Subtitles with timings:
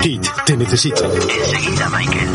[0.00, 1.04] Kate, te necesito.
[1.04, 2.28] Enseguida, Michael.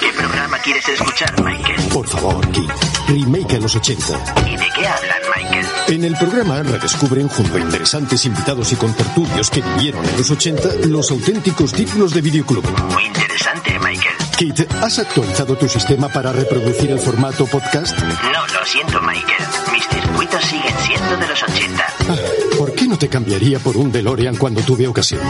[0.00, 1.80] ¿Qué programa quieres escuchar, Michael?
[1.92, 2.74] Por favor, Kate.
[3.08, 4.04] Remake a los 80.
[4.46, 5.66] ¿Y de qué hablan, Michael?
[5.88, 10.68] En el programa redescubren junto a interesantes invitados y contertulios que vivieron en los 80
[10.88, 12.64] los auténticos títulos de videoclub.
[12.92, 14.16] Muy interesante, Michael.
[14.32, 17.96] Kate, ¿has actualizado tu sistema para reproducir el formato podcast?
[18.00, 19.44] No, lo siento, Michael.
[19.72, 21.86] Mis circuitos siguen siendo de los 80.
[22.08, 22.16] Ah,
[22.58, 25.22] ¿Por no te cambiaría por un DeLorean cuando tuve ocasión?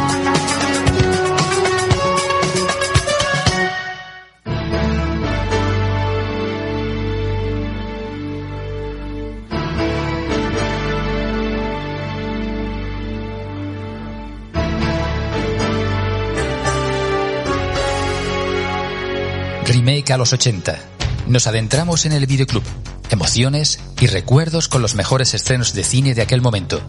[19.64, 20.80] Remake a los 80.
[21.28, 22.64] Nos adentramos en el videoclub,
[23.10, 26.82] emociones y recuerdos con los mejores estrenos de cine de aquel momento.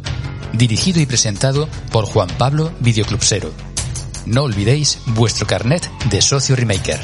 [0.53, 3.51] Dirigido y presentado por Juan Pablo Videoclubsero.
[4.25, 6.99] No olvidéis vuestro carnet de socio remaker.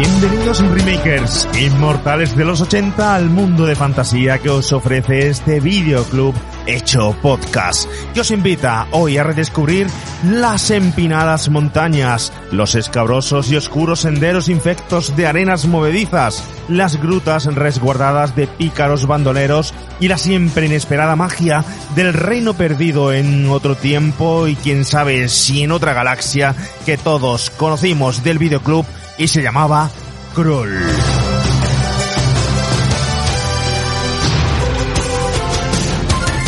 [0.00, 6.34] Bienvenidos remakers, inmortales de los 80 al mundo de fantasía que os ofrece este videoclub
[6.66, 9.88] hecho podcast, que os invita hoy a redescubrir
[10.24, 18.34] las empinadas montañas, los escabrosos y oscuros senderos infectos de arenas movedizas, las grutas resguardadas
[18.34, 21.62] de pícaros bandoleros y la siempre inesperada magia
[21.94, 26.54] del reino perdido en otro tiempo y quién sabe si en otra galaxia
[26.86, 28.86] que todos conocimos del videoclub
[29.20, 29.90] y se llamaba
[30.34, 30.78] Krull.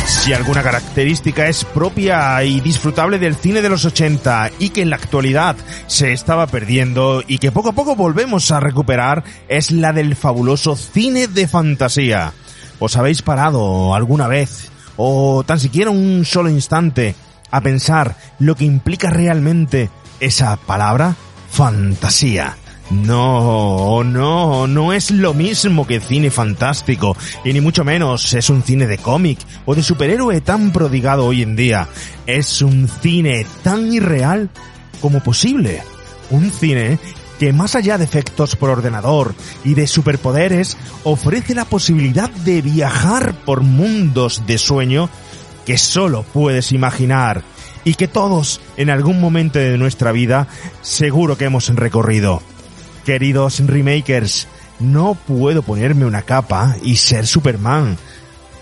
[0.06, 4.88] Si alguna característica es propia y disfrutable del cine de los 80 y que en
[4.88, 5.54] la actualidad
[5.86, 10.74] se estaba perdiendo y que poco a poco volvemos a recuperar, es la del fabuloso
[10.74, 12.32] cine de fantasía.
[12.78, 17.16] ¿Os habéis parado alguna vez, o tan siquiera un solo instante,
[17.50, 19.90] a pensar lo que implica realmente
[20.20, 21.16] esa palabra?
[21.50, 22.56] Fantasía.
[22.92, 28.62] No, no, no es lo mismo que cine fantástico, y ni mucho menos es un
[28.62, 31.88] cine de cómic o de superhéroe tan prodigado hoy en día.
[32.26, 34.50] Es un cine tan irreal
[35.00, 35.82] como posible.
[36.30, 36.98] Un cine
[37.38, 43.34] que más allá de efectos por ordenador y de superpoderes, ofrece la posibilidad de viajar
[43.44, 45.08] por mundos de sueño
[45.66, 47.42] que solo puedes imaginar
[47.84, 50.46] y que todos en algún momento de nuestra vida
[50.82, 52.42] seguro que hemos recorrido.
[53.04, 54.46] Queridos remakers,
[54.78, 57.96] no puedo ponerme una capa y ser Superman.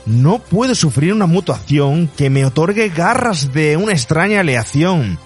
[0.07, 5.19] No puedo sufrir una mutación que me otorgue garras de una extraña aleación.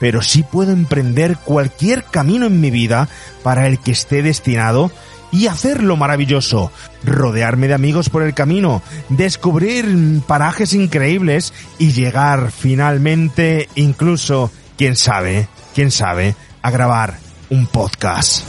[0.00, 3.08] Pero sí puedo emprender cualquier camino en mi vida
[3.42, 4.90] para el que esté destinado
[5.30, 6.72] y hacerlo maravilloso,
[7.04, 9.86] rodearme de amigos por el camino, descubrir
[10.26, 18.42] parajes increíbles y llegar finalmente, incluso, quién sabe, quién sabe, a grabar un podcast.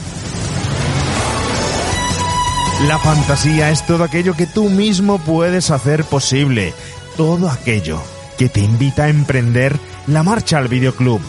[2.88, 6.74] La fantasía es todo aquello que tú mismo puedes hacer posible,
[7.16, 8.02] todo aquello
[8.38, 11.20] que te invita a emprender la marcha al videoclub,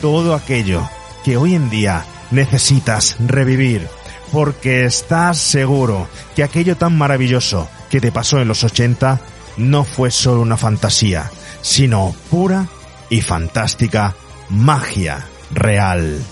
[0.00, 0.88] todo aquello
[1.24, 3.86] que hoy en día necesitas revivir,
[4.32, 9.20] porque estás seguro que aquello tan maravilloso que te pasó en los 80
[9.58, 12.66] no fue solo una fantasía, sino pura
[13.10, 14.14] y fantástica
[14.48, 16.22] magia real.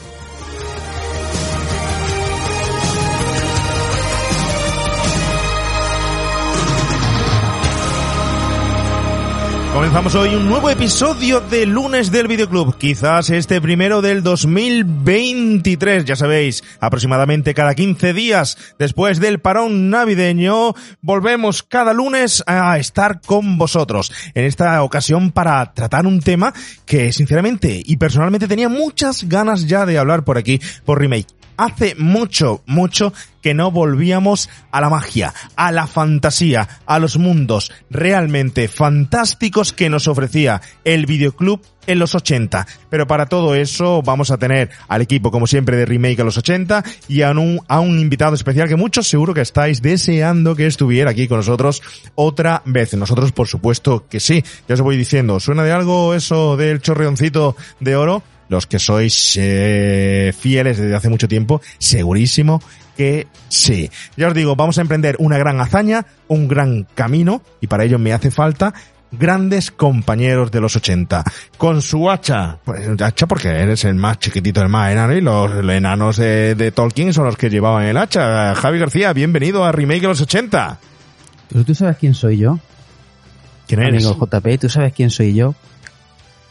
[9.74, 16.14] Comenzamos hoy un nuevo episodio de lunes del videoclub, quizás este primero del 2023, ya
[16.14, 23.58] sabéis, aproximadamente cada 15 días después del parón navideño, volvemos cada lunes a estar con
[23.58, 26.54] vosotros, en esta ocasión para tratar un tema
[26.86, 31.34] que sinceramente y personalmente tenía muchas ganas ya de hablar por aquí, por remake.
[31.56, 33.12] Hace mucho, mucho
[33.44, 39.90] que no volvíamos a la magia, a la fantasía, a los mundos realmente fantásticos que
[39.90, 42.66] nos ofrecía el videoclub en los 80.
[42.88, 46.38] Pero para todo eso vamos a tener al equipo, como siempre, de Remake a los
[46.38, 50.66] 80 y a un, a un invitado especial que muchos seguro que estáis deseando que
[50.66, 51.82] estuviera aquí con nosotros
[52.14, 52.94] otra vez.
[52.94, 54.42] Nosotros, por supuesto que sí.
[54.66, 58.22] Ya os voy diciendo, ¿suena de algo eso del chorreoncito de oro?
[58.48, 62.60] Los que sois eh, fieles desde hace mucho tiempo, segurísimo
[62.96, 63.90] que sí.
[64.16, 67.98] Ya os digo, vamos a emprender una gran hazaña, un gran camino, y para ello
[67.98, 68.74] me hace falta
[69.18, 71.24] grandes compañeros de los 80.
[71.56, 75.52] Con su hacha, pues hacha porque eres el más chiquitito, el más enano, y los
[75.68, 78.54] enanos de, de Tolkien son los que llevaban el hacha.
[78.54, 80.78] Javi García, bienvenido a Remake de los 80.
[81.48, 82.58] Pero tú sabes quién soy yo,
[83.66, 84.04] ¿Quién eres?
[84.04, 85.54] amigo JP, tú sabes quién soy yo.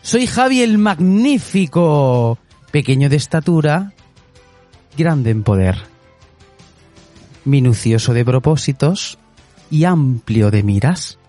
[0.03, 2.37] Soy Javi el Magnífico,
[2.71, 3.93] pequeño de estatura,
[4.97, 5.77] grande en poder,
[7.45, 9.17] minucioso de propósitos
[9.71, 11.19] y amplio de miras.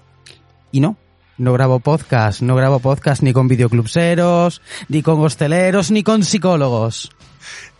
[0.72, 0.96] Y no,
[1.38, 7.12] no grabo podcast, no grabo podcast ni con videoclubseros, ni con hosteleros, ni con psicólogos.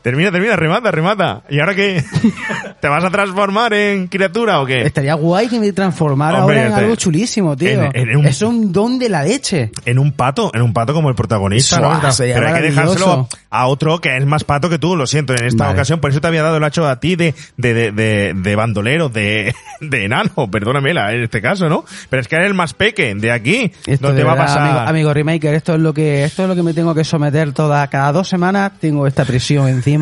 [0.05, 1.43] Termina, termina, remata, remata.
[1.49, 2.05] ¿Y ahora qué?
[2.81, 4.83] ¿Te vas a transformar en criatura o qué?
[4.83, 7.71] Estaría guay que me transformara Hombre, ahora en este- algo chulísimo, tío.
[7.85, 9.71] en- en un- Es un don de la leche.
[9.87, 11.77] En un pato, en un pato como el protagonista,
[12.19, 15.47] Pero hay que dejárselo a otro que es más pato que tú, lo siento, en
[15.47, 15.75] esta Vale.
[15.79, 18.56] ocasión, por eso te había dado el hacho a ti de, de, de, de, de
[18.56, 21.87] bandolero, de, de enano, perdóname en este caso, ¿no?
[22.11, 24.61] Pero es que eres el más peque de aquí, Esto de te va a pasar.
[24.69, 27.53] Amigo, amigo Remaker, esto es lo que, esto es lo que me tengo que someter
[27.53, 29.94] toda, cada dos semanas tengo esta presión encima.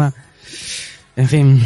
[1.17, 1.63] En fin,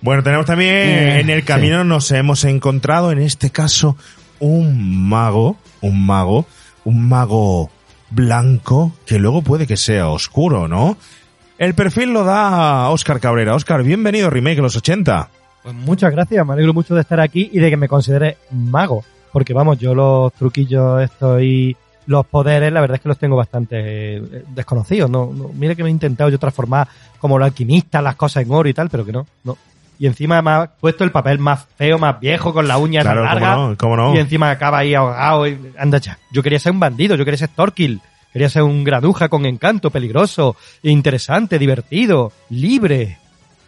[0.00, 3.96] Bueno, tenemos también Eh, en el camino nos hemos encontrado, en este caso,
[4.40, 6.46] un mago, un mago,
[6.84, 7.70] un mago
[8.10, 10.96] blanco, que luego puede que sea oscuro, ¿no?
[11.56, 13.54] El perfil lo da Oscar Cabrera.
[13.54, 15.30] Oscar, bienvenido a Remake de los 80.
[15.62, 19.04] Pues muchas gracias, me alegro mucho de estar aquí y de que me considere mago.
[19.32, 23.36] Porque vamos, yo los truquillos estos y los poderes, la verdad es que los tengo
[23.36, 25.10] bastante eh, desconocidos.
[25.10, 26.86] No, no, mira que me he intentado yo transformar
[27.18, 29.56] como los alquimistas las cosas en oro y tal, pero que no, no.
[29.98, 33.20] Y encima me ha puesto el papel más feo, más viejo, con la uña Claro,
[33.22, 33.54] cómo larga.
[33.56, 34.14] no, cómo no.
[34.14, 35.46] Y encima acaba ahí ahogado.
[35.46, 36.18] y- anda ya.
[36.32, 38.00] Yo quería ser un bandido, yo quería ser Torquil.
[38.32, 43.18] Quería ser un granuja con encanto, peligroso, interesante, divertido, libre.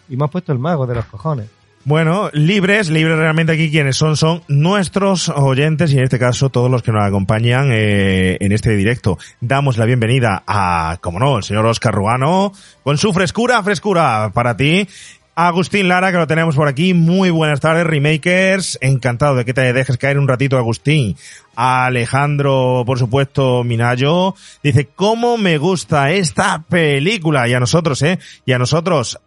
[0.09, 1.47] Y me has puesto el mago de los cojones.
[1.87, 6.69] Bueno, libres, libres realmente aquí quienes son, son nuestros oyentes y en este caso todos
[6.69, 9.19] los que nos acompañan eh, en este directo.
[9.41, 12.53] Damos la bienvenida a, como no, el señor Oscar Ruano,
[12.83, 14.89] con su frescura, frescura para ti.
[15.37, 16.93] Agustín Lara, que lo tenemos por aquí.
[16.93, 18.79] Muy buenas tardes, Remakers.
[18.81, 21.15] Encantado de que te dejes caer un ratito, Agustín.
[21.55, 24.35] Alejandro, por supuesto, Minayo.
[24.61, 27.47] Dice, ¿cómo me gusta esta película?
[27.47, 28.19] Y a nosotros, ¿eh?
[28.45, 29.21] Y a nosotros,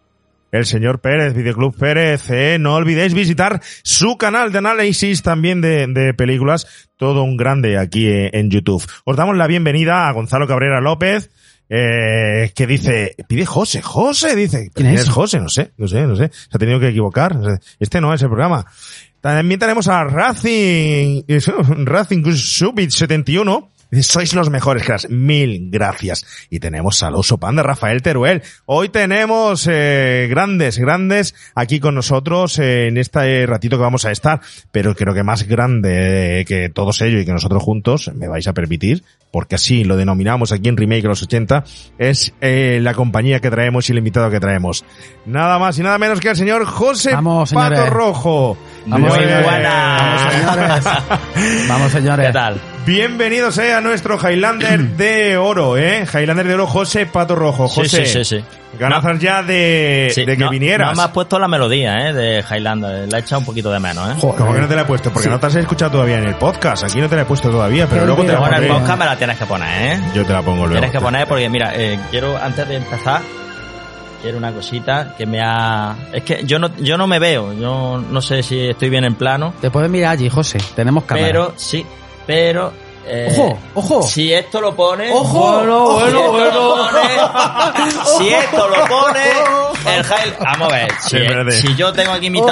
[0.52, 5.86] el señor Pérez, Videoclub Pérez, eh, no olvidéis visitar su canal de análisis también de,
[5.86, 6.66] de películas,
[6.96, 8.84] todo un grande aquí eh, en YouTube.
[9.04, 11.30] Os damos la bienvenida a Gonzalo Cabrera López,
[11.68, 15.08] eh, que dice, pide José, José, dice, ¿Quién es?
[15.08, 15.40] José?
[15.40, 17.36] No sé, no sé, no sé, se ha tenido que equivocar,
[17.78, 18.66] este no es el programa.
[19.20, 21.22] También tenemos a Racing,
[21.84, 25.10] Racing Subit 71, Dice, Sois los mejores, cracks.
[25.10, 26.24] Mil gracias.
[26.48, 28.42] Y tenemos al oso panda Rafael Teruel.
[28.66, 34.12] Hoy tenemos eh, grandes, grandes aquí con nosotros eh, en este ratito que vamos a
[34.12, 34.40] estar.
[34.70, 38.46] Pero creo que más grande eh, que todos ellos y que nosotros juntos, me vais
[38.46, 41.64] a permitir, porque así lo denominamos aquí en Remake de los 80,
[41.98, 44.84] es eh, la compañía que traemos y el invitado que traemos.
[45.26, 47.86] Nada más y nada menos que el señor José Vamos, Pato.
[47.86, 48.56] Rojo.
[48.86, 49.46] Vamos, Muy señores.
[49.46, 50.84] Vamos, señores.
[51.68, 52.26] Vamos, señores.
[52.28, 52.60] ¿Qué tal?
[52.86, 56.04] Bienvenidos eh, a nuestro Highlander de oro, ¿eh?
[56.12, 57.68] Highlander de oro, José Pato Rojo.
[57.68, 58.44] Sí, José, sí, sí, sí.
[58.78, 60.90] ganazas ya de, Sí, de que no, vinieras.
[60.90, 62.12] No me has puesto la melodía, ¿eh?
[62.14, 63.06] De Highlander.
[63.12, 64.14] La he echado un poquito de menos, ¿eh?
[64.20, 65.12] ¿Cómo que no te la he puesto?
[65.12, 66.84] Porque no te has escuchado todavía en el podcast.
[66.84, 68.80] Aquí no te la he puesto todavía, pero luego te la bueno, el pondré.
[68.80, 70.00] podcast me la tienes que poner, ¿eh?
[70.14, 70.72] Yo te la pongo luego.
[70.72, 73.20] Tienes que poner porque, mira, eh, quiero, antes de empezar,
[74.22, 75.96] quiero una cosita que me ha...
[76.12, 79.14] Es que yo no, yo no me veo, yo no sé si estoy bien en
[79.14, 80.58] plano, Te puedes mirar allí, José.
[80.74, 81.26] Tenemos cámara.
[81.26, 81.84] pero sí,
[82.26, 82.72] pero...
[83.06, 84.02] eh, Ojo, ojo.
[84.02, 85.10] Si esto lo pone...
[85.12, 88.18] Ojo, Bueno, bueno, si esto lo pone...
[88.18, 89.96] si esto lo pone...
[89.96, 91.52] El High- Vamos a ver, si, Sí, espérate.
[91.52, 92.50] si yo tengo aquí mi Ojo.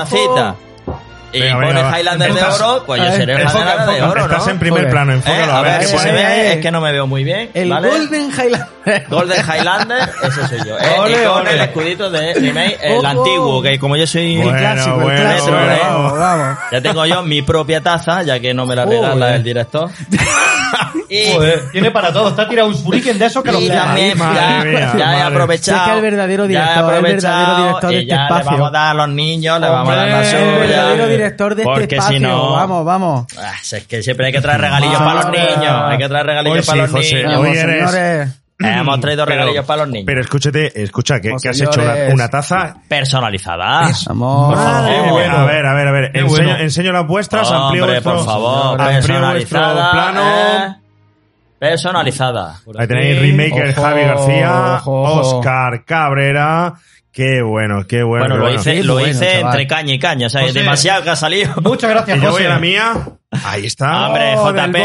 [1.31, 1.99] Y Venga, pone venga.
[1.99, 4.33] Highlander de oro, pues yo a ver, seré Highlander de oro, ¿no?
[4.33, 4.91] Estás en primer Joder.
[4.91, 5.53] plano, Eh, enfócalo.
[5.53, 7.51] a ver qué si se ve, es que no me veo muy bien.
[7.53, 7.89] El ¿vale?
[7.91, 9.07] Golden Highlander.
[9.11, 10.79] Golden Highlander, ese soy yo.
[10.79, 10.97] ¿eh?
[10.99, 11.53] Ole, y con ole.
[11.53, 13.07] el escudito de remake, el Ojo.
[13.07, 14.37] antiguo, que como yo soy...
[14.39, 15.51] Bueno, clásico, bueno, clásico.
[15.51, 15.77] bueno.
[15.83, 16.59] Vamos, vamos.
[16.73, 19.91] Ya tengo yo mi propia taza, ya que no me la regala el director.
[21.09, 22.29] y, Joder, tiene para todo.
[22.31, 25.07] Está tirado un shuriken de esos que lo y también Madre ya, mía, ya he
[25.07, 25.23] madre.
[25.23, 25.79] aprovechado.
[25.79, 28.23] Sí, que el verdadero ya he director, el aprovechado verdadero director de este ya le
[28.25, 28.51] espacio.
[28.53, 30.39] vamos a dar a los niños, le vamos a dar la suya.
[30.53, 32.17] El verdadero director de porque este espacio.
[32.19, 32.53] si no...
[32.53, 33.27] Vamos, vamos.
[33.39, 35.25] Ah, es que siempre hay que traer regalillos Vamos.
[35.25, 35.83] para los niños.
[35.85, 37.33] Hay que traer regalillos Hoy para sí, los José, niños.
[37.33, 38.29] hoy Vamos, eres- señores.
[38.61, 40.05] Eh, hemos traído regalillos para los niños.
[40.07, 42.75] Pero escúchate, escucha, que, que has hecho una, una taza.
[44.49, 44.89] Por favor.
[45.05, 45.37] Qué bueno.
[45.37, 46.13] A ver, a ver, a ver.
[46.13, 46.63] Qué Enseño, bueno.
[46.65, 49.15] enseño las vuestras, amplío Hombre, vuestro, por favor, amplío vuestro
[49.61, 49.91] personalizada.
[49.93, 50.23] plano.
[50.27, 50.75] ¿eh?
[51.59, 52.61] Personalizada.
[52.79, 55.39] Ahí tenéis Remaker Ojo, Javi García, ojo, ojo.
[55.39, 56.75] Oscar Cabrera.
[57.19, 58.27] Qué bueno, qué bueno.
[58.29, 58.61] Bueno, qué lo bueno.
[58.61, 60.27] hice, Qué lo bueno, hice entre caña y caña.
[60.29, 60.61] O sea, José.
[60.61, 61.53] demasiado que ha salido.
[61.63, 62.47] Muchas gracias, yo voy José.
[62.47, 62.93] a la mía.
[63.45, 64.07] Ahí está.
[64.07, 64.77] Hombre, Oh, JP.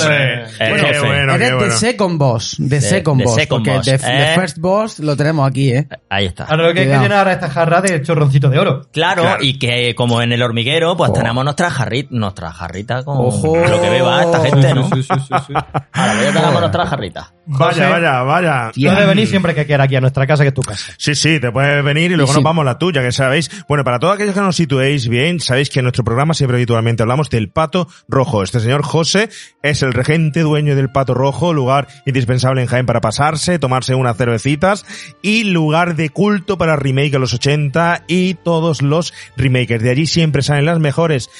[0.00, 0.98] Hombre, El qué jefe.
[1.00, 1.64] bueno, qué Eres bueno.
[1.64, 4.28] de Second Boss, de, Second de Boss, Second porque Boss, de, ¿eh?
[4.28, 5.88] de First Boss lo tenemos aquí, ¿eh?
[6.08, 6.44] Ahí está.
[6.44, 8.88] Ahora lo que hay que llenar ahora esta jarra de chorroncito de oro.
[8.92, 9.42] Claro, Claro.
[9.42, 11.14] y que como en el hormiguero, pues Oh.
[11.14, 13.56] tenemos nuestra jarrita, nuestra jarrita con Ojo.
[13.56, 14.88] lo que beba esta gente, ¿no?
[14.88, 15.52] Sí, sí, sí, sí.
[15.92, 17.32] Ahora, ya tenemos nuestra jarrita.
[17.44, 17.90] Vaya, José.
[17.90, 18.70] vaya, vaya.
[18.74, 20.92] Puedes venir siempre que quieras aquí a nuestra casa, que es tu casa.
[20.96, 23.50] Sí, sí, te puedes venir y luego Y nos vamos a la tuya, que sabéis.
[23.68, 27.02] Bueno, para todos aquellos que nos situéis bien, sabéis que en nuestro programa siempre habitualmente
[27.02, 28.42] hablamos del pato rojo.
[28.42, 29.28] Este señor José
[29.62, 34.16] es el regente dueño del pato rojo, lugar indispensable en Jaén para pasarse, tomarse unas
[34.16, 34.86] cervecitas
[35.20, 39.82] y lugar de culto para remake a los 80 y todos los remakers.
[39.82, 41.30] De allí siempre salen las mejores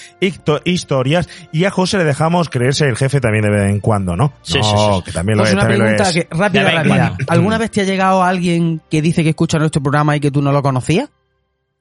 [0.64, 4.32] historias y a José le dejamos creerse el jefe también de vez en cuando, ¿no?
[4.42, 5.02] Sí, no, sí, sí.
[5.04, 6.26] que también lo Pues es, una también lo pregunta es.
[6.26, 7.16] que, rápida, rápida.
[7.28, 10.42] ¿Alguna vez te ha llegado alguien que dice que escucha nuestro programa y que tú
[10.42, 11.10] no lo conocías?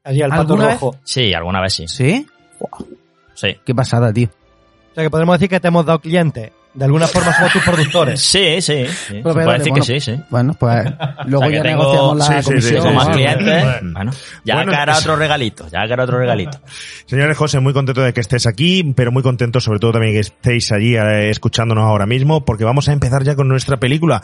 [0.03, 0.73] Allí al pato ¿Alguna vez?
[0.81, 0.95] rojo.
[1.03, 1.87] Sí, alguna vez sí.
[1.87, 2.25] ¿Sí?
[3.35, 3.57] Sí.
[3.65, 4.29] Qué pasada, tío.
[4.91, 6.51] O sea que podemos decir que te hemos dado clientes.
[6.73, 8.21] De alguna forma somos tus productores.
[8.31, 8.85] Sí, sí.
[8.87, 9.19] sí.
[9.23, 10.21] Pero, decir bueno, que sí, sí.
[10.29, 10.85] Bueno, pues
[11.25, 12.83] luego O sea, que ya tengo- negociamos la Sí, sí, sí, comisión.
[12.83, 13.11] Tengo más sí.
[13.13, 13.63] clientes.
[13.63, 13.91] Bueno.
[13.93, 14.11] Bueno,
[14.45, 15.67] ya Bueno, que hará es- otro regalito.
[15.69, 16.59] Ya hará otro regalito.
[17.05, 20.19] Señores José, muy contento de que estés aquí, pero muy contento sobre todo también que
[20.21, 24.21] estéis allí eh, escuchándonos ahora mismo, porque vamos a empezar ya con nuestra película.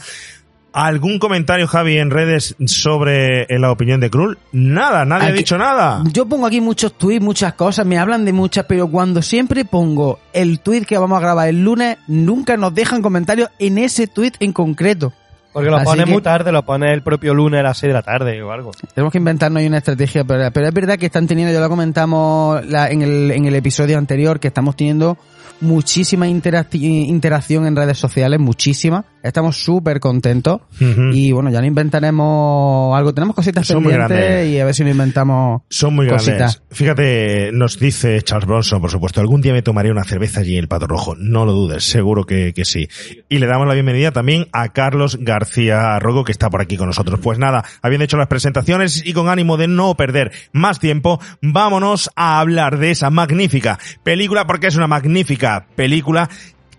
[0.74, 4.38] ¿Algún comentario, Javi, en redes sobre eh, la opinión de Krull?
[4.52, 6.04] Nada, nadie ha dicho nada.
[6.14, 10.20] Yo pongo aquí muchos tweets, muchas cosas, me hablan de muchas, pero cuando siempre pongo
[10.34, 14.34] el tweet que vamos a grabar el lunes, nunca nos dejan comentarios en ese tweet
[14.40, 15.14] en concreto.
[15.52, 17.90] Porque lo Así pones que- muy tarde, lo pones el propio lunes a las 6
[17.90, 18.72] de la tarde o algo.
[18.94, 21.70] Tenemos que inventarnos ahí una estrategia, pero, pero es verdad que están teniendo, ya lo
[21.70, 25.18] comentamos la- en, el, en el episodio anterior, que estamos teniendo
[25.60, 29.06] muchísima interacción en redes sociales, muchísima.
[29.24, 30.62] Estamos súper contentos.
[30.80, 33.14] Y bueno, ya no inventaremos algo.
[33.14, 34.50] Tenemos cositas Son pendientes grandes.
[34.50, 36.62] y a ver si nos inventamos Son muy grandes.
[36.70, 40.60] Fíjate, nos dice Charles Bronson, por supuesto, algún día me tomaré una cerveza allí en
[40.60, 41.16] el Pato Rojo.
[41.18, 42.88] No lo dudes, seguro que, que sí.
[43.30, 46.88] Y le damos la bienvenida también a Carlos García Rogo, que está por aquí con
[46.88, 47.20] nosotros.
[47.22, 52.10] Pues nada, habiendo hecho las presentaciones y con ánimo de no perder más tiempo, vámonos
[52.16, 56.30] a hablar de esa magnífica película, porque es una magnífica película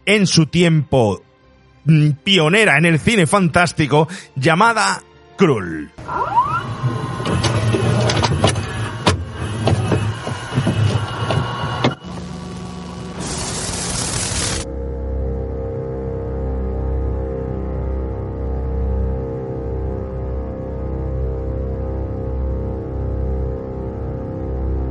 [0.07, 1.23] en su tiempo
[2.23, 5.03] pionera en el cine fantástico, llamada
[5.37, 5.91] Krull.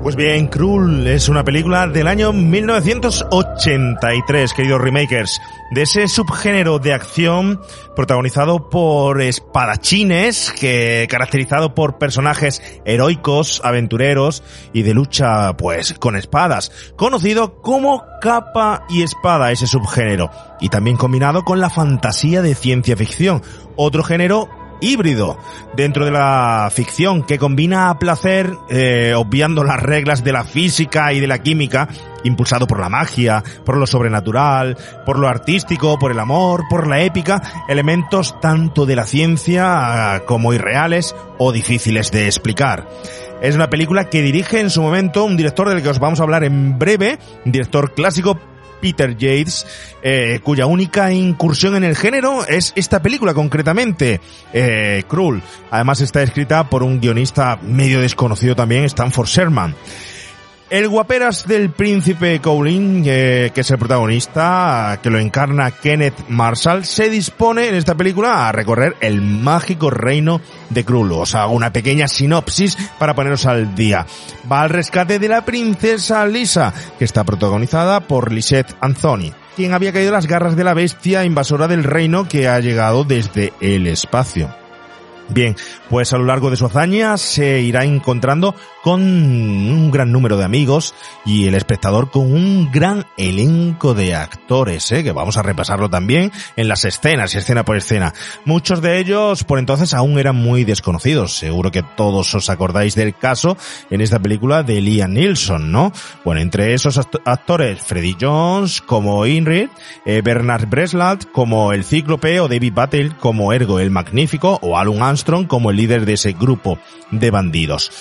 [0.08, 6.94] Pues bien, Krull es una película del año 1983, queridos remakers, de ese subgénero de
[6.94, 7.62] acción
[7.96, 14.44] protagonizado por espadachines, que caracterizado por personajes heroicos, aventureros
[14.74, 20.98] y de lucha, pues, con espadas, conocido como capa y espada ese subgénero, y también
[20.98, 23.42] combinado con la fantasía de ciencia ficción,
[23.76, 24.50] otro género
[24.82, 25.38] híbrido.
[25.76, 31.14] Dentro de la ficción que combina a placer, eh, obviando las reglas de la física
[31.14, 31.88] y de la química,
[32.28, 37.02] impulsado por la magia, por lo sobrenatural, por lo artístico, por el amor, por la
[37.02, 42.88] épica, elementos tanto de la ciencia ah, como irreales o difíciles de explicar.
[43.42, 46.24] Es una película que dirige en su momento un director del que os vamos a
[46.24, 48.40] hablar en breve, un director clásico
[48.82, 49.66] Peter Yates,
[50.02, 54.22] eh, cuya única incursión en el género es esta película concretamente,
[54.54, 55.42] eh, Krull.
[55.72, 59.76] Además está escrita por un guionista medio desconocido también, Stanford Sherman.
[60.70, 66.84] El guaperas del príncipe Colin, eh, que es el protagonista, que lo encarna Kenneth Marshall,
[66.84, 71.14] se dispone en esta película a recorrer el mágico reino de Krull.
[71.14, 74.06] Os hago una pequeña sinopsis para poneros al día.
[74.52, 79.94] Va al rescate de la princesa Lisa, que está protagonizada por Lisette Anthony, quien había
[79.94, 83.88] caído en las garras de la bestia invasora del reino que ha llegado desde el
[83.88, 84.54] espacio.
[85.30, 85.56] Bien,
[85.90, 88.56] pues a lo largo de su hazaña se irá encontrando
[88.88, 90.94] con un gran número de amigos
[91.26, 95.04] y el espectador con un gran elenco de actores, ¿eh?
[95.04, 98.14] que vamos a repasarlo también en las escenas escena por escena.
[98.46, 101.36] Muchos de ellos por entonces aún eran muy desconocidos.
[101.38, 103.58] Seguro que todos os acordáis del caso
[103.90, 105.92] en esta película de Liam Neeson, ¿no?
[106.24, 109.68] Bueno, entre esos act- actores, Freddie Jones como Ingrid,
[110.06, 115.02] eh, Bernard Breslat como el Cíclope o David Battle como Ergo el Magnífico o Alan
[115.02, 116.80] Armstrong como el líder de ese grupo
[117.12, 117.92] de bandidos.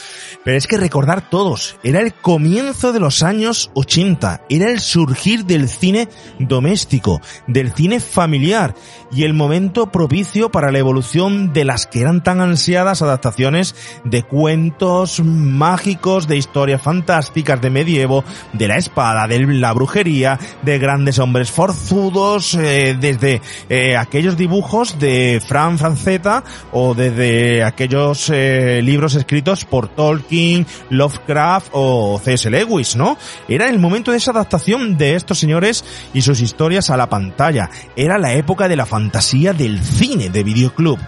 [0.47, 5.45] Pero es que recordar todos, era el comienzo de los años 80, era el surgir
[5.45, 8.77] del cine doméstico, del cine familiar
[9.11, 13.75] y el momento propicio para la evolución de las que eran tan ansiadas adaptaciones
[14.05, 18.23] de cuentos mágicos, de historias fantásticas, de medievo,
[18.53, 25.01] de la espada, de la brujería, de grandes hombres forzudos, eh, desde eh, aquellos dibujos
[25.01, 30.36] de Fran Franceta o desde aquellos eh, libros escritos por Tolkien
[30.91, 32.51] Lovecraft o C.S.
[32.51, 33.17] Lewis, ¿no?
[33.49, 37.71] Era el momento de esa adaptación de estos señores y sus historias a la pantalla.
[37.97, 40.99] Era la época de la fantasía del cine de videoclub.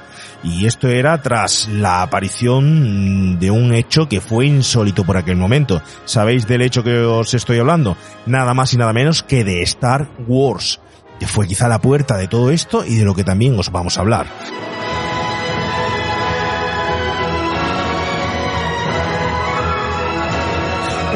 [0.42, 5.82] Y esto era tras la aparición de un hecho que fue insólito por aquel momento.
[6.04, 7.96] ¿Sabéis del hecho que os estoy hablando?
[8.26, 10.80] Nada más y nada menos que de Star Wars,
[11.18, 13.98] que fue quizá la puerta de todo esto y de lo que también os vamos
[13.98, 14.26] a hablar.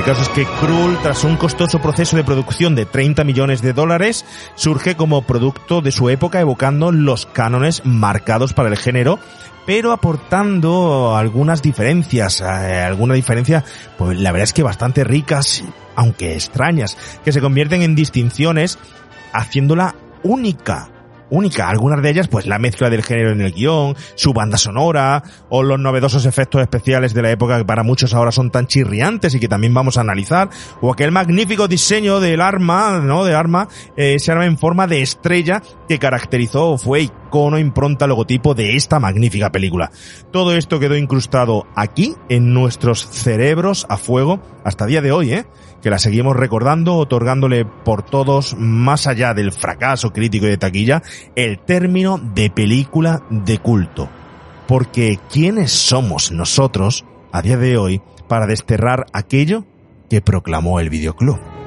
[0.03, 3.73] El caso es que Krull, tras un costoso proceso de producción de 30 millones de
[3.73, 4.25] dólares,
[4.57, 9.21] surge como producto de su época evocando los cánones marcados para el género,
[9.65, 13.63] pero aportando algunas diferencias, eh, alguna diferencia,
[13.97, 15.63] pues la verdad es que bastante ricas,
[15.95, 18.81] aunque extrañas, que se convierten en distinciones,
[19.33, 19.95] haciéndola
[20.25, 20.92] única
[21.33, 21.69] única.
[21.69, 25.63] Algunas de ellas, pues la mezcla del género en el guion, su banda sonora, o
[25.63, 29.41] los novedosos efectos especiales de la época que para muchos ahora son tan chirriantes y
[29.41, 33.25] que también vamos a analizar, o aquel magnífico diseño del arma, ¿no?
[33.25, 38.55] De arma, eh, ese arma en forma de estrella que caracterizó, fue icono, impronta, logotipo
[38.55, 39.91] de esta magnífica película.
[40.31, 45.47] Todo esto quedó incrustado aquí, en nuestros cerebros a fuego, hasta día de hoy, ¿eh?
[45.83, 51.03] Que la seguimos recordando, otorgándole por todos, más allá del fracaso crítico y de taquilla,
[51.35, 54.09] el término de película de culto.
[54.67, 59.65] Porque ¿quiénes somos nosotros, a día de hoy, para desterrar aquello
[60.09, 61.62] que proclamó el videoclub?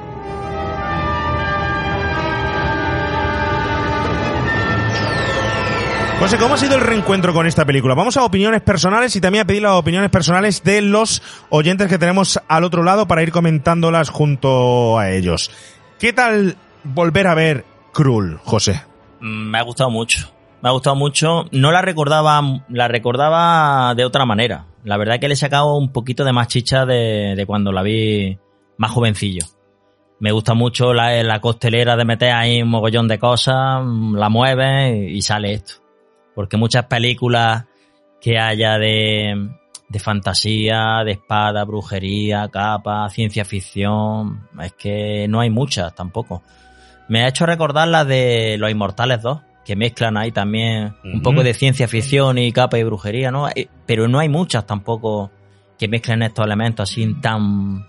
[6.20, 7.94] José, ¿cómo ha sido el reencuentro con esta película?
[7.94, 12.00] Vamos a opiniones personales y también a pedir las opiniones personales de los oyentes que
[12.00, 15.52] tenemos al otro lado para ir comentándolas junto a ellos.
[16.00, 18.82] ¿Qué tal volver a ver Krull, José?
[19.20, 20.32] Mm, Me ha gustado mucho.
[20.64, 21.46] Me ha gustado mucho.
[21.52, 24.66] No la recordaba, la recordaba de otra manera.
[24.84, 27.84] La verdad que le he sacado un poquito de más chicha de, de cuando la
[27.84, 28.40] vi
[28.78, 29.46] más jovencillo.
[30.20, 35.08] Me gusta mucho la, la costelera de meter ahí un mogollón de cosas, la mueve
[35.12, 35.85] y sale esto.
[36.36, 37.66] Porque muchas películas
[38.22, 39.50] que haya de,
[39.88, 46.44] de fantasía, de espada, brujería, capa, ciencia ficción, es que no hay muchas tampoco.
[47.08, 51.44] Me ha hecho recordar la de Los Inmortales 2, que mezclan ahí también un poco
[51.44, 53.48] de ciencia ficción y capa y brujería, ¿no?
[53.50, 55.32] Eh, Pero no hay muchas tampoco
[55.78, 57.86] que mezclen estos elementos así tan...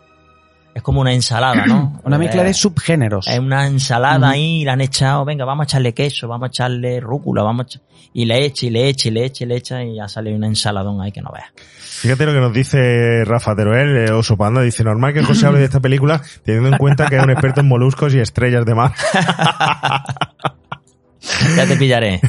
[0.77, 1.99] Es como una ensalada, ¿no?
[2.05, 3.27] Una mezcla de subgéneros.
[3.29, 6.49] es una ensalada ahí, y le han echado, venga, vamos a echarle queso, vamos a
[6.49, 7.81] echarle rúcula, vamos a echa-
[8.12, 10.35] y le echa, y le echa, y le echa, y le echa, y ya sale
[10.35, 11.47] una ensaladón ahí que no veas.
[11.57, 15.61] Fíjate lo que nos dice Rafa Teruel, eh, Oso Panda, dice, normal que José hable
[15.61, 18.75] de esta película teniendo en cuenta que es un experto en moluscos y estrellas de
[18.75, 18.93] mar.
[21.57, 22.21] Ya te pillaré,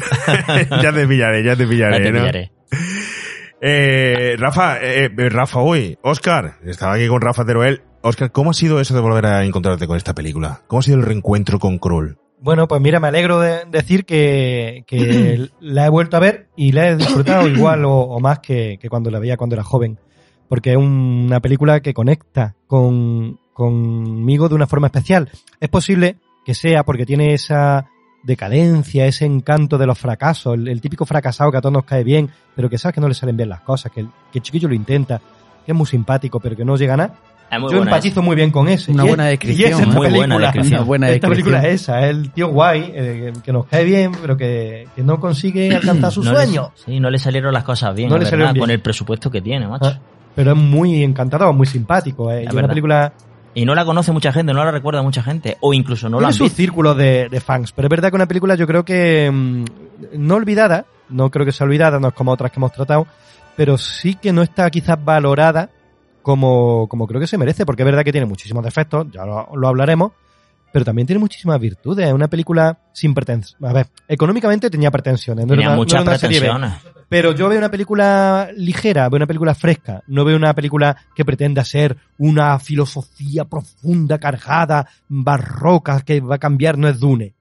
[0.81, 2.19] ya te pillaré, ya te ya pillaré, te ¿no?
[2.19, 2.51] pillaré.
[3.61, 7.81] Eh, Rafa, eh, eh, Rafa, hoy, Oscar, estaba aquí con Rafa Teruel.
[8.01, 10.61] Oscar, ¿cómo ha sido eso de volver a encontrarte con esta película?
[10.67, 12.17] ¿Cómo ha sido el reencuentro con Krull?
[12.39, 16.71] Bueno, pues mira, me alegro de decir que, que la he vuelto a ver y
[16.71, 19.99] la he disfrutado igual o, o más que, que cuando la veía cuando era joven.
[20.47, 25.29] Porque es una película que conecta con, conmigo de una forma especial.
[25.59, 27.87] Es posible que sea porque tiene esa
[28.23, 32.03] decadencia, ese encanto de los fracasos, el, el típico fracasado que a todos nos cae
[32.03, 34.43] bien, pero que sabes que no le salen bien las cosas, que el, que el
[34.43, 35.19] chiquillo lo intenta,
[35.65, 37.19] que es muy simpático, pero que no llega a nada.
[37.49, 38.91] Es muy Yo buena empatizo muy bien con ese.
[38.91, 40.39] Una Y es- buena y descripción, es esta muy buena película.
[40.47, 40.79] descripción.
[40.79, 44.11] Una buena Esta película es esa, es el tío guay, eh, que nos cae bien,
[44.21, 46.69] pero que, que no consigue alcanzar sus No le- sueños.
[46.75, 48.61] sí, no le salieron las cosas bien, No es le verdad, salieron bien.
[48.63, 49.85] con el presupuesto que tiene, macho.
[49.87, 49.99] Ah,
[50.35, 52.29] Pero es muy encantador, muy simpático.
[52.31, 52.43] Eh.
[52.43, 53.13] Es Y una película
[53.53, 56.27] Y no la conoce mucha gente, no la recuerda mucha gente, o incluso no la
[56.27, 56.57] tiene han sus visto.
[56.57, 57.71] círculos de, de fans.
[57.71, 59.63] Pero es verdad que una película yo creo que mm,
[60.19, 63.07] no olvidada, no creo que sea olvidada, no es como otras que hemos tratado,
[63.55, 65.69] pero sí que no está quizás valorada
[66.27, 69.49] como, como creo que se merece, porque es verdad que tiene muchísimos defectos, ya lo,
[69.55, 70.11] lo hablaremos,
[70.73, 72.05] pero también tiene muchísimas virtudes.
[72.05, 73.63] Es una película sin pretensiones.
[73.67, 75.47] A ver, económicamente tenía pretensiones.
[75.47, 76.73] No era Tenía una- muchas serie pretensiones.
[77.09, 81.23] Pero yo veo una película ligera, veo una película fresca, no veo una película que
[81.23, 87.33] pretenda ser una filosofía profunda, cargada, barroca, que va a cambiar, no es Dune.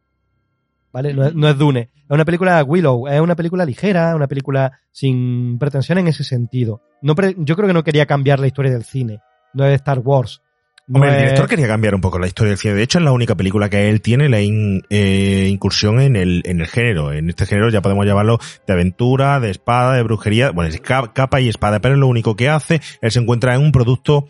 [0.97, 1.13] ¿Vale?
[1.13, 1.91] No es, no es Dune.
[1.95, 6.81] Es una película Willow, es una película ligera, una película sin pretensión en ese sentido.
[7.03, 9.21] No pre- yo creo que no quería cambiar la historia del cine.
[9.53, 10.41] No es Star Wars.
[10.89, 12.75] No Hombre, el es- director quería cambiar un poco la historia del cine.
[12.75, 16.43] De hecho, es la única película que él tiene la in- eh, incursión en el,
[16.47, 17.13] en el género.
[17.13, 20.53] En este género ya podemos llamarlo de aventura, de espada, de brujería.
[20.53, 22.81] Bueno, es ca- capa y espada, pero es lo único que hace.
[23.03, 24.29] Él se encuentra en un producto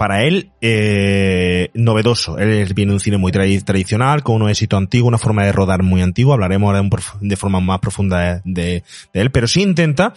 [0.00, 2.38] para él eh, novedoso.
[2.38, 5.52] Él viene de un cine muy tradi- tradicional, con un éxito antiguo, una forma de
[5.52, 6.36] rodar muy antigua.
[6.36, 6.88] Hablaremos ahora
[7.20, 8.82] de forma más profunda de
[9.12, 10.14] él, pero sí intenta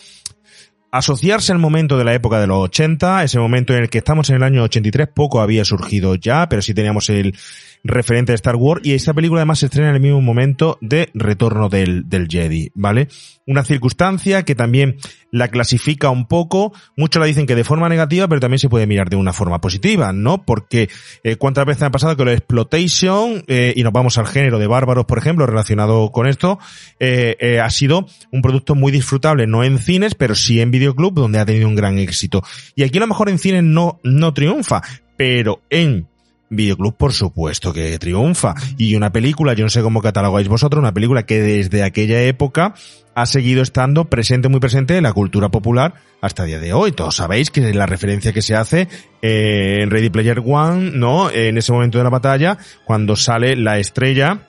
[0.89, 4.29] asociarse al momento de la época de los 80, ese momento en el que estamos
[4.29, 7.35] en el año 83, poco había surgido ya, pero sí teníamos el
[7.83, 11.09] referente de Star Wars y esta película además se estrena en el mismo momento de
[11.13, 13.09] Retorno del, del Jedi, ¿vale?
[13.45, 14.97] Una circunstancia que también
[15.31, 18.87] la clasifica un poco, muchos la dicen que de forma negativa, pero también se puede
[18.87, 20.45] mirar de una forma positiva, ¿no?
[20.45, 20.89] Porque
[21.23, 24.67] eh, cuántas veces ha pasado que de exploitation, eh, y nos vamos al género de
[24.67, 26.59] bárbaros, por ejemplo, relacionado con esto,
[26.99, 31.39] eh, ha sido un producto muy disfrutable, no en cines, pero sí en videoclub, donde
[31.39, 32.43] ha tenido un gran éxito.
[32.75, 34.81] Y aquí a lo mejor en cines no, no triunfa,
[35.17, 36.07] pero en
[36.49, 38.53] Videoclub, por supuesto que triunfa.
[38.77, 42.75] Y una película, yo no sé cómo catalogáis vosotros, una película que desde aquella época
[43.15, 46.91] ha seguido estando presente, muy presente en la cultura popular hasta día de hoy.
[46.91, 48.87] Todos sabéis que la referencia que se hace
[49.21, 51.29] eh, en Ready Player One, ¿no?
[51.29, 54.47] En ese momento de la batalla, cuando sale la estrella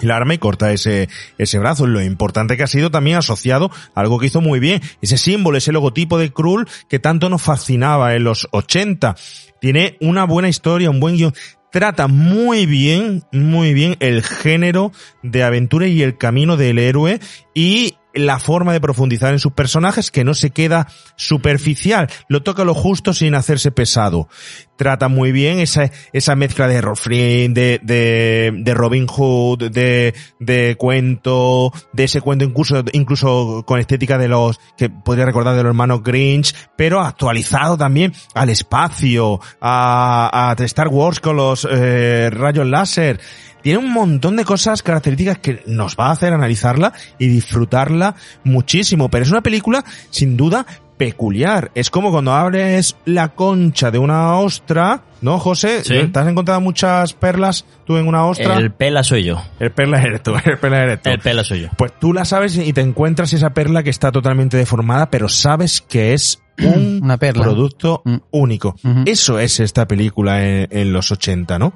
[0.00, 1.08] el arma y corta ese,
[1.38, 1.86] ese brazo.
[1.86, 4.80] Lo importante que ha sido también asociado a algo que hizo muy bien.
[5.02, 9.16] Ese símbolo, ese logotipo de Krull que tanto nos fascinaba en los 80.
[9.60, 11.34] Tiene una buena historia, un buen guion.
[11.70, 14.90] Trata muy bien, muy bien el género
[15.22, 17.20] de aventura y el camino del héroe
[17.54, 22.64] y la forma de profundizar en sus personajes que no se queda superficial, lo toca
[22.64, 24.28] lo justo sin hacerse pesado.
[24.76, 30.76] Trata muy bien esa, esa mezcla de Rofrin, de, de, de Robin Hood, de, de
[30.76, 35.70] cuento, de ese cuento incluso, incluso con estética de los, que podría recordar de los
[35.70, 42.66] hermanos Grinch, pero actualizado también al espacio, a, a Star Wars con los eh, rayos
[42.66, 43.20] láser
[43.68, 49.10] tiene un montón de cosas, características que nos va a hacer analizarla y disfrutarla muchísimo.
[49.10, 50.64] Pero es una película, sin duda,
[50.96, 51.70] peculiar.
[51.74, 55.84] Es como cuando abres la concha de una ostra, ¿no, José?
[55.84, 56.06] Sí.
[56.10, 58.56] ¿Te has encontrado muchas perlas tú en una ostra?
[58.56, 59.42] El pela soy yo.
[59.60, 61.10] El perla eres tú, el perla eres tú.
[61.10, 61.68] El pela soy yo.
[61.76, 65.82] Pues tú la sabes y te encuentras esa perla que está totalmente deformada, pero sabes
[65.82, 67.42] que es un Una perla.
[67.44, 68.16] producto Mm.
[68.30, 68.76] único.
[69.04, 71.74] Eso es esta película en, en los 80, ¿no?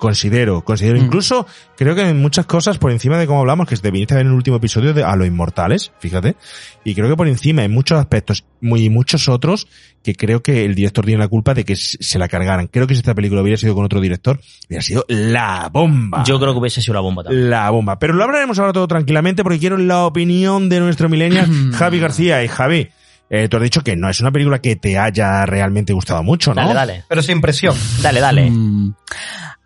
[0.00, 0.98] Considero, considero.
[0.98, 1.04] Mm.
[1.04, 4.16] Incluso creo que en muchas cosas, por encima de cómo hablamos, que te viniste a
[4.16, 6.36] ver en el último episodio de A los Inmortales, fíjate.
[6.84, 9.68] Y creo que por encima, en muchos aspectos, muy muchos otros,
[10.02, 12.68] que creo que el director tiene la culpa de que se se la cargaran.
[12.68, 16.24] Creo que si esta película hubiera sido con otro director, hubiera sido la bomba.
[16.24, 17.50] Yo creo que hubiese sido la bomba también.
[17.50, 17.98] La bomba.
[17.98, 22.42] Pero lo hablaremos ahora todo tranquilamente porque quiero la opinión de nuestro millennial Javi García.
[22.42, 22.88] Y Javi,
[23.28, 26.54] eh, tú has dicho que no es una película que te haya realmente gustado mucho,
[26.54, 26.62] ¿no?
[26.62, 27.04] Dale, dale.
[27.06, 27.76] Pero sin presión.
[28.02, 28.50] Dale, dale.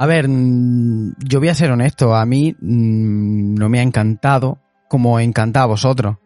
[0.05, 4.59] A ver, mm, yo voy a ser honesto, a mí mm, no me ha encantado
[4.87, 6.19] como encanta a vosotros.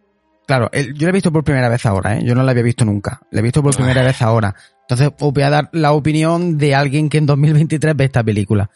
[0.48, 2.24] Claro, yo la he visto por primera vez ahora, ¿eh?
[2.24, 4.52] yo no la había visto nunca, la he visto por primera vez ahora.
[4.80, 8.68] Entonces os voy a dar la opinión de alguien que en 2023 ve esta película.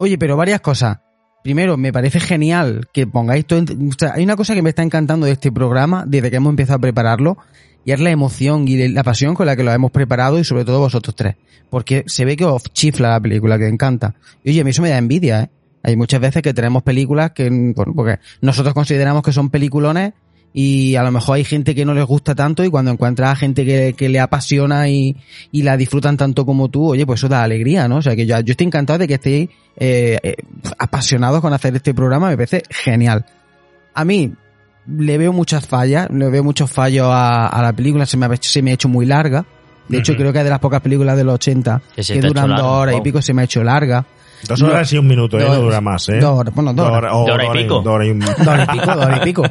[0.00, 0.98] Oye, pero varias cosas.
[1.44, 3.60] Primero, me parece genial que pongáis todo...
[3.60, 6.36] en- o sea, hay una cosa que me está encantando de este programa desde que
[6.38, 7.36] hemos empezado a prepararlo
[7.86, 10.64] y es la emoción y la pasión con la que lo hemos preparado y sobre
[10.64, 11.36] todo vosotros tres.
[11.70, 14.16] Porque se ve que os chifla la película, que encanta.
[14.42, 15.50] Y oye, a mí eso me da envidia, ¿eh?
[15.84, 20.14] Hay muchas veces que tenemos películas que, bueno, porque nosotros consideramos que son peliculones
[20.52, 23.36] y a lo mejor hay gente que no les gusta tanto y cuando encuentras a
[23.36, 25.16] gente que, que le apasiona y,
[25.52, 27.98] y la disfrutan tanto como tú, oye, pues eso da alegría, ¿no?
[27.98, 30.34] O sea que yo, yo estoy encantado de que estéis eh, eh,
[30.76, 33.24] apasionados con hacer este programa, me parece genial.
[33.94, 34.32] A mí
[34.86, 38.34] le veo muchas fallas, le veo muchos fallos a, a la película, se me, ha
[38.34, 39.44] hecho, se me ha hecho muy larga.
[39.88, 42.62] De hecho, creo que es de las pocas películas de los 80 Que duran dos
[42.62, 44.04] horas y pico, se me ha hecho larga.
[44.48, 45.44] Dos horas y un minuto, ¿eh?
[45.46, 46.18] No dura más, ¿eh?
[46.18, 47.12] dos horas, bueno, dos horas.
[47.14, 47.74] o Dos horas y pico.
[47.82, 49.42] dos horas y un- Dos horas y pico, dos horas y pico.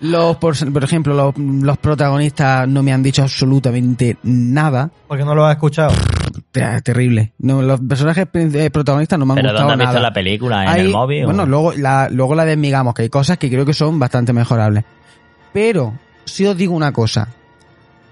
[0.00, 4.90] Los, por, por ejemplo, los, los protagonistas no me han dicho absolutamente nada.
[5.06, 5.92] Porque no lo has escuchado.
[6.52, 7.32] Te- Terrible.
[7.38, 10.08] No, los personajes eh, protagonistas no me han ¿Pero gustado dónde has visto nada.
[10.08, 10.62] la película?
[10.64, 11.22] ¿En Hay- el móvil?
[11.24, 14.32] o- Bueno, luego la, luego la desmigamos, que hay cosas que creo que son bastante
[14.32, 14.84] mejorables.
[15.52, 17.28] Pero, si os digo una cosa,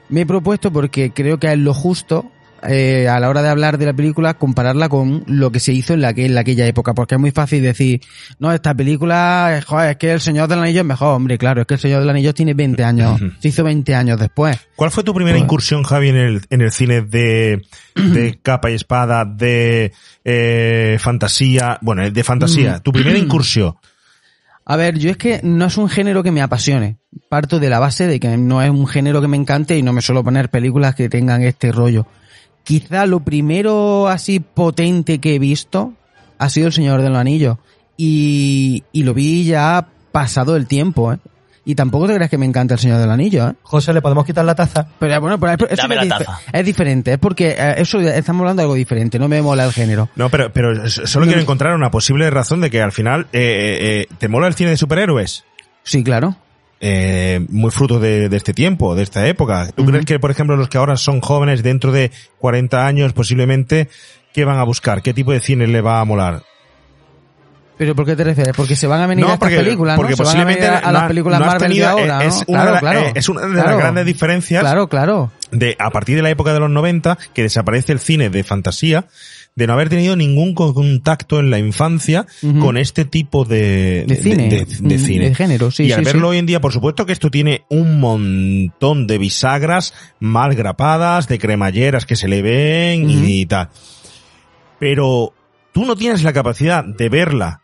[0.08, 2.30] me he propuesto porque creo que es lo justo
[2.66, 5.94] eh, a la hora de hablar de la película compararla con lo que se hizo
[5.94, 8.00] en, la que, en aquella época, porque es muy fácil decir,
[8.38, 11.60] no, esta película, eh, joder, es que El Señor del Anillo es mejor, hombre, claro,
[11.60, 14.56] es que El Señor del Anillo tiene 20 años, se hizo 20 años después.
[14.76, 17.62] ¿Cuál fue tu primera Pues- incursión, Javi, en el, en el cine de,
[17.94, 19.92] de capa y espada, de
[20.24, 21.78] eh, fantasía?
[21.82, 22.78] Bueno, de fantasía.
[22.78, 22.82] Mm.
[22.82, 23.74] Tu primera incursión.
[24.70, 26.98] A ver, yo es que no es un género que me apasione.
[27.30, 29.94] Parto de la base de que no es un género que me encante y no
[29.94, 32.06] me suelo poner películas que tengan este rollo.
[32.68, 35.94] Quizá lo primero así potente que he visto
[36.36, 37.56] ha sido El Señor de los Anillos.
[37.96, 41.18] Y, y lo vi ya pasado el tiempo, ¿eh?
[41.64, 43.54] Y tampoco te creas que me encanta El Señor del Anillo, ¿eh?
[43.62, 44.86] José, ¿le podemos quitar la taza?
[44.98, 46.40] Pero bueno, pero eso Dame es, la taza.
[46.52, 49.72] es diferente, es porque eh, eso estamos hablando de algo diferente, no me mola el
[49.72, 50.10] género.
[50.14, 54.00] No, pero, pero solo quiero encontrar una posible razón de que al final eh, eh,
[54.02, 55.44] eh, te mola el cine de superhéroes.
[55.84, 56.36] Sí, claro.
[56.80, 59.68] Eh, muy fruto de, de este tiempo, de esta época.
[59.74, 63.88] ¿Tú crees que, por ejemplo, los que ahora son jóvenes dentro de 40 años, posiblemente,
[64.32, 65.02] qué van a buscar?
[65.02, 66.42] ¿Qué tipo de cine le va a molar?
[67.76, 68.54] ¿Pero por qué te refieres?
[68.56, 70.16] Porque se van a venir No, a estas porque- películas, porque ¿no?
[70.16, 72.34] Se van a venir posiblemente a, a las películas no Marvel de tenido- ahora, es
[72.34, 72.44] ¿no?
[72.48, 73.00] una Claro, de la- claro.
[73.06, 73.78] eh, es una de las Claro.
[73.78, 75.32] grandes diferencias Claro, claro.
[75.52, 79.04] de a partir de la época de los 90 que desaparece el cine de fantasía
[79.58, 82.24] de no haber tenido ningún contacto en la infancia
[82.60, 84.48] con este tipo de, De cine.
[84.48, 86.32] de, de cine de género, sí, y al verlo sí.
[86.32, 91.38] hoy en día por supuesto que esto tiene un montón de bisagras mal grapadas de
[91.38, 93.68] cremalleras que se le ven y tal
[94.78, 95.32] pero
[95.72, 97.62] tú no tienes la capacidad de verla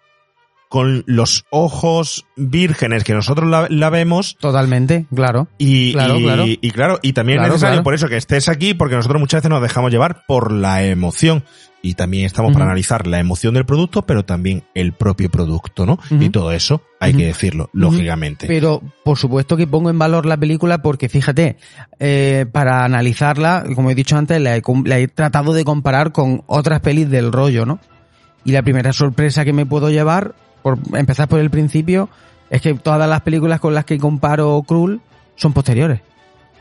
[0.68, 5.46] con los ojos vírgenes que nosotros la, la vemos Totalmente, claro.
[5.56, 6.44] y, Claro, y- claro.
[6.46, 7.84] y claro, y también Claro, es necesario claro.
[7.84, 11.44] por eso que estés aquí, porque nosotros muchas veces nos dejamos llevar por la emoción.
[11.86, 15.98] Y también estamos para analizar la emoción del producto, pero también el propio producto, ¿no?
[16.18, 18.46] Y todo eso hay que decirlo, lógicamente.
[18.46, 21.58] Pero por supuesto que pongo en valor la película porque fíjate,
[21.98, 26.12] eh, para analizarla, como he dicho antes, la he, com- la he tratado de comparar
[26.12, 27.80] con otras pelis del rollo, ¿no?
[28.46, 32.08] Y la primera sorpresa que me puedo llevar, por empezar por el principio,
[32.48, 35.02] es que todas las películas con las que comparo Krull
[35.36, 36.00] son posteriores.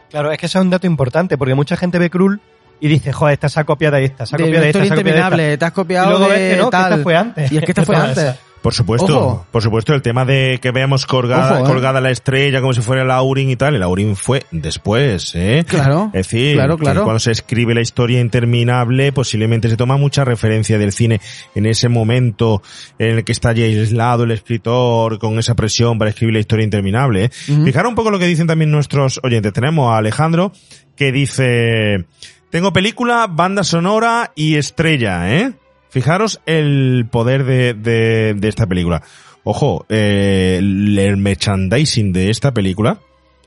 [0.10, 2.42] Claro, es que eso es un dato importante, porque mucha gente ve Krull
[2.80, 4.88] y dice, joder, esta se ha copiado de esta, se ha copiado de esta, Historia
[4.88, 5.36] se ha copiado de esta.
[5.36, 6.92] Interminable, te has Y copiado luego de ves que no, que tal.
[6.92, 7.52] esta fue antes.
[7.52, 8.36] Y es que esta ¿Qué fue antes.
[8.64, 9.46] Por supuesto, Ojo.
[9.52, 11.68] por supuesto, el tema de que veamos colgada, Ojo, ¿eh?
[11.68, 15.66] colgada la estrella como si fuera el Aurin y tal, el Aurin fue después, ¿eh?
[15.68, 17.04] Claro, Es decir, claro, claro.
[17.04, 21.20] cuando se escribe la historia interminable, posiblemente se toma mucha referencia del cine
[21.56, 22.62] en ese momento
[23.00, 26.64] en el que está ya aislado el escritor con esa presión para escribir la historia
[26.64, 27.26] interminable.
[27.26, 27.30] ¿eh?
[27.50, 27.66] Ujú.
[27.66, 29.52] Fijaros un poco lo que dicen también nuestros oyentes.
[29.52, 30.54] Tenemos a Alejandro
[30.96, 32.06] que dice,
[32.54, 35.54] tengo película, banda sonora y estrella, ¿eh?
[35.90, 39.02] Fijaros el poder de, de, de esta película.
[39.44, 43.00] Ojo, eh, el merchandising de esta película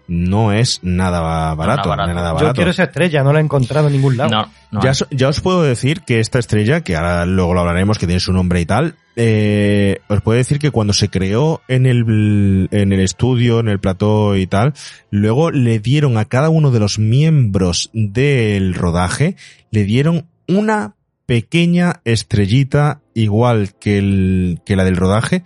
[0.08, 1.94] no es nada barato.
[1.94, 4.30] nada Yo quiero esa estrella, no la he encontrado en ningún lado.
[4.30, 4.80] No, no.
[4.82, 8.20] Ya, ya os puedo decir que esta estrella, que ahora luego lo hablaremos, que tiene
[8.20, 12.92] su nombre y tal, eh, os puedo decir que cuando se creó en el, en
[12.92, 14.74] el estudio, en el plató y tal,
[15.10, 19.36] luego le dieron a cada uno de los miembros del rodaje,
[19.70, 25.44] le dieron una pequeña estrellita igual que, el, que la del rodaje,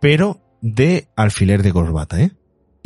[0.00, 2.32] pero de alfiler de corbata, ¿eh?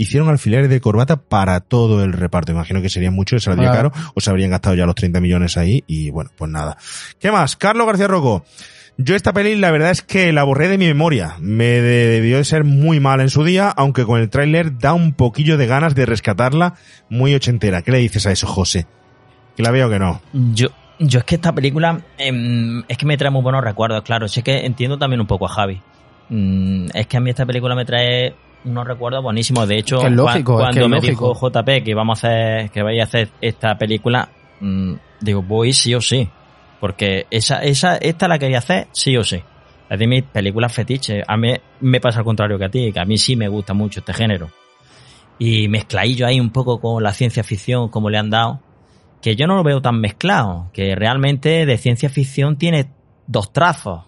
[0.00, 2.52] Hicieron alfiler de corbata para todo el reparto.
[2.52, 3.90] Imagino que sería mucho, se saldría Claro.
[3.90, 6.76] caro, o se habrían gastado ya los 30 millones ahí, y bueno, pues nada.
[7.18, 7.56] ¿Qué más?
[7.56, 8.44] Carlos García Rocco.
[8.96, 11.34] Yo esta peli la verdad es que la borré de mi memoria.
[11.40, 14.92] Me de- debió de ser muy mal en su día, aunque con el tráiler da
[14.92, 16.74] un poquillo de ganas de rescatarla
[17.08, 17.82] muy ochentera.
[17.82, 18.86] ¿Qué le dices a eso, José?
[19.56, 20.20] ¿Que la veo que no?
[20.32, 20.68] Yo,
[21.00, 24.26] yo es que esta película em, es que me trae muy buenos recuerdos, claro.
[24.28, 25.80] Sí que entiendo también un poco a Javi.
[26.28, 28.34] Mm, es que a mí esta película me trae
[28.64, 29.66] unos recuerdos buenísimos.
[29.68, 31.34] De hecho, Es que es lógico, cua- es que cuando me lógico.
[31.34, 34.28] dijo JP que vamos a hacer, que vais a hacer esta película,
[34.60, 36.28] mm, digo, voy sí o sí.
[36.80, 39.42] Porque esa, esa, esta la quería hacer sí o sí.
[39.90, 41.22] Es de mis películas fetiche.
[41.26, 43.74] A mí me pasa al contrario que a ti, que a mí sí me gusta
[43.74, 44.48] mucho este género.
[45.38, 48.60] Y mezcladillo ahí un poco con la ciencia ficción, como le han dado
[49.22, 52.90] que yo no lo veo tan mezclado, que realmente de ciencia ficción tiene
[53.26, 54.04] dos trazos.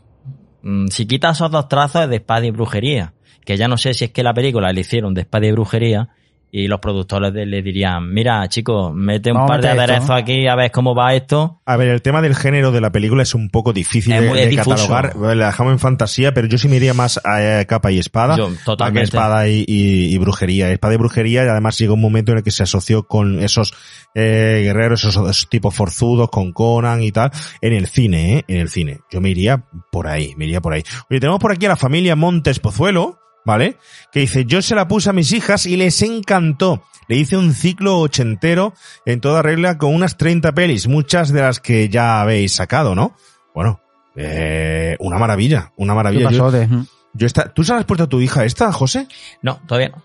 [0.62, 3.94] Mm, Si quitas esos dos trazos es de espada y brujería, que ya no sé
[3.94, 6.08] si es que la película le hicieron de espada y brujería
[6.52, 10.08] y los productores le dirían, mira chicos, mete un Vamos a par de esto, aderezos
[10.08, 10.14] ¿no?
[10.14, 11.60] aquí a ver cómo va esto.
[11.64, 14.56] A ver, el tema del género de la película es un poco difícil Es de,
[14.56, 15.14] catalogar.
[15.16, 18.36] La dejamos en fantasía, pero yo sí me iría más a eh, capa y espada.
[18.36, 19.04] Yo, más que totalmente.
[19.04, 20.70] espada y, y- y brujería.
[20.70, 23.72] Espada y brujería, y además llegó un momento en el que se asoció con esos
[24.14, 28.44] eh, guerreros, esos, esos tipos forzudos, con Conan y tal, en el cine, ¿eh?
[28.48, 29.00] En el cine.
[29.10, 30.82] Yo me iría por ahí, me iría por ahí.
[31.08, 33.76] Oye, tenemos por aquí a la familia Montes Pozuelo, ¿vale?
[34.12, 36.82] Que dice, yo se la puse a mis hijas y les encantó.
[37.08, 38.72] Le hice un ciclo ochentero
[39.04, 43.16] en toda regla con unas 30 pelis, muchas de las que ya habéis sacado, ¿no?
[43.54, 43.80] Bueno,
[44.14, 46.30] eh, una maravilla, una ¿Qué maravilla.
[46.30, 46.50] Yo, pasó?
[46.52, 46.68] De-
[47.12, 49.08] yo esta, ¿Tú se la has puesto a tu hija esta, José?
[49.42, 50.04] No, todavía no.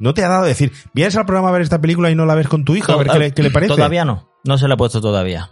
[0.00, 2.34] ¿No te ha dado decir, vienes al programa a ver esta película y no la
[2.34, 2.92] ves con tu hija?
[2.92, 3.74] A ver qué le, qué le parece.
[3.76, 5.50] Todavía no, no se la he puesto todavía.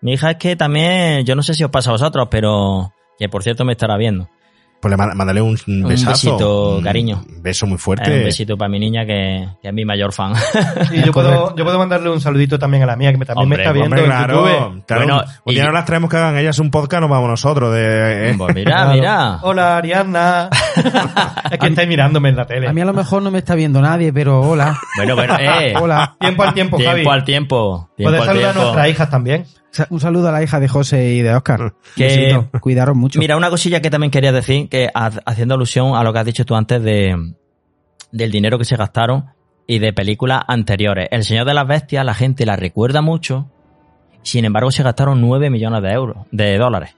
[0.00, 3.28] Mi hija es que también, yo no sé si os pasa a vosotros, pero que
[3.28, 4.30] por cierto me estará viendo.
[4.80, 6.10] Pues le mándale un, Un besazo.
[6.32, 7.22] besito, un cariño.
[7.42, 8.16] beso muy Eh, fuerte.
[8.16, 10.32] un besito para mi niña que, que es mi mayor fan.
[10.90, 13.42] Y yo puedo, yo puedo mandarle un saludito también a la mía, que me- también
[13.44, 15.02] Hombre, me está viendo Hombre, claro, claro.
[15.04, 17.74] Bueno, un y- día no las traemos que hagan ellas un podcast, nos vamos nosotros.
[17.74, 18.92] De, eh, Pues mira, Claro.
[18.94, 19.38] mira.
[19.42, 20.48] Hola, Ariadna.
[21.50, 22.68] es que estáis mirándome en la tele.
[22.68, 24.78] A mí a lo mejor no me está viendo nadie, pero hola.
[24.96, 25.74] Bueno, bueno, eh.
[25.80, 26.16] Hola.
[26.18, 26.94] Tiempo al tiempo, Javi.
[26.94, 27.90] Tiempo al tiempo.
[27.96, 29.46] Tiempo Puedes al saludar a nuestras hijas también.
[29.90, 31.74] Un saludo a la hija de José y de Oscar.
[31.96, 32.48] Que- Besito.
[32.60, 33.18] Cuidaros mucho.
[33.18, 36.26] Mira, una cosilla que también quería decir, que ha- haciendo alusión a lo que has
[36.26, 37.34] dicho tú antes de
[38.12, 39.26] del dinero que se gastaron
[39.66, 41.06] y de películas anteriores.
[41.12, 43.48] El Señor de las Bestias, la gente la recuerda mucho,
[44.22, 46.96] sin embargo se gastaron 9 millones de euros, de dólares.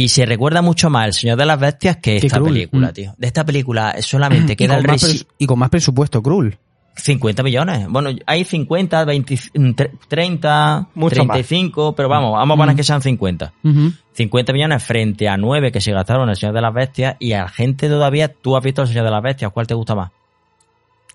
[0.00, 2.92] Y se recuerda mucho más El Señor de las Bestias que esta película, Mm.
[2.92, 3.14] tío.
[3.18, 6.56] De esta película solamente queda el más resi- y con más presupuesto, Krull.
[6.96, 7.86] 50 millones.
[7.88, 9.34] Bueno, hay 50, 20,
[9.74, 11.36] tre- 30, Mucho más.
[11.36, 13.52] 35, pero vamos, vamos a poner que sean 50.
[13.64, 13.92] Ujú.
[14.12, 17.32] 50 millones frente a 9 que se gastaron en El Señor de las Bestias y
[17.32, 19.94] a la gente todavía, tú has visto El Señor de las Bestias, ¿cuál te gusta
[19.94, 20.10] más?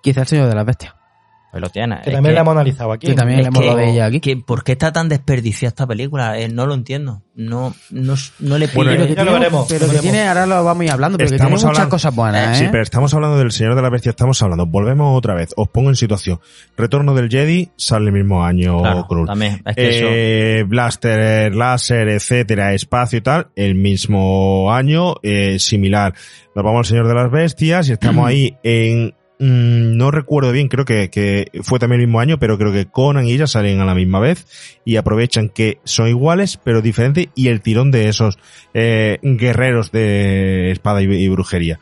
[0.01, 0.93] Quizá el señor de las bestias.
[1.55, 2.01] Pues lo tienes.
[2.01, 3.07] Que Es también que- la hemos analizado aquí.
[3.07, 4.19] Que también le hemos que- hablado de ella aquí.
[4.19, 6.37] que ¿Por qué está tan desperdiciada esta película?
[6.37, 7.21] Eh, no lo entiendo.
[7.33, 9.05] No, no, no le Bueno, pillo.
[9.05, 10.91] Pero que ya lo tiene, veremos, pero lo que tiene, ahora lo vamos a ir
[10.91, 12.63] hablando, pero que tiene Estamos muchas hablando- cosas buenas, ¿eh?
[12.65, 14.65] Sí, pero estamos hablando del Señor de la Bestia, estamos hablando.
[14.65, 15.53] Volvemos otra vez.
[15.55, 16.39] Os pongo en situación.
[16.77, 19.61] Retorno del Jedi sale el mismo año Claro, también.
[19.65, 20.05] Es que eso...
[20.09, 26.13] Eh, Blaster, láser, etcétera, espacio y tal, el mismo año, eh, similar.
[26.53, 30.67] Nos vamos al Señor de las Bestias y estamos ahí en, mm, no recuerdo bien,
[30.67, 33.79] creo que, que fue también el mismo año, pero creo que Conan y ella salen
[33.79, 34.45] a la misma vez
[34.85, 38.37] y aprovechan que son iguales, pero diferentes y el tirón de esos,
[38.73, 41.79] eh, guerreros de espada y brujería.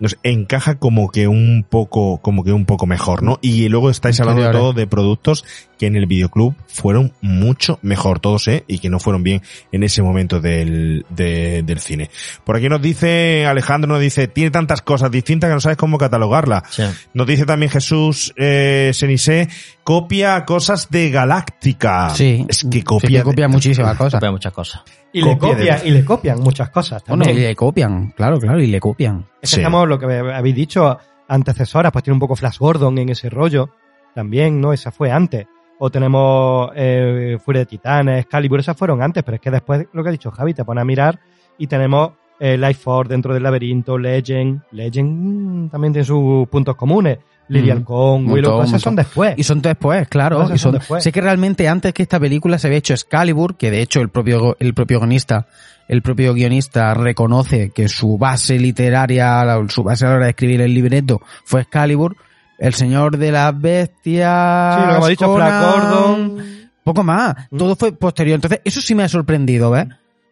[0.00, 3.38] Nos encaja como que un poco, como que un poco mejor, ¿no?
[3.42, 5.44] Y luego estáis hablando de todo de productos
[5.78, 8.64] que en el videoclub fueron mucho mejor todos, ¿eh?
[8.66, 12.10] Y que no fueron bien en ese momento del, de- del cine.
[12.44, 15.98] Por aquí nos dice, Alejandro nos dice, tiene tantas cosas distintas que no sabes cómo
[15.98, 16.62] catalogarla.
[16.70, 16.82] Sí.
[17.14, 19.48] Nos dice también Jesús eh, Senise,
[19.84, 22.10] copia cosas de Galáctica.
[22.10, 22.44] Sí.
[22.48, 23.20] Es que Sí, copia.
[23.20, 24.14] que copia muchísimas cosas.
[24.20, 24.82] Copia muchas cosas.
[25.12, 27.44] Y le, copian, y le copian muchas cosas Bueno, también.
[27.44, 29.26] y le copian, claro, claro, y le copian.
[29.40, 29.60] Es que Sí.
[29.60, 30.96] estamos, lo que habéis dicho,
[31.28, 33.70] antecesoras, pues tiene un poco Flash Gordon en ese rollo.
[34.14, 34.72] También, ¿no?
[34.72, 35.46] Esa fue antes.
[35.78, 40.02] O tenemos eh, Furia de Titanes, Excalibur, esas fueron antes, pero es que después, lo
[40.02, 41.18] que ha dicho Javi, te pone a mirar
[41.58, 44.62] y tenemos eh, Life Force dentro del laberinto, Legend.
[44.72, 47.18] Legend mm, también tiene sus puntos comunes.
[47.50, 47.70] Lily.
[47.70, 49.34] Alcón, Un Willow, montón, esas son después.
[49.36, 50.36] Y son después, claro.
[50.42, 51.02] Todas Y son después.
[51.02, 54.08] sé que realmente antes que esta película se había hecho Excalibur, que de hecho el
[54.08, 55.46] propio, el propio guionista,
[55.88, 60.60] el propio guionista reconoce que su base literaria, su base a la hora de escribir
[60.60, 62.16] el libreto fue Excalibur.
[62.58, 64.74] El Señor de las Bestias.
[64.76, 66.44] Sí, lo que hemos dicho, Flash Conan, Gordon.
[66.84, 67.34] Poco más.
[67.50, 67.56] Mm.
[67.56, 68.34] Todo fue posterior.
[68.34, 69.86] Entonces, eso sí me ha sorprendido, ¿ves?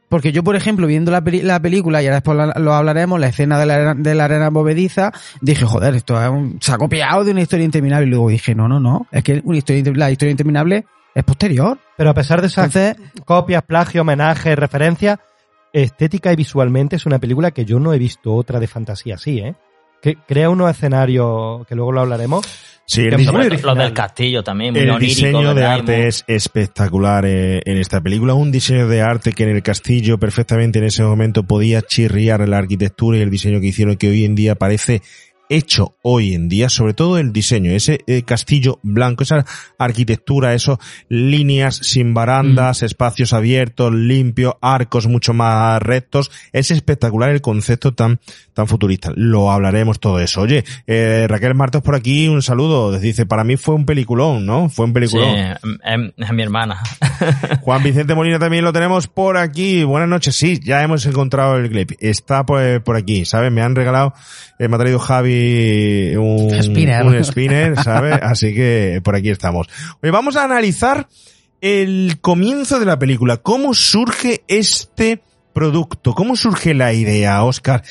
[0.09, 3.27] Porque yo, por ejemplo, viendo la, peli- la película, y ahora después lo hablaremos, la
[3.29, 6.79] escena de la, arena- de la arena movediza, dije, joder, esto es un- se ha
[6.79, 8.07] copiado de una historia interminable.
[8.07, 11.79] Y luego dije, no, no, no, es que una historia, la historia interminable es posterior.
[11.97, 15.21] Pero a pesar de esas Entonces, copias, plagio, homenaje, referencia,
[15.73, 19.39] estética y visualmente es una película que yo no he visto otra de fantasía así,
[19.41, 19.55] ¿eh?
[20.01, 22.78] Que crea unos escenarios que luego lo hablaremos.
[22.91, 23.77] Sí, el Que dise- muy Sobre todo original.
[23.77, 27.77] Los del castillo también, muy el onírico, diseño de arte Muy- es espectacular eh, en
[27.77, 28.33] esta película.
[28.33, 32.57] Un diseño de arte que en el castillo perfectamente en ese momento podía chirriar la
[32.57, 35.03] arquitectura y el diseño que hicieron que hoy en día parece
[35.49, 39.45] hecho hoy en día, sobre todo el diseño, ese eh, castillo blanco, esa
[39.79, 47.41] arquitectura, esos líneas sin barandas, espacios abiertos, limpios, arcos mucho más rectos, es espectacular el
[47.41, 48.21] concepto tan
[48.55, 49.13] tan futurista.
[49.15, 50.41] Lo hablaremos todo eso.
[50.41, 52.99] Oye, eh, Raquel Martos por aquí, un saludo.
[52.99, 54.69] Dice, para mí fue un peliculón, ¿no?
[54.69, 55.29] Fue un Sí, peliculón.
[55.37, 55.57] es,
[56.17, 56.83] es mi hermana.
[57.61, 59.85] Juan Vicente Molina también lo tenemos por aquí.
[59.85, 60.35] Buenas noches.
[60.35, 61.93] Sí, ya hemos encontrado el clip.
[62.01, 63.53] Está por, por aquí, ¿sabes?
[63.53, 64.13] Me han regalado,
[64.59, 65.38] eh, me ha traído Javi
[66.17, 67.05] un Spinner.
[67.05, 68.19] un spinner, ¿sabes?
[68.23, 69.69] Así que por aquí estamos.
[70.03, 71.09] Hoy vamos a analizar
[71.61, 73.39] el comienzo de la película.
[73.39, 75.23] ¿Cómo surge este
[75.53, 76.15] producto?
[76.15, 77.83] ¿Cómo surge la idea, Oscar?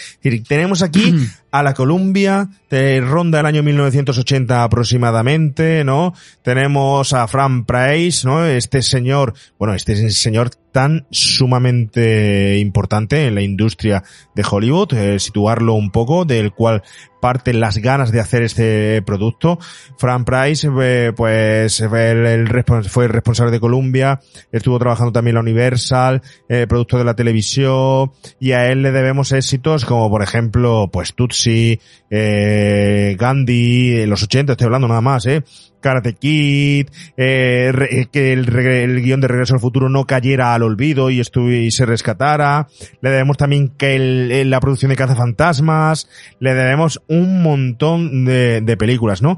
[0.47, 1.13] Tenemos aquí
[1.51, 6.13] a la Columbia, te ronda el año 1980 aproximadamente, ¿no?
[6.43, 8.45] Tenemos a Fran Price, ¿no?
[8.45, 14.03] Este señor, bueno, este señor tan sumamente importante en la industria
[14.35, 16.83] de Hollywood, eh, situarlo un poco, del cual
[17.19, 19.59] parten las ganas de hacer este producto.
[19.97, 24.19] Fran Price, eh, pues, el, fue el responsable de Columbia,
[24.51, 28.91] estuvo trabajando también en la Universal, eh, producto de la televisión, y a él le
[28.91, 35.43] debemos éxitos como, por ejemplo, pues Tutsi, Gandhi, los 80, estoy hablando nada más, eh,
[35.81, 41.09] Karate Kid, eh, eh, que el, guion de Regreso al Futuro no cayera al olvido
[41.09, 42.67] y, y se rescatara.
[43.01, 46.09] Le debemos también que la producción de Cazafantasmas.
[46.39, 49.37] Le debemos un montón de, de películas, ¿no?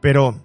[0.00, 0.40] Pero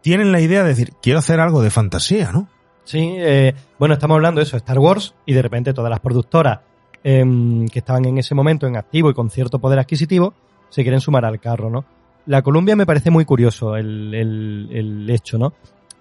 [0.00, 2.48] tienen la idea de decir, quiero hacer algo de fantasía, ¿no?
[2.84, 6.60] Sí, eh, bueno, estamos hablando de eso, Star Wars, y de repente todas las productoras
[7.04, 10.34] em, que estaban en ese momento en activo y con cierto poder adquisitivo
[10.70, 11.84] se quieren sumar al carro, ¿no?
[12.26, 15.52] La Columbia me parece muy curioso el, el- hecho, ¿no?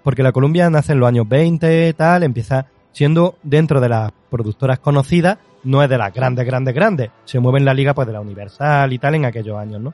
[0.04, 4.80] Porque la Columbia nace en los años 20, tal, empieza siendo dentro de las productoras
[4.80, 7.10] conocidas, no es de las grandes, grandes, grandes.
[7.26, 9.94] Se mueve en la liga pues de la Universal y tal en aquellos años, ¿no?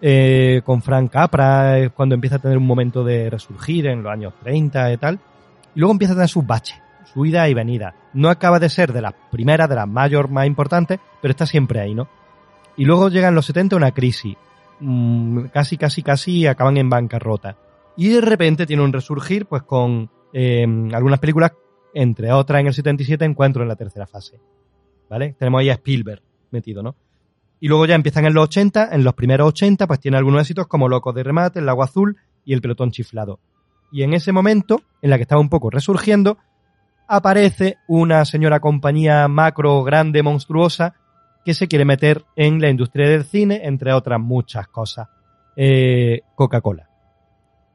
[0.00, 4.12] Eh, con Frank Capra es cuando empieza a tener un momento de resurgir en los
[4.12, 5.18] años 30 y tal.
[5.74, 6.78] Y luego empieza a tener sus baches,
[7.12, 7.94] su ida y venida.
[8.12, 11.80] No acaba de ser de las primeras, de las mayor más importantes, pero está siempre
[11.80, 12.08] ahí, ¿no?
[12.76, 14.36] Y luego llega en los 70 una crisis.
[14.80, 17.56] Mm, casi, casi, casi acaban en bancarrota.
[17.96, 21.52] Y de repente tiene un resurgir, pues con eh, algunas películas,
[21.94, 24.38] entre otras en el 77, Encuentro en la tercera fase.
[25.08, 25.34] ¿Vale?
[25.38, 26.96] Tenemos ahí a Spielberg metido, ¿no?
[27.58, 30.66] Y luego ya empiezan en los 80, en los primeros 80, pues tiene algunos éxitos
[30.66, 33.40] como Locos de Remate, El Lago Azul y El Pelotón Chiflado.
[33.90, 36.36] Y en ese momento, en la que estaba un poco resurgiendo,
[37.08, 40.96] aparece una señora compañía macro, grande, monstruosa,
[41.46, 45.06] que se quiere meter en la industria del cine, entre otras muchas cosas.
[45.54, 46.90] Eh, Coca-Cola.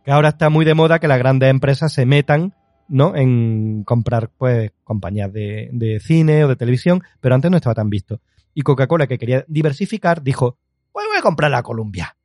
[0.04, 2.54] Que ahora está muy de moda que las grandes empresas se metan,
[2.90, 3.16] ¿no?
[3.16, 7.90] En comprar, pues, compañías de, de cine o de televisión, pero antes no estaba tan
[7.90, 8.20] visto.
[8.54, 10.58] Y Coca-Cola, que quería diversificar, dijo,
[10.92, 12.18] pues voy a comprar la Columbia.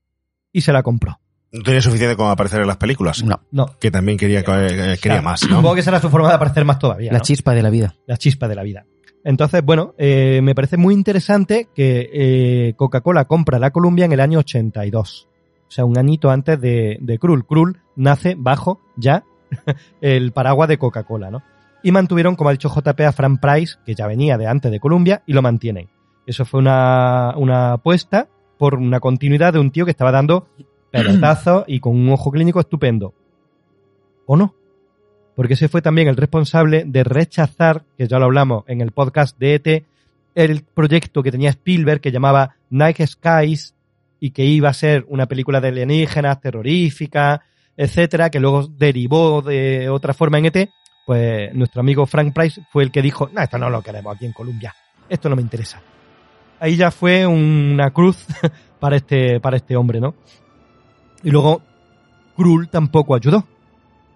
[0.51, 1.21] Y se la compró.
[1.53, 3.23] No tenía suficiente como aparecer en las películas.
[3.23, 3.79] No, No.
[3.79, 5.59] Que también quería, eh, quería más, ¿no?
[5.59, 7.13] Supongo que será su forma de aparecer más todavía.
[7.13, 7.25] la ¿no?
[7.25, 7.95] chispa de la vida.
[8.09, 8.85] la chispa de la vida.
[9.27, 14.21] Entonces, bueno, eh, me parece muy interesante que eh, Coca-Cola compra la Columbia en el
[14.21, 15.27] año 82.
[15.67, 17.45] O sea, un añito antes de, de Krull.
[17.45, 19.25] Krull nace bajo ya
[20.01, 21.43] el paraguas de Coca-Cola, ¿no?
[21.83, 24.79] Y mantuvieron, como ha dicho JP, a Frank Price, que ya venía de antes de
[24.79, 25.89] Columbia, y lo mantienen.
[26.25, 30.47] Eso fue una, una apuesta por una continuidad de un tío que estaba dando
[30.93, 33.13] pelotazos y con un ojo clínico estupendo.
[34.25, 34.55] ¿O no?
[35.37, 39.39] Porque ese fue también el responsable de rechazar, que ya lo hablamos en el podcast
[39.39, 39.85] de ET,
[40.35, 43.75] el proyecto que tenía Spielberg que llamaba Night Skies
[44.19, 47.43] y que iba a ser una película de alienígenas, terrorífica,
[47.77, 50.71] etcétera, que luego derivó de otra forma en ET,
[51.05, 54.25] pues nuestro amigo Frank Price fue el que dijo, no, esto no lo queremos aquí
[54.25, 54.75] en Colombia,
[55.07, 55.83] esto no me interesa.
[56.59, 58.25] Ahí ya fue una cruz
[58.81, 60.15] para este, para este hombre, ¿no?
[61.23, 61.61] Y luego
[62.35, 63.47] Krull tampoco ayudó.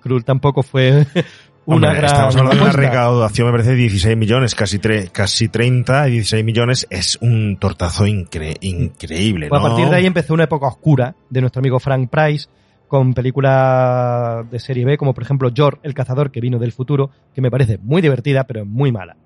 [0.01, 1.07] Krull tampoco fue
[1.67, 5.11] una Hombre, gran Estamos hablando de una recaudación, me parece, de 16 millones, casi, tre-
[5.11, 9.67] casi 30, y 16 millones es un tortazo incre- increíble, Pues ¿no?
[9.67, 12.49] a partir de ahí empezó una época oscura de nuestro amigo Frank Price,
[12.89, 17.11] con películas de serie B, como por ejemplo George, el cazador que vino del futuro,
[17.35, 19.17] que me parece muy divertida, pero es muy mala.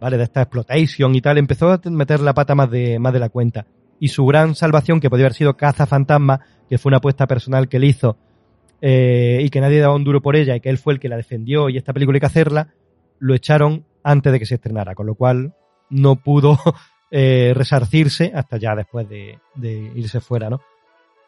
[0.00, 0.16] ¿Vale?
[0.16, 3.28] De esta exploitation y tal, empezó a meter la pata más de, más de la
[3.28, 3.66] cuenta.
[3.98, 7.68] Y su gran salvación, que podía haber sido Caza Fantasma, que fue una apuesta personal
[7.68, 8.16] que él hizo,
[8.80, 11.08] eh, y que nadie daba un duro por ella, y que él fue el que
[11.08, 12.68] la defendió, y esta película hay que hacerla,
[13.18, 15.54] lo echaron antes de que se estrenara, con lo cual
[15.90, 16.58] no pudo
[17.10, 20.60] eh, resarcirse hasta ya después de, de irse fuera, ¿no?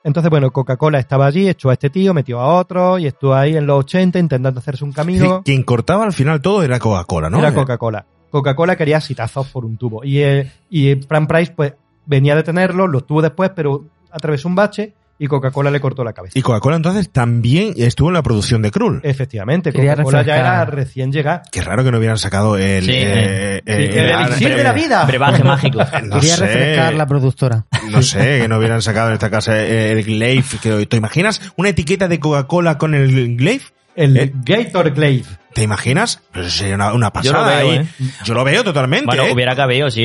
[0.05, 3.57] Entonces, bueno, Coca-Cola estaba allí, echó a este tío, metió a otro, y estuvo ahí
[3.57, 5.43] en los 80 intentando hacerse un camino.
[5.45, 7.39] quien cortaba al final todo era Coca-Cola, ¿no?
[7.39, 8.05] Era Coca-Cola.
[8.31, 10.03] Coca-Cola quería sitazos por un tubo.
[10.05, 11.75] Y, eh, y Frank Price, pues,
[12.07, 16.13] venía a detenerlo, lo tuvo después, pero atravesó un bache y Coca-Cola le cortó la
[16.13, 16.37] cabeza.
[16.37, 19.01] Y Coca-Cola entonces también estuvo en la producción de Krull.
[19.05, 21.43] Efectivamente, Coca-Cola ya era recién llegada.
[21.53, 22.85] Qué raro que no hubieran sacado el...
[22.85, 25.05] Sí, eh, Sí, el ah, elixir de la vida.
[25.05, 25.79] Brebaje mágico.
[26.03, 27.67] No Quería sé, refrescar la productora.
[27.91, 30.45] no sé, que no hubieran sacado en esta casa eh, el Glaive.
[30.61, 33.63] Que, ¿Te imaginas una etiqueta de Coca-Cola con el Glaive?
[33.95, 34.33] El Eh.
[34.45, 35.27] Gator Glaive.
[35.55, 36.21] ¿Te imaginas?
[36.33, 37.77] Pues sería una, una Yo lo pasada veo, ahí.
[37.77, 37.87] ¿eh?
[38.25, 39.07] Yo lo veo totalmente.
[39.07, 39.33] Bueno, ¿eh?
[39.33, 40.05] hubiera cabido, sí.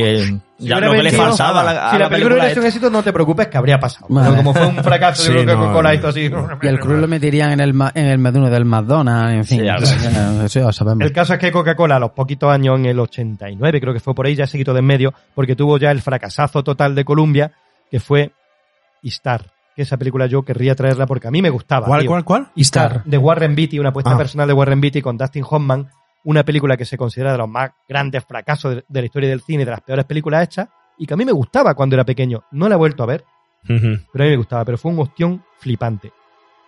[0.57, 2.67] ya lo que le vendido- faltaba a la, a si la, película hubiera sido un
[2.67, 4.07] éxito, no te preocupes que habría pasado.
[4.09, 4.27] Vale.
[4.29, 5.95] Pero como fue un fracaso, Sí, yo creo que no, Coca-Cola no.
[5.95, 6.29] hizo así.
[6.61, 9.59] Y el Cruz lo meterían en el, ma- en el menú del McDonald's, en fin.
[9.85, 11.05] Sí, Eso ya sabemos.
[11.05, 14.13] El caso es que Coca-Cola a los poquitos años, en el 89, creo que fue
[14.13, 17.05] por ahí, ya se quitó de en medio, porque tuvo ya el fracasazo total de
[17.05, 17.51] Columbia,
[17.89, 18.31] que fue
[19.03, 19.45] Star.
[19.77, 21.85] Que esa película yo querría traerla porque a mí me gustaba.
[21.85, 22.09] ¿Cuál, tío.
[22.09, 22.47] cuál, cuál?
[22.55, 24.17] Star, de Warren Beatty, una apuesta Ah.
[24.17, 25.87] personal de Warren Beatty con Dustin Hoffman,
[26.23, 29.41] una película que se considera de los más grandes fracasos de, de la historia del
[29.41, 30.67] cine, de las peores películas hechas,
[30.97, 32.43] y que a mí me gustaba cuando era pequeño.
[32.51, 33.23] No la he vuelto a ver,
[33.67, 36.11] pero a mí me gustaba, pero fue un ostión flipante.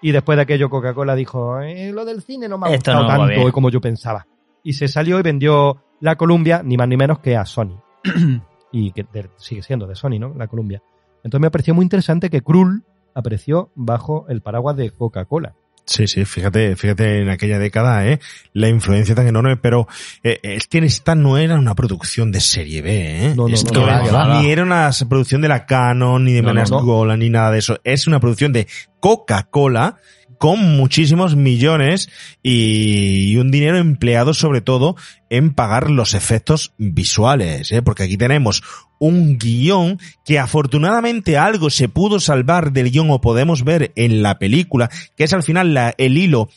[0.04, 3.02] Y después de aquello Coca-Cola dijo, "Eh, lo del cine no me ha Esto gustado
[3.02, 3.52] no tanto bien".
[3.52, 4.28] como yo pensaba.
[4.64, 7.82] Y se salió y vendió la Columbia, ni más ni menos que a Sony.
[8.72, 10.34] y que de- sigue siendo de Sony, ¿no?
[10.38, 10.82] La Columbia.
[11.24, 12.84] Entonces me pareció muy interesante que Krull
[13.20, 15.56] apareció bajo el paraguas de Coca-Cola.
[15.90, 18.20] Sí, sí, fíjate, fíjate en aquella década, ¿eh?
[18.54, 19.88] La influencia tan enorme, pero
[20.24, 23.34] eh, es que esta no era una producción de serie B, ¿eh?
[23.36, 26.44] No, no, Esto no, no, ni era una producción de la Canon, ni de.
[26.44, 27.80] Menascola, ni nada de eso.
[27.84, 28.68] Es una producción de
[29.00, 29.98] Coca-Cola
[30.38, 32.10] con muchísimos millones
[32.44, 34.96] y, y un dinero empleado sobre todo
[35.30, 37.82] en pagar los efectos visuales, ¿eh?
[37.82, 38.64] porque aquí tenemos
[39.00, 44.38] un guion que afortunadamente algo se pudo salvar del guion o podemos ver en la
[44.40, 46.50] película, que es al final la- el hilo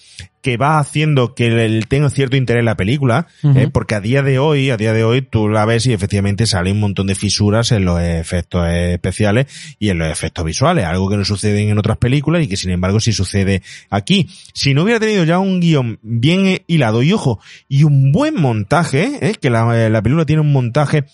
[0.43, 3.29] que va haciendo que el, tenga cierto interés en la película.
[3.57, 3.69] ¿eh?
[3.73, 6.73] porque a día de hoy, a día de hoy tú la ves y efectivamente sale
[6.73, 9.47] un montón de fisuras en los efectos especiales
[9.79, 12.71] y en los efectos visuales, algo que no sucede en otras películas y que sin
[12.73, 14.29] embargo sí sucede aquí.
[14.53, 17.39] Si no hubiera tenido ya un guion bien hilado y ojo,
[17.69, 19.35] y un buen montaje, ¿eh?
[19.41, 21.05] que la, la película tiene un montaje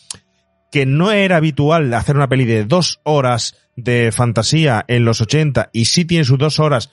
[0.70, 5.70] que no era habitual hacer una peli de dos horas de fantasía en los 80
[5.72, 6.90] y sí tiene sus dos horas.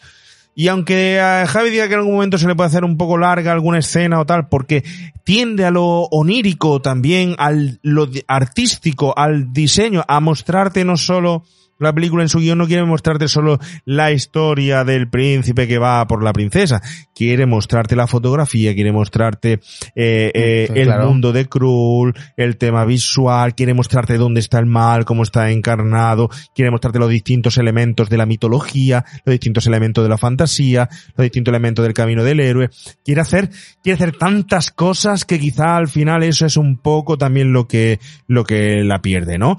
[0.57, 3.17] Y aunque a Javi diga que en algún momento se le puede hacer un poco
[3.17, 4.86] larga alguna escena o tal, porque
[5.26, 11.43] tiende a lo onírico también, al lo artístico, al diseño, a mostrarte no solo
[11.80, 16.07] la película en su guion no quiere mostrarte solo la historia del príncipe que va
[16.07, 16.82] por la princesa,
[17.13, 19.59] quiere mostrarte la fotografía, quiere mostrarte
[19.95, 21.07] eh, eh, Sí, el claro.
[21.07, 26.30] mundo de Krull, el tema visual, quiere mostrarte dónde está el mal, cómo está encarnado,
[26.53, 31.23] quiere mostrarte los distintos elementos de la mitología, los distintos elementos de la fantasía, los
[31.23, 32.69] distintos elementos del camino del héroe.
[33.03, 33.49] Quiere hacer,
[33.84, 37.99] quiere hacer tantas cosas que quizá al final eso es un poco también lo que,
[38.28, 39.57] lo que la pierde, ¿no?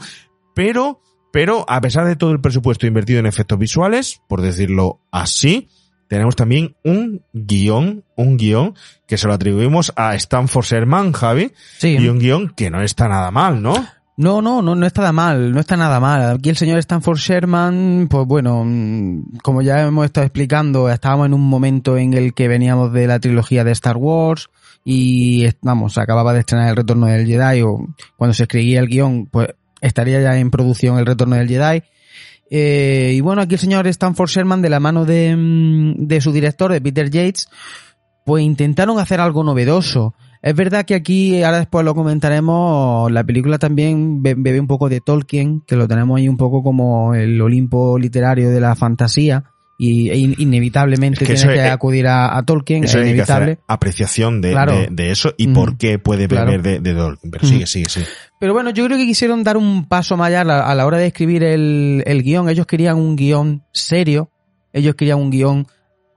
[0.54, 1.00] Pero,
[1.36, 5.68] pero a pesar de todo el presupuesto invertido en efectos visuales, por decirlo así,
[6.08, 8.74] tenemos también un guion, un guion
[9.06, 11.88] que se lo atribuimos a Stanford Sherman, Javi, Sí.
[12.00, 13.74] y un guion que no está nada mal, ¿no?
[14.16, 16.36] No, no, no, no está nada mal, no está nada mal.
[16.36, 21.34] Aquí el señor Stanford Sherman, pues bueno, mm, como ya hemos estado explicando, estábamos en
[21.34, 24.48] un momento en el que veníamos de la trilogía de Star Wars
[24.86, 29.26] y, vamos, acababa de estrenar el Retorno del Jedi o cuando se escribía el guion,
[29.26, 29.48] pues
[29.80, 31.82] estaría ya en producción el Retorno del Jedi.
[32.50, 36.32] Eh, y bueno, aquí el señor Stanford Sherman, de la mano de, mm, de su
[36.32, 37.48] director, de Peter Yates,
[38.24, 40.14] pues intentaron hacer algo novedoso.
[40.42, 44.88] Es verdad que aquí, ahora después lo comentaremos, la película también be- bebe un poco
[44.88, 49.44] de Tolkien, que lo tenemos ahí un poco como el Olimpo literario de la fantasía,
[49.78, 52.90] y e in- inevitablemente Es que tienes eso que es- acudir a, a Tolkien, es
[52.90, 53.52] Eso que inevitable.
[53.52, 54.72] hacer apreciación de, Claro.
[54.76, 55.52] de, de eso y Mm.
[55.52, 56.50] por qué puede Claro.
[56.52, 57.30] beber de, de Tolkien.
[57.30, 57.50] Pero Mm.
[57.50, 58.06] sigue, sigue, sigue.
[58.40, 60.86] Pero bueno, yo creo que quisieron dar un paso más allá a la, a la
[60.86, 62.48] hora de escribir el, el guion.
[62.48, 64.30] Ellos querían un guion serio,
[64.72, 65.66] ellos querían un guion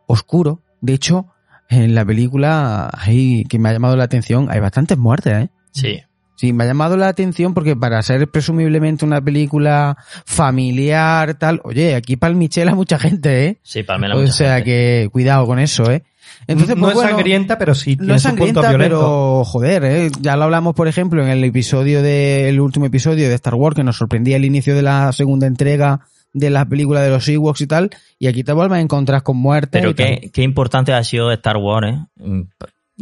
[0.07, 0.61] oscuro.
[0.81, 1.27] De hecho,
[1.69, 5.49] en la película, hay, que me ha llamado la atención, hay bastantes muertes, ¿eh?
[5.71, 5.99] Sí.
[6.39, 11.95] Sí, me ha llamado la atención porque para ser presumiblemente una película familiar, tal, oye,
[11.95, 13.59] aquí palmichela mucha gente, ¿eh?
[13.61, 14.71] Sí, Palmela O mucha sea gente.
[14.71, 16.01] que cuidado con eso, ¿eh?
[16.47, 18.99] Entonces, no pues, es bueno, sangrienta, pero sí tiene no es sangrienta, violentos.
[19.01, 20.11] pero joder, ¿eh?
[20.21, 23.75] ya lo hablamos, por ejemplo, en el episodio de, el último episodio de Star Wars,
[23.75, 25.99] que nos sorprendía el inicio de la segunda entrega
[26.31, 29.35] de la película de los Ewoks y tal, y aquí te vuelves a encontrar con
[29.35, 29.79] muerte.
[29.79, 30.07] Pero y tal.
[30.07, 32.45] qué, qué importante ha sido Star Wars, ¿eh?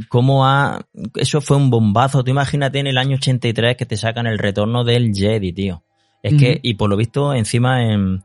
[0.09, 0.85] Cómo ha...
[1.15, 2.23] Eso fue un bombazo.
[2.23, 5.83] Tú imagínate en el año 83 que te sacan el retorno del Jedi, tío.
[6.23, 8.23] Es que, y por lo visto, encima en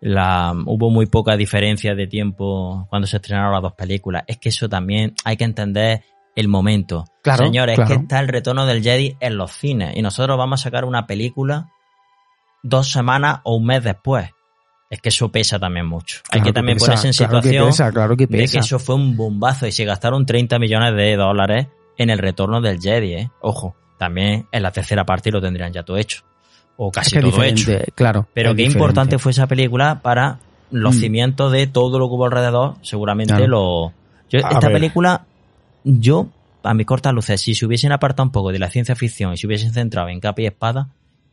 [0.00, 4.24] la, hubo muy poca diferencia de tiempo cuando se estrenaron las dos películas.
[4.26, 6.02] Es que eso también hay que entender
[6.34, 7.04] el momento.
[7.22, 7.92] Claro, Señores, claro.
[7.92, 10.84] es que está el retorno del Jedi en los cines y nosotros vamos a sacar
[10.84, 11.70] una película
[12.62, 14.30] dos semanas o un mes después.
[14.94, 16.20] Es que eso pesa también mucho.
[16.30, 18.78] hay que también pesa, ponerse en claro que situación pesa, claro que de que eso
[18.78, 21.66] fue un bombazo y se gastaron 30 millones de dólares
[21.96, 23.30] en el retorno del Jedi, ¿eh?
[23.40, 26.22] Ojo, también en la tercera parte lo tendrían ya todo hecho.
[26.76, 27.70] O Es casi que todo hecho.
[27.94, 28.26] claro.
[28.34, 28.72] Pero qué diferente.
[28.78, 30.38] importante fue esa película para
[30.70, 30.98] los Mm.
[30.98, 32.74] cimientos de todo lo que hubo alrededor.
[32.82, 33.46] Seguramente Claro.
[33.48, 33.92] lo...
[34.30, 34.72] Yo, esta ver.
[34.72, 35.24] película,
[35.84, 36.28] yo,
[36.64, 39.36] a mi corta luces, si se hubiesen apartado un poco de la ciencia ficción y
[39.36, 40.88] se hubiesen centrado en capa y espada,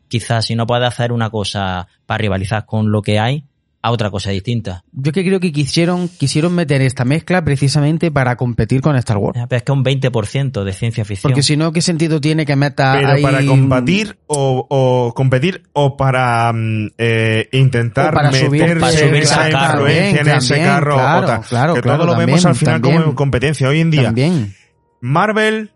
[0.08, 3.46] quizás si no puede hacer una cosa para rivalizar con lo que hay,
[3.84, 4.84] a otra cosa distinta.
[4.92, 9.40] Yo que creo que quisieron, quisieron meter esta mezcla precisamente para competir con Star Wars.
[9.50, 11.30] Pero es que un 20% de ciencia ficción.
[11.32, 15.64] Porque si no, ¿qué sentido tiene que meta Pero ahí- para combatir o, o competir
[15.74, 19.80] o para mm, eh, intentar O para subir- meterse para subirse esa carro.
[19.90, 20.94] influencia en ese también, carro.
[20.96, 23.02] claro, claro, que claro, todo lo también, vemos al final también.
[23.02, 23.68] como competencia.
[23.68, 24.54] Hoy en día, También.
[25.02, 25.72] Marvel,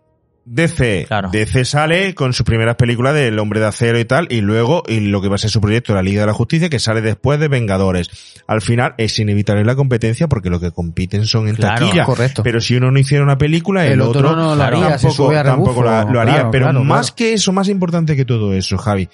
[0.48, 1.06] DC.
[1.08, 1.28] Claro.
[1.32, 5.00] DC sale con sus primeras películas del Hombre de Acero y tal, y luego y
[5.00, 7.38] lo que va a ser su proyecto, la Liga de la Justicia, que sale después
[7.40, 8.08] de Vengadores.
[8.46, 12.04] Al final es inevitable la competencia porque lo que compiten son en Claro, taquilla.
[12.04, 12.42] correcto.
[12.44, 15.10] Pero si uno no hiciera una película, el, El otro no lo haría, tampoco, se
[15.16, 15.84] sube a tampoco rebufo.
[16.06, 16.34] la- lo haría.
[16.34, 17.16] Claro, pero claro, más claro.
[17.16, 19.08] que eso, más importante que todo eso, Javi.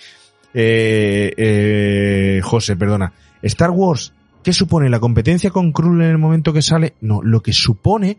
[0.54, 3.12] Eh, eh, José, perdona.
[3.42, 4.12] Star Wars
[4.44, 6.94] ¿Qué supone la competencia con Krull en el momento que sale?
[7.00, 8.18] No, lo que supone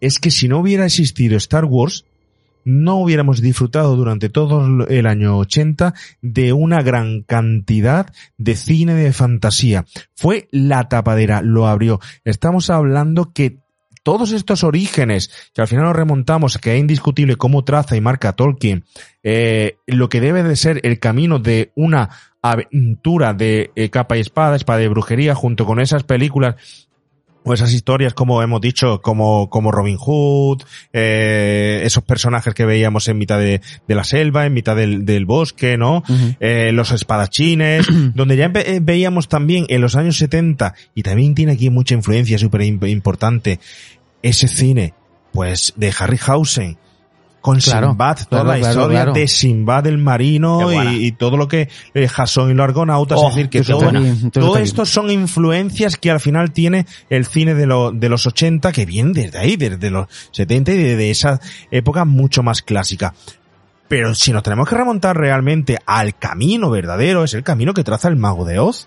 [0.00, 2.04] es que si no hubiera existido Star Wars,
[2.64, 9.12] no hubiéramos disfrutado durante todo el año 80 de una gran cantidad de cine de
[9.12, 9.84] fantasía.
[10.14, 12.00] Fue la tapadera, lo abrió.
[12.24, 13.58] Estamos hablando que
[14.02, 18.32] todos estos orígenes, que al final nos remontamos, que es indiscutible cómo traza y marca
[18.32, 18.84] Tolkien,
[19.22, 22.10] eh, lo que debe de ser el camino de una
[22.42, 26.56] aventura de eh, capa y espada, espada de brujería, junto con esas películas
[27.42, 30.62] o esas historias, como hemos dicho, como, como Robin Hood,
[30.92, 35.24] eh, esos personajes que veíamos en mitad de, de la selva, en mitad del, del
[35.24, 36.02] bosque, ¿no?
[36.38, 41.52] eh, los espadachines, donde ya eh, veíamos también en los años 70, y también tiene
[41.52, 43.58] aquí mucha influencia súper im- importante,
[44.22, 44.92] ese cine,
[45.32, 46.76] pues, de Harryhausen,
[47.40, 49.12] con Claro, Sinbad, toda claro, la claro, historia claro.
[49.14, 53.28] de Sinbad el marino y, y todo lo que eh, Jason y los argonautas, Oh,
[53.30, 53.90] es decir, que todo,
[54.32, 58.72] todo esto son influencias que al final tiene el cine de, lo- de los 80
[58.72, 63.14] que vienen desde ahí, desde los 70 y desde esa época mucho más clásica.
[63.88, 68.08] Pero si nos tenemos que remontar realmente al camino verdadero, es el camino que traza
[68.08, 68.86] el mago de Oz.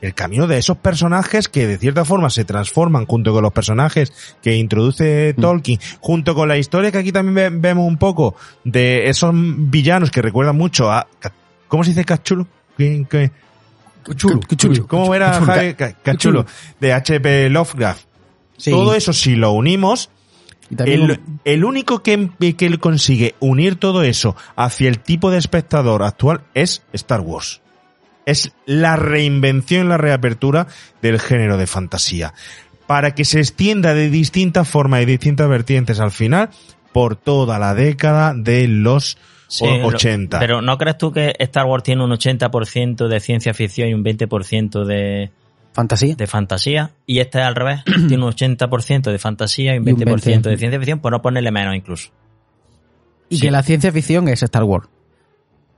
[0.00, 4.12] El camino de esos personajes que de cierta forma se transforman junto con los personajes
[4.42, 5.40] que introduce Mm.
[5.40, 10.10] Tolkien, junto con la historia que aquí también ve- vemos un poco de esos villanos
[10.10, 11.06] que recuerdan mucho a...
[11.66, 12.46] ¿Cómo se dice cachulo?
[12.76, 13.32] ¿Qué- qué?
[14.14, 14.86] Chulo, chulo.
[14.86, 15.32] ¿Cómo era
[15.76, 15.96] Cachulo.
[16.02, 16.46] Cachulo?
[16.80, 17.50] De H.P.
[17.50, 18.04] Lovecraft.
[18.56, 18.70] Sí.
[18.70, 20.10] Todo eso si lo unimos,
[20.94, 26.02] el, un- el único que, que consigue unir todo eso hacia el tipo de espectador
[26.04, 27.60] actual es Star Wars.
[28.30, 30.66] Es la reinvención, la reapertura
[31.02, 32.34] del género de fantasía.
[32.86, 36.50] Para que se extienda de distintas formas y distintas vertientes al final
[36.92, 40.38] por toda la década de los Sí, o- lo- 80.
[40.40, 44.02] Pero ¿no crees tú que Star Wars tiene un 80% de ciencia ficción y un
[44.04, 45.30] 20% de,
[45.72, 46.14] fantasía.
[46.14, 46.90] de fantasía?
[47.06, 50.50] Y este al revés, tiene un 80% de fantasía y un Y un 20% 20.
[50.50, 52.10] de ciencia ficción, por no ponerle menos incluso.
[53.30, 53.42] Y Sí.
[53.42, 54.88] que la ciencia ficción es Star Wars.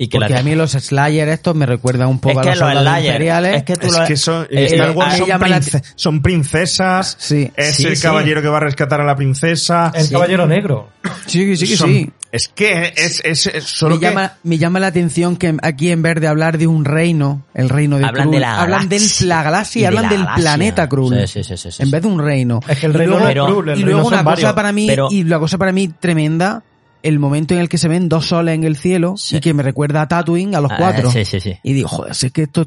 [0.02, 2.40] Y que Porque la a mí los Slayer estos me recuerdan un poco es a
[2.40, 3.56] que los los soldados Slayer, imperiales.
[3.56, 5.56] es que tú Es lo- que son, eh, Star eh, Wars a- son, llama la-
[5.60, 7.16] prince- son princesas.
[7.20, 7.52] Sí.
[7.54, 8.02] Es Sí, el sí.
[8.02, 9.92] caballero que va a rescatar a la princesa.
[9.94, 10.88] El caballero negro.
[11.26, 12.10] Sí, sí, Son- sí.
[12.32, 15.90] Es que es, es, es solo Me que- llama, me llama la atención que aquí
[15.90, 18.88] en vez de hablar de un reino, el reino de Hablan Krul, de la hablan
[18.88, 19.26] del galaxia.
[19.26, 20.42] la galaxia, Y de hablan la del galaxia.
[20.42, 21.14] planeta Krul.
[21.14, 21.82] Sí, sí, sí, sí, sí.
[21.82, 22.60] En vez de un reino.
[22.68, 24.52] Es que el Y reino luego- no es Krul, el y luego una cosa varios.
[24.54, 26.62] para mí, Pero- y la cosa para mí tremenda,
[27.02, 29.36] el momento en el que se ven dos soles en el cielo Sí.
[29.36, 31.10] y que me recuerda a Tatooine a los Ah, cuatro.
[31.10, 31.56] sí, sí, sí.
[31.62, 32.66] Y digo, joder, si es que esto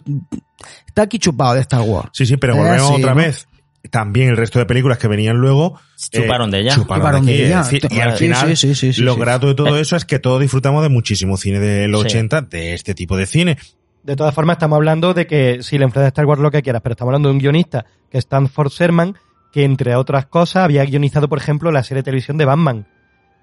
[0.87, 2.09] está aquí chupado de Star Wars.
[2.13, 3.17] Sí, sí, pero Es volvemos así, otra ¿no?
[3.21, 3.47] vez.
[3.91, 5.77] También el resto de películas que venían luego
[6.09, 6.73] Chuparon de ella.
[6.73, 7.63] chuparon Chuparon de ella.
[7.63, 9.19] decir, y al final sí, sí, sí, sí, lo sí.
[9.19, 12.07] grato de todo eso es que todos disfrutamos de muchísimo cine de los Sí.
[12.07, 13.57] 80 de este tipo de cine.
[14.03, 16.61] De todas formas, estamos hablando de que si le enfrentas a Star Wars lo que
[16.61, 19.15] quieras, pero estamos hablando de un guionista que es Stanford Sherman,
[19.51, 22.87] que entre otras cosas había guionizado, por ejemplo, la serie de televisión de Batman.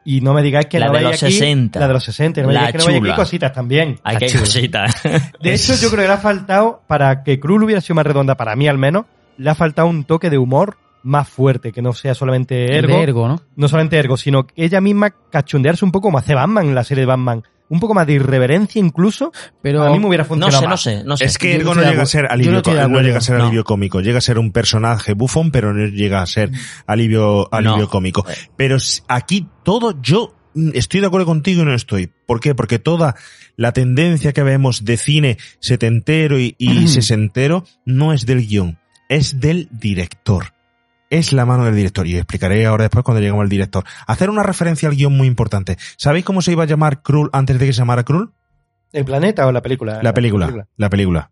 [0.05, 1.79] Y no me digáis que La no de los aquí, 60.
[1.79, 2.41] La de los 60.
[2.41, 3.99] y No me La digáis que no veis aquí cositas también.
[4.03, 4.41] Hay que chulo.
[4.45, 5.03] cositas.
[5.43, 8.35] De hecho, yo creo que le ha faltado, para que Krull hubiera sido más redonda,
[8.37, 9.05] para mí al menos,
[9.37, 12.97] le ha faltado un toque de humor más fuerte, que no sea solamente El ergo.
[12.97, 13.41] de Ergo, ¿no?
[13.57, 16.85] No solamente ergo, sino que ella misma cachondearse un poco como hace Batman en la
[16.85, 17.43] serie de Batman.
[17.71, 19.33] Un poco más de irreverencia incluso.
[19.63, 20.83] Pero a mí me hubiera No funcionado sé, no más.
[20.83, 21.25] sé, no sé.
[21.25, 23.45] Es que no Ergo no llega a ser alivio, no no llega a ser No.
[23.45, 26.51] alivio cómico, llega a ser un personaje bufón, pero no llega a ser
[26.87, 27.89] alivio, alivio No.
[27.89, 28.27] cómico.
[28.57, 32.11] Pero s- aquí todo yo mm, estoy de acuerdo contigo y no estoy.
[32.27, 32.55] ¿Por qué?
[32.57, 33.15] Porque toda
[33.57, 39.39] la tendencia que vemos de cine setentero y, y sesentero no es del guion, es
[39.41, 40.55] del director.
[41.11, 42.07] Es la mano del director.
[42.07, 43.85] Y explicaré ahora después cuando lleguemos al director.
[44.07, 45.77] Hacer una referencia al guion muy importante.
[45.97, 48.33] ¿Sabéis cómo se iba a llamar Krull antes de que se llamara Krull?
[48.93, 50.03] ¿El planeta o la película?
[50.03, 51.31] La película, la película.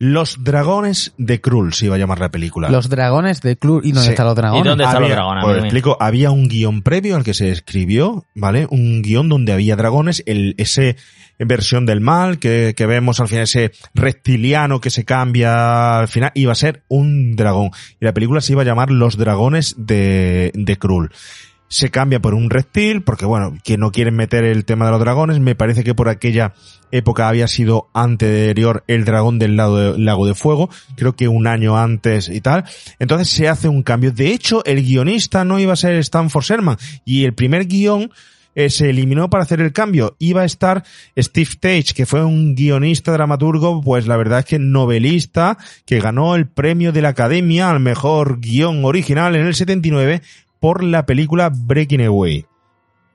[0.00, 2.68] Los dragones de Krull se iba a llamar la película.
[2.70, 3.80] los dragones de Club.
[3.84, 4.10] ¿Y dónde Sí.
[4.10, 4.64] están los dragones?
[4.64, 5.44] ¿Y dónde están los Había- dragones?
[5.44, 8.68] Os explico, había un guion previo al que se escribió, ¿vale?
[8.70, 10.96] Un guion donde había dragones, el, ese
[11.40, 16.30] versión del mal que, que vemos al final, ese reptiliano que se cambia al final,
[16.34, 17.70] iba a ser un dragón.
[18.00, 21.10] Y la película se iba a llamar Los dragones de, de Krull.
[21.68, 25.00] Se cambia por un reptil, porque bueno, que no quieren meter el tema de los
[25.00, 26.54] dragones, me parece que por aquella
[26.90, 31.46] época había sido anterior el dragón del lado de- lago de fuego, creo que un
[31.46, 32.64] año antes y tal.
[32.98, 34.12] Entonces se hace un cambio.
[34.12, 38.10] De hecho, el guionista no iba a ser Stanford Sherman y el primer guion
[38.54, 40.16] eh, se eliminó para hacer el cambio.
[40.18, 40.82] Iba a estar
[41.16, 46.34] Steve Tage, que fue un guionista dramaturgo, pues la verdad es que novelista, que ganó
[46.34, 50.22] el premio de la Academia al mejor guion original en el 79
[50.60, 52.46] por la película Breaking Away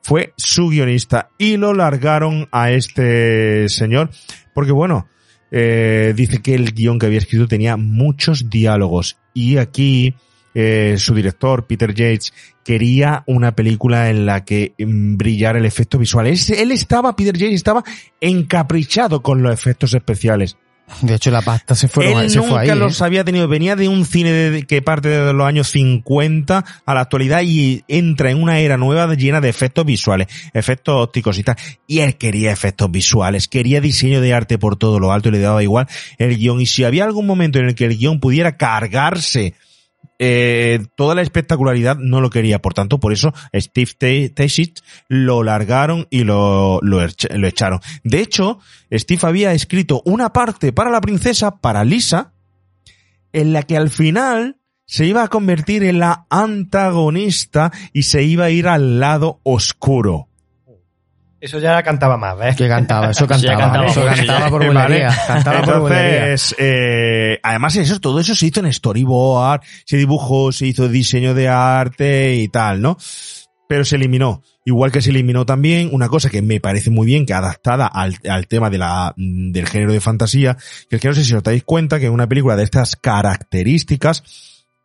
[0.02, 4.10] fue su guionista y lo largaron a este señor
[4.54, 5.08] porque bueno
[5.52, 10.16] eh, dice que el guion que había escrito tenía muchos diálogos y aquí
[10.56, 12.34] eh, su director, Peter Yates,
[12.64, 16.28] quería una película en la que mm, brillara el efecto visual.
[16.28, 17.84] Él, él estaba, Peter Yates estaba
[18.22, 20.58] encaprichado con los efectos especiales.
[21.02, 22.70] De hecho, la pasta se, fueron, Él se nunca fue ahí.
[22.70, 22.76] ¿eh?
[22.76, 23.48] los había tenido.
[23.48, 27.84] Venía de un cine de- que parte de los años 50 a la actualidad y
[27.88, 31.56] entra en una era nueva llena de efectos visuales, efectos ópticos y tal.
[31.88, 35.40] Y él quería efectos visuales, quería diseño de arte por todo lo alto y le
[35.40, 36.62] daba igual el guion.
[36.62, 39.56] Y si había algún momento en el que el guion pudiera cargarse
[40.26, 42.60] eh, toda la espectacularidad no lo quería.
[42.62, 47.82] Por tanto, por eso Steve Te- Teshit lo largaron y lo echaron.
[48.06, 48.60] De hecho,
[48.92, 52.32] Steve había escrito una parte para la princesa, para Lisa,
[53.34, 58.46] en la que al final se iba a convertir en la antagonista y se iba
[58.46, 60.28] a ir al lado oscuro.
[61.44, 62.56] Eso ya cantaba más, ¿ves?
[62.56, 64.86] Que cantaba, eso Sí, cantaba, cantaba, eso cantaba por Vale.
[64.86, 65.18] bulería.
[65.28, 66.36] Cantaba por bulería.
[66.58, 71.50] Eh, además eso, todo eso se hizo en storyboard, se dibujó, se hizo diseño de
[71.50, 72.96] arte y tal, ¿no?
[73.68, 74.42] Pero se eliminó.
[74.64, 78.16] Igual que se eliminó también una cosa que me parece muy bien, que adaptada al,
[78.30, 80.56] al tema de la, mm, del género de fantasía,
[80.90, 82.96] que es que no sé si os dais cuenta que en una película de estas
[82.96, 84.24] características,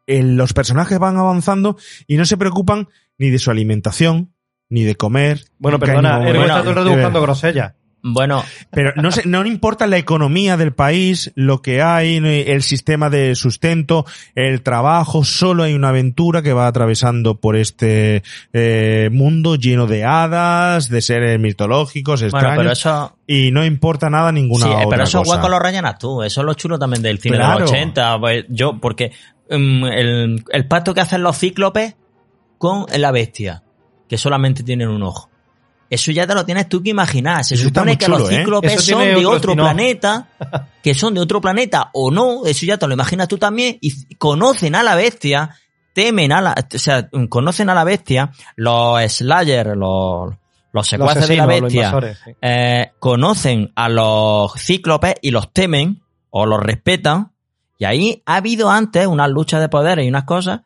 [0.09, 1.77] eh, los personajes van avanzando
[2.09, 4.35] y no se preocupan ni de su alimentación,
[4.69, 5.45] ni de comer.
[5.59, 7.75] Bueno, perdona, Ergo momento está todo el rato buscando grosella.
[8.01, 13.11] Bueno, Pero no, se, no importa la economía del país, lo que hay, el sistema
[13.11, 14.07] de sustento,
[14.37, 20.05] el trabajo, solo hay una aventura que va atravesando por este eh, mundo lleno de
[20.05, 24.89] hadas, de seres mitológicos, bueno, extraños, pero eso, y no importa nada ninguna sí, otra
[24.89, 26.23] pero esos huecos los rellenas tú.
[26.23, 28.21] Eso es lo chulo también del cine de los 80.
[28.21, 29.11] pues, yo, porque
[29.51, 31.97] mm, el, el pacto que hacen los cíclopes
[32.59, 33.65] con la bestia,
[34.09, 35.29] que solamente tienen un ojo.
[35.91, 37.45] Eso ya te lo tienes tú que imaginar.
[37.45, 38.39] Se Eso supone que chulo, los ¿eh?
[38.39, 40.29] cíclopes son de otro planeta,
[40.83, 44.15] que son de otro planeta o no, eso ya te lo imaginas tú también, y
[44.17, 45.57] conocen a la bestia,
[45.95, 50.35] temen a la, o sea, conocen a la bestia, los Slayer, los,
[50.73, 52.33] los secuaces de la bestia, sí.
[52.43, 57.33] eh, conocen a los cíclopes y los temen o los respetan.
[57.79, 60.63] Y ahí ha habido antes unas luchas de poderes y unas cosas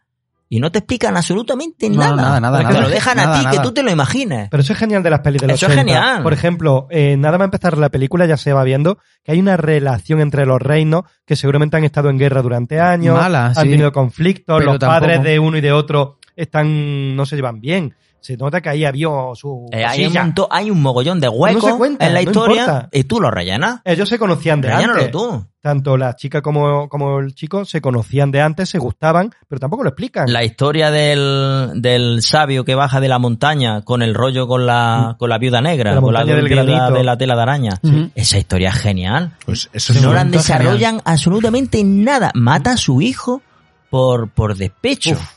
[0.55, 2.15] y no te explican absolutamente No, nada.
[2.17, 2.81] nada, nada, te nada.
[2.83, 4.49] lo dejan a Nada, ti, que tú te lo imagines.
[4.51, 5.81] Pero eso es genial de las pelis de los Eso es 80.
[5.95, 6.23] genial.
[6.23, 9.57] Por ejemplo, eh, nada más empezar la película ya se va viendo que hay una
[9.57, 13.63] relación entre los reinos que seguramente han estado en guerra durante años, Mala, han sí.
[13.71, 17.95] tenido conflictos, Pero los padres de uno y de otro están no se llevan bien.
[18.23, 22.07] Se nota que ahí había su Eh, hay, un hay un mogollón de huecos cuenta,
[22.07, 22.89] en la no historia importa.
[22.93, 23.81] y tú lo rellenas.
[23.85, 25.11] Ellos se conocían de Rellénalo antes.
[25.11, 25.47] tú.
[25.61, 29.85] Tanto la chica como, como el chico se conocían de antes, se gustaban, pero tampoco
[29.85, 30.33] lo explican.
[30.33, 35.15] La historia del, del sabio que baja de la montaña con el rollo con la,
[35.19, 36.93] con la viuda negra, la con la del viuda granito.
[36.95, 37.79] de la tela de araña.
[37.83, 38.11] Sí.
[38.15, 39.35] Esa historia es genial.
[39.47, 42.33] Pues eso no la desarrollan absolutamente nada.
[42.35, 43.41] Mata a su hijo
[43.91, 45.13] por, por despecho.
[45.13, 45.29] Uf,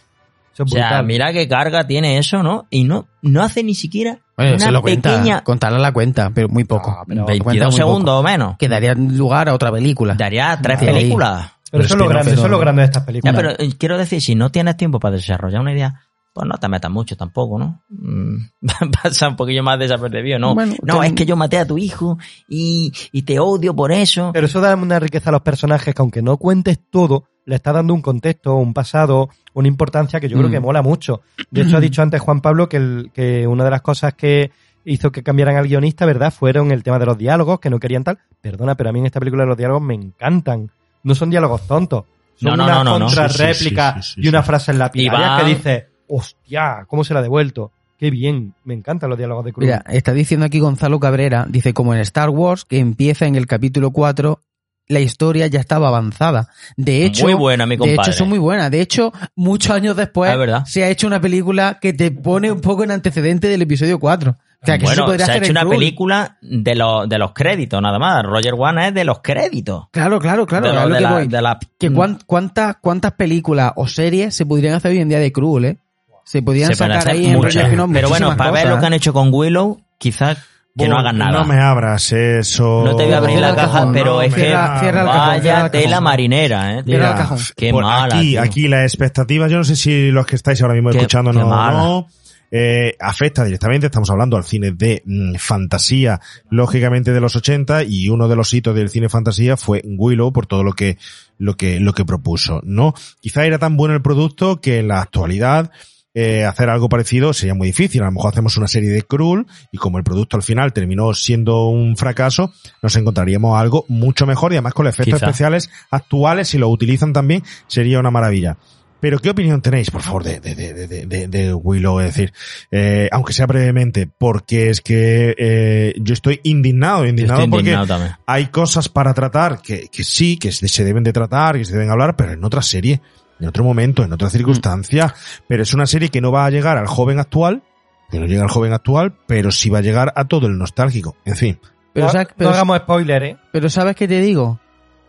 [0.55, 1.05] Eso o sea, brutal.
[1.05, 2.65] mira qué carga tiene eso, ¿no?
[2.71, 6.47] Y no, no hace ni siquiera Bueno, se una lo pequeña contarla la cuenta, pero
[6.49, 6.91] muy poco.
[6.91, 8.19] Ah, pero Lo cuenta 22 muy segundos poco.
[8.19, 8.57] o menos.
[8.57, 10.15] Que daría lugar a otra película.
[10.15, 10.85] Daría tres ahí.
[10.87, 11.51] películas.
[11.69, 13.35] pero eso es lo grande, pero- eso es lo grande de estas Ya, películas.
[13.35, 16.01] pero eh, quiero decir, si no tienes tiempo para desarrollar una idea,
[16.31, 17.83] pues no te metas mucho tampoco, ¿no?
[17.89, 18.35] Mm,
[19.03, 20.53] Pasa un poquillo más desapercibido, ¿no?
[20.53, 23.91] Bueno, no, ten- es que yo maté a tu hijo y, y te odio por
[23.91, 24.31] eso.
[24.33, 27.71] Pero eso da una riqueza a los personajes que aunque no cuentes todo, le está
[27.71, 30.53] dando un contexto, un pasado, una importancia que yo creo Mm.
[30.53, 31.21] que mola mucho.
[31.51, 34.51] De hecho, ha dicho antes Juan Pablo que, el- que una de las cosas que
[34.83, 36.31] hizo que cambiaran al guionista, ¿verdad?
[36.33, 38.19] Fueron el tema de los diálogos, que no querían tal.
[38.41, 40.69] Perdona, pero a mí en esta película los diálogos me encantan.
[41.03, 42.03] No son diálogos tontos.
[42.35, 43.05] Son No, no, una no, no, no.
[43.05, 47.03] contrarréplica Sí, sí, sí, sí, y una frase en la Y que dice, hostia, ¿cómo
[47.03, 47.71] se la ha devuelto?
[47.97, 49.65] Qué bien, me encantan los diálogos de Cruz.
[49.65, 53.47] Mira, está diciendo aquí Gonzalo Cabrera, dice como en Star Wars, que empieza en el
[53.47, 54.41] capítulo 4,
[54.87, 56.49] la historia ya estaba avanzada.
[56.77, 58.69] De hecho, Muy buena, mi de hecho son muy buenas.
[58.71, 60.31] De hecho, muchos años después
[60.65, 64.31] se ha hecho una película que te pone un poco en antecedente del episodio 4.
[64.31, 65.75] O sea, que se bueno, podría se ha hecho en una Krul.
[65.75, 68.23] película de los, de los créditos, nada más.
[68.23, 69.85] Roger One es de los créditos.
[69.91, 70.67] Claro, claro, claro.
[70.69, 71.27] de, lo- lo que la- voy.
[71.27, 75.19] de la- Que cuán- cuántas, cuántas películas o series se podrían hacer hoy en día
[75.19, 75.77] de Cruel, ¿eh?
[76.23, 77.55] Se podrían se sacar ahí en muchas.
[77.65, 78.95] spin-off Pero bueno, para ver lo que han ¿eh?
[78.95, 80.39] hecho con Willow, quizás
[80.77, 81.31] que no hagan nada.
[81.39, 82.83] No me abras eso.
[82.85, 85.07] No te voy a abrir la caja, cajón, pero no es que Cierra- cierra el
[85.07, 86.83] cajón, cierra vaya el tela marinera, eh.
[86.83, 87.37] Cierra el cajón.
[87.55, 88.15] Qué Pues mala.
[88.17, 88.41] Aquí, tío.
[88.41, 91.39] aquí la expectativa, yo no sé si los que estáis ahora mismo Qué- escuchando qué
[91.39, 91.77] no, mala.
[91.77, 92.07] no,
[92.51, 96.19] eh, afecta directamente, estamos hablando al cine de mm, fantasía,
[96.49, 100.45] lógicamente de los 80, y uno de los hitos del cine fantasía fue Willow por
[100.45, 100.97] todo lo que,
[101.37, 102.93] lo que, lo que propuso, ¿no?
[103.19, 105.71] Quizá era tan bueno el producto que en la actualidad
[106.15, 108.01] eh, hacer algo parecido sería muy difícil.
[108.01, 111.13] A lo mejor hacemos una serie de Krull y como el producto al final terminó
[111.13, 112.51] siendo un fracaso,
[112.81, 115.25] nos encontraríamos algo mucho mejor y además con los efectos Quizá.
[115.27, 118.57] especiales actuales, si lo utilizan también, sería una maravilla.
[119.01, 121.99] Pero ¿qué opinión tenéis, por favor, de, de, de, de, de- Willow?
[121.99, 122.33] Es decir,
[122.71, 128.17] eh, aunque sea brevemente, porque es que eh, yo estoy indignado, indignado, estoy porque indignado
[128.25, 131.73] hay cosas para tratar que, que sí, que se se deben de tratar, que se
[131.73, 133.01] deben hablar, pero en otra serie,
[133.39, 135.13] en otro momento, en otra circunstancia.
[135.47, 137.63] Pero es una serie que no va a llegar al joven actual,
[138.09, 141.15] que no llega al joven actual, pero sí va a llegar a todo el nostálgico.
[141.25, 141.59] En fin.
[141.93, 143.37] Pero, no, ¿sabes, no pero, hagamos spoiler, ¿eh?
[143.51, 144.59] pero ¿sabes qué te digo?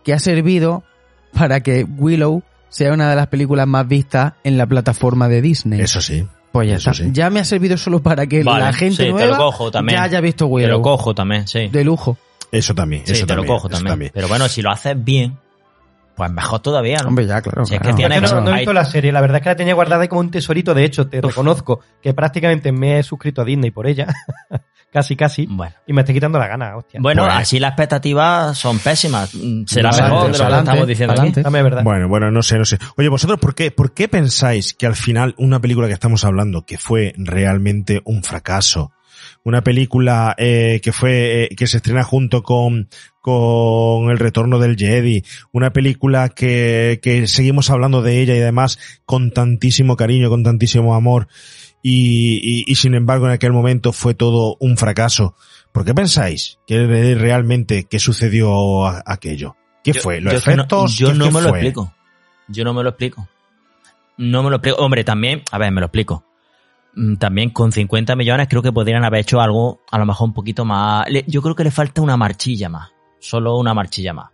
[0.03, 0.83] Que ha servido
[1.33, 5.81] para que Willow sea una de las películas más vistas en la plataforma de Disney.
[5.81, 6.25] Eso sí.
[6.51, 7.03] Pues ya eso está.
[7.03, 7.09] sí.
[7.13, 9.69] Ya me ha servido solo para que Vale, la gente sí, te nueva lo cojo
[9.69, 9.99] también.
[9.99, 10.71] ya haya visto Te Willow.
[10.77, 11.67] lo cojo también, sí.
[11.67, 12.17] De lujo.
[12.51, 13.03] Eso también.
[13.05, 14.11] Sí, eso te lo también, cojo eso también.
[14.13, 15.37] Pero bueno, si lo haces bien,
[16.17, 17.09] pues mejor todavía, ¿no?
[17.09, 17.65] Hombre, ya, claro.
[17.65, 19.55] Si es que tiene- no, no he visto la serie, la verdad es que la
[19.55, 20.73] tenía guardada ahí como un tesorito.
[20.73, 24.07] De hecho, te reconozco que prácticamente me he suscrito a Disney por ella.
[24.91, 25.45] casi, casi.
[25.47, 25.73] Bueno.
[25.85, 26.99] Y me estoy quitando la gana, hostia.
[27.01, 29.33] Bueno, Pues- así las expectativas son pésimas.
[29.35, 31.19] Mm, Será Adelante, mejor de lo que adelante, estamos diciendo aquí.
[31.19, 31.41] adelante.
[31.43, 31.83] Dame verdad.
[31.83, 32.79] Bueno, bueno, no sé, no sé.
[32.97, 36.65] Oye, vosotros, ¿por qué, por qué pensáis que al final una película que estamos hablando,
[36.65, 38.91] que fue realmente un fracaso,
[39.43, 42.89] una película eh, que fue eh, que se estrena junto con
[43.27, 45.21] con el retorno del Jedi,
[45.51, 50.95] una película que, que seguimos hablando de ella y además con tantísimo cariño, con tantísimo
[50.95, 51.27] amor
[51.83, 55.35] y, y, y sin embargo en aquel momento fue todo un fracaso.
[55.73, 59.57] ¿Por qué pensáis que re- realmente que sucedió a- aquello?
[59.83, 60.21] ¿Qué Yo- fue?
[60.21, 60.97] ¿Los yo no- efectos?
[60.97, 61.93] yo ¿Qué- no qué me lo explico.
[62.47, 63.27] Yo no me lo explico.
[64.15, 64.77] No me lo explico.
[64.77, 66.23] Hombre, también, a ver, me lo explico.
[66.95, 70.33] Mm, También con 50 millones creo que podrían haber hecho algo a lo mejor un
[70.33, 71.05] poquito más.
[71.27, 72.89] Yo creo que le falta una marchilla más.
[73.19, 74.29] Solo una marchilla más.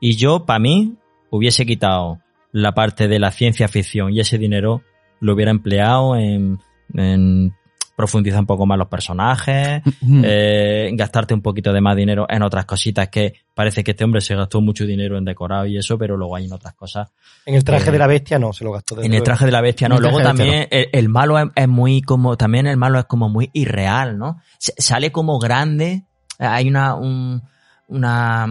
[0.00, 0.94] Y yo, para mí,
[1.30, 2.18] hubiese quitado
[2.52, 4.82] la parte de la ciencia ficción y ese dinero
[5.20, 6.58] lo hubiera empleado en,
[6.94, 7.54] en
[7.96, 10.22] profundizar un poco más los personajes, Mm.
[10.24, 14.20] eh, gastarte un poquito de más dinero en otras cositas que parece que este hombre
[14.20, 17.08] se gastó mucho dinero en decorado y eso, pero luego hay en otras cosas.
[17.44, 18.96] En el traje eh, de la bestia no, se lo gastó.
[18.98, 19.24] En el luego.
[19.24, 19.98] traje de la bestia, no.
[19.98, 23.50] Luego también el, el malo es, es muy como, también el malo es como muy
[23.52, 24.40] irreal, ¿no?
[24.58, 26.04] Sale como grande,
[26.38, 27.42] hay una, un-
[27.88, 28.46] una,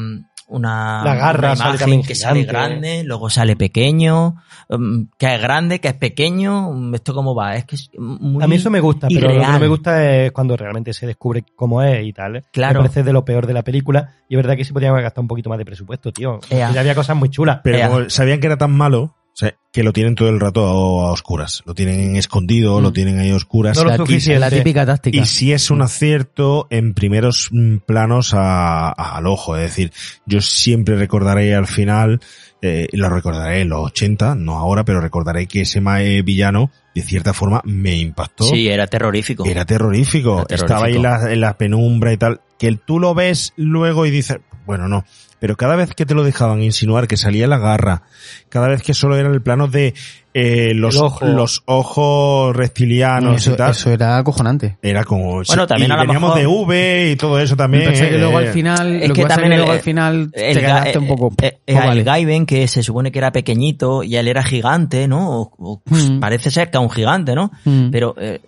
[0.47, 2.51] una, La garra una imagen que sale gigante.
[2.51, 4.35] grande, luego sale pequeño,
[4.69, 8.43] um, que es grande, que es pequeño, um, esto cómo va, es que es muy
[8.43, 11.05] A mí eso me gusta, pero lo que no me gusta es cuando realmente se
[11.05, 12.37] descubre cómo es y tal.
[12.37, 12.45] ¿eh?
[12.51, 12.81] Claro.
[12.81, 15.03] Me parece de lo peor de la película y es verdad que sí podrían haber
[15.03, 16.39] gastado un poquito más de presupuesto, tío.
[16.49, 17.59] Ya había cosas muy chulas.
[17.63, 20.65] Pero como sabían que era tan malo, o sea, que lo tienen todo el rato
[20.65, 21.61] a, a oscuras.
[21.67, 22.93] Lo tienen escondido, lo Mm.
[22.93, 23.77] tienen ahí a oscuras.
[23.77, 24.39] No lo suficiente.
[24.39, 25.15] la típica táctica.
[25.15, 29.91] Y si es un acierto en primeros mm, planos a- a- al ojo, es decir,
[30.25, 32.19] yo siempre recordaré al final,
[32.63, 37.03] eh, lo recordaré en los 80, no ahora, pero recordaré que ese mae villano, de
[37.03, 38.45] cierta forma, me impactó.
[38.45, 39.45] Sí, era terrorífico.
[39.45, 40.45] Era terrorífico.
[40.49, 42.41] Era Estaba ahí en la, en la penumbra y tal.
[42.57, 45.05] Que tú lo ves luego y dices, bueno, no.
[45.39, 48.01] Pero cada vez que te lo dejaban insinuar que salía la garra,
[48.49, 49.93] cada vez que solo era el plano de
[50.33, 51.25] eh, los, El ojo.
[51.27, 54.77] los ojos reptilianos eso, y tal, eso era acojonante.
[54.81, 55.41] era como...
[55.47, 57.85] Bueno, también y a lo veníamos mejor- de V y todo eso también.
[57.85, 60.31] Pensé que eh, luego al eh, final, es lo que también luego el- al final
[60.33, 61.33] el te quedaste un poco.
[61.41, 62.03] eh, eh, oh, el vale.
[62.03, 65.41] Gaiben, que se supone que era pequeñito y él era gigante, ¿no?
[65.41, 66.19] O- o, Mm.
[66.19, 67.51] Parece ser que un gigante, ¿no?
[67.65, 67.89] Mm.
[67.91, 68.41] Pero eh,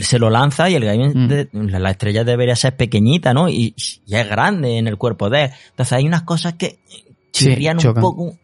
[0.00, 1.28] se lo lanza y el Gaiben, Mm.
[1.28, 3.48] de- la, la estrella debería ser pequeñita, ¿no?
[3.48, 3.74] Y,
[4.06, 5.50] y es grande en el cuerpo de él.
[5.70, 8.34] Entonces hay unas cosas que Sí, chirrían un poco.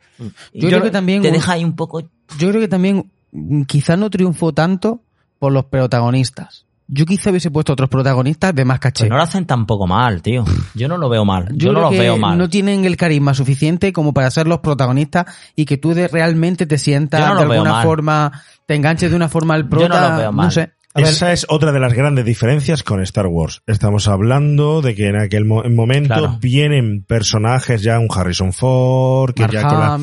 [0.52, 2.02] Yo creo que también Te deja ahí un poco...
[2.38, 5.00] Yo creo que también mm, quizás no triunfó tanto
[5.38, 6.66] por los protagonistas.
[6.92, 9.04] Yo quizá hubiese puesto otros protagonistas de más caché.
[9.04, 10.44] Pues no lo hacen tampoco mal, tío.
[10.74, 11.48] Yo no lo veo mal.
[11.54, 12.36] Yo, no los veo mal.
[12.36, 16.66] no tienen el carisma suficiente como para ser los protagonistas y que tú de, realmente
[16.66, 20.00] te sientas Yo no de alguna forma, te enganches de una forma al Yo prota.
[20.00, 20.50] no los veo mal.
[20.50, 20.72] sé.
[20.92, 21.10] A ver.
[21.10, 23.62] Esa es otra de las grandes diferencias con Star Wars.
[23.68, 26.38] Estamos hablando de que en aquel mo- momento Claro.
[26.40, 29.98] vienen personajes ya, un Harrison Ford, que Mark ya con la,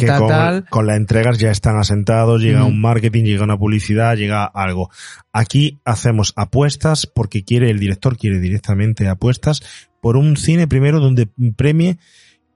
[0.00, 0.64] que tal, con, tal.
[0.68, 4.90] con las entregas ya están asentados, llega un marketing, llega una publicidad, llega algo.
[5.32, 9.62] Aquí hacemos apuestas porque quiere, el director quiere directamente apuestas
[10.00, 11.98] por un cine primero donde premie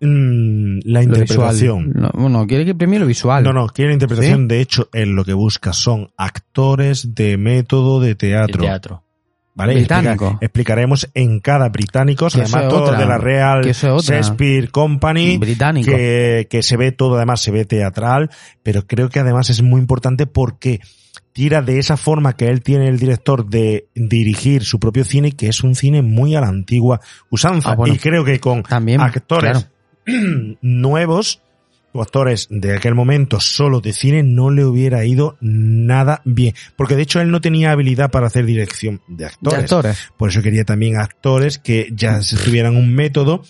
[0.01, 1.92] mm, la interpretación.
[1.94, 3.44] No, bueno, quiere que premie lo visual.
[3.44, 4.48] No, no, quiere la interpretación.
[4.48, 8.62] De hecho, él lo que busca son actores de método de de teatro.
[8.62, 9.05] teatro.
[9.53, 9.74] ¿Vale?
[9.74, 10.11] Británico.
[10.26, 13.82] Explica- explicaremos en cada británicos, Que además todo otra, de la Real es.
[13.82, 15.90] Shakespeare Company, Británico.
[15.90, 18.30] que, que se ve todo, además se ve teatral,
[18.62, 20.80] pero creo que además es muy importante porque
[21.32, 25.48] tira de esa forma que él tiene el director de dirigir su propio cine, que
[25.48, 27.72] es un cine muy a la antigua usanza.
[27.72, 27.92] Ah, bueno.
[27.94, 29.68] y creo que con También, actores
[30.62, 31.42] nuevos
[31.92, 36.54] o actores de aquel momento solo de cine no le hubiera ido nada bien.
[36.76, 39.61] Porque de hecho él no tenía habilidad para hacer dirección de De actores.
[39.61, 40.08] actores.
[40.16, 43.42] Por eso quería también actores que ya se tuvieran un método.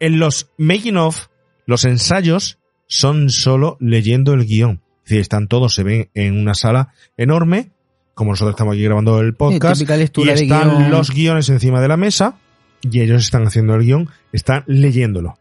[0.00, 1.28] En los making of,
[1.64, 4.82] los ensayos son solo leyendo el guion.
[5.04, 7.70] Es decir, están todos, se ven en una sala enorme,
[8.14, 12.38] como nosotros estamos aquí grabando el podcast, y están los guiones encima de la mesa,
[12.82, 15.38] y ellos están haciendo el guion, están leyéndolo.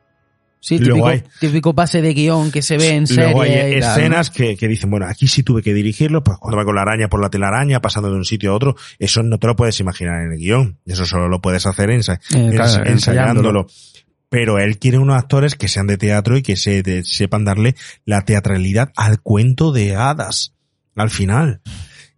[0.68, 3.26] Sí, Y luego típico, hay- típico pase de guion que se ve en serie.
[3.26, 6.40] Luego hay y tal, escenas que, que dicen, bueno, aquí sí tuve que dirigirlo, pues
[6.40, 9.22] cuando va con la araña por la telaraña, pasando de un sitio a otro, eso
[9.22, 10.80] no te lo puedes imaginar en el guion.
[10.88, 12.92] Eso solo lo puedes hacer ensa- Eh, claro, ens- ensayándolo.
[12.94, 13.68] ensayándolo.
[14.28, 17.76] Pero él quiere unos actores que sean de teatro y que se, de- sepan darle
[18.04, 20.56] la teatralidad al cuento de hadas,
[20.96, 21.62] al final.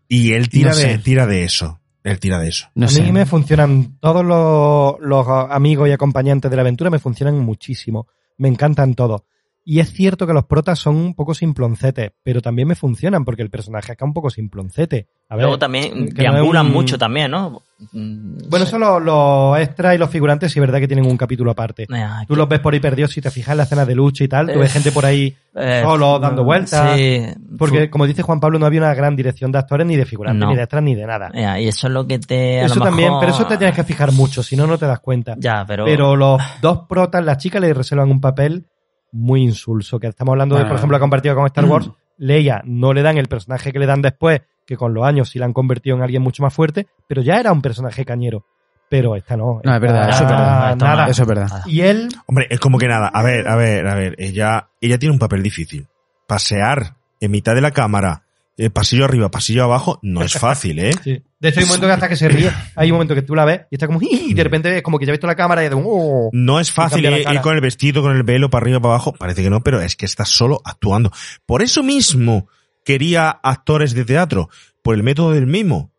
[0.08, 0.88] Y él tira, No sé.
[0.88, 1.82] de, tira de eso.
[2.06, 2.70] Él tira de eso.
[2.74, 3.02] No a sé.
[3.02, 8.08] mí me funcionan todos los, los amigos y acompañantes de la aventura me funcionan muchísimo.
[8.40, 9.27] Me encantan todos.
[9.70, 13.42] Y es cierto que los protas son un poco simploncetes, pero también me funcionan porque
[13.42, 15.08] el personaje acá un poco simploncete.
[15.28, 17.62] A ver, Luego también no deambulan un- mucho también, ¿no?
[17.92, 18.70] Mm, Bueno, sí.
[18.70, 21.84] eso los, los extras y los figurantes sí es verdad que tienen un capítulo aparte.
[21.84, 24.24] Eh, Tú los ves por ahí perdidos, si te fijas en la escena de lucha
[24.24, 26.98] y tal, tú Eh, ves gente por ahí eh, solo dando vueltas.
[26.98, 27.24] Sí.
[27.58, 30.40] Porque, como dice Juan Pablo, no había una gran dirección de actores, ni de figurantes,
[30.40, 30.50] No.
[30.50, 31.30] ni de extras, ni de nada.
[31.60, 32.62] Y eso es lo que te.
[32.62, 34.86] a eso lo también, pero eso te tienes que fijar mucho, si no, no te
[34.86, 35.36] das cuenta.
[35.38, 35.84] Ya, pero.
[35.84, 38.66] Pero los dos protas, las chicas le reservan un papel
[39.12, 40.00] muy insulso.
[40.00, 41.90] Que estamos hablando de, por ejemplo, la compartida con Star Wars.
[42.18, 45.40] Leia no le dan el personaje que le dan después, que con los años sí
[45.40, 48.44] la han convertido en alguien mucho más fuerte, pero ya era un personaje cañero.
[48.90, 49.62] Pero esta no.
[49.64, 50.76] No, es verdad, eso es verdad.
[50.78, 51.08] Nada.
[51.08, 51.48] Eso es verdad.
[51.66, 53.08] Y él, Hombre, es como que nada.
[53.08, 54.16] A ver, a ver, a ver.
[54.18, 55.88] Ella, ella tiene un papel difícil.
[56.26, 58.24] Pasear en mitad de la cámara,
[58.58, 60.92] eh, pasillo arriba, pasillo abajo, no es fácil, ¿eh?
[61.04, 61.22] sí.
[61.40, 63.36] de hecho hay un momento que hasta que se ríe, hay un momento que tú
[63.36, 65.36] la ves y está como, y de repente es como que ya ha visto la
[65.36, 66.32] cámara y de oh.
[66.34, 69.14] No es fácil la ir, con el vestido, con el velo para arriba, para abajo.
[69.14, 71.12] Parece que no, pero es que está solo actuando.
[71.46, 72.48] Por eso mismo
[72.84, 74.50] quería actores de teatro,
[74.82, 75.92] por el método del mismo.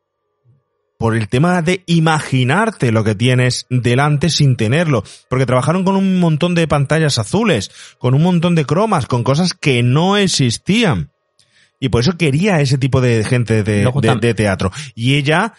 [0.98, 5.04] Por el tema de imaginarte lo que tienes delante sin tenerlo.
[5.30, 9.54] Porque trabajaron con un montón de pantallas azules, con un montón de cromas, con cosas
[9.54, 11.12] que no existían.
[11.80, 14.70] Y por eso quería ese tipo de gente de, teatro.
[14.94, 15.54] Y ella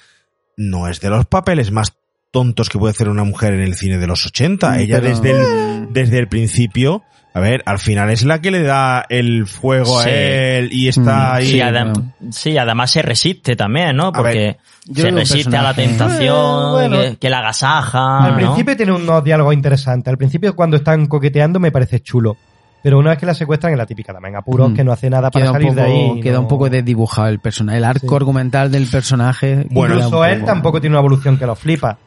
[0.58, 1.96] no es de los papeles más
[2.32, 4.70] tontos que puede hacer una mujer en el cine de los 80.
[4.72, 7.04] Mm, Ella pero- desde el, desde el principio,
[7.34, 10.10] a ver, al final es la que le da el fuego Sí.
[10.10, 11.48] a él y está Mm, ahí.
[11.52, 12.14] Sí, adem- bueno.
[12.32, 14.12] sí, además se resiste también, ¿no?
[14.12, 16.98] Porque yo se resiste a la tentación, Bueno.
[17.02, 18.26] que, que la agasaja.
[18.26, 18.38] Al ¿no?
[18.38, 20.12] principio tiene unos diálogos interesantes.
[20.12, 22.36] Al principio cuando están coqueteando me parece chulo.
[22.82, 24.74] Pero una vez que la secuestran es la típica en apuros Mm.
[24.76, 26.22] que no hace nada para Queda salir poco, de ahí.
[26.22, 27.78] queda no- un poco desdibujado el personaje.
[27.78, 28.16] El arco Sí.
[28.16, 29.66] argumental del personaje.
[29.70, 31.98] Bueno, Incluso él poco- tampoco tiene una evolución que lo flipa.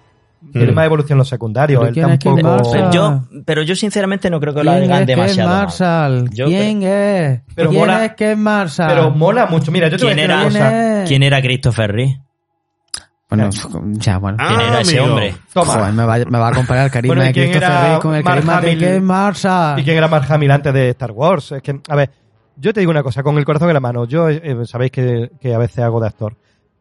[0.53, 0.75] Tiene Mm.
[0.75, 1.79] más evolución en los secundarios.
[1.79, 2.71] ¿Pero Él quién tampoco.
[2.73, 5.49] Pero yo, pero yo sinceramente no creo que lo ¿Quién hagan es que es demasiado.
[5.51, 6.31] Marshall?
[6.33, 7.41] Yo ¿Quién es?
[7.55, 8.89] Pero ¿Quién mola- es que es Marshall?
[8.89, 9.71] Pero mola mucho.
[9.71, 10.45] Mira, yo te voy a ¿Quién una era?
[10.45, 10.69] cosa.
[10.71, 11.05] ¿Quién?
[11.07, 12.21] ¿Quién era Christopher Reeve?
[13.37, 13.51] Bueno,
[13.99, 14.39] ya, bueno.
[14.41, 15.15] Ah, ¿Quién era ese amigo.
[15.15, 15.35] hombre?
[15.53, 15.73] Toma.
[15.73, 18.15] Joder, me va, me va a comparar el carisma Bueno, ¿y de Christopher Reeve con
[18.15, 18.85] el Mark carisma de Hamill?
[18.85, 19.79] es Marshall.
[19.81, 21.53] ¿Y quién era Mark Hamill antes de Star Wars?
[21.53, 22.11] Es que, a ver,
[22.57, 25.31] yo te digo una cosa, con el corazón en la mano, yo eh, sabéis que,
[25.41, 26.37] que a veces hago de actor.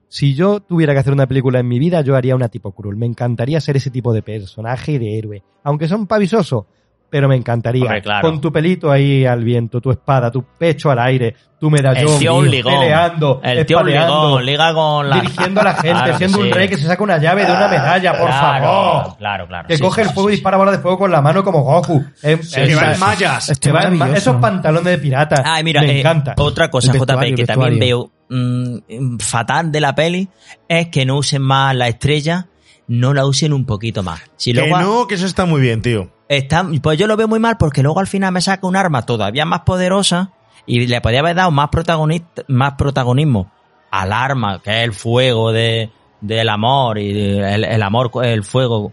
[0.08, 2.98] Si yo tuviera que hacer una película en mi vida, yo haría una tipo cruel.
[2.98, 5.44] Me encantaría ser ese tipo de personaje y de héroe.
[5.64, 6.66] Aunque son pavisosos,
[7.12, 7.84] pero me encantaría.
[7.84, 8.28] Hombre, claro.
[8.28, 12.20] Con tu pelito ahí al viento, tu espada, tu pecho al aire, tu medallón, El
[12.20, 12.74] tío Obligón.
[12.80, 15.16] peleando, El tío Obligón, liga con la...
[15.18, 17.68] dirigiendo a la gente, Claro siendo un rey que se saca una llave de una
[17.68, 19.18] medalla, por Claro, favor.
[19.18, 19.68] Claro, claro.
[19.68, 21.44] Que sí, coge sí, el fuego sí, y dispara bolas de fuego con la mano
[21.44, 22.04] como Goku.
[22.24, 23.60] Eh, Sí, eh, que va en mallas.
[23.60, 25.44] Que es va en ma- esos pantalones de pirata.
[25.46, 26.34] Ay, mira, me eh, encanta.
[26.38, 30.30] otra cosa, JP, que también veo mm, fatal de la peli
[30.68, 32.48] es que no usen más la estrella,
[32.92, 34.22] no la usen un poquito más.
[34.36, 36.12] Si Que no, que eso está muy bien, tío.
[36.28, 39.06] está, pues yo lo veo muy mal porque luego al final me saca un arma
[39.06, 40.34] todavía más poderosa
[40.66, 43.50] y le podía haber dado más protagonista, más protagonismo
[43.92, 45.90] al arma, que es el fuego de,
[46.20, 48.92] del amor y el, el amor, el fuego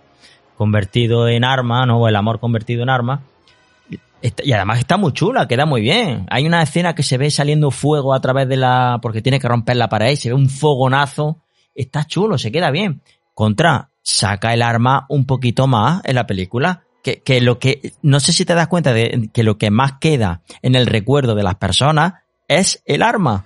[0.57, 1.99] convertido en arma, ¿no?
[1.99, 3.23] O el amor convertido en arma.
[4.21, 6.25] Y además está muy chula, queda muy bien.
[6.31, 9.01] Hay una escena que se ve saliendo fuego a través de la...
[9.03, 11.39] porque tiene que romper la pared, se ve un fogonazo.
[11.75, 13.03] Está chulo, se queda bien.
[13.35, 16.85] Contra, saca el arma un poquito más en la película.
[17.03, 17.93] Que, que lo que...
[18.03, 21.35] No sé si te das cuenta de que lo que más queda en el recuerdo
[21.35, 22.15] de las personas
[22.49, 23.45] es el arma.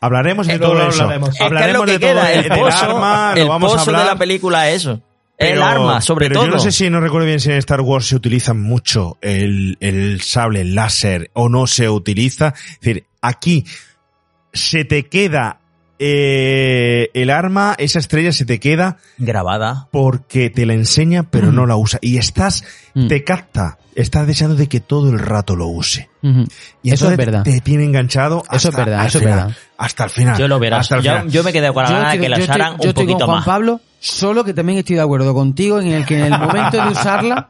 [0.00, 1.02] Hablaremos de todo eso.
[1.02, 1.28] hablaremos.
[1.30, 3.72] Es que es Hablaremos lo que de todo queda, el pozo, arma, el lo vamos
[3.72, 4.12] a pozo de hablar.
[4.12, 5.00] la película es eso.
[5.38, 6.46] el arma, sobre pero todo.
[6.46, 9.78] yo no sé si, no recuerdo bien si en Star Wars se utiliza mucho el,
[9.80, 12.48] el sable láser o no se utiliza.
[12.48, 13.64] Es decir, aquí
[14.52, 15.60] se te queda
[16.06, 19.88] eh, el arma, esa estrella se te queda Grabada.
[19.90, 21.98] porque te la enseña pero no la usa.
[22.02, 22.62] Y estás,
[22.94, 23.08] Mm.
[23.08, 26.10] te capta, estás deseando de que todo el rato lo use.
[26.82, 27.42] Y Eso es verdad.
[27.42, 29.56] Te tiene enganchado hasta Eso es verdad, eso es final, verdad.
[29.78, 30.38] Hasta el final.
[30.38, 30.80] Yo lo verás.
[30.80, 31.30] Hasta el Yo, final.
[31.30, 32.88] yo me quedé con la Yo gana de que la yo estoy- usaran yo un
[32.88, 33.46] estoy con poquito Juan más.
[33.46, 36.88] Pablo, solo que también estoy de acuerdo contigo en el que en el momento de
[36.92, 37.48] usarla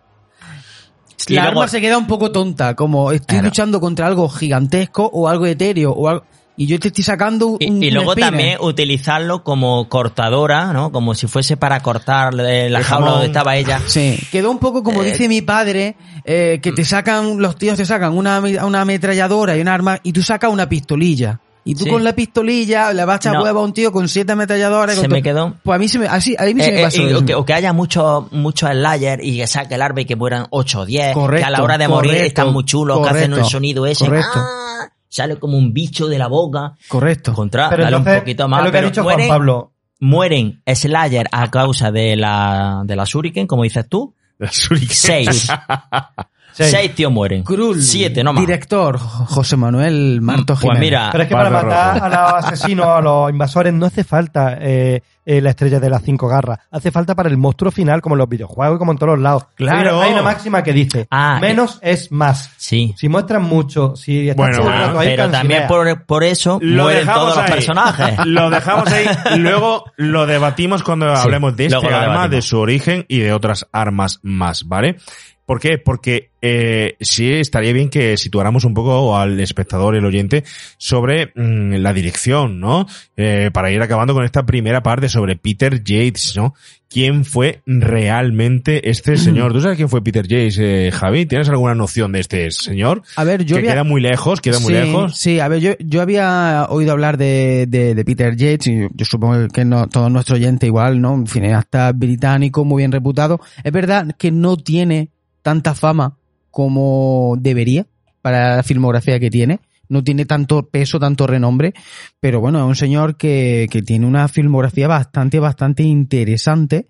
[1.29, 3.45] la luego- arma se queda un poco tonta, como estoy Claro.
[3.47, 6.25] luchando contra algo gigantesco o algo etéreo o algo
[6.57, 10.93] y yo te estoy sacando un, Y, y luego también utilizarlo como cortadora, ¿no?
[10.93, 13.11] Como si fuese para cortar eh, la El jaula jamón.
[13.11, 13.81] donde estaba ella.
[13.87, 17.77] Sí, quedó un poco como Eh, dice mi padre, eh, que te sacan, los tíos
[17.77, 21.41] te sacan una, una ametralladora y un arma y tú sacas una pistolilla.
[21.67, 21.91] Y tú Sí.
[21.91, 23.43] con la pistolilla le vas a No.
[23.43, 24.97] huevo a un tío con siete ametralladoras.
[24.97, 25.55] Se con me quedó.
[25.63, 27.19] Pues a mí se me, así, a mí se me Eh, pasó eh, y- eso.
[27.21, 30.15] o, que, o que haya muchos muchos slayers y que saque el arma y que
[30.15, 31.15] mueran 8 o 10.
[31.15, 34.05] Correcto, que a la hora de morir están muy chulos, que hacen un sonido ese.
[34.05, 34.29] correcto.
[34.37, 34.91] ¡ah!
[35.15, 36.75] Sale como un bicho de la boca.
[36.89, 37.33] Correcto.
[37.35, 38.65] Contra, Pero dale un poquito es más.
[38.65, 39.73] lo que ha pero dicho mueren, Juan Pablo.
[40.01, 44.13] mueren Slayer a causa de la, de la Shuriken, como dices tú.
[44.39, 44.89] La Shuriken.
[44.97, 45.49] Seis.
[46.57, 46.71] Seis.
[46.71, 47.43] Seis tíos mueren.
[47.43, 47.83] Cruel.
[47.83, 48.41] Siete, no más.
[48.41, 50.81] Director, José Manuel Marto Pues Jiménez.
[50.81, 54.57] mira, Pero es que para matar a los asesinos, a los invasores, no hace falta
[54.61, 56.61] eh, eh, la estrella de las cinco garras.
[56.71, 59.21] Hace falta para el monstruo final, como en los videojuegos y como en todos los
[59.23, 59.47] lados.
[59.57, 60.01] Claro.
[60.01, 62.51] Hay una, máxima que dice, Ah, menos es más.
[62.57, 62.95] sí.
[62.97, 67.39] Si muestran mucho, si estás Bueno, bueno, Pero también por, por eso mueren todos los
[67.39, 67.51] ahí.
[67.51, 68.19] personajes.
[68.27, 69.07] Lo dejamos ahí.
[69.39, 72.31] Luego lo debatimos cuando Sí, hablemos de este lo arma, debatimos.
[72.31, 74.99] de su origen y de otras armas más, ¿vale?
[75.47, 75.77] ¿Por qué?
[75.79, 80.43] Porque eh, sí estaría bien que situáramos un poco al espectador, el oyente,
[80.79, 82.87] sobre mm, la dirección, ¿no?
[83.17, 86.55] Eh, para ir acabando con esta primera parte sobre Peter Yates, ¿no?
[86.89, 89.53] ¿Quién fue realmente este señor?
[89.53, 91.27] ¿Tú sabes quién fue Peter Yates, eh, Javi?
[91.27, 93.03] ¿Tienes alguna noción de este señor?
[93.17, 95.17] A ver, yo que había- queda muy lejos, queda muy lejos.
[95.19, 99.05] Sí, a ver, yo, yo había oído hablar de, de, de Peter Yates y yo
[99.05, 101.13] supongo que no, todo nuestro oyente igual, ¿no?
[101.13, 103.41] Un cineasta británico muy bien reputado.
[103.63, 105.11] Es verdad que no tiene
[105.45, 106.17] tanta fama
[106.51, 107.87] como debería
[108.23, 109.61] para la filmografía que tiene.
[109.87, 111.75] No tiene tanto peso, tanto renombre,
[112.19, 116.89] pero bueno, es un señor que, que tiene una filmografía bastante, bastante interesante.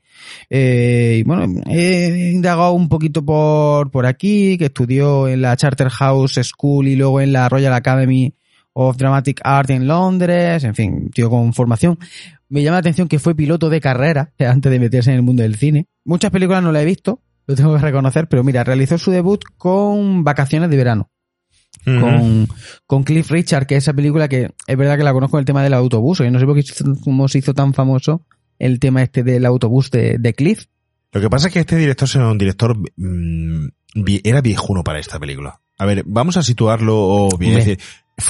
[0.48, 6.38] Eh, y bueno, he indagado un poquito por, por aquí, que estudió en la Charterhouse
[6.44, 8.32] School y luego en la Royal Academy
[8.74, 11.98] of Dramatic Art en Londres, en fin, tío con formación.
[12.48, 15.42] Me llama la atención que fue piloto de carrera antes de meterse en el mundo
[15.42, 15.88] del cine.
[16.05, 19.42] Muchas películas no la he visto, lo tengo que reconocer, pero mira, realizó su debut
[19.59, 21.11] con Vacaciones de Verano
[21.84, 22.49] con,
[22.86, 25.62] con Cliff Richard, que es esa película que es verdad que la conozco el tema
[25.62, 26.18] del autobús.
[26.18, 28.24] Yo no sé por qué se hizo- cómo se hizo tan famoso
[28.59, 30.64] el tema este del autobús de, de Cliff.
[31.12, 33.66] Lo que pasa es que este director era un director mm,
[34.24, 35.61] era viejuno para esta película.
[35.78, 37.59] A ver, vamos a situarlo bien.
[37.59, 37.78] Es, decir,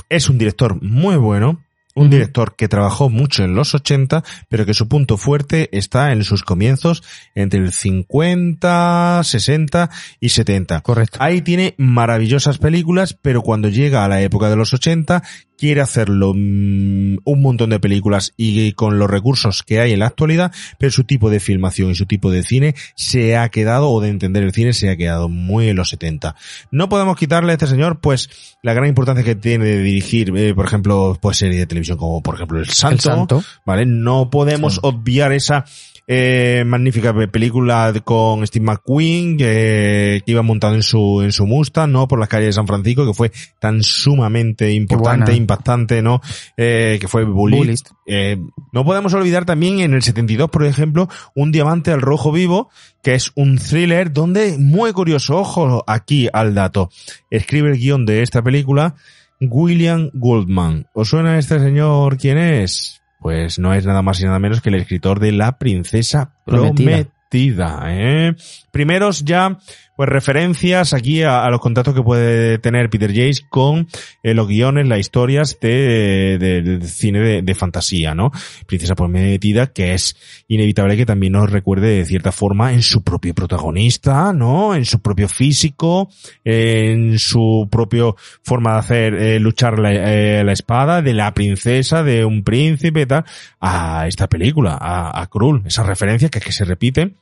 [0.08, 1.62] es un director muy bueno,
[1.94, 6.24] un director que trabajó mucho en los 80, pero que su punto fuerte está en
[6.24, 7.02] sus comienzos
[7.34, 9.90] entre el 50, 60
[10.20, 10.80] y 70.
[10.80, 11.18] Correcto.
[11.20, 15.22] Ahí tiene maravillosas películas, pero cuando llega a la época de los 80
[15.58, 20.06] quiere hacerlo mm, un montón de películas y con los recursos que hay en la
[20.06, 24.00] actualidad, pero su tipo de filmación y su tipo de cine se ha quedado, o
[24.00, 26.34] de entender el cine, se ha quedado muy en los 70.
[26.70, 28.28] No podemos quitarle a este señor, pues,
[28.62, 32.22] la gran importancia que tiene de dirigir, eh, por ejemplo, pues serie de televisión como,
[32.22, 33.44] por ejemplo, El Santo, El Santo.
[33.64, 33.86] ¿vale?
[33.86, 34.80] No podemos Sí.
[34.82, 35.64] obviar esa
[36.06, 41.46] eh, magnífica pe- película con Steve McQueen que, que iba montado en su en su
[41.46, 42.06] Mustang, ¿no?
[42.08, 45.36] Por las calles de San Francisco, que fue tan sumamente importante, buena.
[45.36, 46.20] impactante, ¿no?
[46.56, 47.24] Eh, que fue.
[47.24, 47.80] Bullitt.
[48.06, 48.36] Eh,
[48.72, 52.68] no podemos olvidar también en el 72, por ejemplo, Un diamante al rojo vivo,
[53.02, 56.90] que es un thriller donde, muy curioso, ojo aquí al dato,
[57.30, 58.94] escribe el guion de esta película
[59.40, 60.86] William Goldman.
[60.94, 63.00] ¿Os suena este señor quién es?
[63.24, 66.90] Pues no es nada más y nada menos que el escritor de La princesa Prometida.
[67.30, 67.80] prometida.
[67.86, 68.36] ¿eh?
[68.74, 69.56] Primeros ya,
[69.96, 73.86] pues referencias aquí a, los contactos que puede tener Peter Yates con
[74.24, 78.32] eh, los guiones, las historias de, de- cine de, fantasía, ¿no?
[78.66, 80.16] Princesa Prometida, que es
[80.48, 84.74] inevitable que también nos recuerde de cierta forma en su propio protagonista, ¿no?
[84.74, 86.10] En su propio físico,
[86.42, 92.02] en su propio forma de hacer eh, luchar la, eh, la espada de la princesa,
[92.02, 93.24] de un príncipe tal,
[93.60, 95.62] a esta película, a, a Krull.
[95.64, 97.18] Esas referencias que, que se repiten,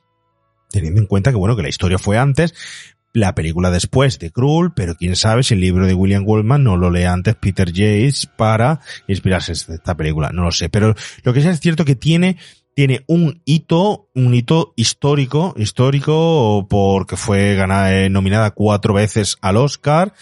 [0.73, 2.53] teniendo en cuenta que bueno, que la historia fue antes,
[3.13, 6.75] la película después de Krull, pero quién sabe si el libro de William Goldman no
[6.77, 11.33] lo lee antes Peter Yates para inspirarse en esta película, no lo sé, pero lo
[11.33, 12.37] que sí es cierto que tiene
[12.73, 19.57] tiene un hito, un hito histórico, histórico porque fue ganada, eh, nominada cuatro veces al
[19.57, 20.13] Oscar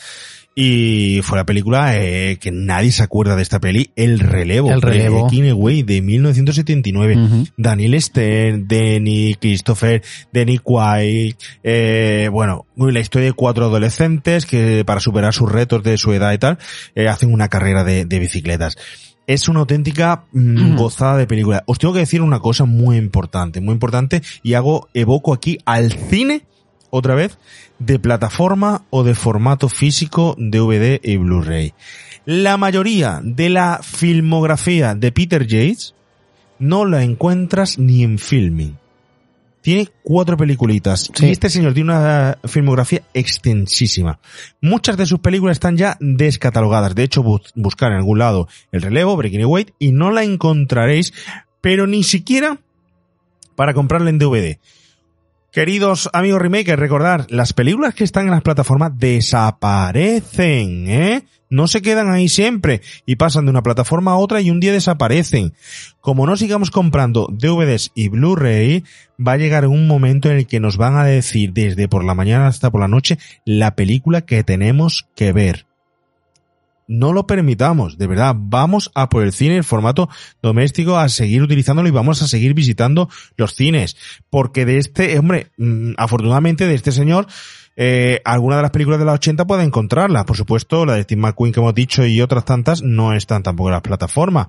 [0.53, 4.69] Y fue la película eh, que nadie se acuerda de esta peli, El Relevo.
[4.69, 5.23] El Relevo.
[5.23, 7.17] De Kineway, de 1979.
[7.17, 7.47] Ujú.
[7.55, 10.01] Daniel Stern, Denny Christopher,
[10.33, 15.97] Denny Quaid, eh, bueno, la historia de cuatro adolescentes que para superar sus retos de
[15.97, 16.57] su edad y tal,
[16.95, 18.77] eh, hacen una carrera de, de bicicletas.
[19.27, 21.63] Es una auténtica mm, gozada de película.
[21.65, 25.93] Os tengo que decir una cosa muy importante, muy importante, y hago, evoco aquí al
[25.93, 26.43] cine,
[26.91, 27.39] otra vez,
[27.79, 31.73] de plataforma o de formato físico, DVD y Blu-ray.
[32.25, 35.95] La mayoría de la filmografía de Peter Yates
[36.59, 38.77] no la encuentras ni en filming.
[39.61, 41.27] Tiene cuatro peliculitas Sí.
[41.27, 44.19] y este señor tiene una filmografía extensísima.
[44.59, 46.95] Muchas de sus películas están ya descatalogadas.
[46.95, 51.13] De hecho, bus- buscar en algún lado el relevo, Breaking Away, y no la encontraréis,
[51.61, 52.57] pero ni siquiera
[53.55, 54.57] para comprarla en DVD.
[55.51, 61.25] Queridos amigos remakers, recordar, las películas que están en las plataformas desaparecen, ¿eh?
[61.49, 64.71] No se quedan ahí siempre y pasan de una plataforma a otra y un día
[64.71, 65.51] desaparecen.
[65.99, 68.85] Como no sigamos comprando DVDs y Blu-ray,
[69.19, 72.15] va a llegar un momento en el que nos van a decir desde por la
[72.15, 75.65] mañana hasta por la noche la película que tenemos que ver.
[76.93, 80.09] No lo permitamos, de verdad, vamos a por el cine en formato
[80.41, 83.07] doméstico, a seguir utilizándolo y vamos a seguir visitando
[83.37, 83.95] los cines.
[84.29, 87.27] Porque de este, hombre, mm, afortunadamente de este señor,
[87.77, 90.25] eh, alguna de las películas de la 80 puede encontrarla.
[90.25, 93.69] Por supuesto, la de Steve McQueen que hemos dicho y otras tantas no están tampoco
[93.69, 94.47] en las plataformas.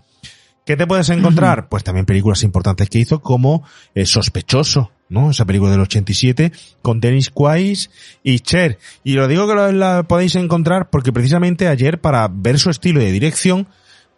[0.64, 1.68] ¿Qué te puedes encontrar?
[1.68, 3.64] Pues también películas importantes que hizo como
[3.94, 5.30] eh, Sospechoso, ¿no?
[5.32, 6.52] Esa película del 87
[6.82, 7.78] con Dennis Quaid
[8.22, 8.78] y Cher.
[9.02, 13.00] Y lo digo que lo- la podéis encontrar porque precisamente ayer para ver su estilo
[13.00, 13.66] de dirección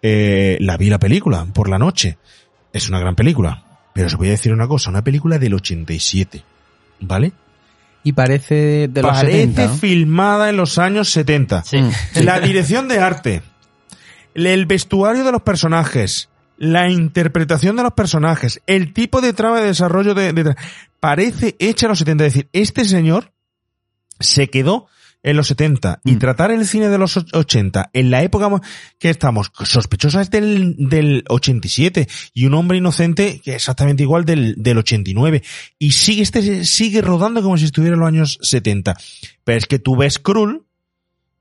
[0.02, 2.18] eh, la vi la película por la noche.
[2.74, 3.64] Es una gran película.
[3.94, 6.42] Pero os voy a decir una cosa, una película del 87.
[7.00, 7.32] ¿Vale?
[8.02, 9.74] Y parece de los Parece 70, ¿no?
[9.76, 11.62] filmada en los años 70.
[11.64, 11.78] Sí.
[12.22, 13.42] La dirección de arte,
[14.34, 19.66] el vestuario de los personajes, la interpretación de los personajes, el tipo de trama de
[19.66, 20.54] desarrollo de, de-
[21.00, 22.26] parece hecha en los 70.
[22.26, 23.32] Es decir, este señor
[24.20, 24.86] se quedó
[25.22, 26.18] en los 70 y Mm.
[26.18, 28.50] tratar el cine de los och- 80 en la época
[28.98, 34.26] que estamos sospechosa es del, del 87 y un hombre inocente que es exactamente igual
[34.26, 35.42] del, del 89
[35.78, 38.96] y sigue este sigue rodando como si estuviera en los años 70
[39.44, 40.66] pero es que tú ves Krull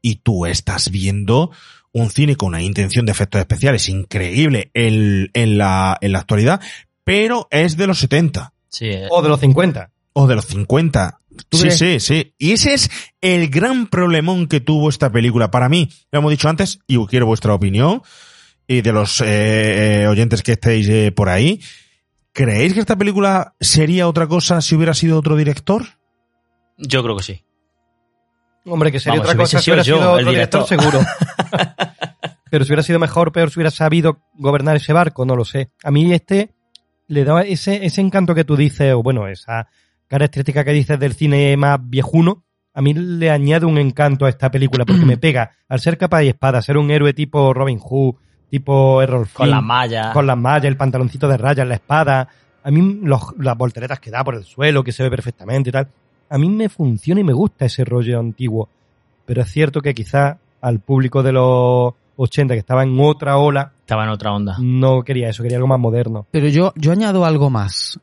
[0.02, 1.52] y tú estás viendo
[1.94, 6.60] un cine con una intención de efectos especiales increíble en, en la, en la actualidad,
[7.04, 9.92] pero es de los 70 Sí, eh, O de los 50.
[10.14, 11.20] o de los 50.
[11.50, 11.78] ¿Tú Sí, crees?
[11.78, 12.34] sí, sí.
[12.38, 12.90] Y ese es
[13.22, 15.50] el gran problemón que tuvo esta película.
[15.52, 18.02] Para mí, lo hemos dicho antes, y quiero vuestra opinión,
[18.68, 21.60] y de los eh, eh, oyentes que estéis eh, por ahí.
[22.32, 25.86] ¿Creéis que esta película sería otra cosa si hubiera sido otro director?
[26.78, 27.44] yo creo que sí.
[28.66, 31.00] Hombre, que sería Vamos, otra cosa si hubiera sido el director, seguro.
[32.50, 35.72] Pero si hubiera sido mejor, peor, si hubiera sabido gobernar ese barco, no lo sé.
[35.84, 36.52] A mí este
[37.08, 39.68] le da ese, ese encanto que tú dices, o bueno, esa
[40.08, 42.44] característica que dices del cine más viejuno,
[42.76, 46.24] a mí le añade un encanto a esta película porque me pega al ser capa
[46.24, 48.16] y espada, ser un héroe tipo Robin Hood,
[48.50, 50.14] tipo Errol Con Flynn, las mallas.
[50.14, 52.28] con las mallas, el pantaloncito de rayas, la espada.
[52.64, 55.74] A mí los- las volteretas que da por el suelo, que se ve perfectamente y
[55.74, 55.88] tal.
[56.34, 58.68] A mí me funciona y me gusta ese rollo antiguo.
[59.26, 63.72] Pero es cierto que quizá al público de los 80 que estaba en otra ola
[63.82, 64.56] Estaba en otra onda.
[64.60, 66.26] no quería eso, quería algo más moderno.
[66.32, 68.00] Pero yo, yo añado algo más.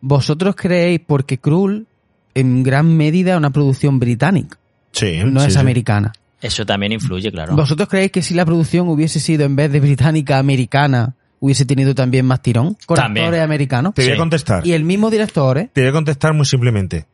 [0.00, 1.86] ¿Vosotros creéis, porque Krull
[2.34, 4.58] en gran medida es una producción británica,
[4.92, 5.20] Sí.
[5.24, 5.58] no sí, es sí.
[5.60, 6.12] americana?
[6.40, 7.54] Eso también influye, claro.
[7.56, 11.94] ¿Vosotros creéis que si la producción hubiese sido en vez de británica americana, hubiese tenido
[11.94, 12.76] también más tirón?
[12.86, 13.26] Con También.
[13.26, 13.94] actores americanos.
[13.94, 14.66] Te voy a contestar.
[14.66, 15.70] Y el mismo director, ¿eh?
[15.72, 17.06] Te voy a contestar muy simplemente.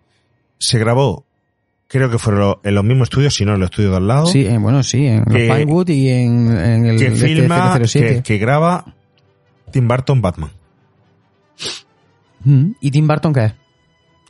[0.59, 1.25] Se grabó,
[1.89, 4.27] creo que fueron en los mismos estudios, si no en los estudios de al lado,
[4.27, 7.79] Sí, eh, bueno, sí, en los Que- Pinewood y en, en el que este filma,
[7.85, 8.15] 007.
[8.17, 8.85] que, que graba
[9.71, 10.51] Tim Burton Batman.
[12.45, 13.53] Mm, ¿Y Tim Burton qué es?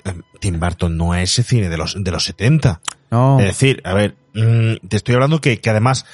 [0.05, 2.81] Eh, Tim Burton no es ese cine de los, de los 70.
[3.11, 3.39] No.
[3.41, 6.05] Es decir, a ver, mm, te estoy hablando que, que además,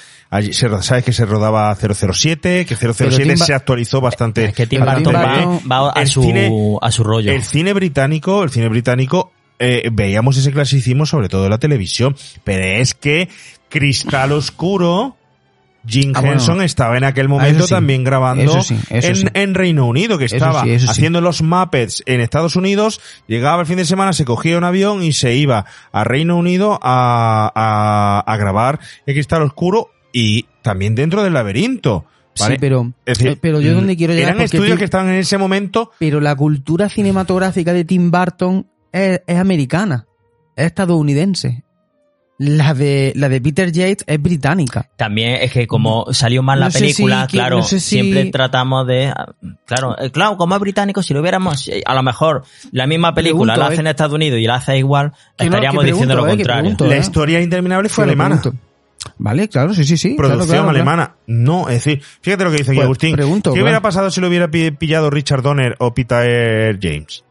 [0.81, 4.45] sabes que se rodaba 007, que 007 Tim Ba- se actualizó bastante.
[4.45, 7.31] es que Tim Burton va, va a, el su, cine- a su rollo.
[7.31, 9.31] El cine británico, el cine británico,
[9.61, 13.29] eh, veíamos ese clasicismo sobre todo en la televisión, pero es que
[13.69, 15.15] Cristal Oscuro,
[15.87, 16.33] Jim Ah, bueno.
[16.35, 17.69] Henson estaba en aquel Ah, momento sí.
[17.73, 19.25] también grabando sí, en, sí.
[19.33, 23.77] en Reino Unido, que estaba eso haciendo los Muppets en Estados Unidos, llegaba el fin
[23.77, 28.37] de semana, se cogía un avión y se iba a Reino Unido a, a, a
[28.37, 32.05] grabar el Cristal Oscuro y también dentro del laberinto.
[32.39, 32.55] ¿vale?
[32.55, 35.37] Sí, pero, Es decir, pero yo donde quiero llegar Eran estudios que estaban en ese
[35.37, 40.05] momento pero la cultura cinematográfica de Tim Burton es, es americana,
[40.55, 41.63] es estadounidense.
[42.43, 44.89] La de, la de Peter Yates es británica.
[44.97, 48.25] También es que como salió mal No la si- película, claro, no sé si- siempre
[48.31, 49.13] tratamos de...
[49.67, 51.67] Claro, eh, claro, como es británico, si lo hubiéramos...
[51.67, 53.79] eh, A lo mejor la misma película Pregunto, la hace eh.
[53.81, 56.61] en Estados Unidos y la hace igual, Que no, estaríamos diciendo lo eh, contrario.
[56.63, 56.87] pregunto.
[56.87, 56.99] La ¿eh?
[56.99, 58.41] historia interminable fue alemana.
[59.19, 60.15] Vale, claro, sí, sí, sí.
[60.15, 60.69] Producción claro, claro.
[60.71, 61.15] alemana.
[61.27, 63.13] No, es decir, fíjate lo que dice aquí Pues, Agustín.
[63.15, 63.65] pregunto, ¿Qué claro.
[63.65, 67.23] hubiera pasado si lo hubiera pi- pillado Richard Donner o Peter James?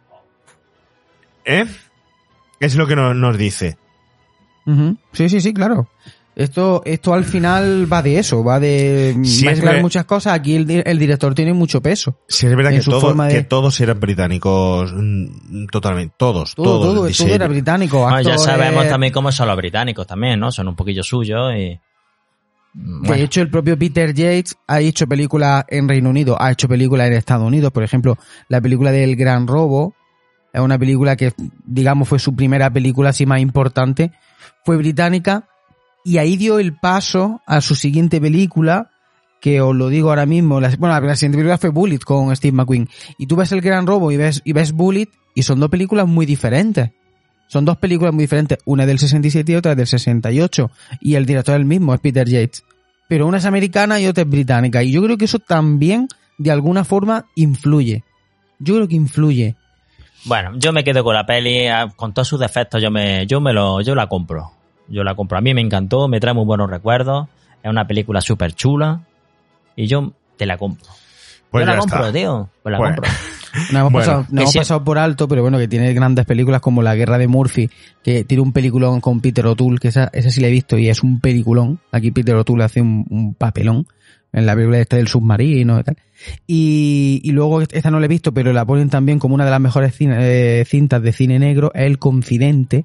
[1.51, 1.66] ¿Eh?
[2.60, 3.77] Es lo que no- nos dice.
[5.12, 5.89] Sí, sí, sí, claro.
[6.36, 10.32] Esto, esto al final va de eso, va de Sí, mezclar muchas cosas.
[10.35, 12.16] Aquí el, di- el director tiene mucho peso.
[12.28, 16.55] Si es verdad que, su todo- forma de- que todos eran británicos, mm, totalmente, todos,
[16.55, 16.94] Todo, todos.
[17.16, 18.02] todo, todo era británico.
[18.02, 20.52] Bueno, ya sabemos también cómo son los británicos también, ¿no?
[20.52, 21.78] Son un poquillo suyos y...
[22.72, 26.68] De Bueno, hecho, el propio Peter Yates ha hecho películas en Reino Unido, ha hecho
[26.68, 27.72] películas en Estados Unidos.
[27.72, 28.16] Por ejemplo,
[28.48, 29.94] la película del Gran Robo
[30.52, 31.32] es una película que,
[31.64, 34.12] digamos, fue su primera película así más importante.
[34.64, 35.48] Fue británica
[36.05, 38.90] y ahí dio el paso a su siguiente película,
[39.40, 40.60] que os lo digo ahora mismo.
[40.60, 42.89] La, bueno, la siguiente película fue Bullet con Steve McQueen.
[43.18, 46.06] Y tú ves el Gran Robo y ves, y ves Bullet y son dos películas
[46.06, 46.90] muy diferentes.
[47.47, 50.70] Son dos películas muy diferentes, una del 67 y otra del 68,
[51.01, 52.62] y el director es el mismo, es Peter Yates.
[53.09, 56.06] Pero una es americana y otra es británica, y yo creo que eso también,
[56.39, 58.05] de alguna forma, influye.
[58.60, 59.56] Yo creo que influye.
[60.24, 63.40] Bueno, yo me quedo con la peli, ah, con todos sus defectos, yo me, yo
[63.40, 64.51] me lo, yo la compro.
[64.88, 65.38] Yo la compro.
[65.38, 67.28] A mí me encantó, me trae muy buenos recuerdos.
[67.62, 69.01] Es una película súper chula.
[69.76, 70.86] Y yo te la compro.
[71.51, 72.12] Pues yo la ya compro, está.
[72.12, 72.48] tío.
[72.62, 73.12] Pues la Pues- compro.
[73.52, 76.60] Nos hemos, Bueno, pasado, nos hemos pasado por alto, pero bueno, que tiene grandes películas
[76.60, 77.68] como La Guerra de Murphy,
[78.01, 80.88] que tiene un peliculón con Peter O'Toole, que esa, esa sí la he visto y
[80.88, 81.80] es un peliculón.
[81.90, 83.88] Aquí Peter O'Toole hace un, un papelón
[84.32, 85.97] en la película esta del submarino y tal.
[86.47, 89.51] Y, y luego esta no la he visto, pero la ponen también como una de
[89.51, 92.85] las mejores cine- eh, cintas de cine negro, es El Confidente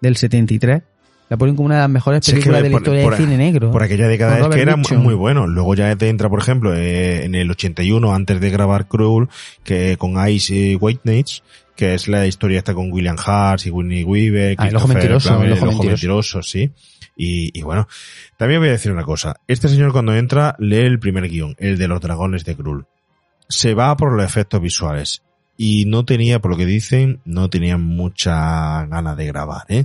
[0.00, 0.82] del 73.
[1.30, 3.02] La ponen como una de las mejores Si es que películas de la por- historia
[3.02, 3.70] por- del cine negro.
[3.70, 5.46] Por aquella década Con es que era muy bueno.
[5.46, 9.28] Luego ya te entra, por ejemplo, eh, en el 81, antes de grabar Cruel,
[9.64, 11.42] que con Ice y White Nights,
[11.76, 15.30] que es la historia esta con William Hart y Whitney Weaver, Ah, El ojo mentiroso,
[15.30, 15.88] El ojo El ojo mentiroso.
[15.90, 16.70] mentiroso, sí.
[17.16, 17.86] Y, bueno,
[18.36, 19.36] también voy a decir una cosa.
[19.46, 22.86] Este señor cuando entra lee el primer guion, el de los dragones de Cruel.
[23.48, 25.22] Se va por los efectos visuales.
[25.56, 29.84] Y no tenía, por lo que dicen, no tenía mucha ganas de grabar, ¿eh?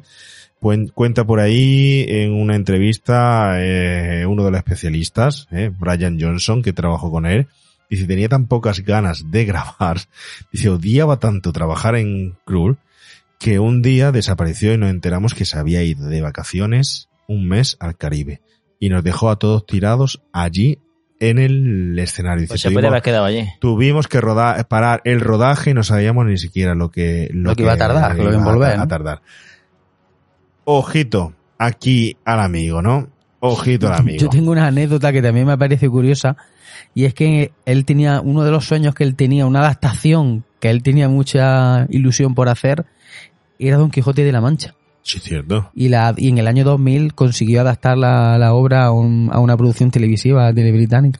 [0.59, 6.63] Cuen- Cuenta por ahí en una entrevista eh, uno de los especialistas, eh, Brian Johnson,
[6.63, 7.47] que trabajó con él,
[7.89, 9.99] dice tenía tan pocas ganas de grabar,
[10.51, 12.77] dice odiaba tanto trabajar en Cruel
[13.37, 17.77] que un día desapareció y nos enteramos que se había ido de vacaciones un mes
[17.79, 18.41] al Caribe
[18.79, 20.79] y nos dejó a todos tirados allí
[21.21, 22.47] en el escenario.
[22.47, 23.45] Pues se puede tuvimos, haber quedado allí.
[23.59, 27.63] tuvimos que rodar, parar el rodaje y no sabíamos ni siquiera lo que, Lo que
[27.63, 28.87] iba a tardar, lo que iba a- envolver, a ¿no?
[28.87, 29.21] tardar.
[30.65, 33.09] Ojito, aquí al amigo, ¿no?
[33.39, 34.19] Ojito al amigo.
[34.19, 36.37] Yo tengo una anécdota que también me parece curiosa
[36.93, 40.69] y es que él tenía uno de los sueños que él tenía, una adaptación que
[40.69, 42.85] él tenía mucha ilusión por hacer,
[43.59, 44.75] era Don Quijote de la Mancha.
[45.01, 45.71] Sí, cierto.
[45.73, 49.39] Y, la, y en el año 2000 consiguió adaptar la, la obra a, un- a
[49.39, 51.19] una producción televisiva de británica.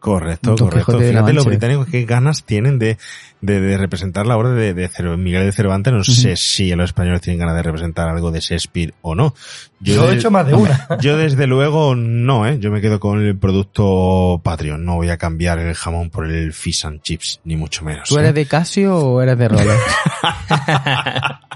[0.00, 0.98] Correcto, Don correcto.
[0.98, 2.98] Fíjate los británicos qué ganas tienen de,
[3.40, 5.94] de, de representar la obra de, de Miguel de Cervantes.
[5.94, 9.34] No sé si los españoles tienen ganas de representar algo de Shakespeare o no.
[9.80, 10.86] Yo he hecho más de una.
[11.00, 12.58] Yo desde luego no, ¿eh?
[12.60, 14.84] Yo me quedo con el producto Patreon.
[14.84, 18.06] No voy a cambiar el jamón por el fish and chips, ni mucho menos.
[18.06, 18.20] ¿Tú ¿eh?
[18.20, 19.80] eres de Casio o eres de Rolex?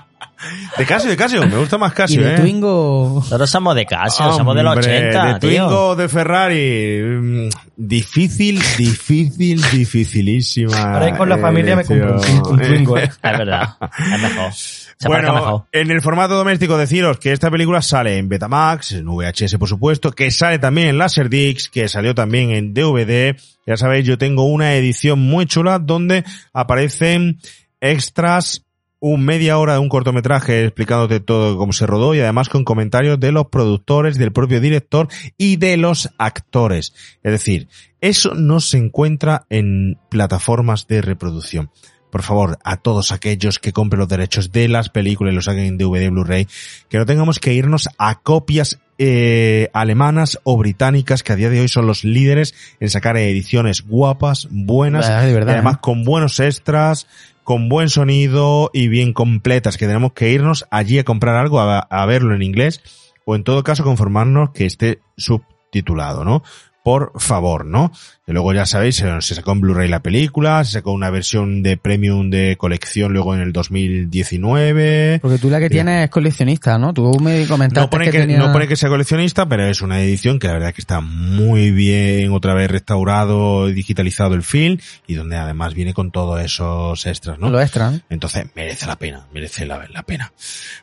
[0.76, 1.46] De Casio, de Casio.
[1.46, 2.38] Me gusta más ¿Y Casio, de ¿eh?
[2.38, 3.12] Twingo?
[3.16, 5.66] Nosotros somos de Casio, somos de los Hombre, 80, de tío.
[5.66, 7.00] Twingo, de Ferrari.
[7.02, 10.94] mm, Difícil, difícil, dificilísima.
[10.94, 12.20] Ahora con la familia me compro
[12.50, 13.04] un, Twingo, ¿eh?
[13.04, 13.76] Es verdad,
[14.14, 14.52] es mejor.
[14.52, 15.64] Se Bueno, mejor.
[15.70, 20.10] en el formato doméstico deciros que esta película sale en Betamax, en VHS por supuesto,
[20.10, 23.36] que sale también en Laserdisc, que salió también en DVD.
[23.66, 27.38] Ya sabéis, yo tengo una edición muy chula donde aparecen
[27.80, 28.64] extras,
[29.00, 33.20] un media hora de un cortometraje explicándote todo cómo se rodó y además con comentarios
[33.20, 36.94] de los productores, del propio director y de los actores.
[37.22, 37.68] Es decir,
[38.00, 41.70] eso no se encuentra en plataformas de reproducción
[42.10, 45.64] por favor, a todos aquellos que compren los derechos de las películas y los saquen
[45.64, 46.48] en DVD, Blu-ray,
[46.88, 51.60] que no tengamos que irnos a copias eh, alemanas o británicas que a día de
[51.60, 55.78] hoy son los líderes en sacar ediciones guapas, buenas, verdad, y además ¿eh?
[55.80, 57.06] con buenos extras,
[57.48, 62.04] con buen sonido y bien completas, que tenemos que irnos allí a comprar algo, a,
[62.04, 62.82] verlo en inglés,
[63.24, 66.42] o en todo caso conformarnos que esté subtitulado, ¿no?
[66.88, 67.92] Por favor, ¿no?
[68.24, 71.76] Que luego ya sabéis, se sacó en Blu-ray la película, se sacó una versión de
[71.76, 75.18] premium de colección luego en el 2019.
[75.20, 76.94] Porque tú la que tienes es coleccionista, ¿no?
[76.94, 80.00] Tú me comentaste No pone que, tenía- no pone que sea coleccionista, pero es una
[80.00, 84.78] edición que la verdad que está muy bien, otra vez restaurado y digitalizado el film,
[85.06, 87.50] y donde además viene con todos esos extras, ¿no?
[87.50, 88.00] Lo extra, ¿no?
[88.08, 90.32] Entonces merece la pena, merece la, la pena.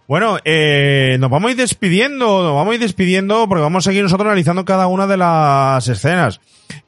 [0.07, 3.89] Bueno, eh, nos vamos a ir despidiendo, nos vamos a ir despidiendo porque vamos a
[3.89, 6.39] seguir nosotros analizando cada una de las escenas.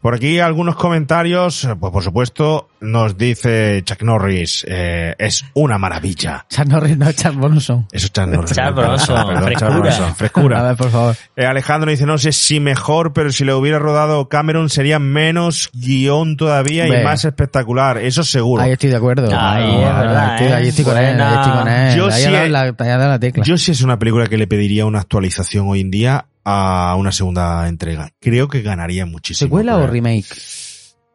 [0.02, 6.46] Por aquí algunos comentarios, pues por supuesto nos dice Chuck Norris, eh, es una maravilla.
[6.50, 7.88] Chuck Norris, no, Chuck Bronson.
[7.92, 8.52] Eso es Chuck Norris.
[8.54, 9.80] Chuck Bronson, perdón, Chuck frescura.
[9.80, 10.60] Bronson, frescura.
[10.60, 11.16] A ver, por favor.
[11.36, 15.70] Eh, Alejandro dice, no sé si mejor, pero si le hubiera rodado Cameron sería menos
[15.74, 17.04] guion todavía y Ve.
[17.04, 17.98] más espectacular.
[18.00, 18.64] Eso seguro.
[18.64, 19.30] Ahí estoy de acuerdo.
[19.32, 20.54] Ahí, No, es verdad, estoy, ¿eh?
[20.54, 21.96] ahí estoy con él, ahí estoy con él.
[21.98, 23.44] Yo ahí sí la, la tecla.
[23.44, 27.12] Yo sí es una película que le pediría una actualización hoy en día a una
[27.12, 28.10] segunda entrega.
[28.22, 29.48] Creo que ganaría muchísimo.
[29.50, 30.26] ¿Secuela o remake?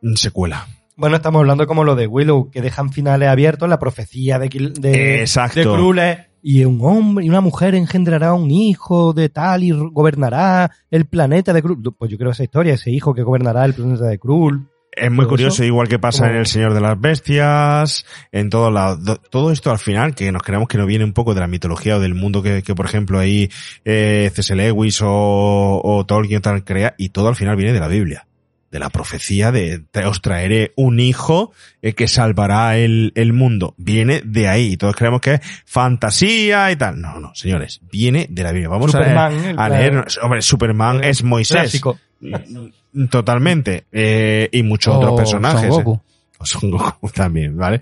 [0.03, 0.67] Mm, Secuela.
[0.95, 4.75] Bueno, estamos hablando como lo de Willow, que dejan finales abiertos, la profecía de, Kil-
[4.75, 5.77] de, Exacto.
[5.77, 11.07] de y un hombre y una mujer engendrará un hijo de tal y gobernará el
[11.07, 11.95] planeta de Krull.
[11.97, 14.69] Pues yo creo esa historia, ese hijo que gobernará el planeta de Krull.
[14.95, 18.71] Es muy curioso, eso, igual que pasa en El Señor de las Bestias, en todo
[18.97, 21.47] do- Todo esto al final, que nos creemos que no viene un poco de la
[21.47, 23.51] mitología o del mundo que, que por ejemplo, ahí
[23.87, 24.55] eh, C.S.
[24.55, 28.27] Lewis o, o Tolkien tal crea, y todo al final viene de la Biblia.
[28.71, 31.53] De la profecía de "Te- os traeré un hijo
[31.83, 33.75] eh, que salvará el, el mundo.
[33.77, 34.73] Viene de ahí.
[34.73, 37.01] Y todos creemos que es fantasía y tal.
[37.01, 37.81] No, no, señores.
[37.91, 38.69] Viene de la Biblia.
[38.71, 40.05] Vamos Superman, a, el- a leer.
[40.23, 41.57] Hombre, Superman es Moisés.
[41.61, 41.99] Clásico.
[43.11, 43.85] Totalmente.
[43.93, 45.69] Eh, y muchos otros personajes.
[45.69, 45.85] Son eh.
[45.85, 46.01] Goku.
[46.39, 47.81] O Son Goku también, ¿vale?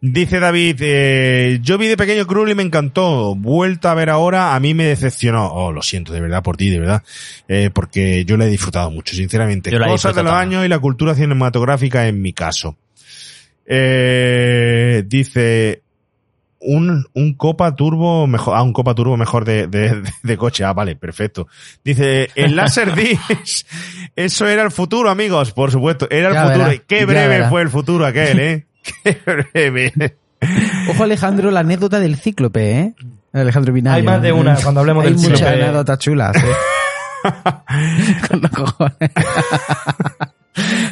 [0.00, 3.34] Dice David, eh, yo vi de pequeño Krull y me encantó.
[3.34, 5.46] Vuelta a ver ahora, a mí me decepcionó.
[5.52, 7.02] Oh, lo siento de verdad por ti, de verdad.
[7.48, 9.70] Eh, porque yo la he disfrutado mucho, sinceramente.
[9.70, 10.58] Cosas de los también.
[10.58, 12.76] años y la cultura cinematográfica en mi caso.
[13.72, 15.82] Eh, dice,
[16.60, 20.64] un, un Copa Turbo mejor, ah, un Copa Turbo mejor de, de, de coche.
[20.64, 21.48] Ah, vale, perfecto.
[21.84, 23.66] Dice, el láser Disc,
[24.14, 26.70] eso era el futuro, amigos, por supuesto, era el Ya futuro.
[26.86, 28.66] Qué breve fue el futuro aquel, eh.
[29.04, 29.92] Qué breve.
[30.88, 32.94] Ojo Alejandro, la anécdota del cíclope, ¿eh?
[33.32, 33.98] Alejandro Binario.
[33.98, 36.36] Hay más de una cuando hablemos Hay del muchas anécdotas chulas.
[36.36, 37.20] ¿eh?
[38.28, 39.10] Con los cojones.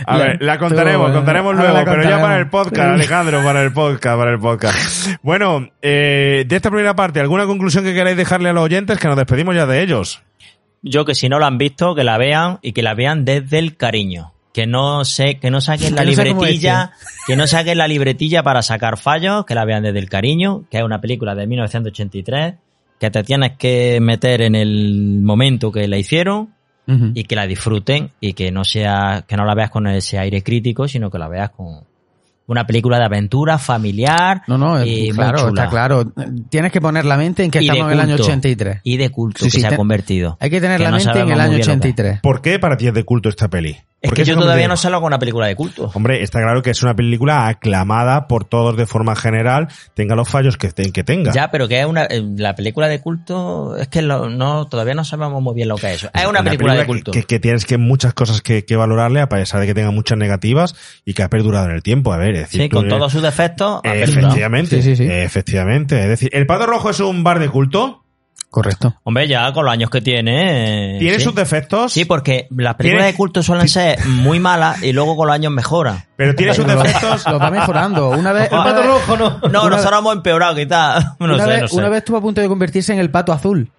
[0.07, 3.63] A ver, la contaremos, Tú, contaremos luego, la pero ya para el podcast, Alejandro, para
[3.63, 5.09] el podcast, para el podcast.
[5.23, 8.99] Bueno, eh, de esta primera parte, ¿alguna conclusión que queráis dejarle a los oyentes?
[8.99, 10.23] Que nos despedimos ya de ellos.
[10.83, 13.59] Yo que si no lo han visto, que la vean y que la vean desde
[13.59, 14.33] el cariño.
[14.55, 16.93] Que no sé, que no saquen la no libretilla,
[17.27, 20.79] que no saquen la libretilla para sacar fallos, que la vean desde el cariño, que
[20.79, 22.55] es una película de 1983,
[22.99, 26.55] que te tienes que meter en el momento que la hicieron
[27.15, 30.43] Y que la disfruten y que no sea, que no la veas con ese aire
[30.43, 31.85] crítico, sino que la veas con
[32.47, 36.11] una película de aventura familiar No, no, y claro, está claro.
[36.49, 38.25] Tienes que poner la mente en que Y estamos en el año culto.
[38.25, 38.81] 83.
[38.85, 40.39] y de culto Sí, que sí, se ha convertido.
[40.41, 41.77] Hay que tener Que la no mente en el año bien lo que es.
[41.77, 42.21] 83.
[42.23, 43.77] ¿Por qué para ti es de culto esta peli?
[44.01, 45.91] Es que yo todavía no salgo con una película de culto.
[45.93, 50.29] Hombre, está claro que es una película aclamada por todos de forma general, tenga los
[50.29, 51.33] fallos que, te- que tenga.
[51.33, 54.95] Ya, pero que es una eh, la película de culto es que lo- no todavía
[54.95, 56.11] no sabemos muy bien lo que es eso.
[56.15, 57.11] Es una, película, de culto.
[57.11, 60.17] Que, que tienes que muchas cosas que, que valorarle, a pesar de que tenga muchas
[60.17, 62.13] negativas y que ha perdurado en el tiempo.
[62.13, 63.81] A ver, es decir, sí, con eres- todos sus defectos.
[63.83, 65.03] Eh, efectivamente, Sí, sí, sí.
[65.11, 66.01] eh, efectivamente.
[66.03, 68.05] Es decir, ¿el Pato Rojo es un bar de culto?
[68.51, 68.95] Correcto.
[69.05, 70.97] Hombre, ya con los años que tiene.
[70.97, 71.25] eh, ¿Tiene sí.
[71.25, 71.93] sus defectos?
[71.93, 75.35] Sí, porque las películas ¿Tiene- de culto suelen ser muy malas y luego con los
[75.35, 76.03] años mejoran.
[76.17, 77.27] Pero tiene sus defectos.
[77.27, 78.09] Lo va mejorando.
[78.11, 79.31] Una vez, El Pato rojo, ¿no?
[79.51, 81.05] No, Una- nosotros hemos empeorado quizás.
[81.21, 81.77] No una, sé, vez, no sé.
[81.77, 83.71] una vez estuvo a punto de convertirse en el pato azul.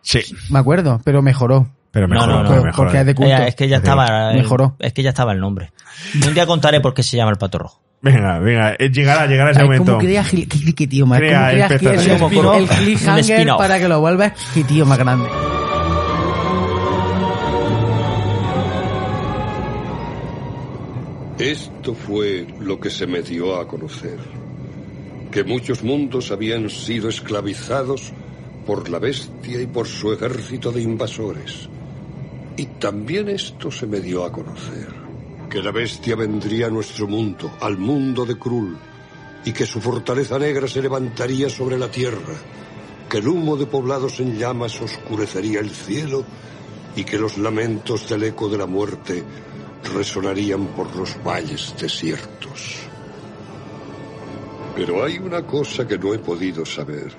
[0.00, 0.20] Sí,
[0.50, 1.68] Me acuerdo, pero mejoró.
[1.90, 2.84] pero mejor, No, no, no, pero Por- mejor.
[2.86, 3.30] porque es de culto.
[3.30, 4.30] Ella- es que ya estaba.
[4.32, 4.76] el- Mejoró.
[4.78, 5.70] Es que ya estaba el nombre.
[6.26, 7.80] Un día contaré por qué se llama el pato rojo.
[8.04, 9.92] Venga, venga, eh, llegará, llegará ese Ay, momento.
[9.92, 11.18] ¿Cómo crea Gil- qué, qué tío más?
[11.20, 14.32] Crea ¿Cómo creas que es el, Como el cliffhanger para que lo vuelvas?
[14.52, 15.26] Qué tío más grande.
[21.38, 24.18] Esto fue lo que se me dio a conocer.
[25.30, 28.12] Que muchos mundos habían sido esclavizados
[28.66, 31.68] por la bestia y por su ejército de invasores.
[32.56, 35.03] Y también esto se me dio a conocer.
[35.48, 38.76] Que la bestia vendría a nuestro mundo, al mundo de Krull,
[39.44, 42.34] y que su fortaleza negra se levantaría sobre la tierra,
[43.08, 46.24] que el humo de poblados en llamas oscurecería el cielo
[46.96, 49.22] y que los lamentos del eco de la muerte
[49.94, 52.80] resonarían por los valles desiertos.
[54.74, 57.12] Pero hay una cosa que no he podido saber.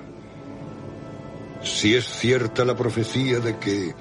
[1.62, 3.94] Si es cierta la profecía de que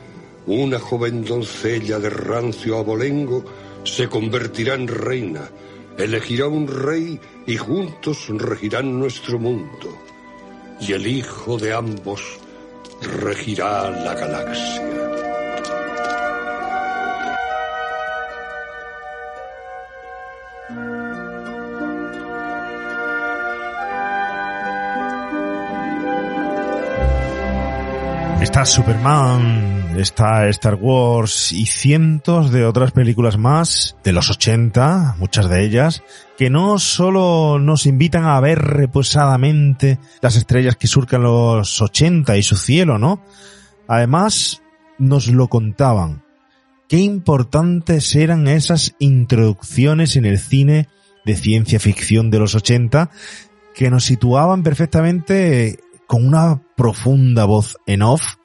[0.47, 3.43] una joven doncella de rancio abolengo
[3.85, 5.49] se convertirá en reina,
[5.97, 9.97] elegirá un rey y juntos regirán nuestro mundo.
[10.81, 12.21] Y el hijo de ambos
[13.01, 14.81] regirá la galaxia.
[28.41, 35.49] Está Superman, está Star Wars y cientos de otras películas más de los 80, muchas
[35.49, 36.03] de ellas,
[36.37, 42.43] que no solo nos invitan a ver reposadamente las estrellas que surcan los 80 y
[42.43, 43.21] su cielo, ¿no?
[43.87, 44.61] Además,
[44.97, 46.23] nos lo contaban.
[46.87, 50.87] Qué importantes eran esas introducciones en el cine
[51.25, 53.09] de ciencia ficción de los 80
[53.73, 58.35] que nos situaban perfectamente con una profunda voz en off,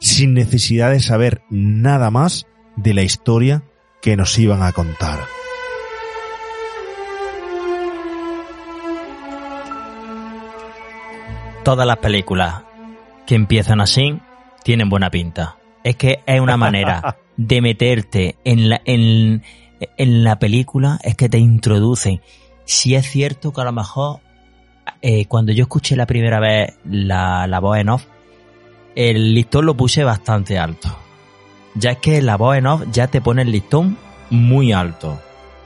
[0.00, 2.46] sin necesidad de saber nada más
[2.76, 3.64] de la historia
[4.02, 5.20] que nos iban a contar.
[11.64, 12.62] Todas las películas
[13.26, 14.20] que empiezan así
[14.62, 15.56] tienen buena pinta.
[15.82, 19.42] Es que es una manera de meterte en la, en,
[19.96, 22.20] en la película, es que te introducen.
[22.64, 24.20] Si es cierto que a lo mejor
[25.06, 28.06] eh, cuando yo escuché la primera vez la, la voz en off,
[28.96, 30.88] el listón lo puse bastante alto.
[31.74, 33.98] Ya es que la voz en off ya te pone el listón
[34.30, 35.20] muy alto.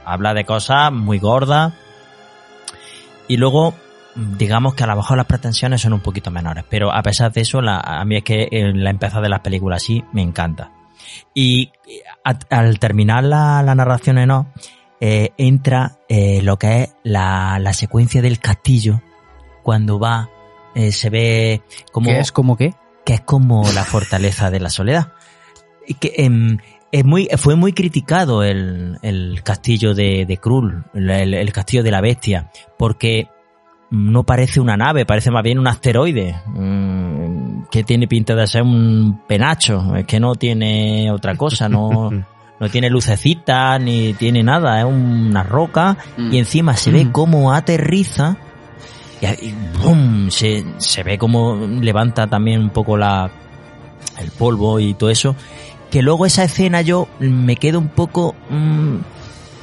[0.04, 1.72] Habla de cosas muy gordas.
[3.28, 3.74] Y luego,
[4.16, 6.64] digamos que a lo mejor las pretensiones son un poquito menores.
[6.68, 9.84] Pero a pesar de eso, a mí es que en la empezada de las películas
[9.84, 10.72] sí me encanta.
[11.32, 11.70] Y
[12.24, 14.46] a- al terminar la, la narración en off,
[15.00, 19.00] eh, entra eh, lo que es la, la secuencia del castillo.
[19.62, 20.28] Cuando va,
[20.74, 21.62] eh, se ve
[21.92, 22.74] como ¿Qué es como qué?
[23.04, 25.12] que es como la fortaleza de la soledad.
[25.86, 26.58] Y que em,
[26.92, 31.90] es muy, fue muy criticado el, el castillo de, de Krull, el, el- castillo de
[31.90, 33.28] la bestia, porque
[33.90, 38.62] no parece una nave, parece más bien un asteroide, mm, que tiene pinta de ser
[38.62, 42.10] un penacho, es que no tiene otra cosa, no,
[42.60, 46.32] no tiene lucecitas ni tiene nada, es una roca Mm.
[46.34, 48.36] y encima se ve cómo aterriza
[49.20, 50.30] y, ahí, ¡bum!
[50.30, 53.30] Se, se ve como levanta también un poco la
[54.20, 55.34] el polvo y todo eso.
[55.90, 58.96] Que luego esa escena yo me quedo un poco mm,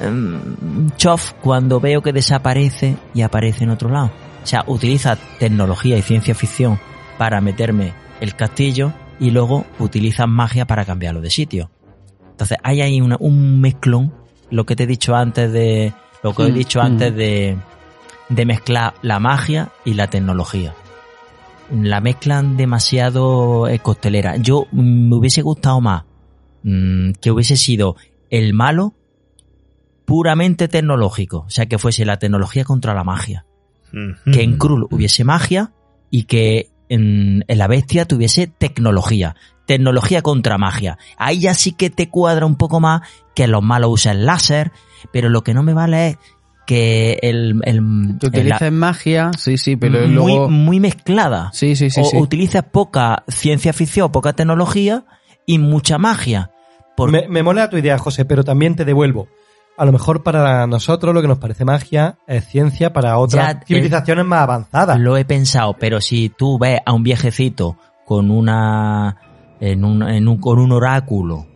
[0.04, 4.10] mm, chof cuando veo que desaparece y aparece en otro lado.
[4.42, 6.78] O sea utiliza tecnología y ciencia ficción
[7.18, 11.70] para meterme el castillo y luego utilizan magia para cambiarlo de sitio.
[12.30, 14.12] Entonces hay ahí una- un mezclón
[14.50, 15.92] lo que te he dicho antes de
[16.22, 17.56] lo que he Mm, dicho antes de
[18.28, 20.74] de mezclar la magia y la tecnología.
[21.70, 24.36] La mezclan demasiado eh, costelera.
[24.36, 26.04] Yo mm, me hubiese gustado más
[26.62, 27.96] mm, que hubiese sido
[28.30, 28.94] el malo
[30.04, 31.44] puramente tecnológico.
[31.46, 33.46] O sea, que fuese la tecnología contra la magia.
[34.30, 35.72] Que en Krull hubiese magia
[36.10, 39.36] y que en, en la bestia tuviese tecnología.
[39.66, 40.98] Tecnología contra magia.
[41.16, 43.02] Ahí ya sí que te cuadra un poco más
[43.34, 44.70] que los malos usen láser,
[45.12, 46.18] pero lo que no me vale es
[46.66, 50.48] que el, el, Tú utilizas magia, sí, sí, pero muy, luego...
[50.50, 51.50] muy mezclada.
[51.52, 52.16] Sí, sí, sí, o sí.
[52.18, 55.04] utilizas poca ciencia ficción, poca tecnología
[55.46, 56.50] y mucha magia.
[56.96, 59.28] Por- Me, me mola tu idea, José, pero también te devuelvo.
[59.78, 63.60] A lo mejor para nosotros lo que nos parece magia es ciencia para otras Ya,
[63.60, 64.98] eh, civilizaciones más avanzadas.
[64.98, 67.76] Lo he pensado, pero si tú ves a un viejecito
[68.06, 69.16] con una
[69.60, 71.46] en un, en un- con un oráculo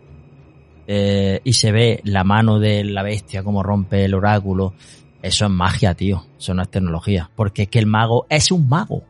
[0.87, 4.73] eh, y se ve la mano de la bestia como rompe el oráculo,
[5.21, 6.25] eso es magia, tío.
[6.39, 9.03] Eso no es tecnología, porque es que el mago es un mago.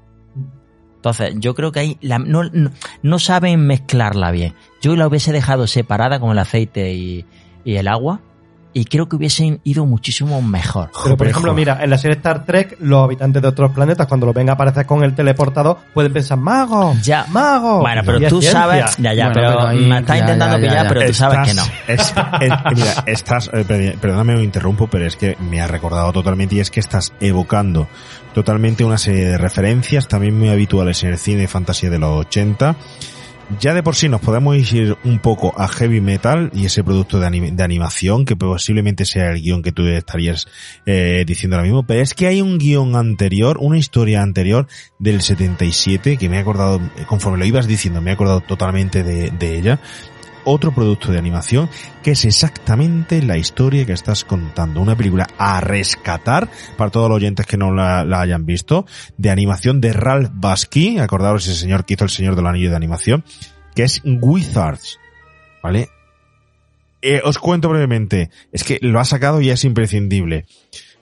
[0.95, 2.43] Entonces, yo creo que ahí la- no,
[3.01, 4.53] no, saben mezclarla bien.
[4.81, 7.25] Yo la hubiese dejado separada con el aceite y,
[7.65, 8.19] y el agua
[8.73, 10.89] y creo que hubiesen ido muchísimo mejor.
[11.03, 14.25] Pero por ejemplo, mira, en la serie Star Trek, los habitantes de otros planetas, cuando
[14.25, 17.25] los ven aparecer con el teleportador, pueden pensar, mago, Ya.
[17.29, 17.79] mago.
[17.79, 18.59] Bueno, pero es tú ciencia.
[18.61, 20.89] sabes, ya, ya, Bueno, pero, pero ahí- me está ya, intentando ya, ya, pillar, ya.
[20.89, 21.63] pero tú sabes que no.
[21.87, 26.11] es- eh, mira, estás, eh, per- perdóname, me interrumpo, pero es que me ha recordado
[26.13, 27.87] totalmente y es que estás evocando
[28.33, 32.21] totalmente una serie de referencias también muy habituales en el cine de fantasía de los
[32.27, 32.75] 80.
[33.59, 37.19] Ya de por sí nos podemos ir un poco a heavy metal y ese producto
[37.19, 40.47] de, anim- de animación que posiblemente sea el guion que tú estarías
[40.85, 44.67] eh, diciendo ahora mismo, pero es que hay un guion anterior, una historia anterior
[44.99, 49.57] del 77 que me he acordado, conforme lo ibas diciendo, me he acordado totalmente de
[49.57, 49.79] ella,
[50.45, 51.69] otro producto de animación
[52.03, 54.81] que es exactamente la historia que estás contando.
[54.81, 58.85] Una película a rescatar para todos los oyentes que no la, hayan visto,
[59.17, 62.75] de animación de Ralph Basky, acordaros ese señor que hizo el Señor del Anillo de
[62.75, 63.23] animación,
[63.75, 64.99] que es Wizards.
[65.61, 65.89] ¿vale?
[67.01, 68.29] Eh, os cuento brevemente.
[68.51, 70.45] Es que lo ha sacado y es imprescindible.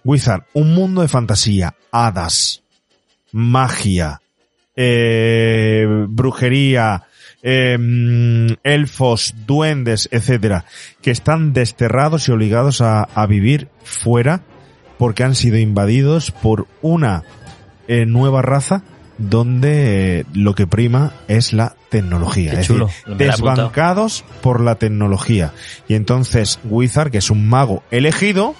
[0.03, 2.63] Wizard, un mundo de fantasía, hadas,
[3.31, 4.21] magia,
[4.75, 7.03] eh, brujería,
[7.43, 10.65] eh, elfos, duendes, etcétera,
[11.01, 14.41] que están desterrados y obligados a, a vivir fuera
[14.97, 17.23] porque han sido invadidos por una
[17.87, 18.83] eh, nueva raza
[19.17, 22.51] donde eh, lo que prima es la tecnología.
[22.51, 25.53] Qué es chulo, decir, desbancados por la tecnología.
[25.87, 28.55] Y entonces Wizard, que es un mago elegido,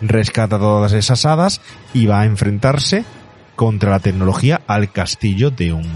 [0.00, 1.60] rescata todas esas hadas
[1.92, 3.04] y va a enfrentarse
[3.60, 5.86] contra la tecnología al castillo de un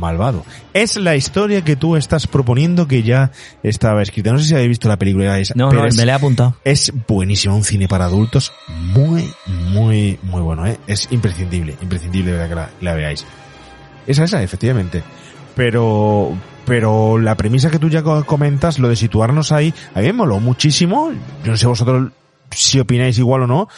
[0.00, 0.46] malvado.
[0.72, 3.32] Es la historia que tú estás proponiendo que ya
[3.62, 4.32] estaba escrita.
[4.32, 6.14] No sé si habéis visto la película esa, No, pero no, es, me la he
[6.16, 6.56] apuntado.
[6.64, 8.50] es buenísimo, un cine para adultos
[8.94, 9.30] muy,
[9.74, 10.64] muy, muy bueno.
[10.66, 10.78] ¿eh?
[10.86, 13.26] Es imprescindible, imprescindible de que la, la veáis.
[14.06, 15.02] Esa, esa, efectivamente.
[15.54, 16.34] Pero,
[16.64, 20.12] pero la premisa que tú ya co- comentas, lo de situarnos ahí, a mí me
[20.14, 21.12] moló muchísimo.
[21.44, 22.10] Yo no sé vosotros
[22.50, 23.68] si opináis igual o no.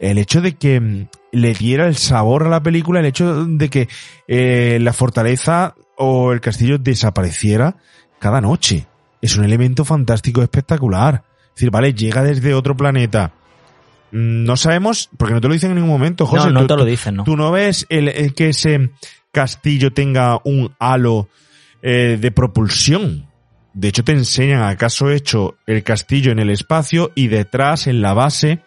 [0.00, 3.88] El hecho de que le diera el sabor a la película, el hecho de que
[4.28, 7.76] eh, la fortaleza o el castillo desapareciera
[8.18, 8.86] cada noche.
[9.20, 11.24] Es un elemento fantástico, espectacular.
[11.48, 13.32] Es decir, vale, llega desde otro planeta.
[14.10, 16.46] Mm, No sabemos, porque no te lo dicen en ningún momento, José.
[16.48, 17.24] no, no tú- te lo dicen, ¿no?
[17.24, 18.90] ¿Tú no ves el, el que ese
[19.32, 21.28] castillo tenga un halo
[21.82, 23.26] eh, de propulsión?
[23.74, 28.12] De hecho, te enseñan acaso hecho el castillo en el espacio y detrás, en la
[28.12, 28.60] base,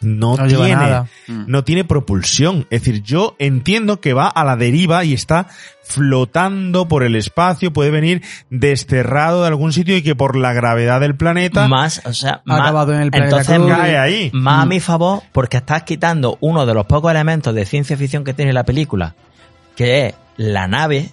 [0.00, 1.06] no, tiene, nada.
[1.26, 1.44] Mm.
[1.46, 2.66] no tiene propulsión.
[2.70, 5.48] Es decir, yo entiendo que va a la deriva y está
[5.82, 11.00] flotando por el espacio, puede venir desterrado de algún sitio y que por la gravedad
[11.00, 13.70] del planeta Más, o sea, Ha más, acabado en el planeta entonces, Cruz.
[13.70, 14.30] cae ahí.
[14.34, 18.22] más a mi favor, porque estás quitando uno de los pocos elementos de ciencia ficción
[18.22, 19.14] que tiene la película,
[19.76, 21.10] que es la nave,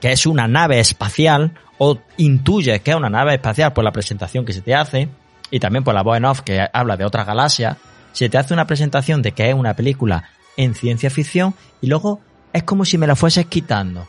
[0.00, 4.44] que es una nave espacial, o intuyes que es una nave espacial por la presentación
[4.44, 5.08] que se te hace,
[5.50, 7.76] y también por la voz en off que habla de otras galaxias,
[8.16, 10.24] se te hace una presentación de que es una película
[10.56, 12.20] en ciencia ficción, y luego
[12.54, 14.08] es como si me la fueses quitando.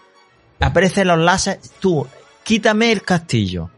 [0.62, 2.08] Aparecen los láseres, tú,
[2.44, 3.70] quítame el castillo,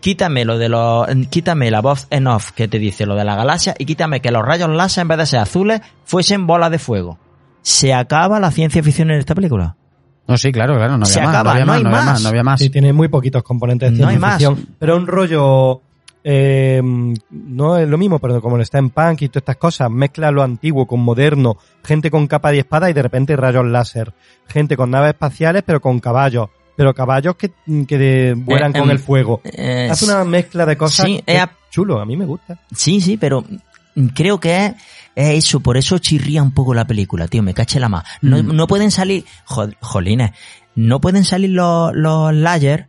[0.00, 3.36] quítame lo de los, quítame la voz en off que te dice lo de la
[3.36, 6.80] galaxia y quítame que los rayos láser en vez de ser azules fuesen bolas de
[6.80, 7.20] fuego.
[7.62, 9.76] Se acaba la ciencia ficción en esta película.
[10.26, 11.98] No, sí, claro, claro, no había más, acaba, no había no más, hay no había
[11.98, 12.06] más.
[12.06, 12.60] más, no había más.
[12.60, 14.38] Sí, tiene muy poquitos componentes de No hay ciencia más.
[14.38, 14.76] ficción.
[14.80, 15.82] Pero un rollo.
[16.28, 16.82] Eh,
[17.30, 20.84] no es lo mismo, pero como el steampunk y todas estas cosas, mezcla lo antiguo
[20.84, 24.12] con moderno, gente con capa y espada y de repente rayos láser,
[24.48, 27.52] gente con naves espaciales pero con caballos, pero caballos que,
[27.86, 29.40] que de- vuelan Eh, con em, el fuego.
[29.44, 32.58] Eh, Hace una mezcla de cosas sí, que eh, es chulo, a mí me gusta.
[32.74, 33.44] Sí, sí, pero
[34.14, 34.72] creo que es,
[35.14, 38.04] es eso, por eso chirría un poco la película, tío, me caché la más.
[38.20, 38.54] No, Mm.
[38.56, 40.32] no pueden salir, jo- jolines,
[40.74, 42.88] no pueden salir los, los layers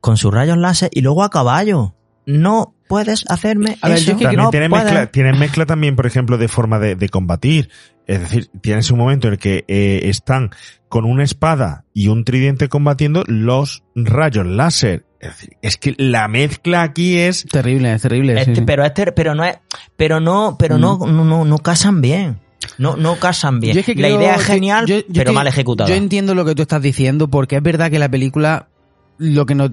[0.00, 1.94] con sus rayos láser y luego a caballo.
[2.26, 4.12] No puedes hacerme A ver, eso.
[4.12, 7.08] yo que También no tiene, mezcla, tiene mezcla también, por ejemplo, de forma de, de
[7.08, 7.70] combatir.
[8.06, 10.50] Es decir, tienes un momento en el que eh, están
[10.88, 15.06] con una espada y un tridente combatiendo los rayos láser.
[15.20, 17.44] Es decir, es que la mezcla aquí es...
[17.50, 18.38] Terrible, es terrible.
[18.40, 18.62] Este, sí.
[18.66, 19.56] pero este, pero no es,
[19.96, 22.40] pero no, pero no, no, no, no casan bien.
[22.78, 23.74] No, no casan bien.
[23.74, 25.88] Yo es que la creo idea es genial, yo- yo pero que- mal ejecutada.
[25.88, 28.68] Yo entiendo lo que tú estás diciendo porque es verdad que la película
[29.18, 29.70] lo que no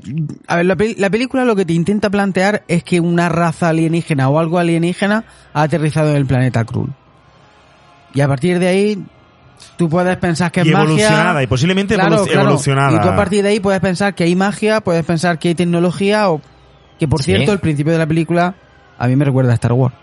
[0.48, 3.70] a ver la, pel- la película lo que te intenta plantear es que una raza
[3.70, 6.90] alienígena o algo alienígena ha aterrizado en el planeta Krul.
[8.14, 9.04] Y a partir de ahí
[9.78, 12.42] tú puedes pensar que es y magia evolucionada, y posiblemente Claro, evolu- claro.
[12.42, 12.98] evolucionada.
[12.98, 15.56] Y tú a partir de ahí puedes pensar que hay magia, puedes pensar que hay
[15.56, 16.42] tecnología o
[17.00, 17.34] que por Sí.
[17.34, 18.56] cierto el principio de la película
[18.98, 19.96] a mí me recuerda a Star Wars.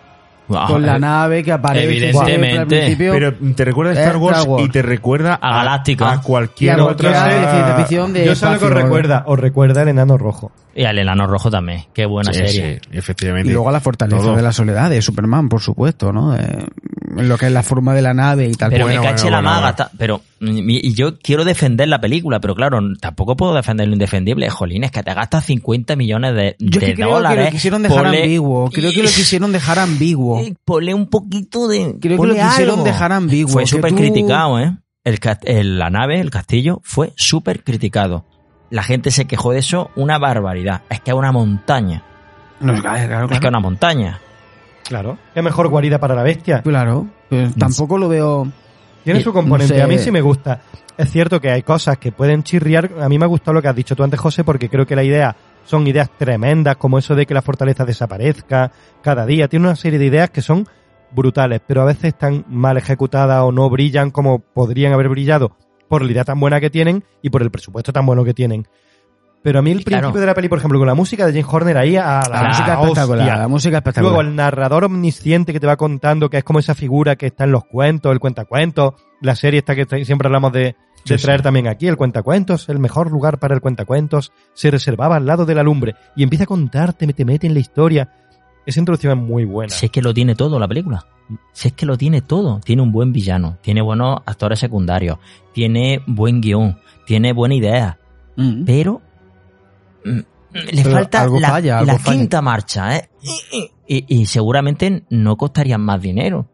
[0.49, 2.59] Ah, con la eh, nave que aparece evidentemente.
[2.59, 3.13] al principio.
[3.13, 4.65] Pero te recuerda a Star Wars, Star Wars.
[4.65, 6.13] y te recuerda A Galáctica.
[6.13, 9.39] a cualquier a cualquier otra ciencia ficción de Yo sé lo que os recuerda, os
[9.39, 10.53] recuerda el enano rojo.
[10.75, 11.85] Y al enano rojo también.
[11.95, 12.81] Qué buena Sí, serie.
[12.83, 13.49] sí, efectivamente.
[13.51, 14.37] Y luego la fortaleza Todo.
[14.37, 16.37] de la soledad de Superman, por supuesto, ¿no?
[16.37, 16.65] Eh,
[17.23, 18.71] lo que es la forma de la nave y tal.
[18.71, 19.91] Pero Bueno, me caché bueno, la bueno, maga.
[19.99, 24.49] Pero, y y yo quiero defender la película, pero claro, tampoco puedo defender lo indefendible.
[24.51, 28.05] Jolín, es que te gastas 50 millones de, Yo de creo que lo quisieron dejar
[28.07, 28.71] ponle- ambiguo.
[28.71, 30.43] Creo que lo quisieron dejar ambiguo.
[30.65, 31.97] Ponle un poquito de.
[32.01, 32.85] Creo que lo quisieron algo.
[32.85, 33.53] dejar ambiguo.
[33.53, 34.77] Fue súper tú- criticado, ¿eh?
[35.05, 38.25] El, ca- el- la nave, el castillo, fue súper criticado.
[38.71, 40.83] La gente se quejó de eso una barbaridad.
[40.91, 42.03] Es que es una montaña.
[42.59, 44.19] No, claro, claro, Es que es una montaña.
[44.89, 45.19] Claro.
[45.35, 46.63] Qué mejor guarida para la bestia.
[46.63, 48.47] Claro, pues tampoco lo veo.
[49.05, 49.75] Tiene su componente.
[49.75, 49.83] no sé.
[49.83, 50.61] A mí sí me gusta.
[50.97, 52.91] Es cierto que hay cosas que pueden chirriar.
[53.01, 54.97] A mí me ha gustado lo que has dicho tú antes, José, porque creo que
[54.97, 58.73] la idea son ideas tremendas, como eso de que la fortaleza desaparezca
[59.03, 59.49] cada día.
[59.49, 60.67] Tiene una serie de ideas que son
[61.11, 65.57] brutales, pero a veces están mal ejecutadas o no brillan como podrían haber brillado
[65.89, 68.67] por la idea tan buena que tienen y por el presupuesto tan bueno que tienen.
[69.47, 70.01] Pero a mí el Claro.
[70.09, 72.43] principio de la peli, por ejemplo, con la música de James Horner ahí a la,
[72.43, 74.13] La música espectacular, la música espectacular.
[74.13, 77.45] Luego el narrador omnisciente que te va contando que es como esa figura que está
[77.45, 80.75] en los cuentos, el cuentacuentos, la serie esta que siempre hablamos de,
[81.05, 81.45] de Sí, traer sí.
[81.45, 85.55] también aquí, el cuentacuentos, el mejor lugar para el cuentacuentos, se reservaba al lado de
[85.55, 88.09] la lumbre y empieza a contarte, te mete en la historia.
[88.67, 89.73] Esa introducción es muy buena.
[89.73, 91.07] Si es que lo tiene todo la película.
[91.53, 92.59] Si es que lo tiene todo.
[92.65, 95.19] Tiene un buen villano, tiene buenos actores secundarios,
[95.53, 97.99] tiene buen guion, tiene buena idea,
[98.37, 98.65] Mm.
[98.65, 99.03] pero
[100.53, 102.19] le Pero falta algo la, falla, algo la falla.
[102.19, 103.09] quinta marcha, ¿eh?
[103.89, 106.49] Y, y seguramente no costarían más dinero.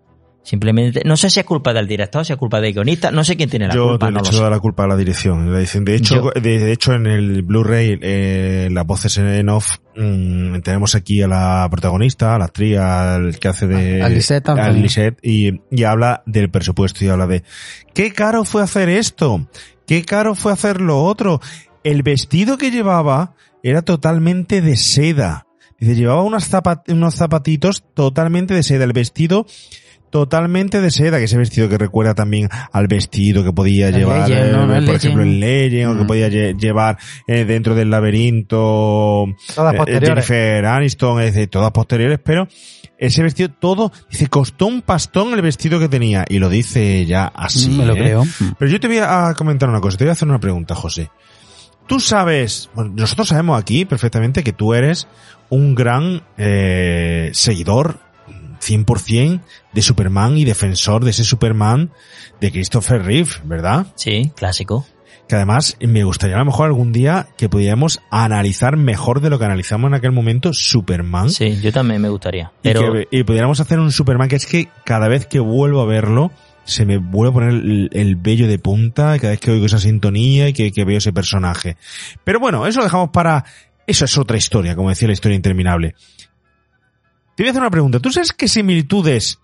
[0.44, 3.36] Simplemente, no sé si es culpa del director, si es culpa del guionista, no sé
[3.36, 4.38] quién tiene la Yo culpa, le no lo echo sé.
[4.38, 5.52] toda la culpa a la dirección.
[5.52, 9.48] La dicen, de hecho, Yo- de, de hecho en el Blu-ray, eh, las voces en
[9.48, 14.02] off, mm, tenemos aquí a la protagonista, a la actriz, al que hace de...
[14.02, 14.68] A Lisette a.
[14.70, 17.44] Lisette, y, y habla del presupuesto y habla de,
[17.94, 19.46] ¿qué caro fue hacer esto?
[19.86, 21.40] ¿Qué caro fue hacer lo otro?
[21.84, 25.46] El vestido que llevaba era totalmente de seda.
[25.78, 28.84] Dice, llevaba unos, zapat- unos zapatitos totalmente de seda.
[28.84, 29.46] El vestido
[30.10, 34.28] totalmente de seda, que ese vestido que recuerda también al vestido que podía El llevar,
[34.28, 34.76] Legend, ¿no?
[34.76, 35.34] eh, por ejemplo, Legend.
[35.34, 35.40] el
[35.70, 40.26] Legend, o que podía lle- llevar eh, dentro del laberinto Todas eh, posteriores.
[40.26, 42.46] Jennifer Aniston, es decir, todas posteriores, pero
[42.98, 47.24] ese vestido todo, dice, costó un pastón el vestido que tenía, y lo dice ya
[47.34, 47.70] así.
[47.70, 47.98] Mm, Me lo ¿eh?
[47.98, 48.22] creo.
[48.58, 51.10] Pero yo te voy a comentar una cosa, te voy a hacer una pregunta, José.
[51.92, 55.06] Tú sabes, bueno, nosotros sabemos aquí perfectamente que tú eres
[55.50, 57.98] un gran eh, seguidor
[58.62, 59.42] 100%
[59.74, 61.90] de Superman y defensor de ese Superman
[62.40, 63.88] de Christopher Reeve, ¿verdad?
[63.96, 64.86] Sí, clásico.
[65.28, 69.38] Que además me gustaría a lo mejor algún día que pudiéramos analizar mejor de lo
[69.38, 71.28] que analizamos en aquel momento Superman.
[71.28, 72.52] Sí, yo también me gustaría.
[72.62, 75.82] Y, Pero que, y pudiéramos hacer un Superman que es que cada vez que vuelvo
[75.82, 76.30] a verlo,
[76.64, 79.78] se me vuelve a poner el, el vello de punta cada vez que oigo esa
[79.78, 81.76] sintonía y que, que veo ese personaje.
[82.24, 83.44] Pero bueno, eso lo dejamos para...
[83.86, 85.94] Eso es otra historia, como decía la historia interminable.
[87.34, 87.98] Te voy a hacer una pregunta.
[87.98, 89.40] ¿Tú sabes qué similitudes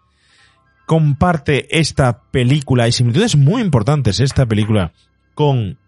[0.86, 4.92] comparte esta película y similitudes muy importantes esta película
[5.34, 5.78] con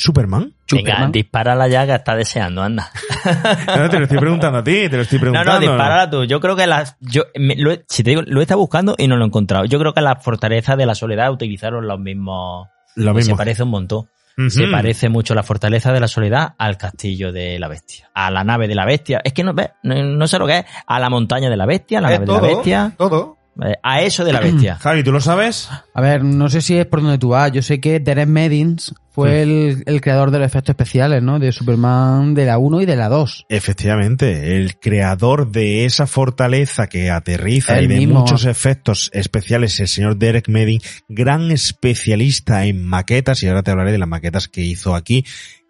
[0.00, 0.54] Superman?
[0.70, 1.12] venga, Superman.
[1.12, 2.90] dispárala ya que está deseando, anda.
[3.76, 5.52] No, te lo estoy preguntando a ti, te lo estoy No, preguntando.
[5.52, 6.24] no, dispárala tú.
[6.24, 8.94] Yo creo que las, yo, me- lo, he- si te digo, lo he estado buscando
[8.98, 9.64] y no lo he encontrado.
[9.66, 12.68] Yo creo que las fortalezas de la soledad utilizaron los mismos.
[12.96, 13.36] Lo Se mismo.
[13.36, 14.08] parece un montón.
[14.48, 18.08] Se parece mucho la fortaleza de la soledad al castillo de la bestia.
[18.14, 19.20] A la nave de la bestia.
[19.22, 19.68] Es que no, ¿ves?
[19.82, 20.64] no, no sé lo que es.
[20.86, 22.92] A la montaña de la bestia, a la Es nave todo, de la bestia.
[22.96, 23.36] todo.
[23.64, 24.76] Eh, A eso de la bestia.
[24.80, 25.68] Javi, ¿tú lo sabes?
[25.94, 27.52] A ver, no sé si es por donde tú vas.
[27.52, 31.38] Yo sé que Derek Medins fue el, el creador de los efectos especiales, ¿no?
[31.38, 33.46] De Superman de la 1 y de la 2.
[33.48, 38.20] Efectivamente, el creador de esa fortaleza que aterriza El y de mismo.
[38.20, 43.92] muchos efectos especiales, el señor Derek Medin, gran especialista en maquetas, y ahora te hablaré
[43.92, 45.24] de las maquetas que hizo aquí,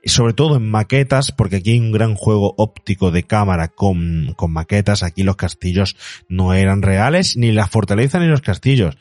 [0.05, 4.53] sobre todo en maquetas, porque aquí hay un gran juego óptico de cámara con, con
[4.53, 5.97] maquetas, aquí los castillos
[6.29, 8.97] no eran reales, ni la fortaleza ni los castillos.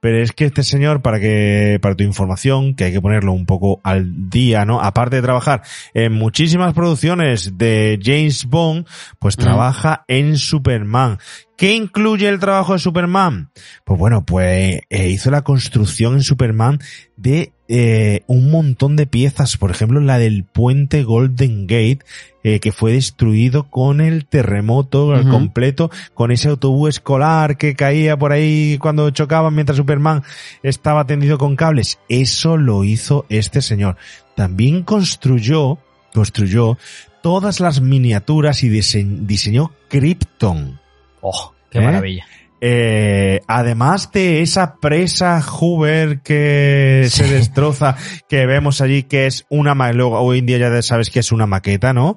[0.00, 3.46] Pero es que este señor, para que, para tu información, que hay que ponerlo un
[3.46, 4.82] poco al día, ¿no?
[4.82, 5.62] Aparte de trabajar
[5.94, 8.86] en muchísimas producciones de James Bond,
[9.18, 9.40] pues Mm.
[9.40, 11.16] trabaja en Superman.
[11.56, 13.50] ¿Qué incluye el trabajo de Superman?
[13.86, 16.80] Pues bueno, pues eh, hizo la construcción en Superman
[17.16, 22.00] de eh, un montón de piezas, por ejemplo la del puente Golden Gate,
[22.42, 28.18] eh, que fue destruido con el terremoto al completo, con ese autobús escolar que caía
[28.18, 30.22] por ahí cuando chocaban mientras Superman
[30.62, 31.98] estaba tendido con cables.
[32.10, 33.96] Eso lo hizo este señor.
[34.36, 35.78] También construyó,
[36.12, 36.76] construyó
[37.22, 40.78] todas las miniaturas y dise- diseñó Krypton.
[41.22, 41.82] Oh, qué ¿Eh?
[41.82, 42.26] maravilla.
[42.66, 47.94] Eh, además de esa presa Hoover que se destroza,
[48.26, 51.46] que vemos allí que es una luego hoy en día ya sabes que es una
[51.46, 52.16] maqueta, ¿no?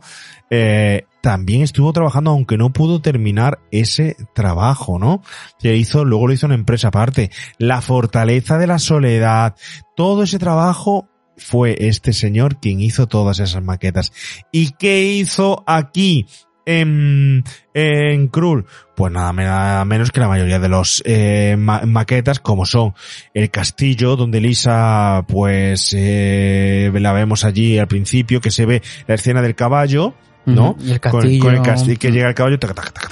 [0.50, 5.22] Eh, también estuvo trabajando, aunque no pudo terminar ese trabajo, ¿no?
[5.60, 7.30] Que hizo, luego lo hizo una empresa aparte.
[7.58, 9.54] La fortaleza de la soledad,
[9.98, 14.14] todo ese trabajo fue este señor quien hizo todas esas maquetas.
[14.54, 16.26] ¿Y qué hizo aquí?
[16.70, 18.66] En, en Krull,
[18.96, 22.94] pues nada, me- nada menos que la mayoría de los eh, ma- maquetas, como son
[23.34, 29.16] el castillo, donde Lisa, pues, eh, la vemos allí al principio, que se ve la
[29.16, 30.14] escena del caballo,
[30.48, 30.76] ¿no?
[30.84, 31.44] Y el Con- castillo.
[31.44, 32.58] Con, el castillo, que llega el caballo,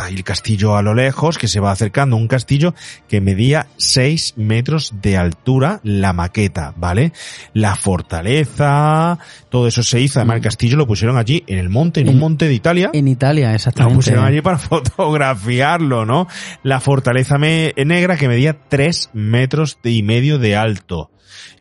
[0.10, 2.74] y el castillo a lo lejos, que se va acercando, un castillo
[3.08, 7.12] que medía 6 metros de altura, la maqueta, ¿vale?
[7.54, 9.18] La fortaleza,
[9.50, 12.20] todo eso se hizo, además el castillo lo pusieron allí, en el monte, en un
[12.20, 12.90] monte de Italia.
[12.94, 13.96] En Italia, Lo exactamente.
[13.96, 14.58] pusieron allí para
[15.16, 16.28] fotografiarlo, ¿no?
[16.64, 21.12] La fortaleza me- negra que medía tres metros de y medio de alto.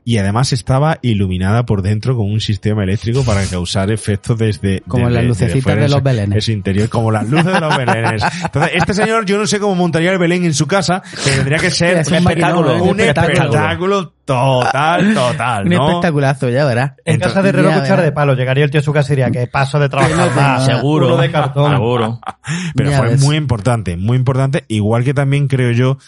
[0.05, 4.81] Y además estaba iluminada por dentro con un sistema eléctrico para causar efectos desde...
[4.87, 6.37] Como desde- las lucecitas de los belenes.
[6.37, 8.23] En su interior, como las luces de los belenes.
[8.45, 11.59] Entonces, este señor, yo no sé cómo montaría el belén en su casa, que tendría
[11.59, 12.89] que ser Es un maquinón, un.
[12.91, 13.45] Un espectáculo.
[13.45, 15.89] espectáculo total, total, Un ¿no?
[15.89, 16.93] espectaculazo, ya verás.
[17.05, 18.35] En casa de Ya cuchara de palo.
[18.35, 20.65] Llegaría el tío a su casa y diría que paso de trabajar más.
[20.67, 21.09] Seguro.
[21.09, 21.71] Uno de cartón.
[21.73, 22.21] Seguro.
[22.75, 23.21] Pero Ya fue ves.
[23.23, 25.99] muy importante, muy importante, igual que también creo yo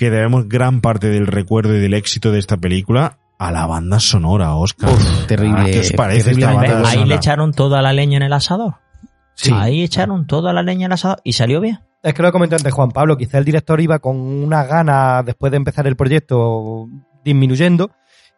[0.00, 4.00] que debemos gran parte del recuerdo y del éxito de esta película a la banda
[4.00, 4.88] sonora, Oscar.
[5.28, 8.32] terrible, ¿Qué os parece esta terriblemente banda Ahí le echaron toda la leña en el
[8.32, 8.76] asador.
[9.34, 9.52] Sí.
[9.54, 11.80] Ahí echaron toda la leña en el asador y salió bien.
[12.02, 15.50] Es que lo comenté antes Juan Pablo, quizá el director iba con una gana después
[15.50, 16.88] de empezar el proyecto
[17.22, 17.90] disminuyendo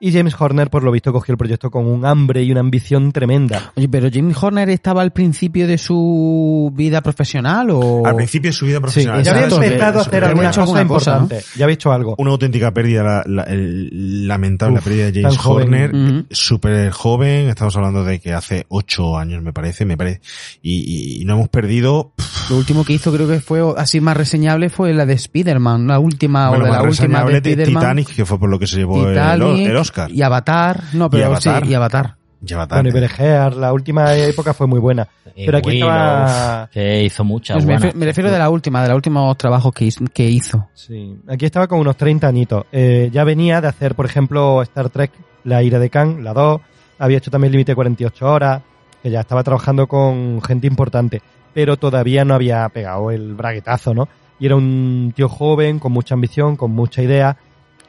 [0.05, 3.13] y James Horner por lo visto cogió el proyecto con un hambre y una ambición
[3.13, 3.73] tremenda.
[3.77, 8.05] Oye, pero Jim Horner estaba al principio de su vida profesional o...
[8.05, 9.23] Al principio de su vida Sí, profesional.
[9.23, 10.81] ya había empezado a hacer alguna cosa cosa, ¿no?
[10.83, 11.41] importante.
[11.57, 12.17] Ya había hecho algo.
[12.19, 15.39] Una auténtica pérdida, la, la- el- lamentable Uf, pérdida de James.
[15.47, 16.27] Horner, Ujú.
[16.31, 20.21] súper joven, estamos hablando de que hace ocho años me parece, me parece,
[20.63, 24.17] y, y no hemos perdido, pff, Lo último que hizo creo que fue así más
[24.17, 27.83] reseñable fue la de Spider-Man, la última bueno, o de más la última de Spider-Man.
[27.83, 30.11] Titanic, que fue por lo que se llevó el, Titanic el Oscar.
[30.11, 31.65] y Avatar, no, pero Avatar.
[31.65, 32.17] sí, y Avatar.
[32.45, 32.83] Lleva tarde.
[32.83, 35.07] Bueno, y Beregear, la última época fue muy buena.
[35.37, 36.69] Y Pero aquí estaba...
[36.73, 39.73] Que hizo muchas Pues me, refiero, me refiero de la última, de los últimos trabajos
[39.73, 40.05] que hizo.
[40.13, 40.69] Que hizo.
[40.75, 42.65] Sí, aquí estaba con unos 30 añitos.
[42.73, 45.13] Eh, ya venía de hacer, por ejemplo, Star Trek,
[45.45, 46.61] La ira de Khan, la 2.
[46.99, 48.63] Había hecho también Límite 48 horas,
[49.03, 51.23] que ya estaba trabajando con gente importante.
[51.55, 54.09] Pero todavía no había pegado el braguetazo, ¿no?
[54.39, 57.37] Y era un tío joven, con mucha ambición, con mucha idea.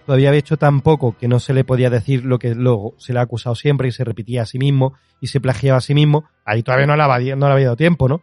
[0.05, 3.13] Todavía había hecho tan poco que no se le podía decir lo que luego se
[3.13, 5.93] le ha acusado siempre y se repetía a sí mismo y se plagiaba a sí
[5.93, 6.25] mismo.
[6.45, 8.21] Ahí todavía no le había, no le había dado tiempo, ¿no?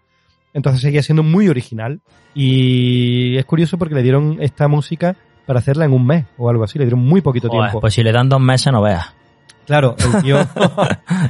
[0.53, 2.01] Entonces seguía siendo muy original.
[2.35, 6.65] Y es curioso porque le dieron esta música para hacerla en un mes o algo
[6.65, 6.79] así.
[6.79, 7.81] Le dieron muy poquito Joder, tiempo.
[7.81, 9.15] pues si le dan dos meses no veas.
[9.71, 10.37] Claro, el tío.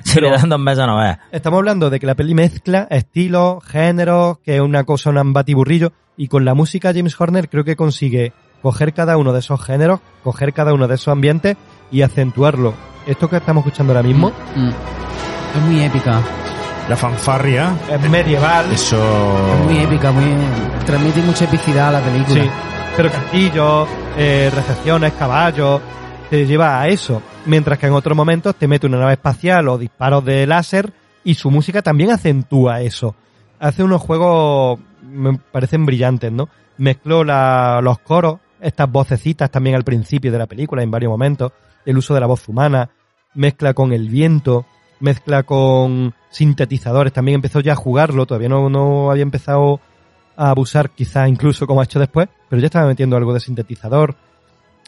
[0.03, 1.19] Si le dan dos meses no veas.
[1.31, 5.93] Estamos hablando de que la peli mezcla estilos, géneros, que es una cosa, un batiburrillo.
[6.17, 10.01] Y con la música James Horner creo que consigue coger cada uno de esos géneros,
[10.25, 11.59] coger cada uno de esos ambientes
[11.93, 12.73] y acentuarlo.
[13.07, 14.71] Esto que estamos escuchando ahora mismo Mm.
[15.57, 16.23] Es muy épica.
[16.89, 18.73] La fanfarria, es medieval.
[18.73, 18.97] eso...
[18.97, 20.25] Es muy épica, muy.
[20.87, 22.43] Transmite mucha epicidad a la película.
[22.43, 22.51] Sí,
[22.97, 23.87] pero castillos,
[24.17, 25.83] eh, recepciones, caballos,
[26.31, 27.20] te lleva a eso.
[27.44, 30.93] Mientras que en otros momentos te mete una nave espacial o disparos de láser
[31.24, 33.16] y su música también acentúa eso.
[33.59, 36.48] Hace unos juegos, me parecen brillantes, ¿no?
[36.78, 41.52] Mezcló la- los coros, estas vocecitas también al principio de la película, en varios momentos,
[41.85, 42.89] el uso de la voz humana,
[43.35, 44.66] mezcla con el viento,
[45.01, 49.81] mezcla con sintetizadores, también empezó ya a jugarlo, todavía no, no había empezado
[50.36, 54.15] a abusar quizás incluso como ha hecho después, pero ya estaba metiendo algo de sintetizador.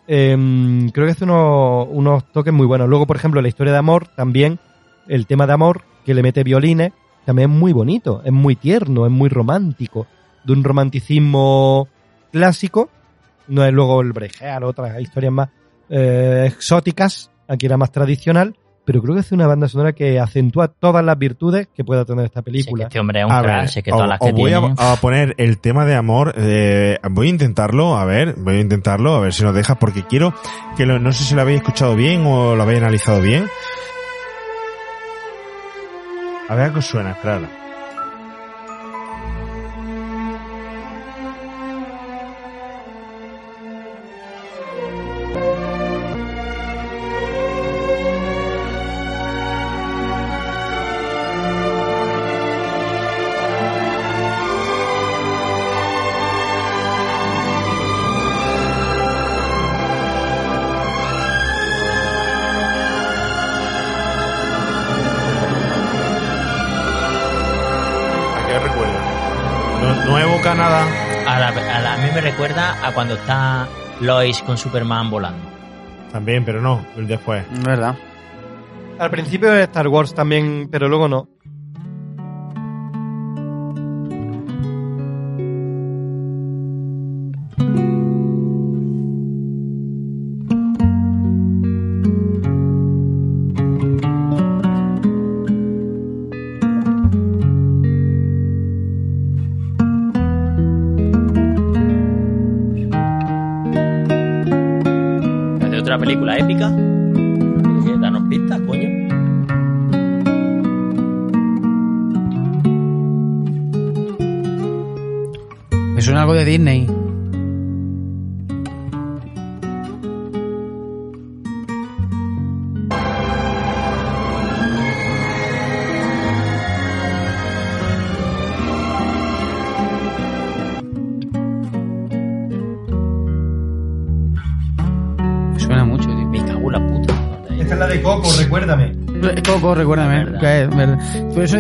[0.07, 2.89] Em, creo que hace unos, unos toques muy buenos.
[2.89, 4.59] Luego, por ejemplo, la historia de amor, también
[5.09, 6.93] el tema de amor, que le mete violines,
[7.25, 10.07] también es muy bonito, es muy tierno, es muy romántico,
[10.45, 11.89] de un romanticismo
[12.33, 12.91] clásico,
[13.49, 15.49] no es luego el brejear, otras historias más
[15.89, 20.69] eh, exóticas, aquí era más tradicional, pero creo que hace una banda sonora que acentúa
[20.69, 22.85] todas las virtudes que pueda tener esta que película.
[22.85, 24.59] este hombre es un A crack, ver, que o- todas las os que voy a-
[24.61, 24.75] tiene...
[24.79, 26.35] a, poner el tema de amor.
[26.37, 30.03] eh, voy a intentarlo, a ver, voy a intentarlo, a ver si nos dejas, porque
[30.05, 30.35] quiero
[30.77, 33.47] que lo- no sé si lo habéis escuchado bien o lo habéis analizado bien.
[36.49, 37.41] A ver a qué os suena, esperad.
[72.83, 73.69] A cuando está
[74.01, 75.43] Lois con Superman volando.
[76.11, 77.45] También, pero no, el después.
[77.53, 77.97] Es verdad.
[78.99, 81.29] Al principio de Star Wars también, pero luego no.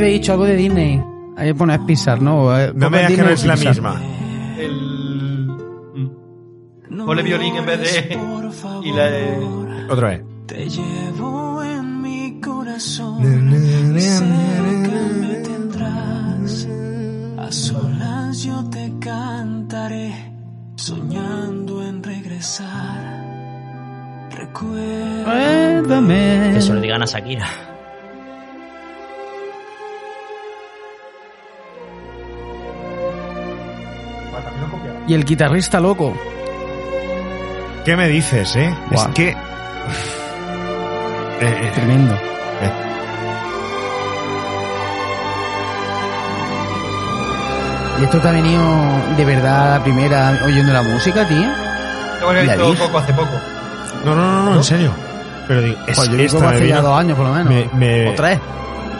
[0.06, 1.02] He dicho algo de Disney.
[1.36, 2.56] Ahí pone Pixar, ¿no?
[2.58, 4.00] Eh, No me digas que no es la misma.
[4.58, 5.46] El.
[6.90, 7.06] mm.
[7.06, 8.18] Ponle violín en vez de.
[8.84, 9.38] Y la de.
[9.90, 10.22] Otra vez.
[10.46, 13.22] Te llevo en mi corazón.
[13.98, 16.68] Cerca me tendrás.
[17.38, 20.32] A solas yo te cantaré.
[20.76, 23.22] Soñando en regresar.
[24.30, 26.50] Recuérdame.
[26.54, 27.46] Que se lo digan a Shakira.
[35.06, 36.14] Y el guitarrista loco.
[37.84, 38.72] ¿Qué me dices, eh?
[38.90, 39.30] Es que...
[39.30, 39.34] Eh,
[41.40, 42.16] eh, Tremendo.
[48.00, 48.62] ¿Y esto te ha venido
[49.16, 51.42] de verdad la primera oyendo la música, tío?
[52.20, 52.74] Que La visto.
[52.86, 53.30] Coco hace poco.
[54.04, 54.90] no, no, no, no, en serio.
[55.46, 57.52] Pero digo, es, Pues yo digo esta hace ya dos años por lo menos.
[57.52, 58.38] me- me- O tres.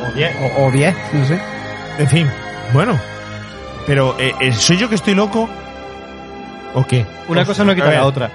[0.09, 0.33] O bien.
[0.59, 1.41] O, o diez, no sé.
[1.99, 2.31] En fin,
[2.73, 2.99] bueno.
[3.87, 5.49] Pero, eh, eh, ¿soy yo que estoy loco?
[6.75, 7.05] ¿O qué?
[7.29, 8.31] Una cosa no quita la otra.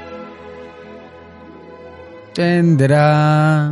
[2.34, 3.72] Tendrá.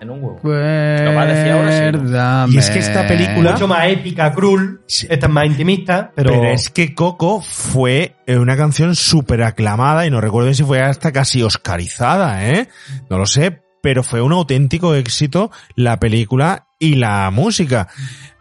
[0.00, 0.40] En un huevo.
[0.42, 1.84] Lo va a decir ahora, sí.
[1.90, 2.54] Recuérdame.
[2.54, 4.80] Y es que esta película- Mucho más épica, cruel.
[4.86, 5.06] Sí.
[5.10, 6.30] Esta es más intimista, pero.
[6.30, 10.80] Pero, es que Coco fue eh, una canción súper aclamada y no recuerdo si fue
[10.82, 12.68] hasta casi oscarizada, ¿eh?
[13.10, 17.88] No lo sé, pero fue un auténtico éxito la película y la música.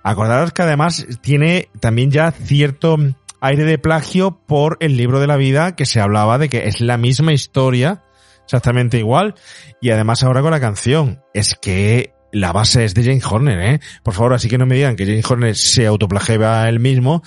[0.04, 2.98] Acordaros que además tiene también ya cierto
[3.46, 6.82] aire de plagio por el libro de la vida que se hablaba de que es
[6.82, 8.04] la misma historia,
[8.44, 9.36] exactamente igual,
[9.82, 11.22] y además ahora con la canción.
[11.34, 13.80] Es que la base es de Jane Horner, ¿eh?
[14.04, 17.22] Por favor, así que no me digan que Jane Horner se autoplagiaba él mismo,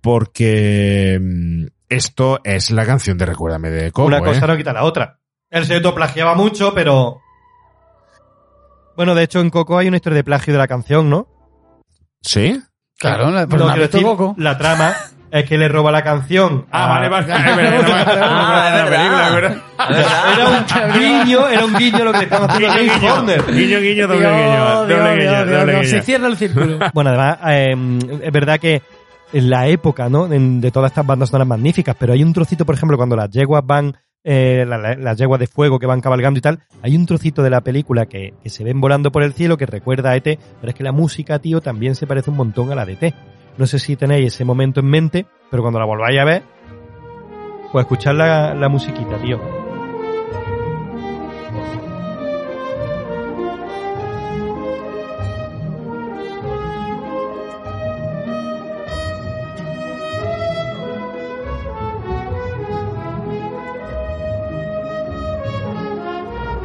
[0.00, 4.48] porque mm, esto es la canción de Recuérdame de Coco, una cosa ¿eh?
[4.48, 5.20] no quita la otra.
[5.50, 7.20] Él se autoplagiaba mucho, pero.
[8.96, 11.28] Bueno, de hecho, en Coco hay una historia de plagio de la canción, ¿no?
[12.20, 12.60] ¿Sí?
[12.98, 14.34] Claro, la, No, pero no ha quiero visto decir, Coco.
[14.38, 14.94] La trama
[15.30, 16.66] es que le roba la canción.
[16.70, 17.32] Ah, a- vale, vale.
[17.32, 20.34] Es verdad, Ah.
[20.34, 23.14] Era un guiño, era un guiño lo que le estaban haciendo a Guiño, James guiño,
[23.14, 23.44] Horner.
[23.46, 25.90] guiño, guiño, doble Dios, guiño, doble Dios, guiño, Dios, doble Dios, guiño.
[25.90, 26.78] Se cierra el círculo.
[26.94, 28.82] Bueno, además, eh, es verdad que
[29.32, 30.30] en la época, ¿no?
[30.32, 33.30] En- de todas estas bandas sonoras magníficas, pero hay un trocito, por ejemplo, cuando las
[33.30, 36.96] yeguas van, eh, la- la- las yeguas de fuego que van cabalgando y tal, hay
[36.96, 40.10] un trocito de la película que, que se ven volando por el cielo que recuerda
[40.10, 42.84] a ET, pero es que la música, tío, también se parece un montón a la
[42.84, 43.14] de ET.
[43.58, 46.42] No sé si tenéis ese momento en mente, pero cuando la volváis a ver,
[47.72, 49.38] pues escuchar la, la musiquita, tío.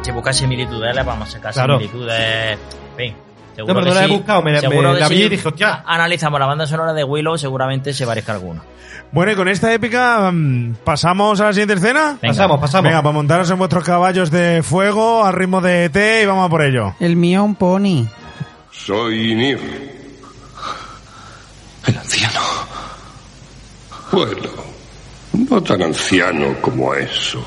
[0.02, 1.78] Si buscas similitudes, le vamos a sacar Claro.
[1.78, 2.58] similitudes.
[2.98, 3.14] En
[3.54, 3.64] fin.
[3.66, 5.22] No, Seguro pero que no la he buscado, me, Seguro me que la vi si
[5.22, 5.82] y dije, hostia.
[5.86, 8.62] Analizamos la banda sonora de Willow, seguramente se parezca alguna.
[9.12, 12.18] Bueno, y con esta épica, mm, ¿pasamos a la siguiente escena?
[12.20, 12.34] Venga.
[12.34, 12.84] Pasamos, pasamos.
[12.90, 16.48] Venga, para montaros en vuestros caballos de fuego al ritmo de ET y vamos a
[16.48, 16.94] por ello.
[16.98, 18.06] El mío un pony.
[18.72, 19.60] Soy Ynir.
[21.86, 22.40] El anciano.
[24.10, 24.50] Bueno,
[25.48, 27.44] no tan anciano como eso.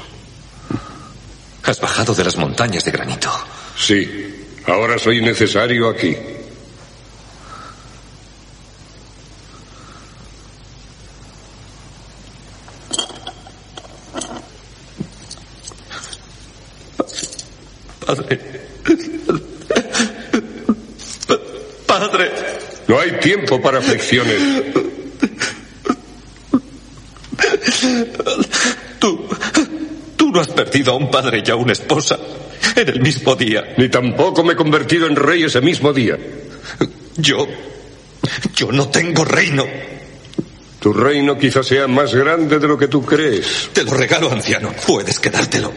[1.63, 3.29] Has bajado de las montañas de granito.
[3.75, 4.36] Sí,
[4.67, 6.15] ahora soy necesario aquí.
[18.05, 18.39] Padre.
[21.27, 21.39] Pa-
[21.85, 22.31] Padre.
[22.87, 24.41] No hay tiempo para aflicciones.
[28.99, 29.27] Tú.
[30.15, 32.17] Tú no has perdido a un padre y a una esposa
[32.81, 33.73] en el mismo día.
[33.77, 36.17] Ni tampoco me he convertido en rey ese mismo día.
[37.17, 37.47] Yo.
[38.55, 39.65] Yo no tengo reino.
[40.79, 43.69] Tu reino quizás sea más grande de lo que tú crees.
[43.73, 44.71] Te lo regalo, anciano.
[44.85, 45.71] Puedes quedártelo.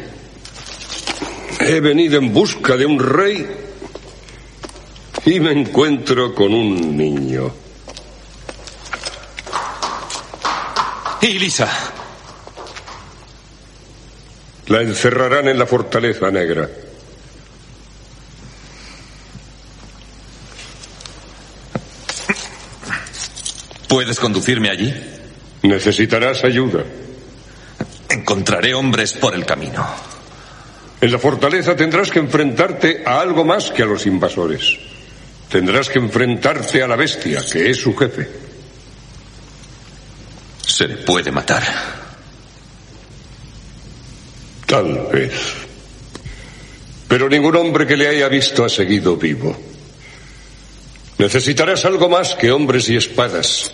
[1.58, 3.46] He venido en busca de un rey
[5.24, 7.52] y me encuentro con un niño.
[11.22, 11.68] Y Lisa.
[14.66, 16.68] La encerrarán en la fortaleza negra.
[23.90, 24.94] ¿Puedes conducirme allí?
[25.62, 26.84] Necesitarás ayuda.
[28.08, 29.84] Encontraré hombres por el camino.
[31.00, 34.78] En la fortaleza tendrás que enfrentarte a algo más que a los invasores.
[35.48, 38.30] Tendrás que enfrentarte a la bestia, que es su jefe.
[40.64, 41.64] Se le puede matar.
[44.66, 45.32] Tal vez.
[47.08, 49.69] Pero ningún hombre que le haya visto ha seguido vivo.
[51.20, 53.70] Necesitarás algo más que hombres y espadas.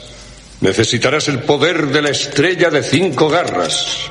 [0.61, 4.11] Necesitarás el poder de la estrella de cinco garras.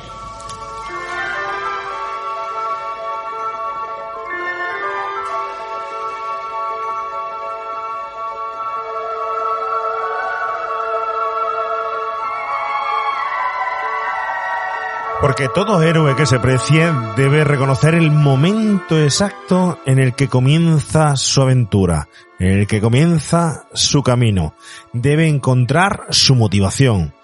[15.20, 21.16] Porque todo héroe que se precie debe reconocer el momento exacto en el que comienza
[21.16, 24.54] su aventura, en el que comienza su camino.
[24.92, 27.14] Debe encontrar su motivación.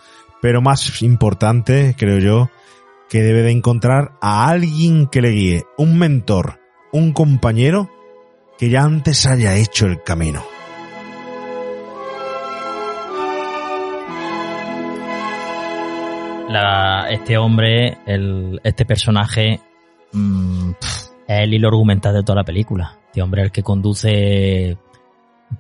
[0.41, 2.51] Pero más importante, creo yo,
[3.09, 6.61] que debe de encontrar a alguien que le guíe, un mentor,
[6.93, 7.91] un compañero
[8.59, 10.43] que ya antes haya hecho el camino.
[17.13, 17.99] Este hombre,
[18.65, 19.61] este personaje,
[20.13, 22.99] mm, es el hilo argumental de toda la película.
[23.07, 24.79] Este hombre es el que conduce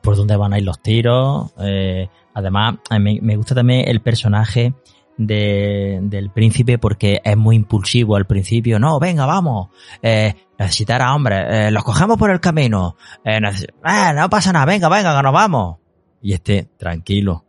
[0.00, 1.52] por dónde van a ir los tiros.
[1.60, 4.72] eh, además, a mí me gusta también el personaje
[5.18, 8.78] de- del príncipe porque es muy impulsivo al principio.
[8.78, 9.68] No, venga, vamos.
[10.02, 11.44] Eh, necesitar a hombres.
[11.48, 12.96] eh, los cogemos por el camino.
[13.24, 14.64] Eh, eh, no pasa nada.
[14.64, 15.76] Venga, venga, que nos vamos.
[16.22, 17.44] Y este, tranquilo.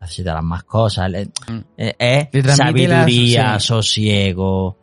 [0.00, 1.10] Necesitarán más cosas.
[1.10, 1.28] Le-
[1.76, 3.66] eh, la- sabiduría, sí.
[3.66, 4.76] sosiego.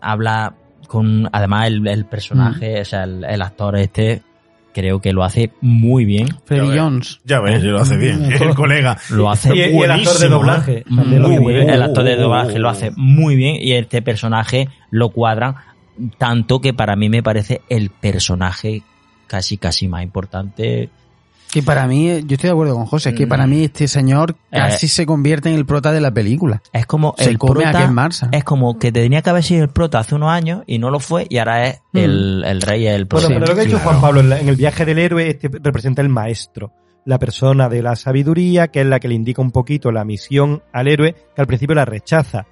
[0.00, 0.54] habla
[0.88, 1.28] con.
[1.32, 4.22] Además, el, el personaje, o sea, el, el actor este,
[4.74, 6.28] creo que lo hace muy bien.
[6.44, 7.20] Freddy Jones.
[7.24, 8.24] Ya ves, lo hace bien.
[8.40, 8.98] El colega.
[9.10, 10.84] Lo hace Y, y el actor de buenísimo, doblaje.
[10.88, 11.70] muy bien.
[11.70, 15.54] El actor de doblaje lo hace muy bien y este personaje lo cuadran
[16.18, 18.82] tanto que para mí me parece el personaje
[19.26, 20.90] casi casi más importante.
[21.54, 23.28] Que para mí, eh, yo estoy de acuerdo con José, es que Mm.
[23.28, 24.88] para mí este señor casi Eh.
[24.88, 26.60] se convierte en el prota de la película.
[26.72, 29.68] Es como Se el come a prota, es como que tenía que haber sido el
[29.70, 31.98] prota hace unos años y no lo fue y ahora es Mm.
[31.98, 33.28] el, el rey, el Bueno, prota.
[33.28, 33.90] pero lo que ha dicho claro.
[33.90, 36.72] Juan Pablo en, la- en el viaje del héroe este representa el maestro,
[37.04, 40.62] la persona de la sabiduría, que es la que le indica un poquito la misión
[40.72, 42.46] al héroe, que al principio la rechaza.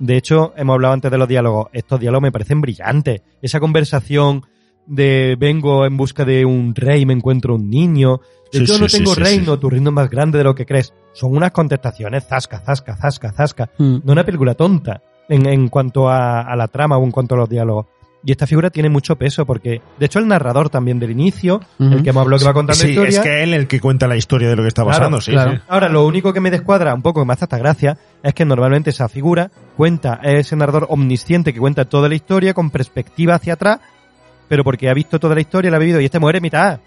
[0.00, 1.68] De hecho, hemos hablado antes de los diálogos.
[1.72, 3.22] Estos diálogos me parecen brillantes.
[3.40, 4.44] Esa conversación
[4.86, 8.20] de vengo en busca de un rey, me encuentro un niño.
[8.52, 9.60] De Sí, yo sí, no sí, tengo sí, reino, sí.
[9.60, 10.92] tu reino es más grande de lo que crees.
[11.12, 13.70] Son unas contestaciones zasca, zasca, zasca, zasca.
[13.78, 13.98] Mm.
[14.04, 17.38] No una película tonta en, en cuanto a, a la trama o en cuanto a
[17.38, 17.86] los diálogos.
[18.24, 22.02] Y esta figura tiene mucho peso porque, de hecho, el narrador también del inicio, el
[22.02, 23.10] que hemos hablado que va contando la Sí, historia.
[23.10, 25.30] es que él el que cuenta la historia de lo que está Claro, pasando, sí,
[25.30, 25.52] claro.
[25.52, 25.58] sí.
[25.68, 28.44] Ahora, lo único que me descuadra un poco, que me hace hasta gracia, es que
[28.44, 33.36] normalmente esa figura cuenta, es ese narrador omnisciente que cuenta toda la historia con perspectiva
[33.36, 33.78] hacia atrás,
[34.48, 36.80] pero porque ha visto toda la historia, la ha vivido, y este muere en mitad.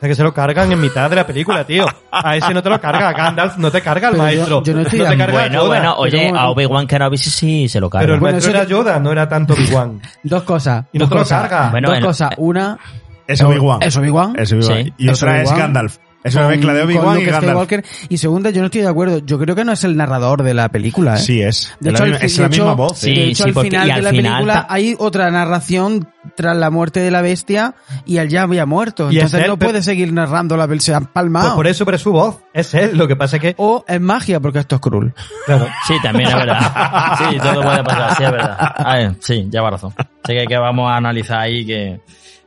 [0.00, 1.84] Sea, que se lo cargan en mitad de la película, tío.
[2.10, 4.62] A ese no te lo carga, a Gandalf no te carga el Pero yo- maestro.
[4.62, 5.66] yo no estoy te de carga Bueno, Yoda.
[5.68, 8.02] bueno, oye, a Obi-Wan Kenobi sí, sí se lo carga.
[8.04, 10.00] Pero el Bueno, maestro eso era Yoda, no era tanto Obi-Wan.
[10.22, 10.86] Dos cosas.
[10.92, 11.40] Y no dos te lo cosas.
[11.48, 11.70] carga.
[11.70, 12.30] Bueno, dos en- cosas.
[12.38, 12.78] Una,
[13.26, 13.82] Es Obi-Wan.
[13.82, 14.32] es Obi-Wan.
[14.38, 14.84] Es Obi-Wan.
[14.84, 14.92] Sí.
[14.96, 15.58] Y Es otra es Obi-Wan.
[15.60, 15.98] Gandalf.
[16.22, 17.44] Es una con- mezcla de Obi-Wan y Gandalf.
[17.44, 17.84] Skywalker.
[18.10, 19.18] Y segunda, yo no estoy de acuerdo.
[19.18, 21.18] Yo creo que no es el narrador de la película, ¿eh?
[21.18, 21.74] Sí, es.
[21.80, 22.98] De Es hecho, la, al es de la hecho- misma voz.
[22.98, 25.30] Sí, de hecho, sí, al porque- final al de la final película ta- hay otra
[25.30, 27.74] narración tras la muerte de la bestia
[28.04, 29.10] y él ya había muerto.
[29.10, 30.84] Y Entonces él, no pero- puede seguir narrando la película.
[30.84, 32.36] Se han Pues por eso, pero es su voz.
[32.52, 32.98] Es él.
[32.98, 35.14] Lo que pasa es que, O es magia, porque esto es cruel.
[35.46, 37.16] claro, Sí, también es verdad.
[37.18, 38.72] Sí, todo puede pasar, sí, es verdad.
[38.76, 39.94] A ver, sí, lleva razón.
[40.24, 42.00] Sé que, que vamos a analizar ahí que...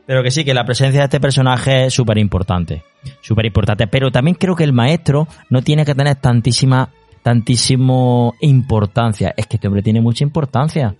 [0.06, 2.82] Pero que sí, que la presencia de este personaje es súper importante.
[3.22, 3.86] Súper importante.
[3.86, 6.90] Pero también creo que el maestro no tiene que tener tantísima,
[7.22, 9.32] tantísimo importancia.
[9.36, 10.94] Es que este hombre tiene mucha importancia.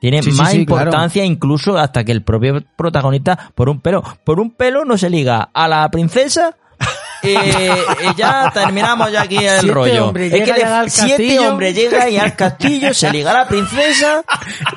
[0.00, 4.40] Tiene Sí, más sí, importancia incluso hasta que el propio protagonista, por un pelo, por
[4.40, 6.56] un pelo no se liga a la princesa
[7.22, 10.12] y, y ya terminamos ya aquí el Siete rollo.
[10.14, 11.48] Es que le- siete castillo.
[11.50, 14.22] hombres llegan y al castillo se liga a la princesa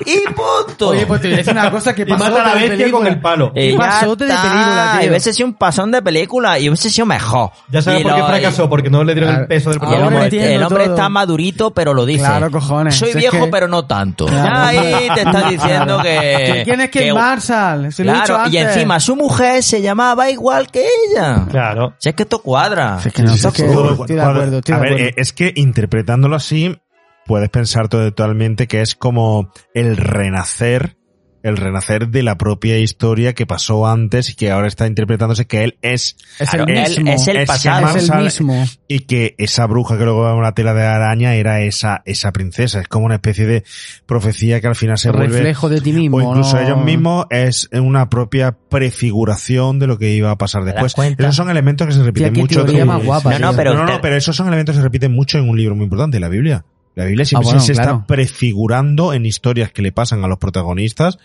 [0.06, 0.90] y punto.
[0.90, 2.70] Oye, pues te voy a decir una cosa que y pasó mata a la bestia
[2.78, 2.98] película.
[2.98, 3.52] con el palo.
[3.56, 5.06] Y un ya pasote de película, tío.
[5.06, 7.52] Y hubiese sido un pasón de película y hubiese sido mejor.
[7.70, 9.42] Ya sabes Y por qué fracasó, porque no le dieron Claro.
[9.44, 10.26] el peso del y el hombre, protagonista.
[10.36, 10.96] entiendo el hombre todo.
[10.96, 12.26] está madurito, pero lo dice.
[12.26, 12.96] Claro, cojones.
[12.96, 14.26] Soy Si es viejo, que- pero no tanto.
[14.26, 14.50] Claro.
[14.50, 16.62] Ya ahí te está diciendo que...
[16.66, 17.92] ¿Quién es Ken que- Marshall?
[17.94, 18.76] Se lo he dicho Claro, y antes.
[18.76, 21.46] encima su mujer se llamaba igual que ella.
[21.50, 21.94] Claro.
[21.98, 23.00] Si es que cuadra.
[23.02, 24.30] Si es que no, si es que Todo estoy de cuadra.
[24.30, 25.10] acuerdo, estoy a de ver, acuerdo.
[25.10, 26.78] eh, es que interpretándolo así,
[27.26, 30.98] puedes pensar totalmente que es como el renacer,
[31.44, 35.64] el renacer de la propia historia que pasó antes y que ahora está interpretándose que
[35.64, 37.12] él es, Es el él mismo.
[37.12, 37.96] es el Es pasado.
[37.98, 38.66] Es el mismo.
[38.88, 42.32] y que esa bruja que luego va a una tela de araña era esa, esa
[42.32, 42.80] princesa.
[42.82, 43.64] Es como una especie de
[44.06, 46.18] profecía que al final se vuelve reflejo de ti mismo.
[46.18, 46.62] o incluso ¿no?
[46.64, 50.94] ellos mismos es una propia prefiguración de lo que iba a pasar después.
[50.98, 52.66] Esos son elementos que se repiten mucho.
[52.86, 53.58] más guapa, No, no, tío.
[53.58, 55.76] pero no, no, te- pero esos son elementos que se repiten mucho en un libro
[55.76, 56.66] muy importante, la Biblia.
[56.96, 57.92] La Biblia siempre Ah, bueno, se claro.
[57.92, 61.18] está prefigurando en historias que le pasan a los protagonistas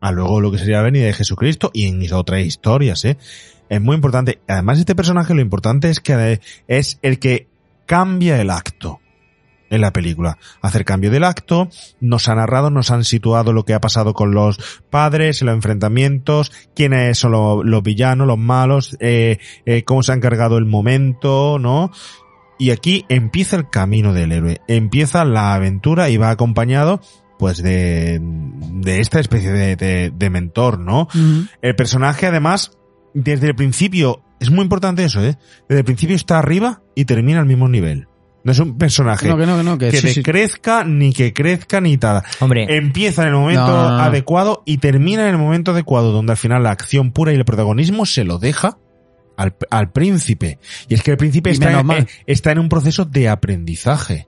[0.00, 3.18] a luego lo que sería la venida de Jesucristo y en otras historias, ¿eh?
[3.68, 4.38] Es muy importante.
[4.46, 7.48] Además, este personaje lo importante es que es el que
[7.86, 9.00] cambia el acto
[9.70, 10.38] en la película.
[10.62, 11.68] Hacer cambio del acto,
[12.00, 14.58] nos ha narrado, nos han situado lo que ha pasado con los
[14.88, 20.14] padres, los enfrentamientos, quiénes son los, los villanos, los malos, eh, eh, cómo se ha
[20.14, 21.90] encargado el momento, ¿no?
[22.58, 27.00] Y aquí empieza el camino del héroe, empieza la aventura y va acompañado
[27.38, 31.06] pues de, de esta especie de, de, de mentor, ¿no?
[31.62, 32.72] El personaje además,
[33.14, 35.36] desde el principio, es muy importante eso, ¿eh?
[35.68, 38.08] Desde el principio está arriba y termina al mismo nivel.
[38.42, 40.14] No es un personaje No, que no, que no, que sí, sí.
[40.16, 42.24] decrezca, ni que crezca, ni nada.
[42.40, 44.02] Hombre, Empieza en el momento No, no, no.
[44.02, 47.44] adecuado y termina en el momento adecuado, donde al final la acción pura y el
[47.44, 48.78] protagonismo se lo deja
[49.38, 50.58] al, al príncipe.
[50.88, 54.26] Y es que el príncipe está en, eh, está en un proceso de aprendizaje.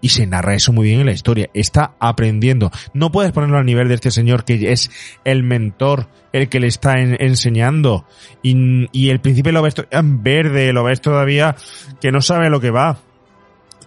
[0.00, 1.48] Y se narra eso muy bien en la historia.
[1.54, 2.70] Está aprendiendo.
[2.92, 4.90] No puedes ponerlo al nivel de este señor que es
[5.24, 8.06] el mentor, el que le está en- enseñando.
[8.42, 11.56] Y, y el príncipe lo ves verde, lo ves todavía
[12.00, 12.98] que no sabe lo que va.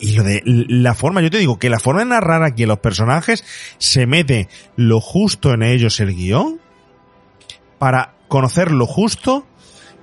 [0.01, 2.67] Y lo de la forma, yo te digo que la forma de narrar aquí a
[2.67, 3.43] los personajes
[3.77, 4.47] se mete
[4.77, 6.59] lo justo en ellos el guion
[7.77, 9.45] para conocer lo justo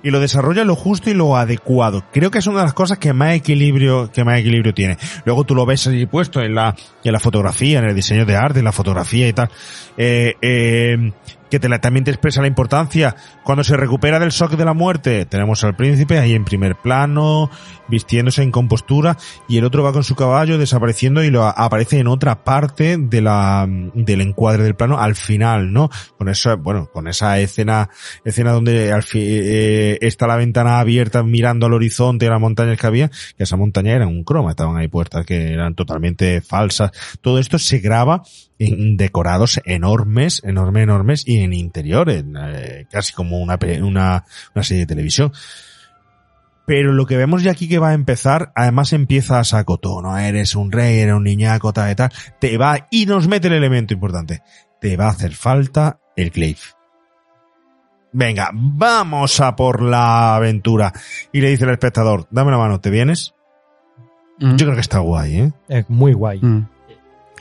[0.07, 2.05] y lo desarrolla lo justo y lo adecuado.
[2.13, 4.97] Creo que es una de las cosas que más equilibrio, que más equilibrio tiene.
[5.25, 6.73] Luego tú lo ves ahí puesto en la,
[7.03, 9.49] en la fotografía, en el diseño de arte, en la fotografía y tal.
[9.97, 11.11] Eh, eh,
[11.49, 13.15] que te la- también te expresa la importancia.
[13.43, 17.49] Cuando se recupera del shock de la muerte, tenemos al príncipe ahí en primer plano,
[17.87, 19.17] vistiéndose en compostura,
[19.47, 23.21] y el otro va con su caballo desapareciendo y lo aparece en otra parte de
[23.21, 25.89] la, del encuadre del plano al final, ¿no?
[26.17, 27.89] Con esa, bueno, con esa escena,
[28.25, 32.77] escena donde al fi- eh, está la ventana abierta mirando al horizonte y las montañas
[32.77, 36.91] que había, que esa montaña eran un croma, estaban ahí puestas que eran totalmente falsas.
[37.21, 38.21] Todo esto se graba
[38.59, 42.23] en decorados enormes, enormes, enormes y en interiores,
[42.53, 45.31] eh, casi como una, una, una serie de televisión.
[46.65, 50.01] Pero lo que vemos ya aquí que va a empezar, además empieza a saco todo,
[50.01, 50.17] ¿no?
[50.17, 52.11] Eres un rey, eres un niñaco, tal y tal.
[52.39, 54.41] Te va, y nos mete el elemento importante.
[54.81, 56.59] Te va a hacer falta el Glaive.
[58.11, 60.91] Venga, vamos a por la aventura.
[61.31, 63.33] Y le dice el espectador, dame la mano, ¿te vienes?
[64.39, 64.55] Mm.
[64.57, 65.51] Yo creo que está guay, ¿eh?
[65.69, 66.41] Es muy guay.
[66.41, 66.67] Mm.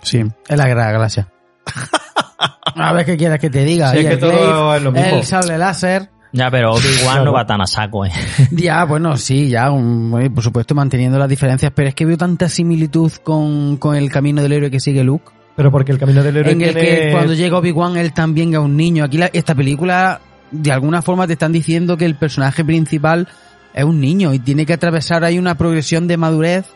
[0.07, 1.29] Sí, es la gran gracia.
[2.77, 3.91] A ver qué quieres que te diga.
[3.93, 5.17] Sí, Y es que el todo glaive, es lo mismo.
[5.17, 6.11] El sable láser.
[6.33, 8.11] ya, pero Obi-Wan no va tan a saco, eh.
[8.53, 12.49] Ya, bueno, sí, ya, un- por supuesto manteniendo las diferencias, pero es que veo tanta
[12.49, 15.33] similitud con, con el camino del héroe que sigue Luke.
[15.57, 16.89] Pero porque el camino del héroe en el tiene...
[17.07, 19.05] que cuando llega Obi-Wan él también es un niño.
[19.05, 20.21] Aquí la- esta película,
[20.51, 23.27] de alguna forma te están diciendo que el personaje principal
[23.73, 26.67] es un niño y tiene que atravesar ahí una progresión de madurez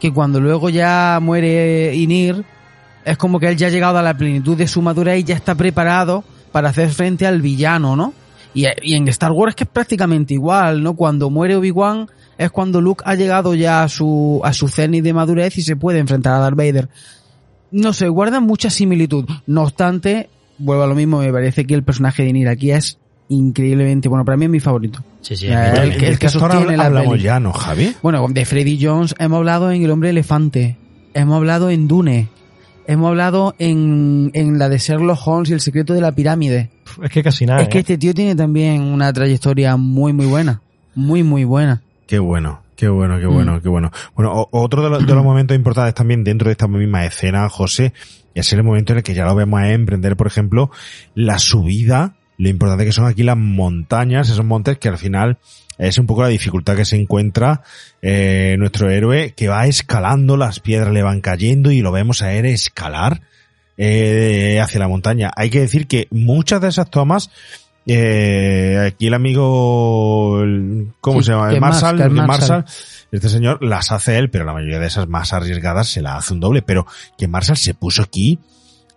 [0.00, 2.44] que cuando luego ya muere Inir,
[3.04, 5.34] es como que él ya ha llegado a la plenitud de su madurez y ya
[5.34, 8.12] está preparado para hacer frente al villano, ¿no?
[8.54, 10.94] Y, y en Star Wars es que es prácticamente igual, ¿no?
[10.94, 12.06] Cuando muere Obi-Wan
[12.38, 15.76] es cuando Luke ha llegado ya a su, a su cenit de madurez y se
[15.76, 16.88] puede enfrentar a Darth Vader.
[17.70, 19.24] No sé, guardan mucha similitud.
[19.46, 22.98] No obstante, vuelvo a lo mismo, me parece que el personaje de Inir aquí es
[23.28, 24.24] increíblemente bueno.
[24.26, 25.00] Para mí es mi favorito.
[25.22, 25.46] Sí, sí.
[25.46, 27.22] Eh, el que- el que sostiene la hablamos peli.
[27.24, 27.94] ya, ¿no, Javi?
[28.02, 30.76] Bueno, de Freddy Jones hemos hablado en El Hombre Elefante.
[31.14, 32.28] Hemos hablado en Dune.
[32.86, 36.70] Hemos hablado en, en la de Sherlock Holmes y el secreto de la pirámide.
[37.02, 37.62] Es que casi nada.
[37.62, 37.80] es que ¿eh?
[37.80, 40.60] este tío tiene también una trayectoria muy, muy buena.
[40.94, 41.82] Muy, muy buena.
[42.06, 43.32] Qué bueno, qué bueno, qué Mm.
[43.34, 43.90] bueno, qué bueno.
[44.14, 47.92] Bueno, otro de, los- de los momentos importantes también dentro de esta misma escena, José,
[48.34, 50.70] es el momento en el que ya lo vemos a emprender, por ejemplo,
[51.14, 55.38] la subida, lo importante que son aquí las montañas, esos montes que al final
[55.88, 57.62] es un poco la dificultad que se encuentra
[58.02, 62.32] eh, nuestro héroe, que va escalando, las piedras le van cayendo y lo vemos a
[62.34, 63.20] él escalar
[63.76, 65.30] eh, hacia la montaña.
[65.36, 67.30] Hay que decir que muchas de esas tomas
[67.86, 71.52] eh, aquí el amigo, el- ¿cómo Sí, se llama?
[71.52, 72.48] El Marshall, Marshall, el Marshall.
[72.60, 72.64] Marshall,
[73.10, 76.32] este señor las hace él, pero la mayoría de esas más arriesgadas se la hace
[76.32, 76.86] un doble, pero
[77.18, 78.38] que Marshall se puso aquí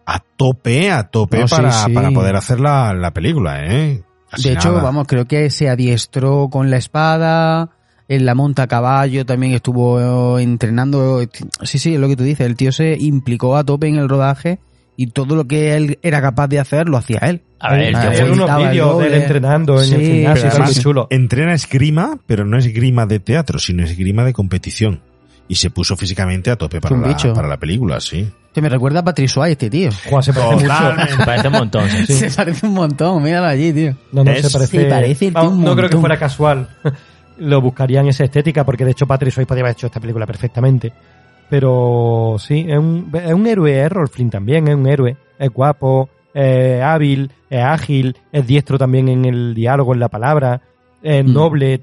[0.05, 1.91] a tope, a tope No, sí, para, sí.
[1.93, 4.03] para poder hacer la, la película, ¿eh?
[4.37, 4.83] De hecho, nada.
[4.83, 7.69] vamos, creo que se adiestró con la espada,
[8.07, 11.21] en la monta a caballo también estuvo eh, entrenando.
[11.63, 14.09] Sí, sí, es lo que tú dices, el tío se implicó a tope en el
[14.09, 14.59] rodaje
[14.97, 17.41] y todo lo que él era capaz de hacer lo hacía él.
[17.59, 17.95] A ver,
[18.31, 21.07] unos vídeos de él entrenando en el Sí, gimnasio, muy además- chulo.
[21.09, 25.01] Entrena esgrima, pero no es esgrima de teatro, sino esgrima de competición.
[25.47, 28.27] Y se puso físicamente a tope para, la, para la película, sí.
[28.55, 29.89] Que me recuerda a Patrick este tío.
[30.09, 31.17] Juan se parece mucho.
[31.19, 31.89] Me parece un montón.
[31.89, 32.13] sí.
[32.13, 33.95] Se parece un montón, míralo allí, tío.
[34.13, 34.67] No, se parece.
[34.67, 36.69] se parece el tío Vamos, un no creo que fuera casual.
[37.37, 40.93] Lo buscarían esa estética, porque de hecho Patrick podría haber hecho esta película perfectamente.
[41.49, 45.17] Pero sí, es un, es un héroe, es Rolf Flynn también, es un héroe.
[45.37, 50.61] Es guapo, es hábil, es ágil, es diestro también en el diálogo, en la palabra,
[51.03, 51.33] es Mm.
[51.33, 51.81] noble.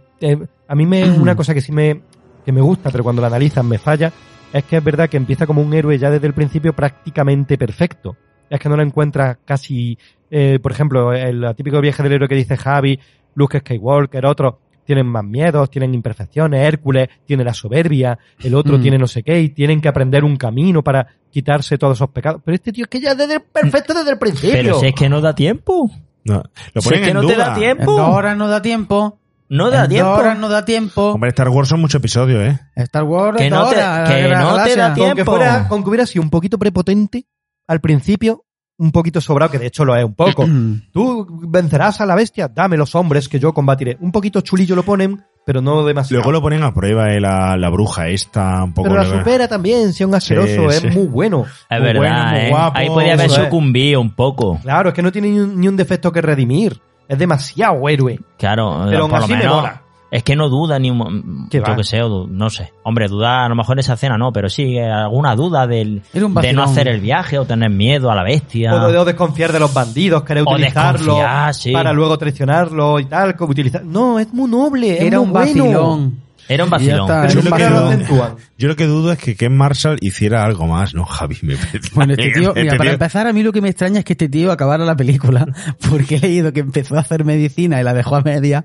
[0.68, 2.00] a mí me una cosa que sí me,
[2.46, 4.10] que me gusta, pero cuando la analizan me falla,
[4.52, 8.16] es que es verdad que empieza como un héroe ya desde el principio prácticamente perfecto.
[8.50, 9.98] Es que no lo encuentras casi,
[10.30, 12.98] eh, por ejemplo, el típico viaje del héroe que dice Javi,
[13.34, 14.54] Luke Skywalker, otros
[14.84, 18.82] tienen más miedos, tienen imperfecciones, Hércules tiene la soberbia, el otro Mm.
[18.82, 22.42] tiene no sé qué, y tienen que aprender un camino para quitarse todos esos pecados.
[22.44, 24.52] Pero este tío es que ya desde el perfecto desde el principio.
[24.54, 25.88] Pero si es que no da tiempo.
[26.24, 26.42] No,
[26.74, 27.92] lo Si ponen es que en no te da En tiempo.
[27.92, 29.18] dos horas no da tiempo.
[29.54, 30.10] No da en tiempo.
[30.10, 31.10] Dos horas no da tiempo.
[31.12, 32.58] Hombre, Star Wars son muchos episodios, ¿eh?
[32.76, 35.32] Star Wars Que no te- horas, que no te da con que, tiempo.
[35.36, 37.26] fuera, con que hubiera sido un poquito prepotente
[37.68, 38.44] al principio,
[38.78, 40.46] un poquito sobrado, que de hecho lo es un poco.
[40.92, 43.96] Tú vencerás a la bestia, dame los hombres que yo combatiré.
[44.00, 46.22] Un poquito chulillo lo ponen, pero no demasiado.
[46.22, 48.88] Luego lo ponen a prueba, eh, la, la bruja esta, un poco...
[48.88, 50.86] pero la supera también, si es un asqueroso, Sí, es sí.
[50.98, 51.44] muy bueno.
[51.68, 52.48] Es Muy verdad, bueno, muy ¿eh?
[52.48, 54.58] guapo, Ahí podía haber sucumbido un poco.
[54.62, 56.80] Claro, es que no tiene ni un, ni un defecto que redimir.
[57.12, 58.18] Es demasiado héroe.
[58.38, 59.56] Claro, Pero por lo me menos.
[59.56, 59.78] mola.
[60.10, 60.98] Es que no duda ni un.
[60.98, 61.74] mo- ¿Qué Yo va?
[61.74, 62.70] que sé, no sé.
[62.82, 66.02] Hombre, duda a lo mejor en esa escena no, pero sí, eh, alguna duda del,
[66.12, 66.64] de no vacilón.
[66.68, 68.74] hacer el viaje o tener miedo a la bestia.
[68.74, 71.16] O, de- o desconfiar de los bandidos, querer O utilizarlo
[71.54, 71.72] sí.
[71.72, 73.34] para luego traicionarlo y tal.
[73.36, 73.82] como utilizar...
[73.86, 76.12] No, es muy noble, es Era muy un bueno.
[76.48, 77.06] Era un vacilón.
[77.28, 80.94] Yo lo, que dudo, yo lo que dudo es que Ken Marshall hiciera algo más,
[80.94, 81.36] ¿no, Javi?
[81.42, 81.80] Me parece.
[81.94, 84.04] Bueno, este tío, Este mira, para tío- empezar, a mí lo que me extraña es
[84.04, 85.46] que este tío acabara la película,
[85.90, 88.64] porque he leído que empezó a hacer medicina y la dejó a media,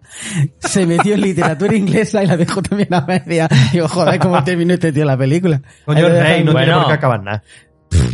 [0.59, 3.47] se metió en literatura inglesa y la dejó también a media.
[3.71, 5.61] Digo, joder, ¿cómo terminó este tío la película?
[5.85, 6.77] Coño, rey no tiene Bueno.
[6.79, 7.43] por qué acabar nada.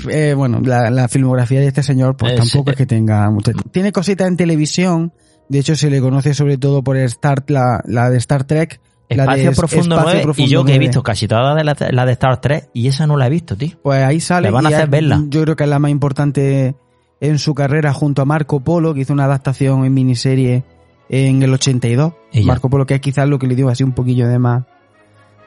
[0.10, 3.52] Eh, bueno, la, la filmografía de este señor, pues Es- tampoco es que tenga mucho.
[3.72, 5.14] Tiene cositas en televisión,
[5.50, 8.80] de hecho se le conoce sobre todo por Star, la, la de Star Trek.
[9.20, 10.80] Espacio de Profundo Espacio 9 y Profundo yo que he 9.
[10.88, 13.72] visto casi toda de la, de Star 3 y esa no la he visto, tío.
[13.82, 14.48] Pues ahí sale.
[14.48, 15.22] Le van a y hacer es- verla.
[15.30, 16.76] Yo creo que es la más importante
[17.22, 20.64] en su carrera junto a Marco Polo, que hizo una adaptación en miniserie
[21.10, 22.14] en el 82.
[22.32, 22.48] Y ya.
[22.48, 24.64] Marco Polo, que es quizás lo que le dio así un poquillo de más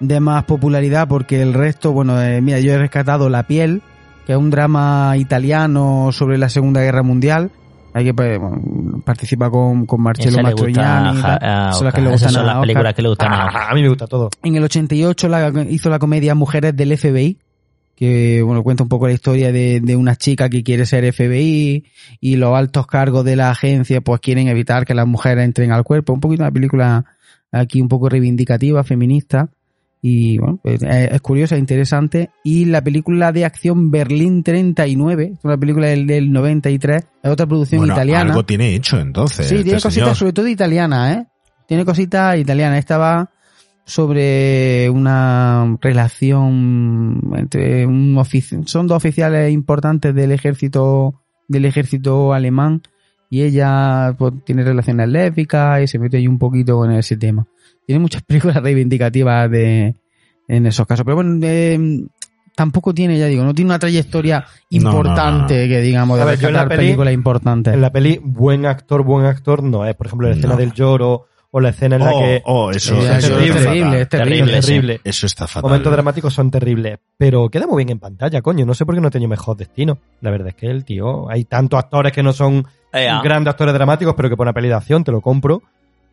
[0.01, 3.81] de más popularidad, porque el resto, bueno, eh, mira, yo he rescatado La piel,
[4.27, 7.51] que es un drama italiano sobre la Segunda Guerra Mundial.
[7.97, 8.61] Hay que pues, bueno,
[9.05, 11.21] participa con, con gusta Mastroianni.
[11.23, 11.95] a- a Son las Oscar.
[11.95, 12.63] que le Esas gustan son a las Oscar.
[12.63, 13.63] películas que le gustan a Oscar.
[13.63, 14.31] Ah, a mí me gusta todo.
[14.43, 17.39] En el 88 la- hizo la comedia Mujeres del FBI,
[17.97, 21.85] que bueno cuenta un poco la historia de, de una chica que quiere ser FBI
[22.21, 25.83] y los altos cargos de la agencia pues quieren evitar que las mujeres entren al
[25.83, 26.13] cuerpo.
[26.13, 27.07] Un poquito una película
[27.51, 29.49] aquí un poco reivindicativa, feminista.
[30.03, 32.31] Y bueno, pues, es, es curiosa, interesante.
[32.45, 37.47] Y la película de acción Berlín 39, es una película del, del 93, es otra
[37.47, 38.31] producción Bueno, italiana.
[38.31, 39.47] algo tiene hecho entonces.
[39.49, 39.83] Sí, este tiene señor.
[39.93, 41.27] cositas sobre todo italianas, ¿eh?
[41.67, 42.79] Tiene cositas italianas.
[42.79, 43.31] Esta va
[43.85, 52.83] sobre una relación entre un ofici- son dos oficiales importantes del ejército del ejército alemán
[53.31, 57.47] y ella pues, tiene relaciones lésbicas y se mete ahí un poquito en ese tema.
[57.87, 59.95] Tiene muchas películas reivindicativas de
[60.49, 61.79] en esos casos, pero bueno, eh,
[62.55, 64.47] tampoco tiene, ya digo, no tiene una trayectoria No,
[64.81, 65.69] no, no, importante no.
[65.69, 67.75] que digamos de ver, yo en la rescatar peli- películas importantes.
[67.75, 69.95] En la peli, buen actor, buen actor no es.
[69.95, 70.59] Por ejemplo, la escena No.
[70.59, 72.43] del lloro o la escena en la Oh, que...
[72.45, 74.09] oh, eso, es es terrible, es terrible.
[74.09, 74.67] Terrible, sí.
[74.69, 75.01] terrible.
[75.05, 75.71] Eso está fatal.
[75.71, 78.65] Momentos dramáticos son terribles, pero queda muy bien en pantalla, coño.
[78.67, 79.99] No sé por qué no ha tenido mejor destino.
[80.21, 83.21] La verdad es que el tío, hay tantos actores que no son Ea.
[83.23, 85.63] grandes actores dramáticos, pero que para una peli de acción te lo compro,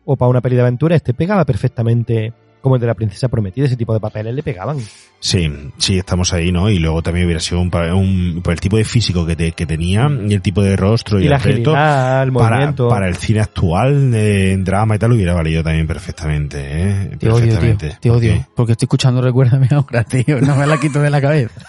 [0.04, 3.66] o para una peli de aventura, este pegaba perfectamente como el de la princesa prometida,
[3.66, 4.78] ese tipo de papeles le pegaban.
[5.20, 6.70] Sí, sí, estamos ahí, ¿no?
[6.70, 9.66] Y luego también hubiera sido un, un- por el tipo de físico que, te- que
[9.66, 12.88] tenía y el tipo de rostro y, Y la el agilidad, el para, movimiento.
[12.88, 17.16] para el cine actual eh, en drama y tal hubiera valido también perfectamente, ¿eh?
[17.18, 17.52] Te odio, tío.
[17.60, 17.98] perfectamente.
[18.00, 18.46] Te ¿Por odio.
[18.56, 20.40] Porque estoy escuchando Recuérdame ahora, tío.
[20.40, 21.60] No me la quito de la cabeza.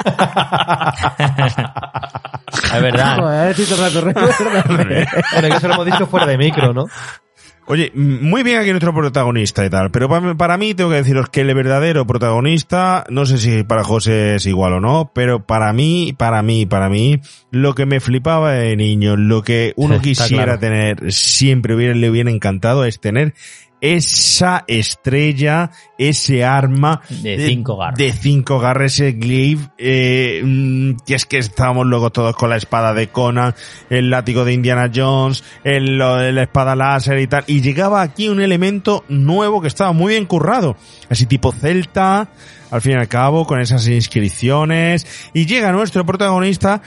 [2.73, 3.17] Es verdad.
[3.17, 5.05] Rato, recuérdame.
[5.33, 6.85] Bueno, que eso lo hemos dicho fuera de micro, ¿no?
[7.67, 11.29] Oye, muy bien aquí nuestro protagonista y tal, pero pa- para mí tengo que deciros
[11.29, 15.73] que el verdadero protagonista, no sé si para José es igual o no, pero para
[15.73, 20.43] mí, para mí, para mí, lo que me flipaba de niño, lo que uno quisiera
[20.43, 20.59] claro.
[20.59, 23.33] tener, siempre hubiera, le hubiera encantado, es tener
[23.93, 27.97] esa estrella, ese arma De cinco garras.
[27.99, 32.57] de cinco garras, ese glaive, eh, mm, que es que estábamos luego todos con la
[32.57, 33.53] espada de Conan,
[33.91, 38.41] el látigo de Indiana Jones, el, la espada láser y tal, y llegaba aquí un
[38.41, 40.75] elemento nuevo que estaba muy bien currado,
[41.09, 42.29] así tipo celta,
[42.71, 46.81] al fin y al cabo, con esas inscripciones, y llega nuestro protagonista,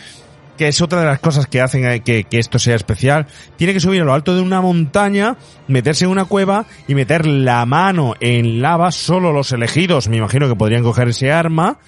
[0.58, 3.26] que es otra de las cosas que hacen eh, que, que esto sea especial,
[3.56, 5.36] tiene que subir a lo alto de una montaña,
[5.68, 10.46] meterse en una cueva y meter la mano en lava, solo los elegidos, me imagino
[10.48, 11.78] que podrían coger ese arma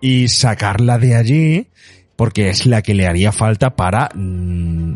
[0.00, 1.68] y sacarla de allí
[2.16, 4.92] porque es la que le haría falta para mm,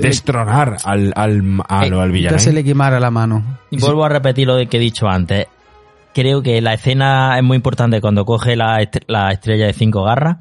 [0.00, 2.36] destronar al, al, al, al villano.
[2.36, 3.58] Que se le quemara la mano.
[3.70, 5.46] Y vuelvo a repetir lo que he dicho antes.
[6.14, 10.04] Creo que la escena es muy importante cuando coge la, est- la estrella de cinco
[10.04, 10.36] garras.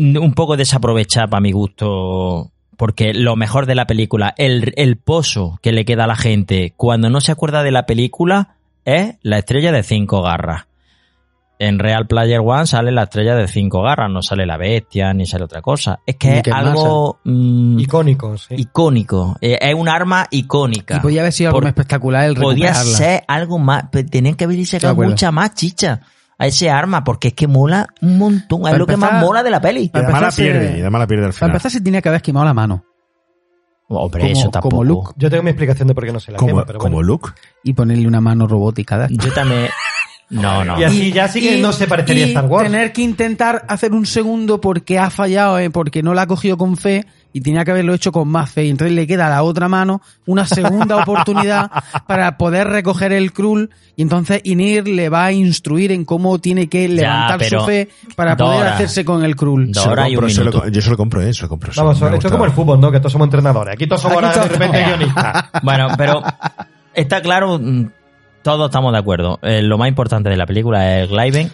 [0.00, 2.50] Un poco desaprovechada para mi gusto.
[2.76, 6.72] Porque lo mejor de la película, el, el pozo que le queda a la gente
[6.76, 8.56] cuando no se acuerda de la película
[8.86, 10.66] es la estrella de cinco garras.
[11.58, 15.26] En Real Player One sale la estrella de cinco garras, no sale la bestia ni
[15.26, 16.00] sale otra cosa.
[16.06, 18.54] Es que es que algo mm, Icónico, sí.
[18.56, 19.36] icónico.
[19.42, 20.96] Eh, Es un arma icónica.
[20.96, 24.62] Y podía haber sido algo más espectacular el podía ser algo más, tenían que haberle
[24.62, 26.00] De sacado mucha más chicha
[26.40, 29.42] a ese arma, porque es que mola un montón, es Para lo que más mola
[29.42, 29.90] de la peli.
[29.92, 31.50] Y además la pierde, y además la pierde al Para final.
[31.50, 32.84] empezar se tenía que haber quemado la mano.
[33.88, 34.70] Hombre, como- eso tampoco.
[34.76, 35.12] como Luke.
[35.16, 37.06] Yo tengo mi explicación de por qué no se la Como, quema, pero como bueno.
[37.08, 37.30] Luke.
[37.64, 38.98] Y ponerle una mano robótica.
[38.98, 39.68] de- Yo también...
[40.30, 40.78] No, no.
[40.80, 42.70] Y así ya sí que no se parecería a y Star Wars.
[42.70, 46.56] tener que intentar hacer un segundo porque ha fallado, eh, porque no la ha cogido
[46.56, 48.64] con fe y tenía que haberlo hecho con más fe.
[48.64, 51.70] Y entonces le queda a la otra mano una segunda oportunidad
[52.06, 56.68] para poder recoger el Krull y entonces Inir le va a instruir en cómo tiene
[56.68, 59.72] que levantar su fe para poder hacerse con el Krull.
[59.72, 60.60] Dora Se y un compro, se lo minuto.
[60.62, 61.72] co- yo se lo compro, eh, se lo compro.
[61.76, 62.92] Vamos, esto es como el fútbol, ¿no?
[62.92, 63.74] Que todos somos entrenadores.
[63.74, 65.44] Aquí todos somos Aquí ahora de repente guionistas.
[65.62, 66.22] Bueno, pero
[66.94, 67.86] está claro, mm,
[68.42, 69.38] todos estamos de acuerdo.
[69.42, 71.50] Eh, lo más importante de la película es Glyben.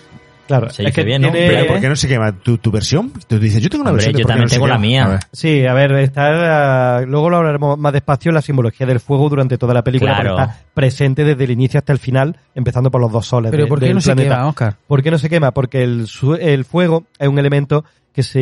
[0.47, 1.33] Claro, Se es dice que bien, ¿no?
[1.33, 1.49] tiene...
[1.49, 3.13] Pero ¿por qué no se quema tu, tu versión?
[3.27, 4.21] Tú dices, yo tengo una Hombre, versión.
[4.23, 5.15] yo también no tengo la mía.
[5.15, 5.21] A.
[5.33, 9.59] Sí, a ver, está, eh, luego lo hablaremos más despacio, la simbología del fuego durante
[9.59, 10.37] toda la película, Claro.
[10.37, 13.51] porque está presente desde el inicio hasta el final, empezando por los dos soles.
[13.51, 14.77] Pero de- ¿por qué no se quema, Oscar?
[14.87, 15.51] ¿Por qué no se quema?
[15.51, 16.07] Porque el,
[16.41, 18.41] el fuego es un elemento que se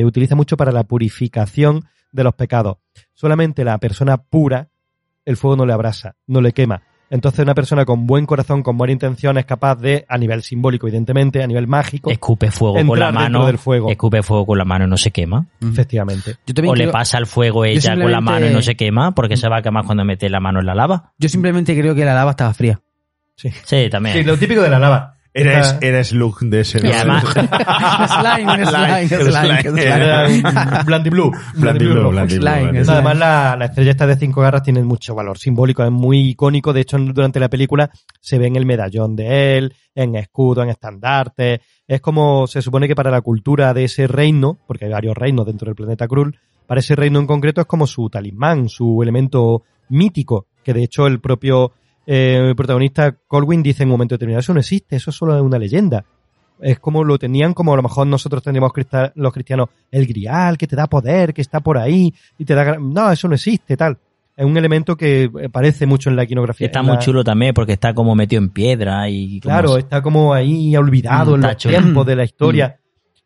[0.00, 2.76] eh, utiliza mucho para la purificación de los pecados.
[3.14, 4.68] Solamente la persona pura,
[5.24, 6.82] el fuego no le abrasa, no le quema.
[7.10, 10.86] Entonces una persona con buen corazón, con buena intención, es capaz de, a nivel simbólico,
[10.88, 13.46] evidentemente, a nivel mágico, Escupe fuego con la mano.
[13.46, 13.90] del fuego.
[13.90, 15.46] Escupe fuego con la mano y no se quema.
[15.62, 16.36] efectivamente.
[16.46, 19.12] Yo O le creo- pasa el fuego ella con la mano y no se quema
[19.12, 21.12] porque se va a quemar cuando mete la mano en la lava.
[21.18, 22.80] Yo simplemente creo que la lava estaba fría.
[23.36, 23.50] Sí.
[23.64, 24.16] Sí, también.
[24.16, 25.14] Sí, lo típico de la lava.
[25.34, 26.84] Eres, Está- eres Luke de ese.
[26.86, 29.82] Y además, slime, slime, slime, slime.
[29.84, 31.30] Era Blandy Blue.
[31.54, 32.88] Blandy Blue, Blandy Blue, es.
[32.88, 36.72] Además, la, la estrella esta de cinco garras tiene mucho valor simbólico, es muy icónico.
[36.72, 37.90] De hecho, durante la película
[38.20, 41.60] se ve en el medallón de él, en escudo, en estandarte.
[41.86, 45.46] Es como se supone que para la cultura de ese reino, porque hay varios reinos
[45.46, 46.36] dentro del planeta Krull,
[46.66, 51.06] para ese reino en concreto es como su talismán, su elemento mítico, que de hecho
[51.06, 51.72] el propio
[52.10, 55.58] eh, protagonista Colwyn dice en un momento determinado, eso no existe, eso solo es una
[55.58, 56.04] leyenda.
[56.60, 60.66] Es como lo tenían, como a lo mejor nosotros crista- los cristianos, el grial que
[60.66, 62.78] te da poder, que está por ahí, y te da...
[62.78, 63.98] No, eso no existe, tal.
[64.36, 66.66] Es un elemento que eh, parece mucho en la iconografía.
[66.68, 70.00] está muy la- chulo también porque está como metido en piedra y como Claro, está
[70.00, 71.78] como ahí olvidado Mm, en los chulo.
[71.78, 72.78] tiempos de la historia.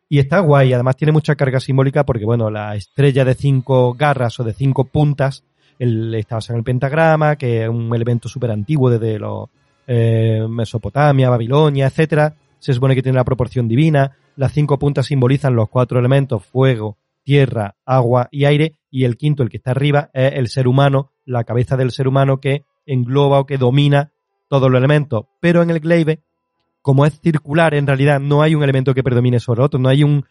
[0.08, 4.38] Y está guay, además tiene mucha carga simbólica porque, bueno, la estrella de cinco garras
[4.40, 5.42] o de cinco puntas
[5.78, 9.48] el, está en el pentagrama, que es un elemento súper antiguo desde los
[9.86, 12.34] eh, Mesopotamia, Babilonia, etcétera.
[12.58, 14.16] Se supone que tiene la proporción divina.
[14.36, 18.76] Las cinco puntas simbolizan los cuatro elementos, fuego, tierra, agua y aire.
[18.90, 22.08] Y el quinto, el que está arriba, es el ser humano, la cabeza del ser
[22.08, 24.12] humano que engloba o que domina
[24.48, 25.24] todos los elementos.
[25.40, 26.20] Pero en el glaive,
[26.80, 30.04] como es circular, en realidad no hay un elemento que predomine sobre otro, no hay
[30.04, 30.24] un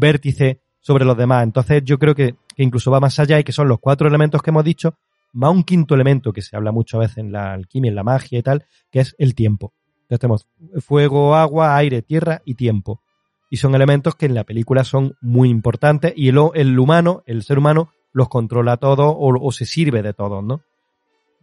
[0.00, 1.42] vértice sobre los demás.
[1.42, 4.42] Entonces yo creo que, que incluso va más allá y que son los cuatro elementos
[4.42, 4.96] que hemos dicho,
[5.34, 8.02] más un quinto elemento que se habla mucho a veces en la alquimia, en la
[8.02, 9.74] magia y tal, que es el tiempo.
[10.02, 10.46] Entonces tenemos
[10.84, 13.02] fuego, agua, aire, tierra y tiempo.
[13.50, 17.58] Y son elementos que en la película son muy importantes y el, humano, el ser
[17.58, 20.62] humano, los controla todos o, o se sirve de todos, ¿no?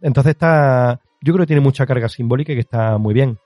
[0.02, 3.38] Entonces está, yo creo que tiene mucha carga simbólica y que está muy bien.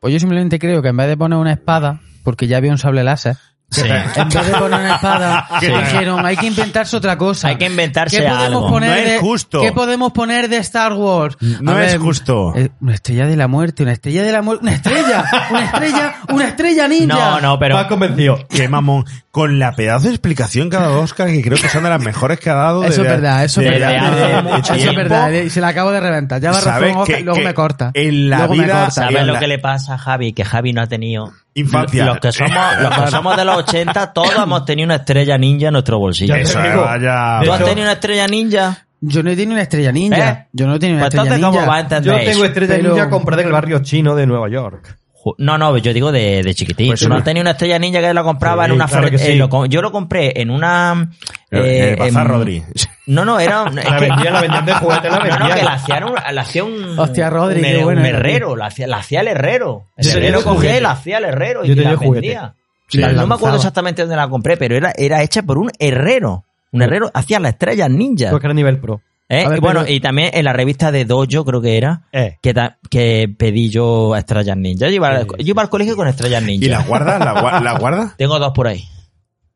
[0.00, 2.78] Pues yo simplemente creo que en vez de poner una espada, porque ya había un
[2.78, 3.36] sable láser,
[3.68, 3.82] Sí.
[3.82, 5.66] en vez de poner una espada, Sí.
[5.66, 7.48] dijeron, hay que inventarse otra cosa.
[7.48, 8.68] Hay que inventarse ¿Qué podemos algo.
[8.68, 9.60] poner No es justo.
[9.60, 11.36] ¿Qué podemos poner de Star Wars?
[11.60, 12.52] No A es ver, justo.
[12.54, 16.14] eh, Una estrella de la muerte, una estrella de la muerte, una estrella, una estrella,
[16.32, 17.16] una estrella ninja.
[17.16, 18.38] No, no, pero Más convencido.
[18.48, 19.04] Qué mamón.
[19.32, 22.00] Con la pedazo de explicación que ha dado Oscar, que creo que son de las
[22.02, 22.84] mejores que ha dado.
[22.84, 24.58] Eso es verdad, eso es verdad.
[24.60, 24.96] Eso es tiempo.
[24.96, 26.40] verdad, y se la acabo de reventar.
[26.40, 27.90] Ya va ¿Sabes razón, Oscar, que- luego que me corta.
[27.92, 28.90] en la Luego me vida- corta.
[28.92, 30.32] ¿Sabes lo la- que le pasa a Javi?
[30.32, 31.32] Que Javi no ha tenido...
[31.56, 32.04] Infancia.
[32.06, 32.52] Los que somos,
[32.82, 36.34] los que somos de los 80, todos hemos tenido una estrella ninja en nuestro bolsillo.
[36.36, 36.82] Ya Eso, te digo.
[36.82, 37.38] vaya.
[37.40, 38.78] ¿Tú de has tenido una estrella ninja?
[39.00, 40.30] Yo no he tenido una estrella ninja.
[40.30, 40.46] ¿Eh?
[40.52, 41.66] Yo no he tenido una Pues estrella ¿cómo ninja.
[41.70, 44.48] va a entender Yo tengo estrella Pero- ninja comprada en el barrio chino de Nueva
[44.50, 44.98] York.
[45.38, 46.88] No, no, yo digo de, de chiquitín.
[46.88, 49.32] Pues no tenido una estrella ninja que la compraba Sí, en una claro sí.
[49.32, 51.10] eh, lo Yo lo compré en una...
[51.50, 52.62] Eh, Bazar en- Rodri.
[53.06, 53.64] No, no, era...
[53.68, 55.58] es La vendían, la vendían de juguete, la No, no, vendían.
[55.58, 59.20] que la hacía un, la hacía un, Hostia, Rodri, un, herrero, la hacía, la hacía
[59.20, 59.84] el herrero.
[59.96, 60.78] El Yo tenía herrero cogía juguete.
[60.78, 62.26] y la hacía el herrero Yo y tenía la juguete.
[62.26, 62.54] vendía.
[62.88, 62.98] Sí.
[62.98, 66.44] La- no me acuerdo exactamente dónde la compré, pero era, era hecha por un herrero.
[66.72, 68.28] Un herrero hacía las estrellas ninja.
[68.28, 69.00] Creo que era nivel pro.
[69.28, 69.44] ¿Eh?
[69.44, 72.02] A ver, Y bueno, pero- y también en la revista de Dojo, creo que era,
[72.12, 72.38] Eh.
[72.42, 72.54] que,
[72.90, 74.86] que pedí yo estrellas ninja.
[74.88, 76.64] Yo iba, al- Sí, yo iba al colegio con estrellas ninja.
[76.66, 77.18] ¿Y la guarda?
[77.18, 78.14] ¿La, gua- la guarda?
[78.18, 78.84] Tengo dos por ahí.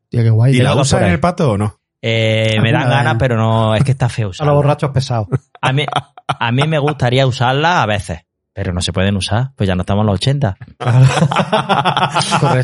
[0.09, 0.57] Tío, qué guay.
[0.57, 1.77] ¿Y la dos usa por en el pato o no?
[2.03, 4.53] Eh, me dan ganas, pero no, es que está feo A usarla.
[4.53, 5.29] los borrachos pesados.
[5.61, 5.85] A mí,
[6.27, 8.21] a mí me gustaría usarla a veces,
[8.55, 10.57] pero no se pueden usar, pues ya no estamos en los 80.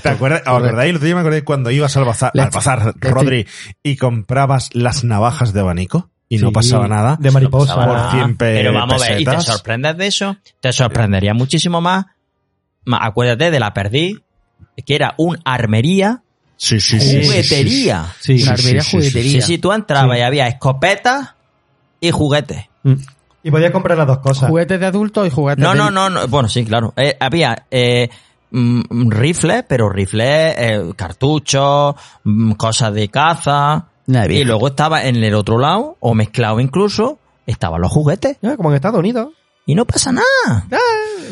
[0.03, 0.43] ¿Te acuerdas?
[0.43, 0.91] ¿Os acordáis?
[0.91, 3.47] El otro día me acordé cuando ibas al bazar, al bazar Rodri,
[3.83, 7.16] y comprabas las navajas de abanico y no pasaba nada.
[7.20, 7.74] De mariposa.
[7.74, 8.11] Por nada.
[8.12, 12.07] 100 pe- Pero vamos a ver, y te sorprendes de eso, te sorprendería muchísimo más.
[12.90, 14.19] Acuérdate de la perdí,
[14.85, 16.23] que era un armería,
[16.59, 17.07] Sí, sí, sí.
[17.07, 18.07] sí, sí, juguetería.
[18.20, 18.43] Sí.
[18.43, 19.32] Una armería sí, sí, juguetería.
[19.32, 20.20] Sí, sí, tú entrabas Sí.
[20.20, 21.35] y había escopetas
[22.01, 22.65] y juguetes.
[22.82, 22.94] Mm.
[23.43, 24.48] Y podías comprar las dos cosas.
[24.48, 25.78] Juguetes de adultos y juguetes No, de...
[25.78, 26.93] no, no, no, bueno, sí, claro.
[26.97, 28.09] Eh, había eh,
[28.51, 31.94] mm, rifles, pero rifles, eh, cartuchos,
[32.24, 33.86] mm, cosas de caza.
[34.07, 38.39] Y luego estaba en el otro lado, o mezclado incluso, estaban los juguetes.
[38.41, 39.28] Ya, como en Estados Unidos.
[39.69, 40.65] Y no pasa nada.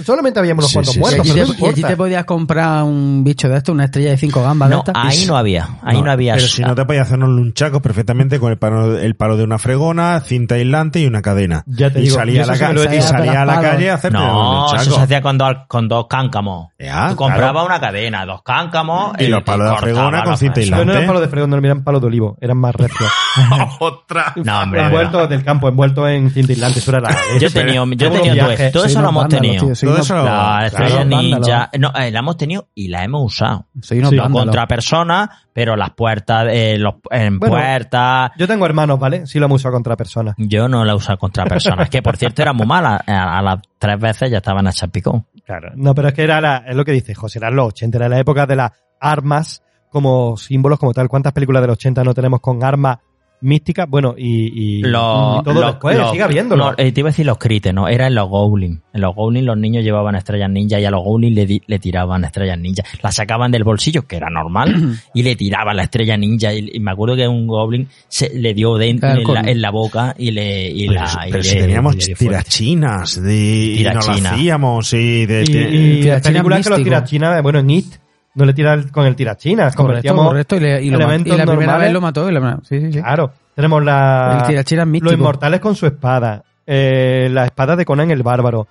[0.04, 1.96] Solamente habíamos unos Sí, cuantos sí, Y muertos, allí, pero te, no y allí te
[1.96, 4.94] podías comprar un bicho de esto, una estrella de cinco gambas de No, estas.
[4.96, 5.68] ahí no había.
[5.82, 6.34] Ahí no, había.
[6.34, 9.44] Pero si no te podías hacer unos lunchacos perfectamente con el palo, el palo de
[9.44, 11.62] una fregona, cinta aislante y una cadena.
[11.66, 12.54] Ya te y digo, salía, a la,
[12.92, 14.82] he y salía a la calle a hacerte un No, lunchaco.
[14.82, 16.70] eso se hacía con dos, con dos cáncamos.
[16.76, 17.66] Ya, Tú comprabas claro.
[17.66, 19.12] una cadena, dos cáncamos.
[19.20, 20.54] Y los palos de fregona con cinta.
[20.56, 20.92] Pero no aislante.
[20.92, 23.10] eran palos de fregón, no eran palos de olivo, eran más recios.
[23.80, 24.32] Otra.
[24.36, 24.82] No, hombre.
[24.82, 28.10] envueltos del campo, envueltos en cinta aislante, eso era la Yo he tenido, yo he
[28.10, 28.70] tenido todo esto.
[28.78, 29.66] Todo eso lo hemos tenido.
[29.74, 31.04] tío, Todo eso lo- La claro.
[31.04, 31.70] ninja.
[31.78, 33.66] No, eh, la hemos tenido y la hemos usado.
[33.80, 34.18] Soy unos Sí.
[34.18, 37.54] Contra personas, pero las puertas, eh, los, en Bueno.
[37.56, 38.30] puertas.
[38.36, 39.26] Yo tengo hermanos, ¿vale?
[39.26, 40.34] Sí lo hemos usado contra personas.
[40.38, 43.02] Yo no la he usado contra personas, que por cierto era muy mala.
[43.06, 45.26] A, a las tres veces ya estaban a chapicón.
[45.44, 45.72] Claro.
[45.76, 48.08] No, pero es que era la, es lo que dice José, eran los 80, era
[48.08, 51.08] la época de las armas como símbolos, como tal.
[51.08, 52.98] ¿Cuántas películas de los 80 no tenemos con armas
[53.44, 53.88] místicas?
[53.88, 56.70] Bueno, y, y, Los, y todo los- después, los- sigue habiéndolo.
[56.70, 57.86] no, eh, te iba a decir los crites, ¿no?
[57.88, 58.80] Era en los Goblin.
[58.92, 61.78] En los Goblin los niños llevaban estrellas ninja y a los Goblin le, di- le
[61.78, 62.82] tiraban estrellas ninja.
[63.02, 66.52] Las sacaban del bolsillo, que era normal, y le tiraban la estrella ninja.
[66.54, 69.48] Y, y me acuerdo que un Goblin se le dio dentro Claro, en, la, con-
[69.48, 70.70] en la boca y le...
[70.70, 74.30] Y Pero, la, pero le- si teníamos le tirachinas de, y no lo Tirachina.
[74.32, 75.70] hacíamos y de, y, de-
[76.16, 77.86] y películas que los tirachinas, bueno, en It,
[78.34, 80.56] no le tiran con el tirachinas, Correcto, correcto.
[80.56, 81.00] Y, le- y lo y
[81.36, 82.28] la primera vez lo mató.
[82.28, 82.98] y la- sí, sí, sí.
[83.00, 88.22] Claro, tenemos la, El los inmortales con su espada, eh, la espada de Conan el
[88.22, 88.66] bárbaro,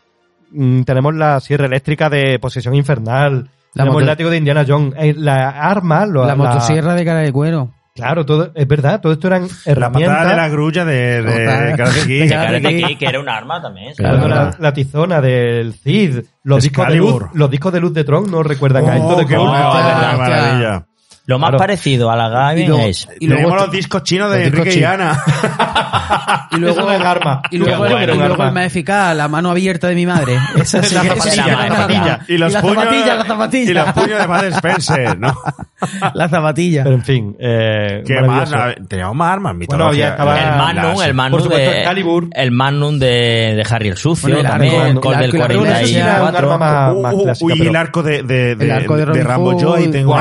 [0.56, 4.94] Mm, tenemos la sierra eléctrica de posesión infernal, La tenemos el látigo de Indiana Jones,
[5.00, 7.72] eh, la arma, lo- la motosierra de cara de cuero.
[7.96, 9.48] Claro, todo, es verdad, todo esto eran la
[9.92, 10.52] patada de la herramientas.
[10.52, 11.76] grulla de, de Patada.
[11.78, 12.08] Karate Kid.
[12.22, 12.98] De Que Karate Karate Kid, Kid.
[12.98, 13.94] que era un arma también.
[13.96, 14.30] Claro, Claro.
[14.36, 18.32] la, la tizona del Cid, los discos, de luz, los discos de luz de Tron,
[18.32, 20.86] no recuerdan a esto Oh, de que qué maravilla.
[21.26, 21.58] Lo más Claro.
[21.60, 23.08] parecido a la Gaby Y luego- es...
[23.20, 24.84] Y luego, Tenemos los discos chinos de Enrique y.
[24.84, 25.22] Ana.
[26.52, 27.42] y luego, un arma.
[27.50, 28.46] y luego, bueno, y arma.
[28.48, 30.38] el más eficaz, la mano abierta de mi madre.
[30.58, 32.20] Esa sí La que- esa sí zapatilla, la zapatilla.
[32.28, 33.72] Y los la puños, zapatilla, la zapatilla.
[33.72, 35.34] Y los puños de Bud Spencer, ¿no?
[36.14, 36.84] la zapatilla.
[36.84, 38.52] Pero en fin, eh, ¿Qué más?
[38.90, 39.56] Teníamos más armas.
[39.68, 42.28] Bueno, había- estaba- El Magnum, el Magnum Por supuesto, de, Excalibur.
[42.34, 43.08] el Magnum de,
[43.56, 45.48] de Harry el Sucio, Bueno, el también, arco, el Col el del arco y la
[45.48, 46.54] Pero eso sí era un 44.
[46.54, 48.18] arma más, más Uh, uh, clásica, uy, pero- el arco de,
[49.14, 50.16] El Rambo y tengo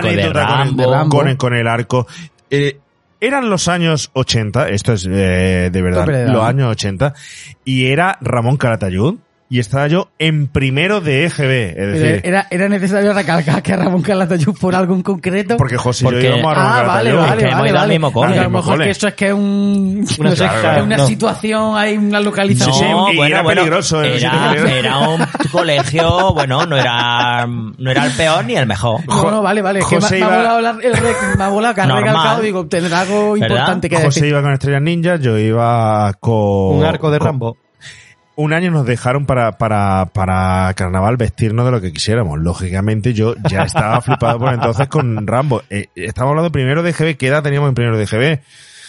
[0.00, 0.92] una, de- anécdota con el- Rambo.
[0.92, 1.16] Rambo.
[1.18, 2.06] con el, con el arco.
[2.50, 2.78] Eh,
[3.20, 7.12] eran los años 80, esto es eh, de verdad, los años 80,
[7.64, 9.16] y era Ramón Caratayud,
[9.52, 14.00] y estaba yo en primero de EGB, es decir, era, era necesario recalcar que Ramón
[14.00, 15.56] Calatayud por algo en concreto.
[15.56, 17.72] porque José y porque- yo íbamos a Ramón Ah, vale, vale, que vale.
[17.72, 17.92] vale.
[17.94, 18.26] mismo cole.
[18.28, 18.84] Porque A lo mejor cole.
[18.84, 21.06] que esto es que es un, Una no sé, secta, es una no.
[21.06, 22.74] situación, hay una localización.
[22.74, 25.20] Sí, sí, y era peligroso, Era, un
[25.50, 29.00] colegio, bueno, no era, no era el peor ni el mejor.
[29.06, 29.80] No, no, vale, vale.
[29.80, 32.04] Me, José me ha iba- volado la- el rec- me ha volado que has Normal.
[32.08, 33.48] recalcado, digo, tendrá algo ¿Verdad?
[33.48, 34.26] importante que José decir.
[34.26, 36.76] iba con Estrellas Ninja, yo iba con...
[36.78, 37.56] un arco de con- Rambo.
[38.40, 42.38] Un año nos dejaron para, para, para carnaval vestirnos de lo que quisiéramos.
[42.38, 45.62] Lógicamente yo ya estaba flipado por entonces con Rambo.
[45.70, 47.16] Eh, estamos hablando primero de GB.
[47.16, 48.40] ¿Qué edad teníamos en primero de GB?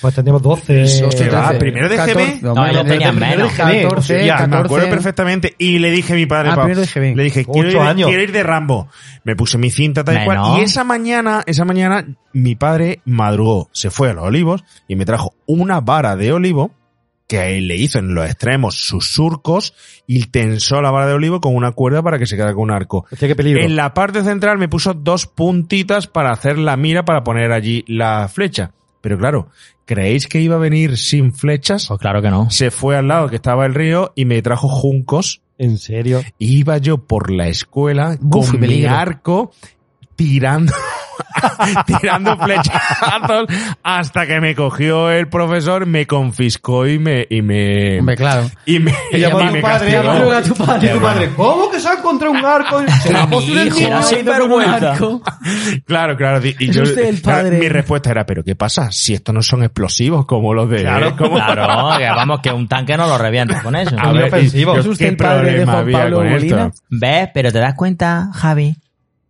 [0.02, 0.84] Pues teníamos 12.
[1.06, 2.42] Hostia, primero de 14, GB.
[2.56, 3.56] no, yo tenía primero menos.
[3.58, 4.66] de GB, 14, Ya, me 14.
[4.66, 5.56] acuerdo perfectamente.
[5.60, 7.16] Y le dije a mi padre, Ah, pa- primero de GB.
[7.16, 8.08] le dije, quiero ir, años.
[8.08, 8.88] quiero ir de Rambo.
[9.24, 10.40] Me puse mi cinta tal y cual.
[10.58, 12.04] Y esa mañana, esa mañana,
[12.34, 16.72] mi padre madrugó, se fue a los olivos y me trajo una vara de olivo
[17.32, 19.74] que le hizo en los extremos sus surcos
[20.06, 22.72] y tensó la vara de olivo con una cuerda para que se quedara con un
[22.72, 23.06] arco.
[23.10, 23.64] Hostia, qué peligro.
[23.64, 27.86] En la parte central me puso dos puntitas para hacer la mira para poner allí
[27.88, 28.74] la flecha.
[29.00, 29.48] Pero claro,
[29.86, 31.88] ¿creéis que iba a venir sin flechas?
[31.88, 32.50] Pues claro que no.
[32.50, 35.42] Se fue al lado que estaba el río y me trajo juncos.
[35.58, 36.22] En serio.
[36.38, 39.54] Iba yo por la escuela con mi arco
[40.18, 40.74] tirando
[41.86, 43.46] tirando flechazos
[43.84, 48.50] hasta que me cogió el profesor, me confiscó y me y me Hombre, claro.
[48.66, 50.02] y me, Y llamó a y tu me padre, a
[50.44, 52.82] tu padre, y tu padre, ¿cómo que se ha encontrado un arco?
[53.04, 53.70] ¿Será posible
[54.68, 55.22] arco?
[55.86, 56.40] Claro, claro.
[56.60, 57.58] Y yo- usted el padre.
[57.60, 58.92] mi respuesta era, ¿pero qué pasa?
[58.92, 60.82] Si estos no son explosivos como los de...
[60.82, 61.16] Claro.
[61.16, 63.96] como- Claro, que vamos, que un tanque no lo revienta con eso.
[64.00, 66.66] A ver, ¿Es usted ¿qué el padre de Juan Pablo con Molina?
[66.68, 66.84] esto?
[66.90, 67.30] ¿Ves?
[67.34, 68.76] Pero te das cuenta, Javi,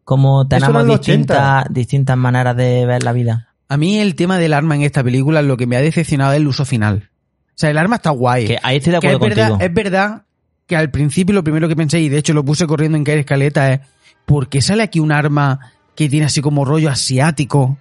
[0.04, 1.68] cómo tenemos distintas, 80.
[1.70, 3.50] distintas maneras de ver la vida.
[3.68, 6.38] A mí el tema del arma en esta película lo que me ha decepcionado es
[6.38, 7.10] el uso final.
[7.50, 8.48] O sea, el arma está guay.
[8.48, 10.24] Que ahí estoy de Que acuerdo es verdad, es verdad
[10.68, 13.20] que al principio lo primero que pensé, y de hecho lo puse corriendo en caer
[13.20, 13.82] escaleta, es
[14.26, 17.78] ¿por qué sale aquí un arma que tiene así como rollo asiático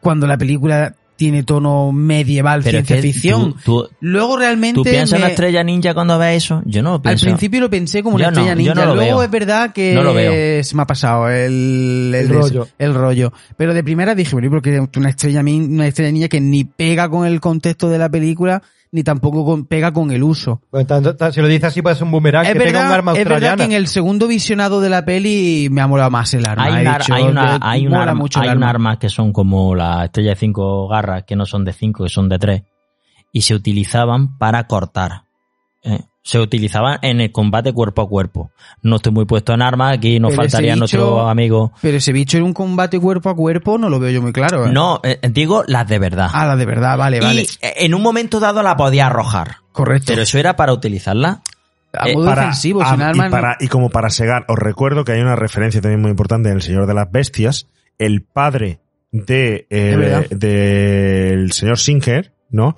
[0.00, 3.54] cuando la película tiene tono medieval, Pero ciencia ficción?
[3.64, 6.62] tú, tú, Luego realmente tú piensas en la estrella ninja cuando ves eso.
[6.66, 7.26] Yo no lo al pienso.
[7.26, 8.74] principio lo pensé como una Yo estrella yo ninja.
[8.74, 9.22] no lo Luego veo.
[9.24, 10.62] es verdad que No lo veo.
[10.62, 12.68] se me ha pasado el, El rollo.
[12.78, 13.32] el rollo.
[13.56, 16.64] Pero de primera dije, bueno, porque es una estrella, min- una estrella ninja que ni
[16.64, 20.60] pega con el contexto de la película, ni tampoco con- pega con el uso.
[20.86, 23.18] Tanto- si lo dice así, puede ser un boomerang Es que pega un arma es
[23.18, 23.56] verdad australiana.
[23.56, 26.64] que en el segundo visionado de la peli me ha molado más el arma.
[26.64, 28.70] hay, He un ar- dicho, hay, una, hay, arma, un arma.
[28.70, 32.10] armas que son como la estrella de cinco garras, que no son de cinco, que
[32.10, 32.62] son de tres,
[33.32, 35.25] y se utilizaban para cortar.
[36.26, 38.50] Se utilizaban en el combate cuerpo a cuerpo.
[38.82, 41.72] No estoy muy puesto en armas, aquí nos Pero ese faltaría bicho- nuestro amigo.
[41.80, 44.66] Pero ese bicho en un combate cuerpo a cuerpo no lo veo yo muy claro.
[44.66, 44.72] ¿eh?
[44.72, 46.28] No, eh, digo las de verdad.
[46.32, 47.42] Ah, la de verdad, vale, vale.
[47.42, 49.58] y eh, en un momento dado la podía arrojar.
[49.70, 50.06] Correcto.
[50.08, 51.42] Pero eso era para utilizarla.
[51.92, 55.04] a eh, modo Para- defensivo, sin arma y, para- y como para segar, os recuerdo
[55.04, 57.68] que hay una referencia también muy importante en El Señor de las Bestias.
[57.98, 58.80] El padre
[59.12, 62.74] de, eh, del señor Singer, ¿no?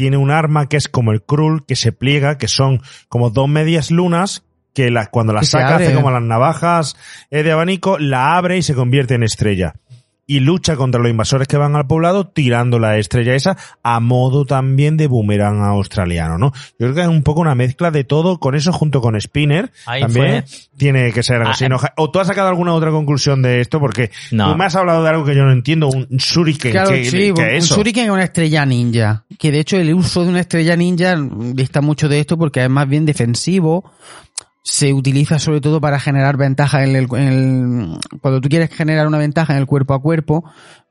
[0.00, 3.50] Tiene un arma que es como el Krull, que se pliega, que son como dos
[3.50, 6.96] medias lunas, que la- cuando se saca hace como las navajas
[7.30, 9.74] eh, de abanico, la abre y se convierte en estrella.
[10.32, 14.44] Y lucha contra los invasores que van al poblado tirando la estrella esa a modo
[14.44, 16.52] también de boomerang australiano, ¿no?
[16.78, 19.72] Yo creo que es un poco una mezcla de todo con eso junto con Spinner.
[19.86, 20.44] Ahí también
[20.76, 21.64] tiene que ser algo Ah, así.
[21.64, 21.68] eh.
[21.68, 21.78] ¿no?
[21.96, 23.80] ¿O tú has sacado alguna otra conclusión de esto?
[23.80, 24.52] Porque No.
[24.52, 26.70] tú me has hablado de algo que yo no entiendo, un shuriken.
[26.70, 27.76] Claro, ¿qué, sí, un es eso?
[27.76, 29.24] shuriken es una estrella ninja.
[29.36, 32.70] Que de hecho el uso de una estrella ninja dista mucho de esto porque es
[32.70, 33.90] más bien defensivo.
[34.72, 39.06] Se utiliza sobre todo para generar ventaja en el, en el- cuando tú quieres generar
[39.08, 40.44] una ventaja en el cuerpo a cuerpo,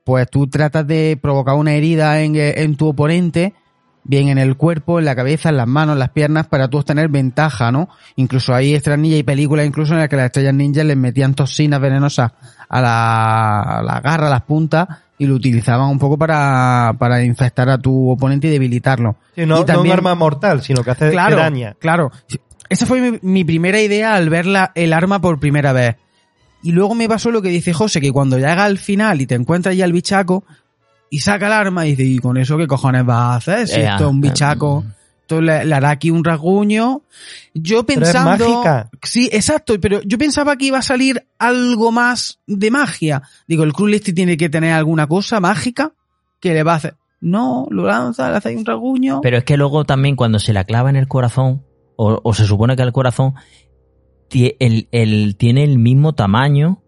[0.04, 3.54] pues tú tratas de provocar una herida en, en tu oponente,
[4.04, 6.76] bien en el cuerpo, en la cabeza, en las manos, en las piernas, para tú
[6.78, 7.88] obtener ventaja, ¿no?
[8.16, 11.34] Incluso hay estrellas ninja y películas incluso en las que las estrellas ninjas les metían
[11.34, 12.32] toxinas venenosas
[12.68, 17.22] a la, a la garra, a las puntas, y lo utilizaban un poco para, para
[17.24, 19.16] infectar a tu oponente y debilitarlo.
[19.34, 21.76] Sí, no, y no también- un arma mortal, sino que hace claro, daña.
[21.78, 22.10] Claro.
[22.70, 25.96] Esa fue mi, mi primera idea al ver la- el arma por primera vez.
[26.62, 29.34] Y luego me pasó lo que dice José, que cuando llega al final y te
[29.34, 30.44] encuentras ya el bichaco
[31.10, 33.68] y saca el arma y dice, ¿y con eso qué cojones vas a hacer?
[33.68, 34.84] Si Eh, esto es un ah, bichaco,
[35.22, 37.02] esto le, le hará aquí un rasguño.
[37.54, 38.48] Yo Pero es pensando...
[38.48, 38.90] mágica.
[39.02, 43.22] Sí, exacto, pero yo pensaba que iba a salir algo más de magia.
[43.48, 45.92] Digo, el este tiene que tener alguna cosa mágica
[46.40, 46.94] que le va a hacer...
[47.22, 49.20] No, lo lanza, le hace ahí un rasguño.
[49.22, 51.62] Pero es que luego también cuando se la clava en el corazón,
[52.02, 53.34] o, o se supone que el corazón
[54.32, 56.82] el, el- tiene el mismo tamaño,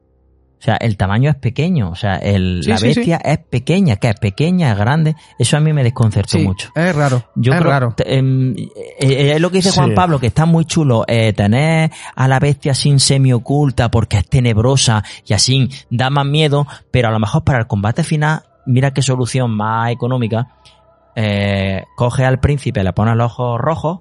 [0.59, 3.97] o sea, el tamaño es pequeño, o sea, el, Sí, la sí, bestia es pequeña,
[3.97, 6.71] que es pequeña, es grande, eso a mí me desconcertó Sí, mucho.
[6.77, 7.25] es raro.
[7.35, 7.95] Yo es creo raro.
[8.07, 8.69] em, eh,
[9.01, 9.77] eh, es lo que dice Sí.
[9.79, 14.19] Juan Pablo, que está muy chulo eh, tener a la bestia sin semi oculta porque
[14.19, 18.43] es tenebrosa y así da más miedo, pero a lo mejor para el combate final,
[18.65, 20.47] mira qué solución más económica.
[21.17, 23.99] Eh, coge al príncipe, le pone los ojos rojos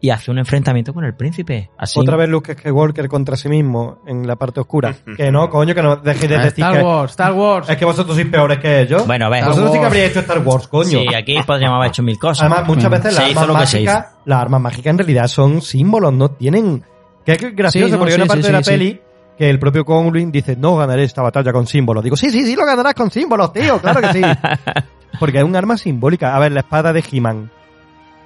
[0.00, 1.70] y hace un enfrentamiento con el príncipe.
[1.78, 1.98] Así.
[1.98, 4.94] Otra vez Luke Skywalker contra sí mismo en la parte oscura.
[5.16, 6.84] que no, coño, que no dejéis de Ah, decir Star que...
[6.84, 7.68] Wars, Star Wars.
[7.70, 9.06] Es que vosotros sois peores que ellos.
[9.06, 9.40] Bueno, ve.
[9.40, 11.00] Vosotros Star sí que habríais hecho Star Wars, coño.
[11.00, 12.50] Sí, aquí podríamos haber hecho mil cosas.
[12.50, 16.84] Además, muchas veces las armas mágicas, las armas mágicas en realidad son símbolos, no tienen.
[17.24, 19.00] Que es gracioso Sí, no, porque hay sí, una parte sí, de la sí, peli
[19.36, 22.02] que el propio Conwyn dice, no ganaré esta batalla con símbolos.
[22.04, 24.22] Digo, sí, sí, sí, lo ganarás con símbolos, tío, claro que sí.
[25.20, 26.34] porque es un arma simbólica.
[26.34, 27.50] A ver, la espada de He-Man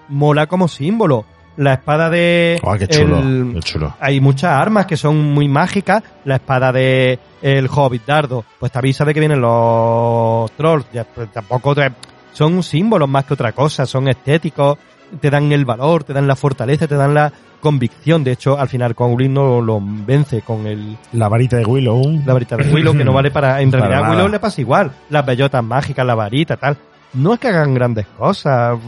[0.09, 1.25] mola como símbolo.
[1.61, 2.59] La espada de...
[2.67, 3.95] Ah, qué chulo, el- qué chulo.
[4.01, 6.03] hay muchas armas que son muy mágicas.
[6.25, 10.87] La espada de el Hobbit Dardo, pues te avisa de que vienen los trolls.
[10.91, 11.93] Ya, pues, tampoco te-
[12.33, 14.79] son símbolos más que otra cosa, son estéticos,
[15.21, 17.31] te dan el valor, te dan la fortaleza, te dan la
[17.61, 18.25] convicción.
[18.25, 22.23] De hecho, al final Conwyn no lo vence con el, La varita de Willow.
[22.25, 23.61] la varita de Willow, que no vale para...
[23.61, 24.11] En realidad a.
[24.13, 24.91] Willow le pasa igual.
[25.11, 26.79] Las bellotas mágicas, la varita, tal.
[27.13, 28.79] No es que hagan grandes cosas.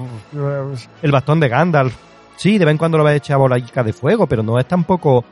[1.03, 1.95] El bastón de Gandalf.
[2.37, 4.67] Sí, de vez en cuando lo va a echar bolaica de fuego, pero no es
[4.67, 5.25] tampoco...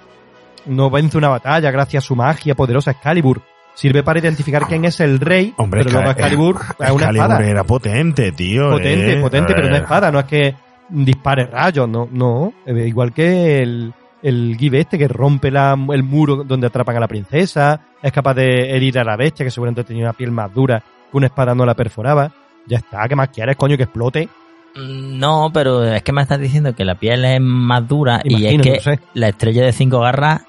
[0.67, 3.41] No vence una batalla gracias a su magia poderosa Excalibur.
[3.75, 7.25] sirve para identificar quién es el rey, Hombre, pero luego Excal- Excalibur es una Excalibur
[7.31, 7.47] espada.
[7.49, 8.70] era potente, tío.
[8.70, 9.20] Potente, eh.
[9.23, 10.55] potente, pero una espada, no es que
[10.91, 12.53] dispare rayos, no, no.
[12.67, 17.01] Eh, Igual que el, el Give este que rompe la- el muro donde atrapan a
[17.01, 20.53] la princesa, es capaz de herir a la bestia que seguramente tenía una piel más
[20.53, 20.81] dura,
[21.11, 22.31] que una espada no la perforaba.
[22.67, 24.29] Ya está, ¿qué más quieres, coño, que explote?
[24.76, 28.62] No, pero es que me estás diciendo que la piel es más dura y es
[28.62, 29.00] que no sé.
[29.15, 30.42] la estrella de cinco garras,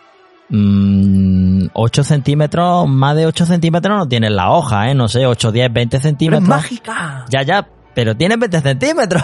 [0.53, 4.95] 8 centímetros, más de 8 centímetros no tiene en la hoja, ¿eh?
[4.95, 6.47] No sé, 8, 10, 20 centímetros.
[6.47, 7.25] mágica!
[7.29, 9.23] Ya, ya, pero tiene 20 centímetros.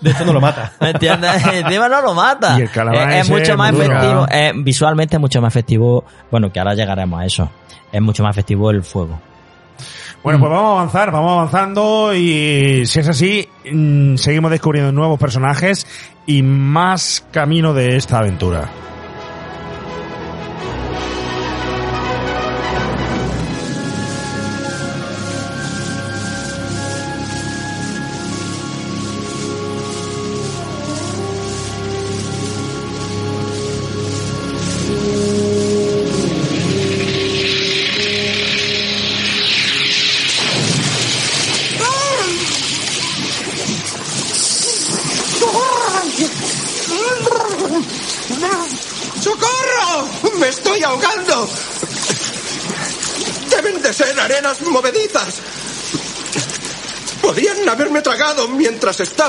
[0.00, 0.72] De hecho no lo mata.
[0.80, 1.46] ¿Me entiendes?
[1.46, 2.58] Encima no lo mata.
[2.58, 3.84] Y el calamar es, es mucho es más duro.
[3.84, 4.62] efectivo.
[4.62, 6.04] visualmente es mucho más efectivo.
[6.30, 7.50] Bueno, que ahora llegaremos a eso.
[7.90, 9.20] Es mucho más efectivo el fuego.
[10.22, 15.18] Bueno, pues vamos a avanzar, vamos avanzando y si es así, mm, seguimos descubriendo nuevos
[15.18, 15.86] personajes
[16.26, 18.70] y más camino de esta aventura.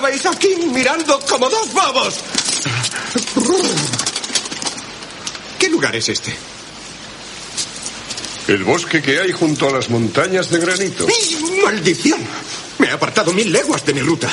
[0.04, 2.16] Estabais aquí mirando como dos bobos.
[5.58, 6.36] ¿Qué lugar es este?
[8.50, 11.08] El bosque que hay junto a las montañas de granito.
[11.08, 12.20] ¡Ay, ¡Maldición!
[12.80, 14.30] Me he apartado mil leguas de mi ruta.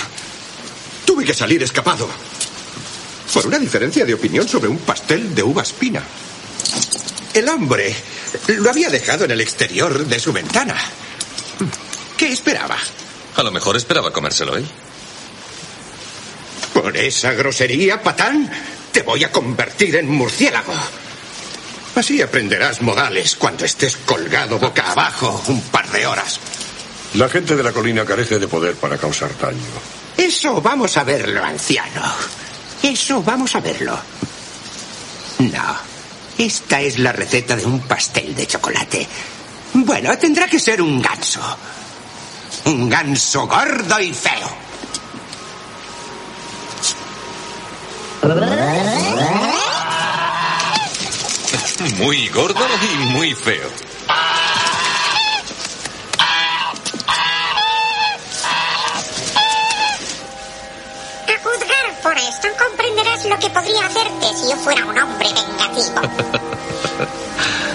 [1.05, 2.09] Tuve que salir escapado.
[3.33, 6.03] Por una diferencia de opinión sobre un pastel de uva espina.
[7.33, 7.95] El hombre
[8.49, 10.77] lo había dejado en el exterior de su ventana.
[12.17, 12.77] ¿Qué esperaba?
[13.37, 14.67] A lo mejor esperaba comérselo él.
[16.73, 18.51] Por esa grosería, patán,
[18.93, 20.75] te voy a convertir en murciélago.
[21.97, 26.39] Así aprenderás modales cuando estés colgado boca abajo un par de horas.
[27.15, 29.59] La gente de la colina carece de poder para causar daño.
[30.17, 32.03] Eso vamos a verlo, anciano.
[32.83, 33.99] Eso vamos a verlo.
[35.41, 35.77] No.
[36.39, 39.07] Esta es la receta de un pastel de chocolate.
[39.75, 41.41] Bueno, tendrá que ser un ganso.
[42.65, 44.70] Un ganso gordo y feo.
[51.97, 53.69] Muy gordo y muy feo.
[61.27, 66.03] A juzgar por esto comprenderás lo que podría hacerte si yo fuera un hombre vengativo.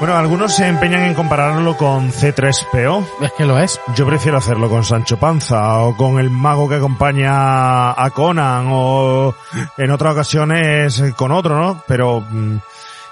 [0.00, 3.06] Bueno, algunos se empeñan en compararlo con C3PO.
[3.20, 3.78] Es que lo es.
[3.94, 9.34] Yo prefiero hacerlo con Sancho Panza o con el mago que acompaña a Conan o
[9.76, 11.82] en otras ocasiones con otro, ¿no?
[11.86, 12.56] Pero mm,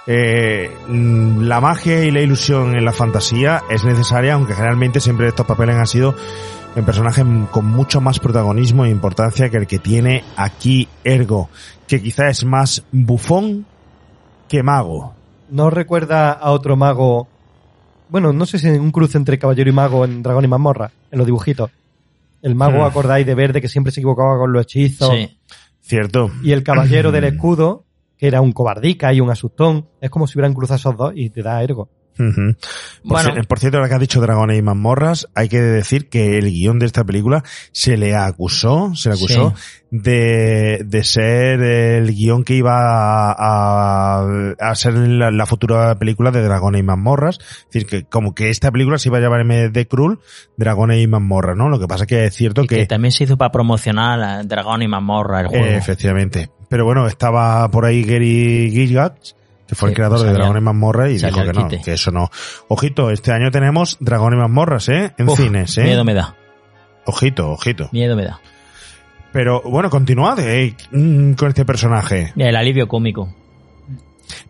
[0.07, 0.75] eh,
[1.41, 5.77] la magia y la ilusión en la fantasía es necesaria, aunque generalmente siempre estos papeles
[5.77, 6.15] han sido
[6.75, 11.51] en personajes con mucho más protagonismo e importancia que el que tiene aquí Ergo,
[11.87, 13.67] que quizá es más bufón
[14.49, 15.18] que mago.
[15.51, 17.29] ¿No recuerda a otro mago?
[18.09, 20.91] Bueno, no sé si en un cruce entre caballero y mago en Dragón y Mazmorra,
[21.11, 21.71] en los dibujitos.
[22.43, 22.87] El mago, Hmm.
[22.87, 25.11] acordáis, de verde que siempre se equivocaba con los hechizos.
[25.11, 25.39] Sí.
[25.81, 26.31] Cierto.
[26.43, 27.85] Y el caballero del escudo,
[28.17, 29.89] que era un cobardica y un asustón.
[30.01, 31.89] Es como si hubieran cruzado esos dos y te da ergo.
[32.19, 32.57] Por,
[33.05, 33.43] Bueno.
[33.49, 36.79] por cierto, ahora que has dicho dragones y mazmorras, hay que decir que el guion
[36.79, 39.55] de esta película se le acusó, se le acusó
[39.91, 46.31] de, de ser el guion que iba a, a- a ser la, la futura película
[46.31, 47.39] de dragones y mazmorras.
[47.41, 50.21] Es decir, que como que esta película se iba a llamar en vez de Krull,
[50.57, 51.69] dragones y mazmorras, ¿no?
[51.69, 52.87] Lo que pasa que es cierto Y que que...
[52.87, 55.65] también se hizo para promocionar a Dragón y Mazmorra el juego.
[55.67, 56.51] Eh, efectivamente.
[56.69, 59.35] Pero bueno, estaba por ahí Gary Gygax,
[59.69, 61.83] que fue el creador de Dragón y Mazmorra y dijo que no, quite.
[61.83, 62.31] que eso no.
[62.69, 65.13] Ojito, este año tenemos Dragón y Mazmorras, ¿eh?
[65.19, 65.85] En Uf, cines, ¿eh?
[65.85, 66.35] Miedo me da.
[67.05, 67.89] Ojito, ojito.
[67.93, 68.41] Miedo me da.
[69.33, 72.33] Pero bueno, continuad eh, mm, con este personaje.
[72.37, 73.35] El alivio cómico.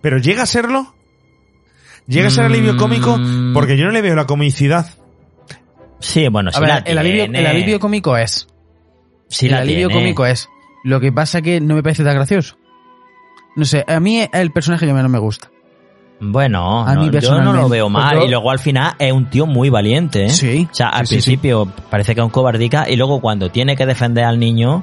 [0.01, 0.95] Pero llega a serlo.
[2.07, 3.53] Llega a ser alivio cómico Mm.
[3.55, 4.87] porque yo no le veo la comicidad.
[6.01, 8.47] Sí, bueno, sí la el, alivio, el alivio cómico es.
[9.29, 10.03] Sí el la alivio tiene.
[10.03, 10.49] cómico es.
[10.85, 12.57] Lo que pasa que no me parece tan gracioso.
[13.57, 15.49] No sé, a mí el personaje que menos me gusta.
[16.21, 18.17] Bueno, A no, mí yo no lo veo mal.
[18.19, 20.31] Yo- Y luego al final es un tío muy valiente, ¿eh?
[20.31, 23.51] Sí, O sea, al sí, sí, principio parece que es un cobardica y luego cuando
[23.51, 24.83] tiene que defender al niño,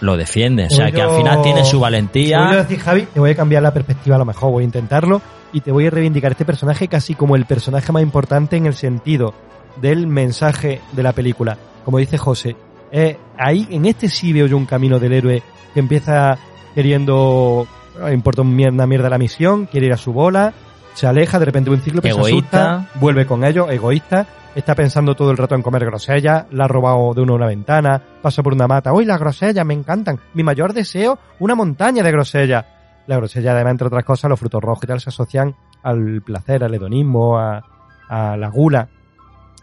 [0.00, 0.66] lo defiende.
[0.66, 2.46] O sea, Te que al final tiene su Te voy a valentía.
[2.56, 5.22] decir, Javi, te voy a cambiar la perspectiva a lo mejor, voy a intentarlo
[5.52, 8.74] y te voy a reivindicar este personaje casi como el personaje más importante en el
[8.74, 9.32] sentido
[9.80, 11.56] del mensaje de la película.
[11.84, 12.56] Como dice José,
[12.92, 16.36] eh, ahí en este sí veo yo un camino del héroe que empieza
[16.74, 17.66] queriendo,
[18.04, 20.52] le importa una mierda la misión, quiere ir a su bola,
[20.94, 22.74] se aleja, de repente un cíclope se Egoísta.
[22.76, 26.68] asusta, vuelve con ellos, egoísta, está pensando todo el rato en comer grosella, la ha
[26.68, 30.42] robado de uno una ventana, pasa por una mata, uy, las grosellas me encantan, mi
[30.42, 32.66] mayor deseo, una montaña de grosella.
[33.06, 36.64] La grosella, además, entre otras cosas, los frutos rojos y tal se asocian al placer,
[36.64, 37.62] al hedonismo, a,
[38.08, 38.88] a la gula.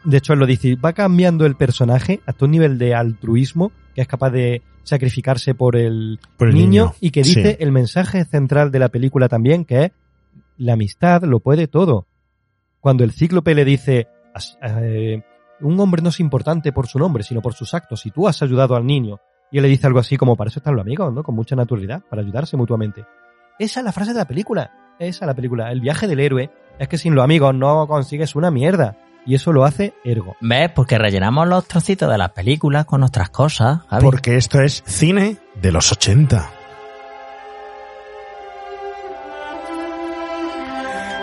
[0.04, 4.02] De hecho, él lo dice, va cambiando el personaje hasta un nivel de altruismo que
[4.02, 7.58] es capaz de sacrificarse por el, Por el niño, niño, y que dice sí.
[7.60, 9.92] el mensaje central de la película también, que es
[10.58, 12.08] la amistad lo puede todo.
[12.80, 15.22] Cuando el cíclope le dice, "As- eh,
[15.62, 18.42] un hombre no es importante por su nombre, sino por sus actos, y tú has
[18.42, 19.20] ayudado al niño,
[19.52, 21.24] y él le dice algo así como, para eso están los amigos, ¿no?
[21.24, 23.06] Con mucha naturalidad, para ayudarse mutuamente.
[23.60, 24.72] Esa es la frase de la película.
[24.98, 25.72] Esa es la película.
[25.72, 28.98] El viaje del héroe es que sin los amigos no consigues una mierda.
[29.26, 30.36] Y eso lo hace Ergo.
[30.42, 30.72] ¿Ves?
[30.76, 34.04] Porque rellenamos los trocitos de las películas con nuestras cosas, Javi.
[34.04, 36.50] Porque esto es cine de los 80.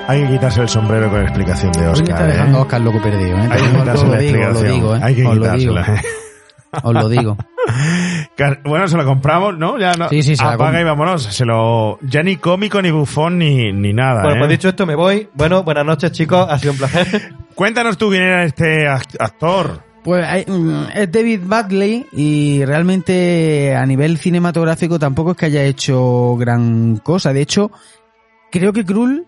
[0.06, 2.26] Hay que quitarse el sombrero con la explicación de está Oscar.
[2.28, 2.60] dejando ¿eh?
[2.62, 3.48] Oscar loco perdido, ¿eh?
[3.50, 4.74] Hay que Os lo- quitarse os la lo digo, os lo explicación.
[4.80, 5.00] digo, ¿eh?
[5.02, 5.74] Hay que Os lo digo.
[5.74, 6.00] quitársela.
[6.00, 6.04] ¿eh?
[6.82, 7.36] Os lo digo.
[8.64, 9.78] Bueno, se lo compramos, ¿no?
[9.78, 10.08] Ya no.
[10.08, 11.22] Sí, sí, se Apaga y vámonos.
[11.24, 11.98] Se lo...
[12.02, 14.22] Ya ni cómico, ni bufón, ni, ni nada.
[14.22, 14.38] Bueno, ¿eh?
[14.40, 15.28] pues dicho esto, me voy.
[15.34, 16.46] Bueno, buenas noches, chicos.
[16.48, 17.32] Ha sido un placer.
[17.54, 19.82] Cuéntanos tú quién era este act- actor.
[20.04, 25.64] Pues hay- mm, es David Buckley y realmente a nivel cinematográfico tampoco es que haya
[25.64, 27.32] hecho gran cosa.
[27.32, 27.70] De hecho,
[28.52, 29.26] creo que Krull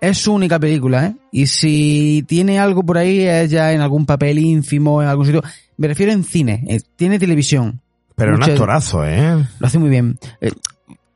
[0.00, 1.14] es su única película, ¿eh?
[1.32, 5.42] Y si tiene algo por ahí es ya en algún papel ínfimo, en algún sitio.
[5.76, 6.62] Me refiero en cine.
[6.68, 7.80] eh, tiene televisión.
[8.20, 9.44] Pero un Mucho- actorazo, ¿eh?
[9.58, 10.18] Lo hace muy bien.
[10.40, 10.52] Eh,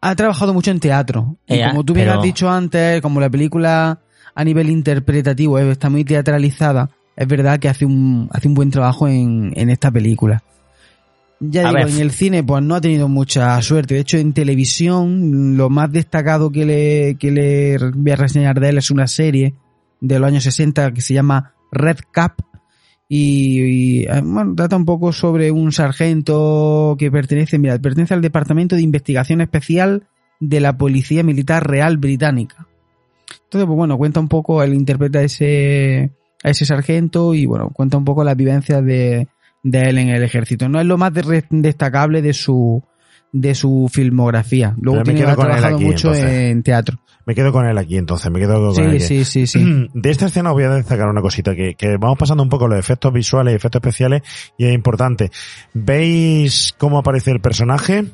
[0.00, 1.36] ha trabajado mucho en teatro.
[1.46, 4.00] Y Eh, como tú bien pero- has dicho antes, como la película
[4.34, 8.70] a nivel interpretativo eh, está muy teatralizada, es verdad que hace un, hace un buen
[8.70, 10.42] trabajo en, en esta película.
[11.40, 11.88] Ya A digo, ver.
[11.94, 13.94] en el cine pues no ha tenido mucha suerte.
[13.94, 18.70] De hecho, en televisión lo más destacado que le, que le voy a reseñar de
[18.70, 19.54] él es una serie
[20.00, 22.40] de los años 60 que se llama Red Cap
[23.08, 28.22] y, y, eh, bueno, trata un poco sobre un sargento que pertenece, mira, pertenece al
[28.22, 30.04] Departamento de Investigación Especial
[30.40, 32.66] de la Policía Militar Real Británica.
[33.44, 36.10] Entonces, pues bueno, cuenta un poco, él interpreta a ese,
[36.42, 39.28] a ese sargento y bueno, cuenta un poco las vivencias de,
[39.62, 40.68] de él en el ejército.
[40.68, 42.82] No es lo más de- destacable de su,
[43.32, 44.74] de su filmografía.
[44.80, 46.50] Luego tiene, ha trabajado aquí, mucho entonces.
[46.50, 46.98] en teatro.
[47.26, 48.30] Me quedo con él aquí, entonces.
[48.30, 49.00] Me quedo con Sí, él aquí.
[49.00, 49.88] sí, sí, sí.
[49.94, 52.68] De esta escena os voy a destacar una cosita, que, que vamos pasando un poco
[52.68, 54.22] los efectos visuales y efectos especiales,
[54.58, 55.30] y es importante.
[55.72, 58.04] ¿Veis cómo aparece el personaje?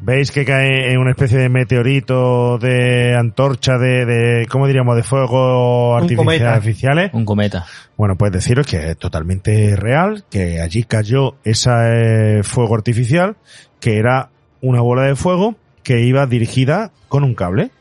[0.00, 5.02] ¿Veis que cae en una especie de meteorito, de antorcha, de, de ¿cómo diríamos?, de
[5.02, 6.54] fuego Un cometa.
[6.54, 7.10] artificial, artificiales?
[7.14, 7.66] Un cometa.
[7.96, 13.36] Bueno, pues deciros que es totalmente real, que allí cayó ese eh, fuego artificial,
[13.80, 17.72] que era una bola de fuego que iba dirigida con un cable.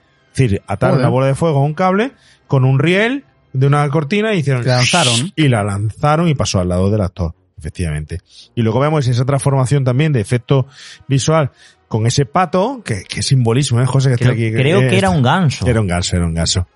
[0.43, 1.03] Es decir, ataron Joder.
[1.05, 2.11] la bola de fuego a un cable
[2.47, 5.31] con un riel de una cortina y hicieron La lanzaron.
[5.35, 8.19] y la lanzaron y pasó al lado del actor, efectivamente.
[8.55, 10.67] Y luego vemos esa transformación también de efecto
[11.07, 11.51] visual
[11.87, 14.09] con ese pato, que, que simbolismo, ¿eh, José?
[14.09, 15.65] Que está aquí, creo que era un ganso.
[15.65, 16.67] Era un ganso, era un ganso.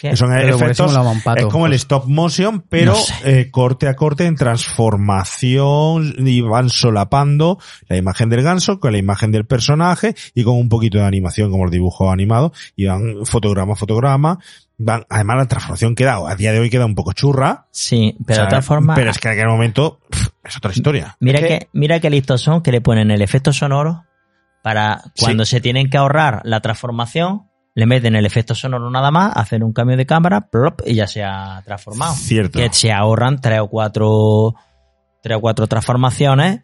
[0.00, 0.10] ¿Qué?
[0.10, 0.92] Que son efectos,
[1.24, 3.14] pato, es como el stop motion, pero No sé.
[3.40, 8.98] eh, corte a corte en transformación y van solapando la imagen del ganso con la
[8.98, 13.24] imagen del personaje y con un poquito de animación como los dibujos animados y van
[13.24, 14.38] fotograma a fotograma.
[14.82, 17.66] Van, además la transformación queda, a día de hoy queda un poco churra.
[17.70, 18.94] Sí, pero o sea, de otra forma.
[18.94, 21.16] Pero es que en aquel momento pff, es otra historia.
[21.20, 24.04] Mira Es que- que, mira que listos son que le ponen el efecto sonoro
[24.62, 27.42] para cuando se tienen que ahorrar la transformación,
[27.74, 31.06] le meten el efecto sonoro nada más, hacen un cambio de cámara, plop, y ya
[31.06, 32.14] se ha transformado.
[32.14, 32.58] Cierto.
[32.58, 34.54] Que se ahorran tres o cuatro,
[35.22, 36.60] tres o cuatro transformaciones,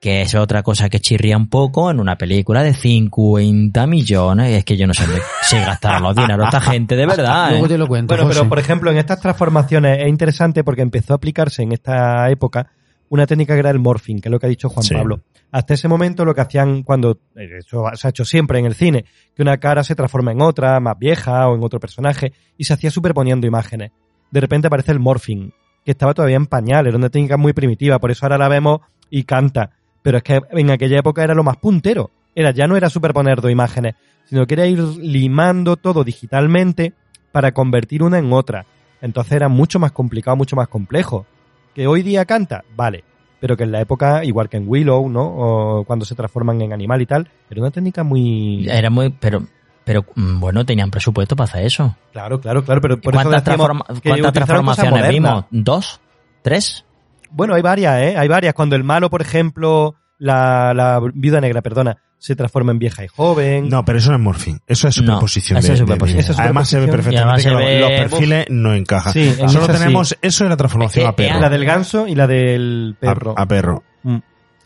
[0.00, 4.50] que es otra cosa que chirría un poco en una película de 50 millones.
[4.50, 7.50] Y es que yo no sé dónde se gastaron los dineros esta gente, de verdad.
[7.50, 7.68] Luego ¿eh?
[7.68, 8.14] te lo cuento.
[8.14, 12.28] Bueno, pero por ejemplo, en estas transformaciones es interesante porque empezó a aplicarse en esta
[12.30, 12.72] época
[13.12, 14.94] una técnica que era el morphing, que es lo que ha dicho Juan Sí.
[14.94, 15.20] Pablo.
[15.50, 18.74] Hasta ese momento lo que hacían cuando, eh, eso se ha hecho siempre en el
[18.74, 19.04] cine,
[19.36, 22.72] que una cara se transforma en otra, más vieja o en otro personaje, y se
[22.72, 23.90] hacía superponiendo imágenes.
[24.30, 25.52] De repente aparece el morphing,
[25.84, 28.80] que estaba todavía en pañal, era una técnica muy primitiva, por eso ahora la vemos
[29.10, 29.72] y canta.
[30.00, 32.10] Pero es que en aquella época era lo más puntero.
[32.34, 36.94] Era, ya no era superponer dos imágenes, sino que era ir limando todo digitalmente
[37.30, 38.64] para convertir una en otra.
[39.02, 41.26] Entonces era mucho más complicado, mucho más complejo.
[41.74, 42.64] ¿Que hoy día canta?
[42.76, 43.04] Vale.
[43.40, 45.22] pero que en la época, igual que en Willow, ¿no?
[45.24, 48.68] O cuando se transforman en animal y tal, era una técnica muy...
[48.68, 49.42] Era muy, pero,
[49.84, 51.96] pero mm, bueno, tenían presupuesto para hacer eso.
[52.12, 55.44] Claro, claro, claro, pero por ¿Cuántas, decíamos transforma- que cuántas transformaciones vimos?
[55.50, 56.00] ¿Dos?
[56.42, 56.84] ¿Tres?
[57.32, 58.14] Bueno, hay varias, ¿eh?
[58.16, 58.54] Hay varias.
[58.54, 63.08] Cuando el malo, por ejemplo, la, la viuda negra, perdona, se transforma en vieja y
[63.08, 63.68] joven.
[63.68, 64.60] No, pero eso no es morphing.
[64.66, 65.58] Eso es No, superposición.
[65.58, 66.16] eso de- es de- superposición.
[66.18, 68.74] de- Eso es Además se ve perfectamente además que se los- ve- los perfiles no
[68.74, 69.12] encajan.
[69.12, 69.78] Sí, Solo esa sí.
[69.80, 71.40] tenemos eso y la transformación a perro.
[71.40, 73.34] La del ganso y la del perro.
[73.36, 73.82] A, a perro.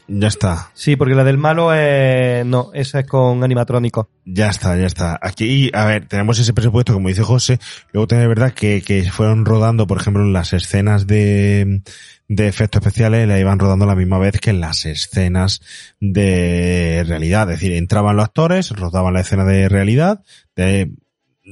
[0.08, 0.70] Ya está.
[0.74, 2.46] Sí, porque la del malo es...
[2.46, 4.08] No, esa es con animatrónico.
[4.24, 5.18] Ya está, ya está.
[5.20, 7.58] Aquí, a ver, tenemos ese presupuesto, como dice José.
[7.92, 11.82] Luego también es verdad que, que fueron rodando, por ejemplo, las escenas de,
[12.28, 15.60] de efectos especiales, la iban rodando a la misma vez que las escenas
[16.00, 17.50] de realidad.
[17.50, 20.22] Es decir, entraban los actores, rodaban la escena de realidad,
[20.54, 20.92] de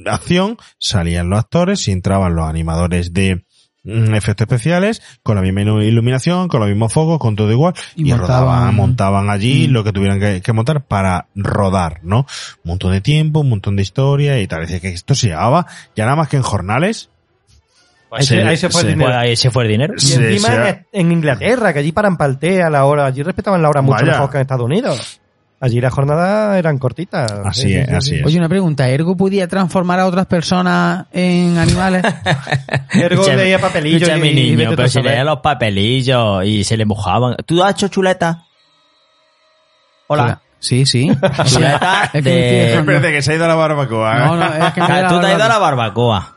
[0.07, 3.45] acción, salían los actores y entraban los animadores de
[3.85, 8.13] efectos especiales con la misma iluminación, con los mismos focos, con todo igual Y y,
[8.13, 9.73] montaban- rodaban, montaban allí Mm.
[9.73, 12.21] lo que tuvieran que, que montar para rodar, ¿no?
[12.65, 14.63] Un montón de tiempo, un montón de historia y tal.
[14.63, 17.11] Decía que esto se llevaba ya nada más que en jornales.
[18.11, 19.11] Ahí se- ahí se fue el dinero.
[19.11, 19.95] Pues ahí se fue el dinero.
[19.99, 23.83] Y encima en, en Inglaterra, que allí paran paltea la hora, allí respetaban la hora
[23.83, 24.13] mucho Vaya.
[24.13, 25.21] mejor que en Estados Unidos.
[25.65, 27.33] Allí las jornadas eran cortitas.
[27.45, 28.17] Así Sí, sí, es, sí, así sí.
[28.17, 28.27] es.
[28.27, 32.03] Oye, una pregunta, ¿Ergo podía transformar a otras personas en animales?
[32.93, 37.37] Ergo leía papelillos y- y niño, pero se leían los papelillos y se le mojaban.
[37.47, 38.45] ¿Tú has hecho chuleta?
[40.09, 40.41] Hola.
[40.59, 41.11] Sí, sí.
[41.47, 42.75] Chuleta de...
[42.75, 44.17] Espérate que se ha ido a la barbacoa.
[44.17, 44.19] ¿eh?
[44.21, 46.37] No, no, es que me Ah, Tú te has ido a la barbacoa.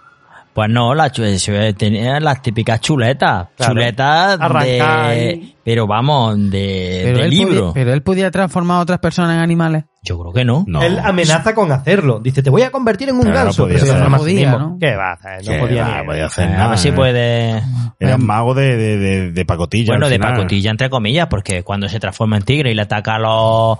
[0.58, 3.50] Pues no, la tenían las típicas chuletas.
[3.56, 3.74] Claro.
[3.74, 4.82] Chuletas Arrancar de...
[4.82, 5.56] ahí.
[5.64, 7.60] Pero vamos, de, Pero de libro.
[7.60, 9.84] podía, pero él podía transformar a otras personas en animales.
[10.02, 10.64] Yo creo que no.
[10.66, 10.82] No.
[10.82, 12.20] Él amenaza con hacerlo.
[12.20, 13.64] Dice, te voy a convertir en un Pero no ganso.
[13.66, 14.58] podía pero No podía.
[14.58, 14.78] ¿no?
[14.80, 15.46] ¿Qué va a hacer?
[15.54, 16.26] No podía va, podía él.
[16.26, 16.94] hacer Eh, a nada, ver si ¿eh?
[16.94, 17.64] puede...
[18.00, 19.94] Era un mago de, de, de, de pacotilla.
[19.94, 23.20] Bueno, de pacotilla, entre comillas, porque cuando se transforma en tigre y le ataca a
[23.20, 23.78] los,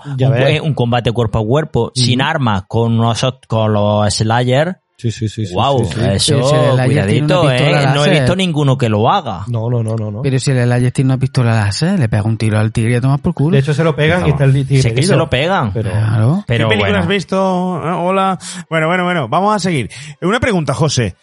[0.62, 5.46] un, combate cuerpo a cuerpo, sin armas, con los, con los Slayer, Sí, sí, sí.
[5.46, 6.00] sí, wow, sí, sí.
[6.10, 7.86] eso, Pero si cuidadito, eh.
[7.94, 9.44] No he visto ninguno que lo haga.
[9.46, 10.10] No, no, no, no.
[10.10, 10.22] no.
[10.22, 12.94] Pero si el Elijah tiene una pistola láser, le pega un tiro al tigre y
[12.96, 13.54] a tomar por culo.
[13.54, 15.72] De hecho, se lo pegan y está el tigre Sé que se lo pegan.
[15.72, 15.92] Pero...
[15.92, 16.44] Claro.
[16.48, 16.98] Pero ¿Qué película bueno.
[17.04, 17.36] has visto?
[17.36, 18.38] Eh, Hola.
[18.68, 19.28] Bueno, bueno, bueno.
[19.28, 19.88] Vamos a seguir.
[20.20, 21.14] Una pregunta, José.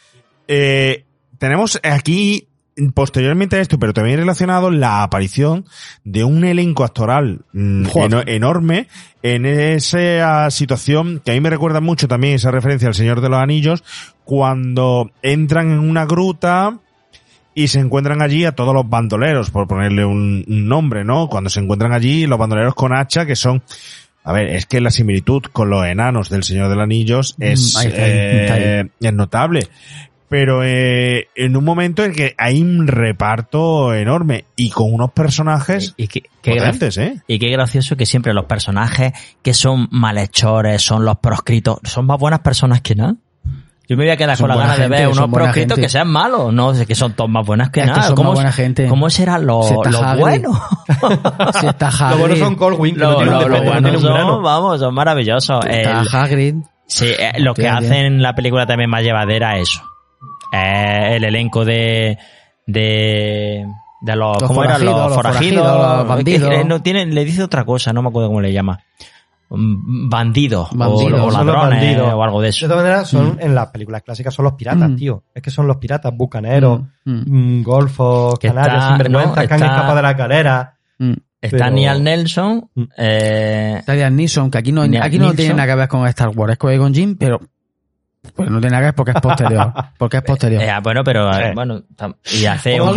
[0.47, 1.03] Eh,
[1.37, 2.47] tenemos aquí,
[2.93, 5.65] posteriormente a esto, pero también relacionado, la aparición
[6.03, 8.87] de un elenco actoral mm, eno- enorme
[9.23, 13.29] en esa situación que a mí me recuerda mucho también esa referencia al Señor de
[13.29, 13.83] los Anillos,
[14.25, 16.77] cuando entran en una gruta
[17.53, 21.29] y se encuentran allí a todos los bandoleros, por ponerle un, un nombre, ¿no?
[21.29, 23.63] Cuando se encuentran allí los bandoleros con hacha, que son
[24.27, 27.75] a ver, es que la similitud con los enanos del Señor de los Anillos es,
[27.75, 29.67] Mm, ahí está, ahí, eh, está es notable.
[30.37, 35.93] Pero eh, en un momento en que hay un reparto enorme y con unos personajes
[35.95, 37.21] Y qué, qué gra- potentes, ¿eh?
[37.25, 42.19] y qué gracioso que siempre los personajes que son malhechores, son los proscritos, son más
[42.19, 43.15] buenas personas que nada.
[43.87, 45.75] Yo me voy a quedar Son con la buena ganas de gente, ver unos proscritos
[45.75, 45.81] gente.
[45.83, 48.03] que sean malos, no, que son todos más buenas que Es que nada.
[48.07, 48.87] son ¿Cómo, más buena gente.
[48.89, 50.19] ¿Cómo serán los, los Hagrid.
[50.21, 50.57] buenos?
[51.61, 52.19] Si está Lo Hagrid.
[52.19, 55.65] bueno son Colwyn, que no Los los- los no buenos son, vamos, son maravillosos.
[55.65, 56.55] Está El- Hagrid.
[56.87, 59.81] Sí, eh, lo que hacen la película también más llevadera es eso.
[60.51, 62.17] Eh, el elenco de,
[62.67, 63.65] de,
[64.01, 64.77] de los, Los ¿cómo eran?
[64.79, 66.49] forajidos, Los los forajidos, forajidos, los que- bandidos.
[66.49, 68.79] que no tiene, le dice otra cosa, no me acuerdo cómo le llama.
[69.49, 72.13] Mm, Bandidos, o- Bandidos, o, ladrones bandidos.
[72.13, 72.67] o algo de De eso.
[72.67, 73.39] todas maneras, son Mm.
[73.41, 74.95] en las películas clásicas son los piratas, Mm.
[74.95, 75.23] tío.
[75.35, 79.63] Es que son los piratas, bucaneros, Mm, mm, mm, golfos, está- sinvergüenzas, no, que han
[79.63, 80.77] escapado de la carrera.
[80.97, 81.13] mm.
[81.41, 82.83] Está pero- Neil Nelson, Mm.
[82.97, 86.29] eh, Está Liam Neeson, que aquí no, aquí no tiene nada que ver con Star
[86.29, 87.39] Wars, es con Jim, pero
[88.33, 89.73] pues no tiene nada que ver porque es posterior.
[89.97, 90.61] porque es posterior.
[90.63, 91.83] eh, bueno, pero eh, bueno,
[92.33, 92.93] y hace un-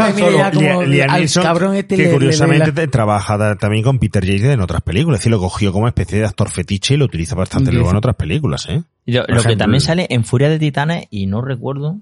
[1.43, 4.83] cabrón este que le- le- curiosamente le- te- trabaja también con Peter Jackson en otras
[4.83, 5.19] películas.
[5.19, 7.97] Es decir, lo cogió como especie de actor fetiche y lo utiliza bastante luego en
[7.97, 8.83] otras películas, ¿eh?
[9.07, 11.97] Lo, Por lo que también sale en Furia de Titanes, y no recuerdo.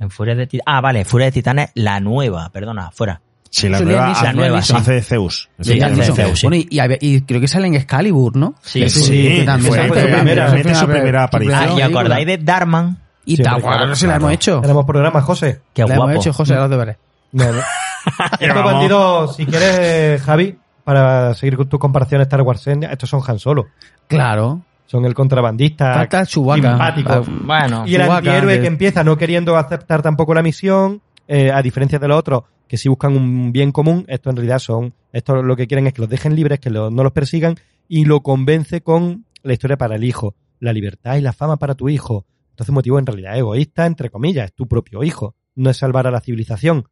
[0.00, 0.64] En Furia de Titanes.
[0.66, 3.20] Ah, vale, Furia de Titanes, la nueva, perdona, fuera.
[3.50, 4.78] Sí, la nueva, Liam Neeson, la nueva, hace, sí.
[4.78, 5.48] hace de Zeus.
[5.60, 6.12] Sí, hace de.
[6.12, 6.46] Zeus, sí.
[6.46, 6.62] Bueno,
[7.00, 8.54] y, creo que sale en Excalibur, ¿no?
[8.62, 11.58] Sí, sí, que también fue- fue su primera- fue su primera aparición.
[11.58, 12.98] Ah, ¿y acordáis de Darman?
[13.24, 14.24] Y Sí, guapo, claro, se la claro.
[14.26, 14.60] hemos hecho.
[14.60, 15.60] Tenemos programa, José.
[15.74, 16.10] Qué La guapo.
[16.12, 16.96] hemos hecho, José, los deberes.
[17.32, 17.58] No, no.
[18.40, 18.72] Estos Vamos.
[18.72, 23.66] bandidos, si quieres, Javi, para seguir con tus comparaciones Star Wars, estos son Han Solo.
[24.06, 24.62] Claro.
[24.86, 26.70] Son el contrabandista Falta Chewbacca.
[26.70, 27.12] simpático.
[27.12, 31.02] Ah, Bueno, Y el Chewbacca, antihéroe que- que empieza no queriendo aceptar tampoco la misión,
[31.26, 34.58] eh, a diferencia de los otros que si buscan un bien común, esto en realidad
[34.58, 37.56] son, esto lo que quieren es que los dejen libres, que lo- no los persigan,
[37.88, 41.74] y lo convence con la historia para el hijo, la libertad y la fama para
[41.74, 42.26] tu hijo.
[42.50, 46.10] Entonces motivo en realidad egoísta, entre comillas, es tu propio hijo, no es salvar a
[46.10, 46.88] la civilización.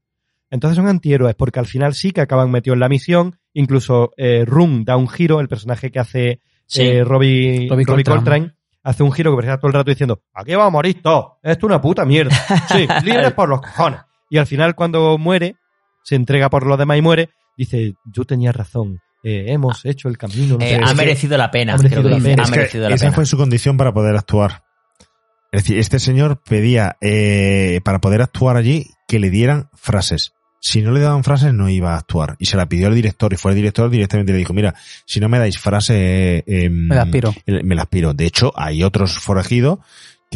[0.50, 3.36] Entonces son antihéroes porque al final sí que acaban metidos en la misión.
[3.52, 6.82] Incluso eh, Room da un giro, el personaje que hace Sí.
[6.82, 8.04] eh, Robbie, Robbie Robbie Coltrane.
[8.20, 8.52] Coltrane,
[8.84, 11.66] hace un giro que parece todo el rato diciendo, aquí vamos a morir todos, esto
[11.66, 12.34] es una puta mierda.
[12.68, 14.00] Sí, libres por los cojones.
[14.30, 15.56] Y al final cuando muere,
[16.06, 20.16] se entrega por los demás y muere, dice, yo tenía razón, eh, hemos hecho el
[20.16, 20.56] camino.
[20.56, 21.74] no Eh, sé, ha merecido la pena.
[21.74, 22.42] ha merecido creo que la dice, pena.
[22.42, 23.14] ha Es que merecido la esa pena.
[23.16, 24.62] fue su condición para poder actuar.
[25.50, 30.32] Es decir, este señor pedía eh, para poder actuar allí que le dieran frases.
[30.60, 32.36] Si no le daban frases no iba a actuar.
[32.38, 34.74] Y se la pidió al director y fue el director directamente le dijo, mira,
[35.06, 37.34] si no me dais frases, eh, eh, Me las piro.
[37.46, 38.14] Me las piro.
[38.14, 39.78] De hecho, hay otros forajidos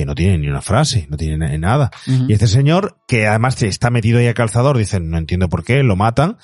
[0.00, 1.90] que no tienen ni una frase, no tienen nada.
[2.06, 5.82] Y este señor, que además está metido ahí a calzador, dicen, no entiendo por qué,
[5.82, 6.38] lo matan,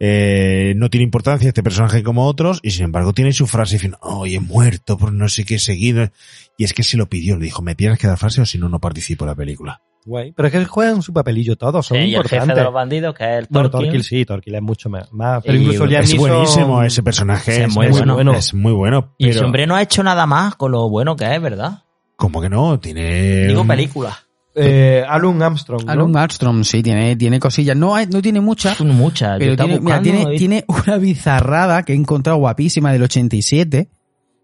[0.00, 3.98] eh, no tiene importancia este personaje como otros, y sin embargo tiene su frase diciendo,
[4.02, 6.08] hoy he muerto por no sé qué seguido.
[6.56, 8.58] Y es que se lo pidió, le dijo, me tienes que dar frase o si
[8.58, 9.80] no, no participo en la película.
[10.04, 10.32] Guay.
[10.32, 12.56] Pero es que juegan su papelillo todos, son Sí, y el jefe importantes.
[12.56, 13.88] de los bandidos, que es el Bueno, Torquil.
[13.90, 15.08] Torquil sí, Torquil es mucho más.
[15.44, 18.32] pero Y incluso Liam es buenísimo ese personaje, Sí, es, es muy es bueno.
[18.32, 19.14] Es muy bueno.
[19.18, 21.82] Y ese pero hombre no ha hecho nada más con lo bueno que es, ¿verdad?
[22.18, 23.46] Como que no, tiene...
[23.46, 24.18] Digo un- película.
[24.60, 25.92] Eh, Alan Armstrong, ¿no?
[25.92, 27.76] Alan Armstrong, sí, tiene, tiene cosillas.
[27.76, 29.38] No, hay- no tiene muchas, Muchas.
[29.38, 33.88] Pero tiene, mira, tiene, tiene una bizarrada que he encontrado guapísima del 87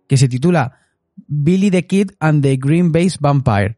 [0.08, 0.78] que se titula
[1.26, 3.76] Billy the Kid and the Green Base Vampire.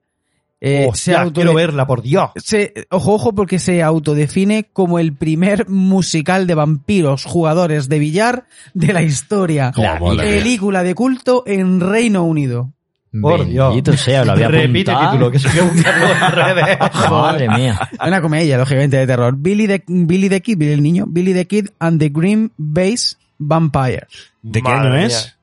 [0.60, 2.30] Eh, se Hostia, auto- quiero verla, por Dios.
[2.36, 8.46] se- ojo, ojo, porque se autodefine como el primer musical de vampiros jugadores de billar
[8.74, 9.72] de la historia.
[9.74, 9.98] La.
[9.98, 12.74] Película de culto en Reino Unido.
[13.22, 13.68] Por Dios.
[13.70, 15.12] Bendito sea, lo había Repite apuntado.
[15.12, 16.78] título, que se que buscarlo en redes.
[17.10, 17.88] Madre mía.
[18.06, 19.34] Una comedia, lógicamente, de terror.
[19.36, 23.16] Billy the, Billy the Kid, Billy el niño, Billy the Kid and the Green Base
[23.38, 24.06] Vampire.
[24.42, 25.36] ¿De qué año es?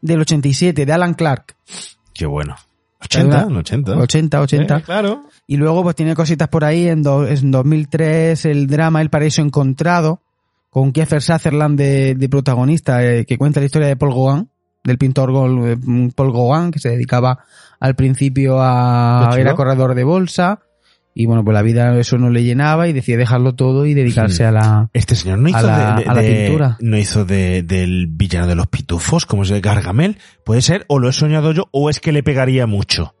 [0.00, 1.56] Del 87, de Alan Clark.
[2.12, 2.56] Qué bueno.
[3.02, 3.56] 80, ¿Verdad?
[3.56, 3.96] 80.
[3.98, 4.76] 80, 80.
[4.78, 5.24] Eh, claro.
[5.46, 6.88] Y luego pues tiene cositas por ahí.
[6.88, 10.22] En, do- en 2003 el drama El Paraíso Encontrado,
[10.70, 14.50] con Kiefer Sutherland de, de protagonista, eh, que cuenta la historia de Paul Gauguin,
[14.86, 15.30] del pintor
[15.66, 15.76] eh,
[16.14, 17.40] Paul Gauguin, que se dedicaba
[17.80, 19.28] al principio a...
[19.36, 20.60] Era corredor de bolsa.
[21.18, 24.44] Y bueno, pues la vida eso no le llenaba y decide dejarlo todo y dedicarse
[24.44, 24.90] a la...
[24.92, 26.76] Este señor no hizo A la- de, de- a la pintura.
[26.80, 30.18] no hizo de, del villano de los pitufos, como es el Gargamel.
[30.44, 33.14] Puede ser, o lo he soñado yo, o es que le pegaría mucho.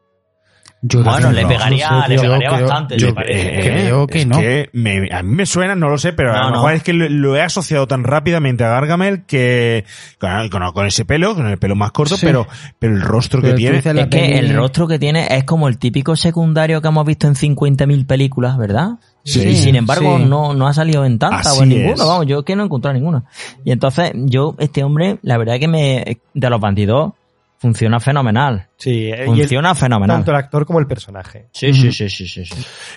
[0.82, 2.98] Yo Bueno, no le pegaría, no sé, le pegaría creo- bastante.
[2.98, 3.08] yo.
[3.26, 4.38] Eh, creo que es no.
[4.38, 6.50] que me- a mí me suena, no lo sé, pero a lo no.
[6.52, 9.84] mejor es que lo, lo he asociado tan rápidamente a Gargamel que
[10.20, 12.26] con, con- con ese pelo, con el pelo más corto, Sí.
[12.26, 12.46] pero,
[12.78, 13.78] pero el rostro Pero que tiene.
[13.78, 17.26] Es que peli- el rostro que tiene es como el típico secundario que hemos visto
[17.26, 18.90] en 50.000 películas, ¿verdad?
[19.24, 19.42] Sí.
[19.42, 20.24] y sin embargo sí.
[20.24, 21.98] no, no ha salido en tantas Así o en ninguna, es.
[21.98, 23.24] vamos, yo es que no he encontrado ninguna.
[23.64, 27.14] Y entonces yo, este hombre, la verdad que me, de los bandidos,
[27.66, 28.68] funciona fenomenal.
[28.76, 30.16] Sí, y el- Funciona fenomenal.
[30.18, 31.46] tanto el actor como el personaje.
[31.52, 32.54] Sí, sí, sí, sí, sí, sí.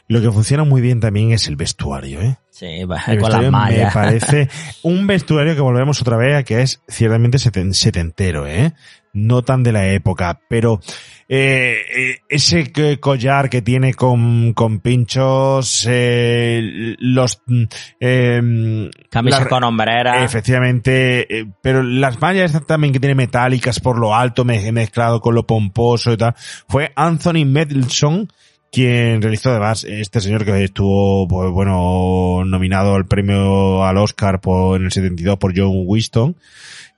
[0.07, 2.37] Lo que funciona muy bien también es el vestuario, ¿eh?
[2.51, 3.93] Sí, va, El con las vestuario me mallas.
[3.93, 4.49] parece
[4.83, 8.73] un vestuario que volvemos otra vez a que es ciertamente seten- setentero, ¿eh?
[9.13, 10.79] No tan de la época, pero
[11.27, 17.41] eh, eh, ese collar que tiene con, con pinchos, eh, los...
[17.45, 17.63] mm,
[17.99, 20.23] eh, Camisa la- con hombrera.
[20.23, 25.35] Efectivamente, eh, pero las mallas también que tiene metálicas por lo alto me- mezclado con
[25.35, 26.35] lo pomposo y tal.
[26.67, 28.27] Fue Anthony Mendelssohn
[28.71, 34.79] quien realizó además este señor que estuvo, pues bueno, nominado al premio al Oscar por,
[34.79, 36.35] en el 72 por John Winston,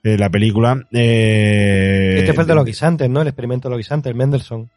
[0.04, 0.86] eh, la película.
[0.92, 3.22] Eh, Este fue el de los guisantes, ¿no?
[3.22, 4.68] El experimento de los guisantes, el Mendelssohn.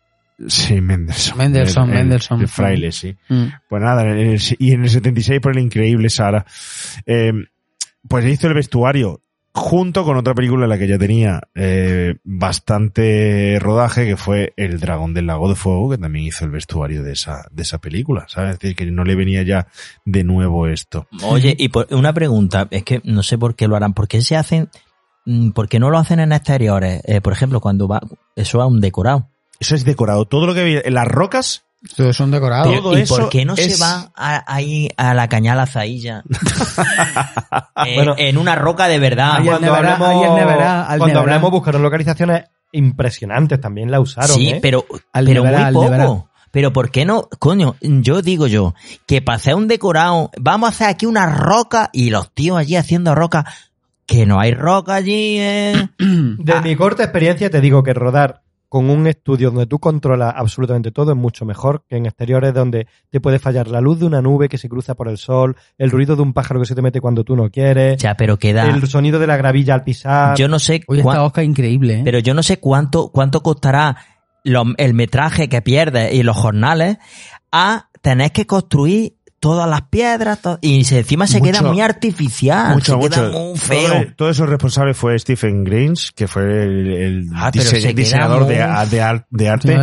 [0.47, 1.37] Sí, Mendelssohn.
[1.37, 2.41] Mendelssohn, El- el- Mendelssohn.
[2.41, 3.15] El fraile, sí.
[3.29, 3.45] Mm.
[3.69, 6.45] Pues nada, en el- y en el 76 por el increíble Sara.
[7.05, 7.31] Eh,
[8.07, 9.21] pues hizo el vestuario
[9.55, 14.81] junto con otra película en la que ya tenía eh, bastante rodaje, que fue El
[14.81, 18.25] Dragón del Lago de Fuego, que también hizo el vestuario de esa, de esa película,
[18.27, 18.51] ¿sabes?
[18.51, 19.67] Es decir, que no le venía ya
[20.03, 21.07] de nuevo esto.
[21.23, 24.19] Oye, y por, una pregunta, es que no sé por qué lo harán, ¿por qué
[24.19, 24.69] se hacen,
[25.25, 27.01] mm, por qué no lo hacen en exteriores?
[27.05, 28.01] Eh, por ejemplo, cuando va,
[28.35, 29.29] eso a un decorado.
[29.61, 30.25] Eso es decorado.
[30.25, 31.64] Todo lo que las rocas,
[31.95, 32.73] Todos son decorados.
[32.81, 36.23] Todo ¿Y eso por qué no es- se va a- ahí a la cañala Zailla?
[37.85, 38.15] Eh, Bueno.
[38.17, 39.35] en una roca de verdad.
[39.37, 41.19] Ahí al Neverá, ahí al Neverá, al cuando Neverá.
[41.35, 44.59] hablemos buscaron localizaciones impresionantes, también la usaron, Sí, ¿eh?
[44.61, 46.29] pero, Al pero Neverá, al muy poco.
[46.51, 47.27] Pero ¿por qué no?
[47.37, 48.73] Coño, yo digo yo,
[49.05, 52.77] que para hacer un decorado, vamos a hacer aquí una roca y los tíos allí
[52.77, 53.45] haciendo roca,
[54.05, 55.89] que no hay roca allí, eh.
[55.99, 60.91] De mi corta experiencia te digo que rodar con un estudio donde tú controlas absolutamente
[60.91, 64.21] todo es mucho mejor que en exteriores donde te puede fallar la luz de una
[64.21, 66.81] nube que se cruza por el sol, el ruido de un pájaro que se te
[66.81, 68.67] mete cuando tú no quieres, Ya, pero queda.
[68.69, 70.35] el sonido de la gravilla al pisar.
[70.37, 72.01] Yo no sé Hoy cuán- está Oscar increíble, ¿eh?
[72.03, 73.95] pero yo no sé cuánto, cuánto costará
[74.43, 76.97] lo- el metraje que pierdes y los jornales
[77.51, 82.73] a tener que construir todas las piedras, to- y se- encima se queda muy artificial,
[82.73, 83.39] mucho, se queda mucho.
[83.39, 83.87] muy feo.
[83.89, 88.47] Todo, todo eso responsable fue Stephen Greens, que fue el, el Ah, dise- queda diseñador
[88.47, 89.75] de, muy- a- de ar- de arte.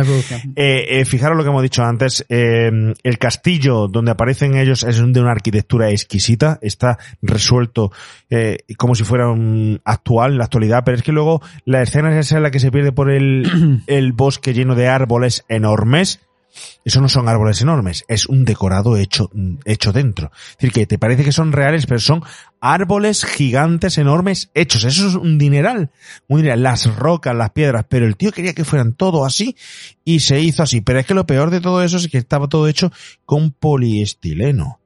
[0.55, 2.69] Eh, eh, fijaros lo que hemos dicho antes, eh,
[3.03, 7.91] el castillo donde aparecen ellos es de una arquitectura exquisita, está resuelto
[8.29, 12.11] eh, como si fuera un actual, en la actualidad, pero es que luego la escena
[12.11, 16.19] es esa en la que se pierde por el, el bosque lleno de árboles enormes,
[16.85, 19.29] eso no son árboles enormes, es un decorado hecho,
[19.65, 20.31] hecho dentro.
[20.51, 22.23] Es decir, que te parece que son reales, pero son
[22.59, 24.83] árboles gigantes enormes hechos.
[24.83, 25.91] Eso es un dineral.
[26.27, 26.63] Un dineral.
[26.63, 27.85] Las rocas, las piedras.
[27.89, 29.55] Pero el tío quería que fueran todo así
[30.03, 30.81] y se hizo así.
[30.81, 32.91] Pero es que lo peor de todo eso es que estaba todo hecho
[33.25, 34.79] con poliestileno.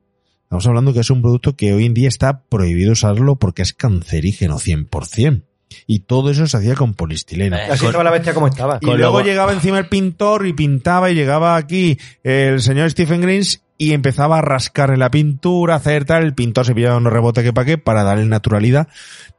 [0.44, 3.74] Estamos hablando que es un producto que hoy en día está prohibido usarlo porque es
[3.74, 5.44] cancerígeno 100%.
[5.86, 7.56] Y todo eso se hacía con poliestileno.
[7.58, 8.80] Así estaba la bestia como estaba.
[8.82, 13.64] Y luego llegaba encima el pintor y pintaba y llegaba aquí el señor Stephen Greens
[13.78, 17.14] y empezaba a rascar en la pintura, a hacer tal, el pintor se pillaba unos
[17.14, 18.88] rebotes que pa' qué para darle naturalidad,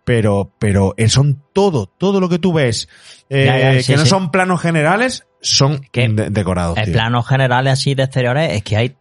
[0.05, 2.89] pero, pero eh, son todo, todo lo que tú ves,
[3.31, 4.11] eh, Ya, ya, sí, que no sí.
[4.11, 6.79] son planos generales, son de- decorados.
[6.79, 6.93] En tío.
[6.93, 8.97] planos generales así de exteriores es que hay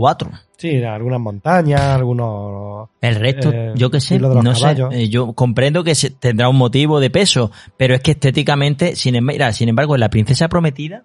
[0.00, 0.30] cuatro.
[0.56, 2.88] Sí, algunas montañas, algunos...
[3.02, 4.94] El resto, eh, yo qué sé, no sé, caballos.
[4.94, 9.14] eh, yo comprendo que se- tendrá un motivo de peso, pero es que estéticamente, sin,
[9.16, 11.02] em- mira, sin embargo, en La Princesa Prometida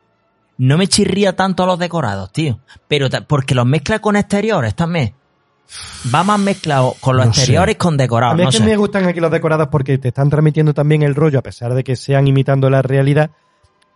[0.58, 2.60] no me chirría tanto los decorados, tío.
[2.88, 5.14] Pero porque los mezcla con exteriores también.
[6.14, 7.42] Va más mezclado con los No sé.
[7.42, 8.70] exteriores con A decorados, mí no es que sé.
[8.70, 11.84] me gustan aquí los decorados porque te están transmitiendo también el rollo, a pesar de
[11.84, 13.30] que sean imitando la realidad,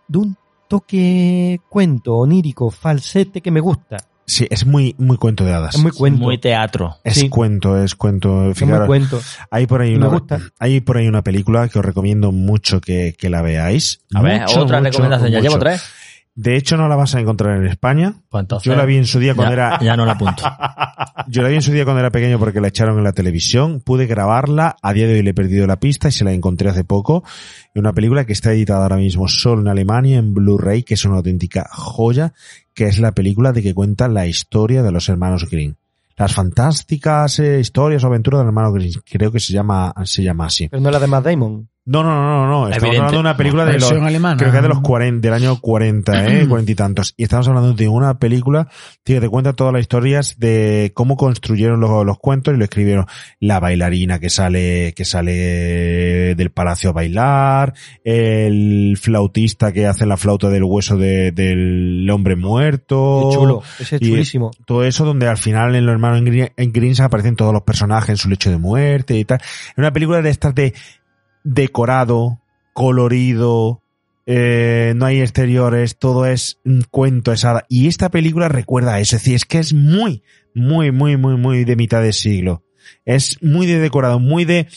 [0.08, 0.36] de un
[0.68, 3.96] toque cuento, onírico, falsete que me gusta.
[4.30, 5.74] Sí, es muy, muy cuento de hadas.
[5.74, 6.22] Es muy cuento.
[6.22, 6.96] Muy teatro.
[7.02, 7.28] Es Sí.
[7.28, 8.42] cuento, es cuento.
[8.42, 9.20] Es muy Fijaros, cuento.
[9.50, 10.40] Hay por ahí Me una, gusta.
[10.60, 14.00] hay por ahí una película que os recomiendo mucho que, que la veáis.
[14.14, 15.48] A ver, Mucho, otra mucho, recomendación, ya mucho.
[15.50, 15.82] llevo tres.
[16.34, 18.14] De hecho, no la vas a encontrar en España.
[18.28, 19.80] Pues entonces, Yo la vi en su día cuando ya- era.
[19.80, 20.42] Ya no la apunto.
[21.28, 23.80] Yo la vi en su día cuando era pequeño porque la echaron en la televisión.
[23.80, 24.76] Pude grabarla.
[24.80, 27.24] A día de hoy le he perdido la pista y se la encontré hace poco.
[27.74, 31.16] Una película que está editada ahora mismo solo en Alemania en Blu-ray, que es una
[31.16, 32.32] auténtica joya,
[32.74, 35.76] que es la película de que cuenta la historia de los hermanos Green.
[36.16, 38.92] Las fantásticas eh, historias o aventuras de los hermanos Green.
[39.10, 40.68] Creo que se llama, se llama así.
[40.68, 41.69] Pero no es la de Matt Damon.
[41.86, 42.68] No, no, no, no, no.
[42.68, 42.96] Estamos Evidente.
[42.98, 44.36] hablando de una película de los, alemana.
[44.36, 47.14] creo que es de los 40, del año 40, eh, 40 y tantos.
[47.16, 48.68] Y estamos hablando de una película
[49.02, 52.64] tío, que te cuenta todas las historias de cómo construyeron los, los cuentos y lo
[52.64, 53.06] escribieron.
[53.40, 55.32] La bailarina que sale, que sale
[56.36, 62.36] del palacio a bailar, el flautista que hace la flauta del hueso de- del hombre
[62.36, 63.28] muerto.
[63.30, 63.62] Qué chulo.
[63.80, 64.50] Ese es chulísimo.
[64.66, 68.10] Todo eso donde al final en los hermanos Green- en Greens aparecen todos los personajes
[68.10, 69.38] en su lecho de muerte y tal.
[69.40, 70.74] Es una película de estas de
[71.44, 72.40] decorado,
[72.72, 73.82] colorido,
[74.26, 77.44] eh, no hay exteriores, todo es un cuento, es.
[77.68, 80.22] Y esta película recuerda a eso, es decir, es que es muy,
[80.54, 82.64] muy, muy, muy, muy de mitad de siglo.
[83.04, 84.68] Es muy de decorado, muy de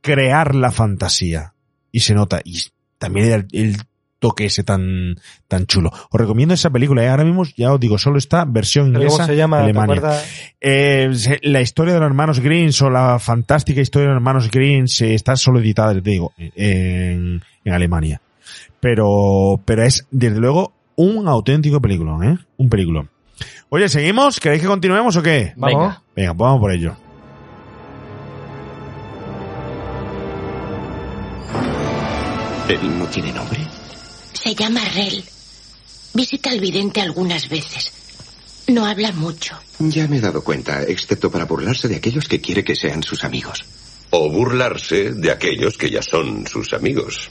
[0.00, 1.54] crear la fantasía.
[1.92, 2.40] Y se nota.
[2.44, 2.58] Y
[2.98, 3.76] también el
[4.24, 5.16] toque ese tan,
[5.48, 5.90] tan chulo.
[5.92, 7.10] Os recomiendo esa película, ¿eh?
[7.10, 9.16] ahora mismo ya os digo, solo está versión ¿Pero inglesa.
[9.18, 9.58] ¿Cómo se llama?
[9.58, 10.22] ¿Te Alemania.
[10.62, 11.10] Eh,
[11.42, 15.14] la historia de los hermanos Greens o la fantástica historia de los hermanos Greens eh,
[15.14, 18.22] está solo editada, te digo, en, en Alemania.
[18.80, 22.38] Pero, pero es, desde luego, un auténtico película, ¿eh?
[22.56, 23.06] Un película.
[23.68, 24.40] Oye, ¿seguimos?
[24.40, 25.52] ¿Queréis que continuemos o qué?
[25.56, 25.78] Vamos.
[25.78, 26.02] Venga.
[26.16, 26.96] Venga, pues vamos por ello.
[32.70, 33.63] ¿Él no tiene nombre?
[34.44, 35.24] Se llama Rel.
[36.12, 37.90] Visita al vidente algunas veces.
[38.66, 39.58] No habla mucho.
[39.78, 43.24] Ya me he dado cuenta, excepto para burlarse de aquellos que quiere que sean sus
[43.24, 43.64] amigos.
[44.10, 47.30] O burlarse de aquellos que ya son sus amigos.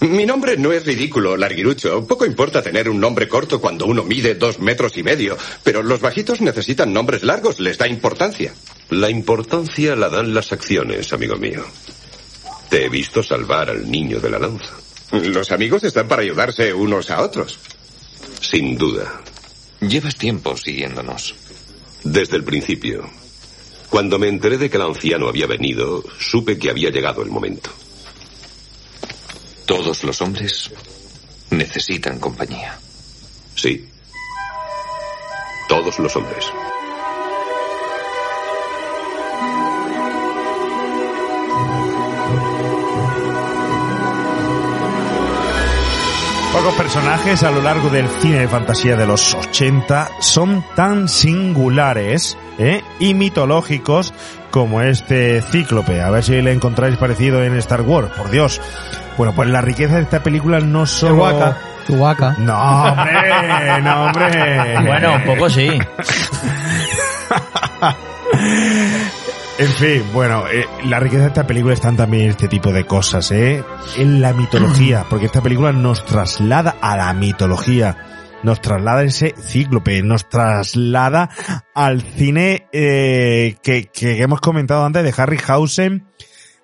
[0.00, 2.04] Mi nombre no es ridículo, larguirucho.
[2.08, 6.00] Poco importa tener un nombre corto cuando uno mide dos metros y medio, pero los
[6.00, 8.52] bajitos necesitan nombres largos, les da importancia.
[8.90, 11.64] La importancia la dan las acciones, amigo mío.
[12.68, 14.81] Te he visto salvar al niño de la lanza.
[15.12, 17.58] Los amigos están para ayudarse unos a otros.
[18.40, 19.20] Sin duda.
[19.80, 21.34] Llevas tiempo siguiéndonos.
[22.02, 23.08] Desde el principio.
[23.90, 27.70] Cuando me enteré de que el anciano había venido, supe que había llegado el momento.
[29.66, 30.70] Todos los hombres
[31.50, 32.78] necesitan compañía.
[33.54, 33.86] Sí.
[35.68, 36.46] Todos los hombres.
[46.52, 52.36] Pocos personajes a lo largo del cine de fantasía de los 80 son tan singulares
[52.58, 52.82] ¿eh?
[53.00, 54.12] y mitológicos
[54.50, 56.02] como este cíclope.
[56.02, 58.60] A ver si le encontráis parecido en Star Wars, por Dios.
[59.16, 61.30] Bueno, pues la riqueza de esta película no solo...
[61.30, 61.56] Chewbacca.
[61.86, 62.36] Chewbacca.
[62.38, 64.76] No, hombre, no, hombre.
[64.86, 65.70] Bueno, un poco sí.
[69.62, 73.30] En fin, bueno, eh, la riqueza de esta película están también este tipo de cosas,
[73.30, 73.62] ¿eh?
[73.96, 77.96] En la mitología, porque esta película nos traslada a la mitología,
[78.42, 81.30] nos traslada a ese cíclope, nos traslada
[81.76, 86.08] al cine eh, que, que hemos comentado antes de Harryhausen,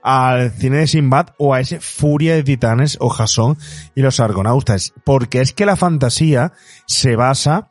[0.03, 3.57] al cine de Sinbad o a ese Furia de Titanes o Jason
[3.95, 6.53] y los Argonautas, porque es que la fantasía
[6.89, 7.71] se basa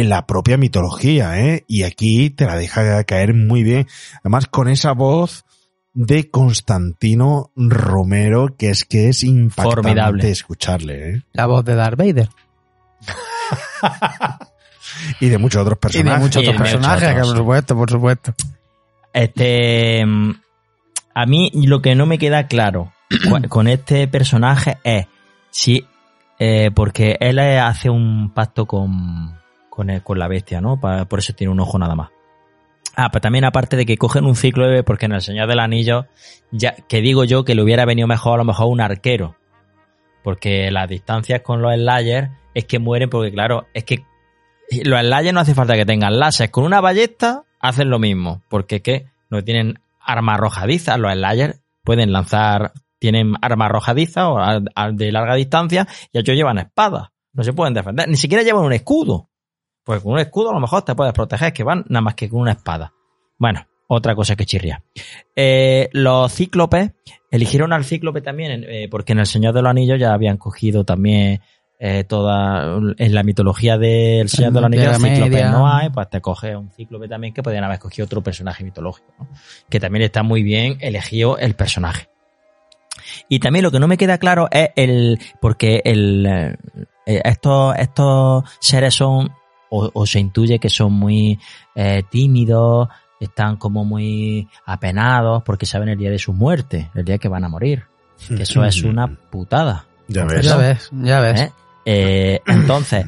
[0.00, 1.64] en la propia mitología, ¿eh?
[1.68, 3.86] Y aquí te la deja caer muy bien.
[4.22, 5.44] Además, con esa voz
[5.94, 10.30] de Constantino Romero, que es que es impactante Formidable.
[10.30, 11.22] escucharle, ¿eh?
[11.32, 12.28] La voz de Darth Vader.
[15.20, 16.20] Y de muchos otros Y de personajes.
[16.22, 17.38] muchos Y de otros muchos personajes, que otros, por sí.
[17.38, 18.34] supuesto, por supuesto.
[19.12, 20.04] Este.
[20.04, 20.30] mm,
[21.14, 22.92] A mí lo que no me queda claro
[23.48, 25.06] con este personaje es
[25.50, 25.86] si.
[26.38, 29.37] eh, porque él hace un pacto con,
[29.78, 30.80] con, el- con la bestia, ¿no?
[30.80, 32.08] Pa- por eso tiene un ojo nada más.
[32.96, 36.06] Ah, pero también aparte de que cogen un ciclo porque en el Señor del Anillo,
[36.50, 39.36] ya, que digo yo que le hubiera venido mejor a lo mejor un arquero.
[40.24, 44.04] Porque las distancias con los Slayers es que mueren porque claro, es que
[44.84, 46.50] los Slayers no hace falta que tengan láser.
[46.50, 48.42] Con una ballesta hacen lo mismo.
[48.48, 50.98] Porque que no tienen armas arrojadizas.
[50.98, 54.40] Los Slayers pueden lanzar, tienen armas arrojadizas o
[54.92, 57.10] de larga distancia y ellos llevan espadas.
[57.32, 58.08] No se pueden defender.
[58.08, 59.27] Ni siquiera llevan un escudo.
[59.88, 62.28] Pues con un escudo a lo mejor te puedes proteger, que van nada más que
[62.28, 62.92] con una espada.
[63.38, 64.82] Bueno, otra cosa que chirría.
[65.34, 66.90] Eh, los cíclopes,
[67.30, 70.84] eligieron al cíclope también, eh, porque en El Señor de los Anillos ya habían cogido
[70.84, 71.40] también
[71.78, 72.78] eh, toda.
[72.98, 75.50] En la mitología del Señor de los Anillos, Tierra cíclopes Media.
[75.50, 79.14] no hay, pues te coge un cíclope también que podrían haber escogido otro personaje mitológico,
[79.18, 79.26] ¿no?
[79.70, 82.10] Que también está muy bien elegido el personaje.
[83.30, 85.18] Y también lo que no me queda claro es el.
[85.40, 89.32] Porque el, eh, estos, estos seres son.
[89.70, 91.38] O, o se intuye que son muy
[91.74, 92.88] eh, tímidos,
[93.20, 97.44] están como muy apenados porque saben el día de su muerte, el día que van
[97.44, 97.84] a morir.
[98.26, 99.86] Que eso es una putada.
[100.08, 100.58] Ya Ya ves.
[100.58, 101.40] ves, ya ves.
[101.42, 101.52] ¿eh?
[101.84, 103.06] Eh, entonces,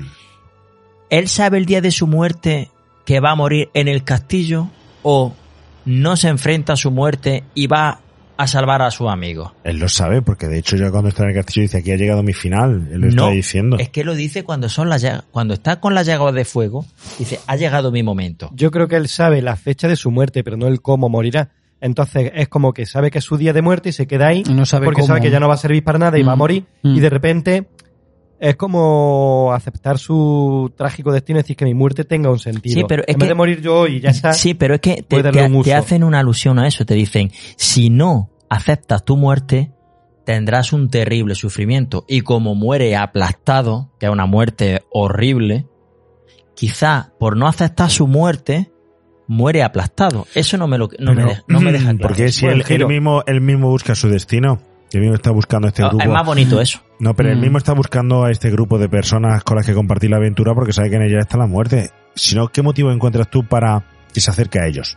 [1.09, 2.71] ¿él sabe el día de su muerte
[3.05, 4.69] que va a morir en el castillo
[5.03, 5.33] o
[5.85, 8.01] no se enfrenta a su muerte y va
[8.43, 9.53] a salvar a sus amigos?
[9.65, 11.97] Él lo sabe, porque de hecho ya cuando está en el castillo dice aquí ha
[11.97, 12.89] llegado mi final.
[12.93, 13.77] Él lo No, está diciendo.
[13.79, 16.85] Es que lo dice cuando son las cuando está con las llagas de fuego,
[17.19, 18.51] dice, ha llegado mi momento.
[18.55, 21.51] Yo creo que él sabe la fecha de su muerte, pero no el cómo morirá.
[21.83, 24.43] Entonces es como que sabe que es su día de muerte y se queda ahí
[24.51, 25.07] no sabe porque cómo.
[25.09, 26.65] sabe que ya no va a servir para nada y Mm, va a morir.
[26.83, 26.95] mm.
[26.97, 27.69] Y de repente
[28.41, 32.75] es como aceptar su trágico destino y decir que mi muerte tenga un sentido.
[32.75, 34.33] Sí, pero es en vez que- de morir yo hoy y ya está.
[34.33, 38.31] Sí, pero es que te, un hacen una alusión a eso, te dicen, si no
[38.49, 39.73] aceptas tu muerte,
[40.25, 42.05] tendrás un terrible sufrimiento.
[42.09, 45.67] Y como muere aplastado, que es una muerte horrible,
[46.55, 48.71] quizá por no aceptar su muerte,
[49.27, 50.27] muere aplastado.
[50.35, 51.99] Eso no me, lo, no me, no me deja claro.
[52.09, 54.61] Porque si él, mismo, él mismo busca su destino.
[54.93, 56.03] Él mismo está buscando este grupo.
[56.03, 56.81] es más bonito eso.
[57.01, 57.41] No, pero él Mm.
[57.41, 60.73] mismo está buscando a este grupo de personas con las que compartir la aventura porque
[60.73, 61.91] sabe que en ella está la muerte.
[62.15, 64.97] Si no, ¿qué motivo encuentras tú para que se acerque a ellos?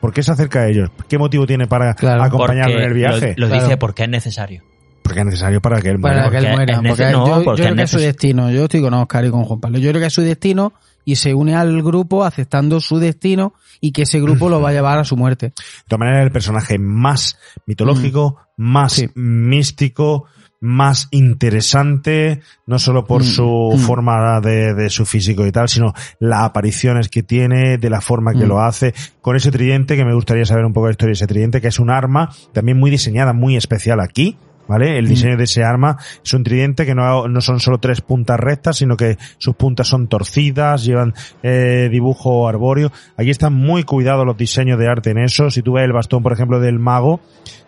[0.00, 0.90] ¿Por qué se acerca a ellos?
[1.08, 2.22] ¿Qué motivo tiene para Claro.
[2.22, 3.34] acompañarlo en el viaje?
[3.36, 3.62] Lo, lo Claro.
[3.64, 4.62] dice porque es necesario.
[5.02, 6.30] Porque es necesario para que él Para muera.
[6.30, 6.82] que él muera.
[6.82, 8.50] Porque no, yo, yo porque creo es que es su destino.
[8.50, 9.78] Yo estoy con Oscar y con Juan Pablo.
[9.78, 10.72] Yo creo que es su destino
[11.04, 14.72] y se une al grupo aceptando su destino y que ese grupo lo va a
[14.72, 15.46] llevar a su muerte.
[15.50, 15.52] De
[15.86, 19.08] todas maneras, el personaje más mitológico, más Sí.
[19.14, 20.24] místico,
[20.66, 23.78] más interesante, no solo por Mm, su mm.
[23.78, 28.32] forma de, de su físico y tal, sino las apariciones que tiene, de la forma
[28.32, 28.48] que Mm.
[28.48, 31.26] lo hace, con ese tridente, que me gustaría saber un poco la historia de ese
[31.26, 34.36] tridente, que es un arma también muy diseñada, muy especial aquí.
[34.68, 34.98] ¿Vale?
[34.98, 35.08] El Mm.
[35.08, 38.78] diseño de ese arma es un tridente que no, no son solo tres puntas rectas,
[38.78, 41.14] sino que sus puntas son torcidas, llevan
[41.44, 42.90] eh, dibujo arbóreo.
[43.16, 45.50] Aquí están muy cuidados los diseños de arte en eso.
[45.50, 47.20] Si tú ves el bastón, por ejemplo, del mago,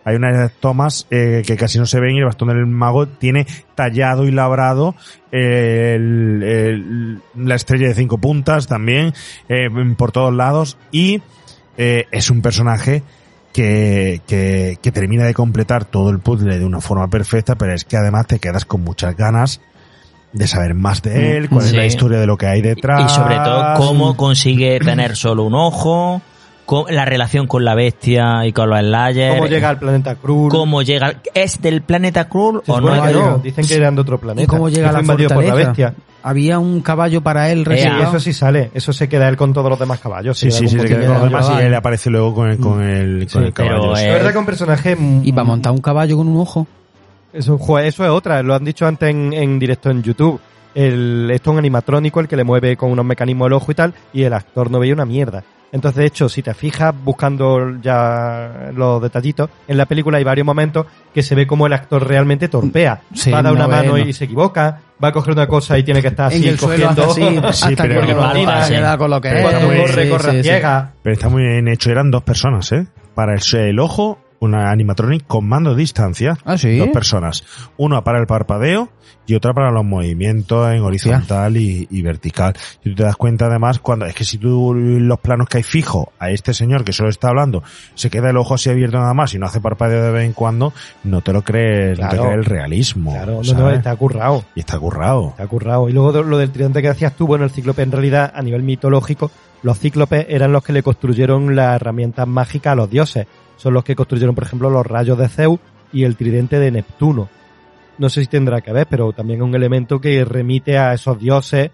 [0.05, 3.47] hay unas tomas eh, que casi no se ven y el bastón del mago tiene
[3.77, 4.97] tallado y labrado
[5.31, 9.13] eh, el- el- la estrella de cinco puntas también
[9.49, 11.23] eh, por todos lados y
[11.77, 13.05] es un personaje
[13.63, 17.85] que, que, que termina de completar todo el puzzle de una forma perfecta, pero es
[17.85, 19.61] que además te quedas con muchas ganas
[20.33, 21.77] de saber más de él, cuál es Sí.
[21.77, 23.11] la historia de lo que hay detrás.
[23.11, 26.23] Y sobre todo, cómo consigue tener solo un ojo,
[26.67, 29.35] co- la relación con la bestia y con los Slayers.
[29.35, 30.51] ¿Cómo llega al planeta Krul?
[30.53, 31.15] ¿Cómo llega?
[31.35, 33.05] ¿Es del planeta Krul Se o no?
[33.07, 33.13] es?
[33.13, 34.45] no, dicen que eran de otro planeta.
[34.45, 35.55] ¿Y cómo llega la por la fortaleza?
[35.69, 35.95] bestia.
[36.23, 38.03] Había un caballo para él Sí, reservado.
[38.09, 38.71] eso sí sale.
[38.75, 40.39] Eso se queda él con todos los demás caballos.
[40.39, 42.59] Sí, sí, sí, se que queda con los demás y él aparece luego con el,
[42.59, 43.97] con el, con Sí, el caballo.
[43.97, 44.05] sí.
[44.05, 44.97] Es verdad que un personaje...
[44.97, 46.67] mm, Y para montar un caballo con un ojo.
[47.33, 50.41] Eso, eso es otra, lo han dicho antes en, en directo en YouTube.
[50.75, 53.75] El, esto es un animatrónico, el que le mueve con unos mecanismos el ojo y
[53.75, 55.45] tal, y el actor no veía una mierda.
[55.71, 60.47] Entonces, de hecho, si te fijas buscando ya los detallitos, en la película hay varios
[60.47, 63.03] momentos que se ve como el actor realmente torpea.
[63.13, 64.09] Sí, va a dar una no mano ve, no.
[64.09, 66.59] y se equivoca, va a coger una cosa y tiene que estar En así el
[66.59, 67.49] suelo cogiendo.
[67.49, 69.45] así, hasta pero- que no no tira, se da con lo que Pero es.
[69.51, 70.43] Cuando muy- corre, Sí, corre sí, a sí.
[70.43, 70.93] ciega.
[71.03, 72.87] Pero está muy bien hecho, eran dos personas, ¿eh?
[73.15, 76.39] Para el, el ojo, una animatronic con mando de distancia.
[76.45, 76.77] Ah, sí.
[76.79, 77.45] Dos personas.
[77.77, 78.89] Una para el parpadeo
[79.27, 82.55] y otra para los movimientos en horizontal y, y vertical.
[82.85, 85.63] Y tú te das cuenta además cuando, es que si tú los planos que hay
[85.63, 87.63] fijo a este señor que solo está hablando,
[87.95, 90.33] se queda el ojo así abierto nada más y no hace parpadeo de vez en
[90.33, 90.73] cuando,
[91.05, 93.13] no te lo crees, no te crees el realismo.
[93.13, 94.45] Claro, no, está currado.
[94.55, 95.29] Y está currado.
[95.31, 95.89] Está currado.
[95.89, 98.41] Y luego de- lo del tridente que decías tú, bueno, el cíclope en realidad, a
[98.43, 99.31] nivel mitológico,
[99.63, 103.27] los cíclopes eran los que le construyeron las herramientas mágicas a los dioses.
[103.59, 105.61] Son los que construyeron, por ejemplo, los rayos de Zeus
[105.93, 107.29] y el tridente de Neptuno.
[107.99, 111.19] No sé si tendrá que ver, pero también es un elemento que remite a esos
[111.19, 111.71] dioses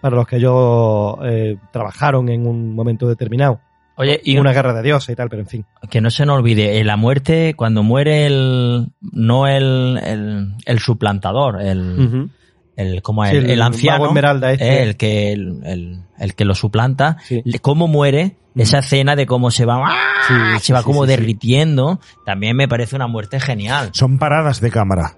[0.00, 3.60] para los que ellos eh, trabajaron en un momento determinado.
[3.94, 5.64] Oye, y una guerra de dioses y tal, pero en fin.
[5.90, 10.78] que no se nos olvide, en la muerte, cuando muere el, no el, el, el
[10.78, 12.30] suplantador, el.
[12.78, 13.02] El.
[13.30, 14.82] Sí, el, el el anciano, esmeralda este.
[14.82, 17.42] el que, el, el, el que lo suplanta, Sí.
[17.60, 19.96] cómo muere, esa escena de cómo se va, ¡ah!
[20.26, 20.34] Sí,
[20.66, 21.16] se va sí, como sí, sí.
[21.16, 23.90] derritiendo, también me parece una muerte genial.
[23.92, 25.16] Son paradas de cámara.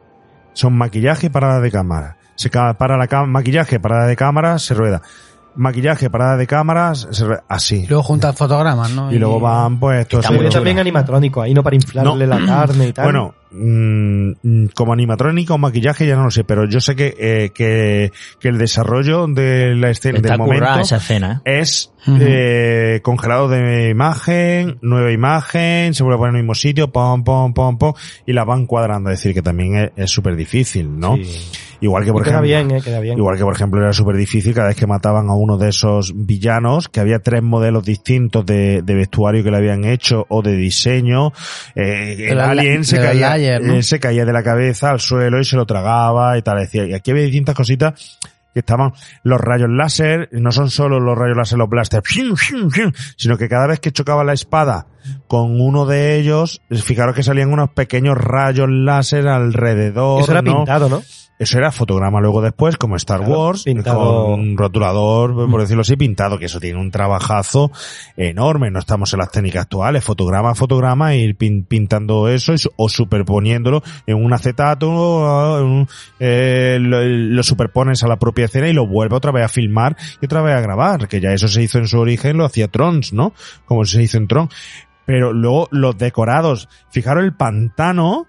[0.53, 2.17] Son maquillaje y parada de cámara.
[2.35, 5.03] Se para la maquillaje, parada de cámara, se rueda.
[5.57, 7.45] Maquillaje, parada de cámaras, se rueda.
[7.49, 7.87] Así.
[7.87, 9.13] Luego juntan fotogramas, ¿no?
[9.13, 10.55] Y luego van, pues, ahí ve chulas.
[10.55, 11.63] también animatrónico ahí, ¿no?
[11.63, 12.39] Para inflarle No.
[12.39, 13.05] la carne y tal.
[13.05, 17.15] Bueno, mm, mm, como animatrónico o maquillaje ya no lo sé, pero yo sé que,
[17.19, 21.61] eh, que, que el desarrollo de la escena Está del momento esa escena, ¿eh?
[21.61, 26.91] es eh, congelado de imagen, nueva imagen, se vuelve a poner en el mismo sitio,
[26.91, 27.93] pom, pom, pom, pom,
[28.27, 29.11] y la van cuadrando.
[29.11, 31.17] Es decir, que también es- es súper difícil, ¿no?
[31.17, 31.51] Sí.
[31.83, 33.17] Igual que, por queda ejemplo, bien, eh, queda bien.
[33.19, 36.13] Igual que, por ejemplo, era súper difícil cada vez que mataban a uno de esos
[36.15, 40.57] villanos, que había tres modelos distintos de, de vestuario que le habían hecho o de
[40.57, 41.33] diseño.
[41.75, 45.45] Eh, el alien la- se caía, eh, se caía de la cabeza al suelo y
[45.45, 46.59] se lo tragaba y tal.
[46.59, 48.19] Decía, y aquí había distintas cositas
[48.53, 52.03] que estaban los rayos láser, no son solo los rayos láser, los blasters,
[53.17, 54.87] sino que cada vez que chocaba la espada
[55.29, 60.23] con uno de ellos, fijaros que salían unos pequeños rayos láser alrededor.
[60.23, 60.57] Eso era ¿no?
[60.57, 61.03] pintado, ¿no?
[61.41, 64.27] Eso era fotograma luego después, como Star Claro, Wars, pintado.
[64.27, 67.73] con un rotulador, por decirlo así, pintado, que eso tiene un trabajazo
[68.17, 68.71] enorme.
[68.71, 73.83] No estamos en las técnicas actuales, fotograma a fotograma, ir pin- pintando eso o superponiéndolo
[74.07, 75.89] en un acetato, o en un-
[76.19, 79.97] eh, lo, lo superpones a la propia escena y lo vuelve otra vez a filmar
[80.21, 82.69] y otra vez a grabar, que ya eso se hizo en su origen, lo hacía
[82.69, 83.33] Trons, ¿no?
[83.65, 84.51] Como se hizo en Tron.
[85.07, 88.27] Pero luego los decorados, fijaros el pantano,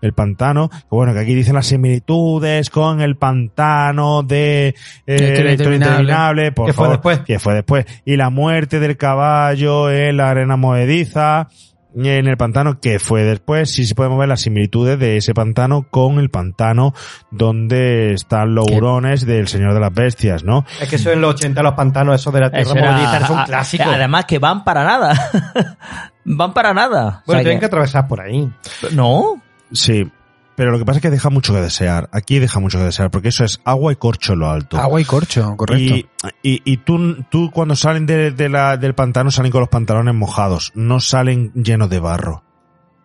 [0.00, 4.74] el pantano, que bueno, que aquí dicen las similitudes con el pantano de
[5.06, 6.52] eh, interminable.
[6.52, 7.20] por Que fue después.
[7.20, 11.48] que fue después, y la muerte del caballo en la arena movediza,
[11.96, 15.86] en el pantano, que fue después, sí se podemos ver las similitudes de ese pantano
[15.90, 16.92] con el pantano
[17.32, 20.64] donde están los hurones del Señor de las Bestias, ¿no?
[20.80, 23.38] Es que eso en los 80 los pantanos, eso de la tierra movediza, es un
[23.38, 23.84] a- clásico.
[23.88, 25.30] Además que van para nada.
[26.24, 27.22] van para nada.
[27.22, 28.48] O bueno, sea tienen que- que atravesar por ahí.
[28.92, 29.42] No.
[29.72, 30.10] Sí,
[30.58, 32.08] pero lo que pasa es que deja mucho que desear.
[32.12, 34.76] Aquí deja mucho que desear, porque eso es agua y corcho en lo alto.
[34.76, 35.94] Agua y corcho, correcto.
[35.94, 36.08] Y,
[36.42, 40.16] y, y tú, tú cuando salen de, de la, del pantano salen con los pantalones
[40.16, 42.42] mojados, no salen llenos de barro.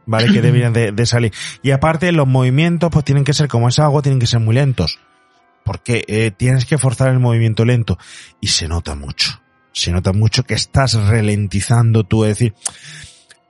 [0.08, 0.34] ¿Vale?
[0.34, 1.32] Que deberían de, de salir.
[1.62, 4.56] Y aparte los movimientos pues tienen que ser como esa agua, tienen que ser muy
[4.56, 5.00] lentos.
[5.64, 8.00] Porque eh, tienes que forzar el movimiento lento.
[8.42, 9.44] Y se nota mucho.
[9.74, 12.26] Se nota mucho que estás ralentizando tú.
[12.26, 12.56] Es decir,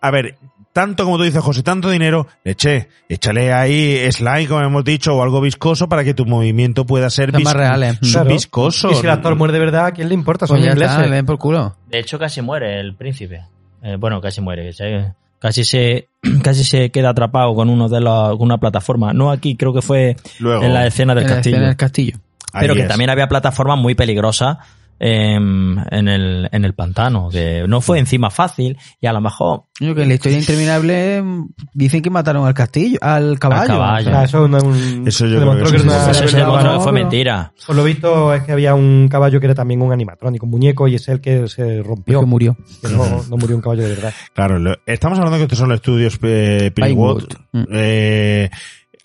[0.01, 0.37] a ver,
[0.73, 5.21] tanto como tú dices, José, tanto dinero, eche, échale ahí slime, como hemos dicho, o
[5.23, 7.99] algo viscoso para que tu movimiento pueda ser Son más vis- reales.
[8.01, 8.29] su- Claro.
[8.31, 8.91] viscoso.
[8.91, 10.47] Y si el actor muere de verdad, ¿a quién le importa?
[10.47, 10.95] Son Pues ya ingleses.
[10.97, 11.75] está, le den por culo.
[11.87, 13.45] De hecho, casi muere el príncipe.
[13.81, 14.73] Eh, bueno, casi muere.
[14.73, 16.07] se- Casi se,
[16.41, 19.11] casi se queda atrapado con uno de la, con una plataforma.
[19.13, 21.55] No aquí, creo que fue Luego, en la escena del En la castillo.
[21.57, 22.17] escena del castillo.
[22.59, 22.87] Pero ahí que es.
[22.89, 24.57] también había plataformas muy peligrosas
[24.99, 27.29] em, en, el, en el pantano.
[27.29, 31.21] Que no fue encima fácil y a lo mejor Yo que en la historia interminable
[31.21, 33.67] mm, dicen que mataron al castillo, al caballo.
[33.73, 34.07] caballo.
[34.07, 35.07] O sea, eso no es un...
[35.07, 37.53] Eso yo creo que no fue mentira.
[37.65, 40.87] Por lo visto es que había un caballo que era también un animatrónico, un muñeco,
[40.87, 42.19] y es el que se rompió.
[42.19, 42.57] que murió.
[42.81, 44.13] Que no, no murió un caballo de verdad.
[44.33, 47.25] Claro, lo- estamos hablando que estos son los estudios eh, Pinewood.
[47.51, 47.63] Mm.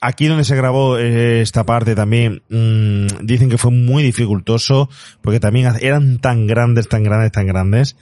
[0.01, 4.89] Aquí donde se grabó eh, esta parte también mm, dicen que fue muy dificultoso
[5.23, 7.97] porque también eran tan grandes, tan grandes, tan grandes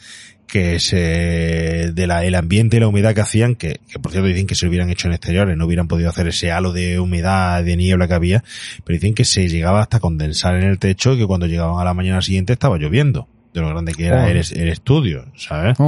[0.46, 4.28] que se de la el ambiente y la humedad que hacían que, que por cierto
[4.28, 7.64] dicen que se hubieran hecho en exteriores no hubieran podido hacer ese halo de humedad
[7.64, 8.44] de niebla que había
[8.84, 11.84] pero dicen que se llegaba hasta condensar en el techo y que cuando llegaban a
[11.84, 15.78] la mañana siguiente estaba lloviendo de lo grande que era el, el estudio, ¿sabes?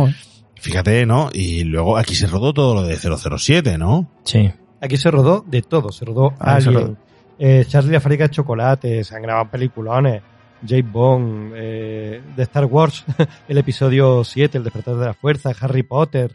[0.54, 1.30] Fíjate, ¿no?
[1.32, 4.10] Y luego aquí se rodó todo lo de 007, ¿no?
[4.24, 4.50] Sí.
[4.80, 5.90] Aquí se rodó de todo.
[5.90, 6.96] Se rodó Ah, Alien,
[7.38, 10.22] eh, Charlie de chocolate, se han grabado peliculones,
[10.66, 13.04] James Bond, eh, de Star Wars,
[13.48, 16.34] el episodio 7, El despertar de la fuerza, Harry Potter,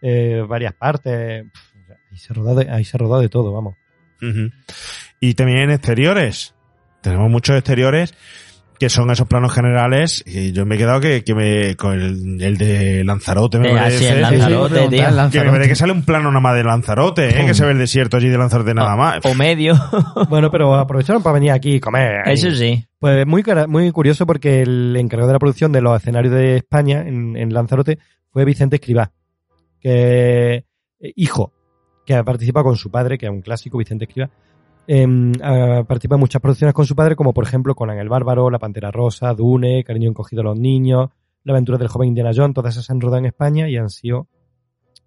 [0.00, 1.44] eh, varias partes.
[1.44, 3.76] Pff, ahí, se rodó de, ahí se rodó de todo, vamos.
[5.20, 6.54] Y también exteriores.
[7.00, 8.14] Tenemos muchos exteriores
[8.82, 12.42] que son esos planos generales y yo me he quedado que, que me con el,
[12.42, 14.98] el de Lanzarote me Eh, parece el Lanzarote, Sí, sí, tío.
[15.04, 17.46] preguntar, que me parece que sale un plano nada más de Lanzarote ¿eh?
[17.46, 19.74] que se ve el desierto allí de Lanzarote nada más O medio.
[20.28, 22.26] Bueno, pero aprovecharon para venir aquí y comer.
[22.26, 22.34] ahí.
[22.34, 22.84] Eso sí.
[22.98, 27.02] Pues muy, muy curioso porque el encargado de la producción de los escenarios de España
[27.06, 28.00] en, en Lanzarote
[28.32, 29.12] fue Vicente Escribá,
[29.80, 30.54] que
[30.98, 31.52] eh, hijo,
[32.04, 34.28] que ha participado con su padre, que es un clásico, Vicente Escribá.
[34.86, 38.50] Em, ha participado en muchas producciones con su padre, como por ejemplo Conan el Bárbaro,
[38.50, 41.10] La Pantera Rosa, Dune, Cariño encogido a los niños,
[41.44, 43.90] La aventura del joven Indiana Jones, todas esas se han rodado en España y han
[43.90, 44.26] sido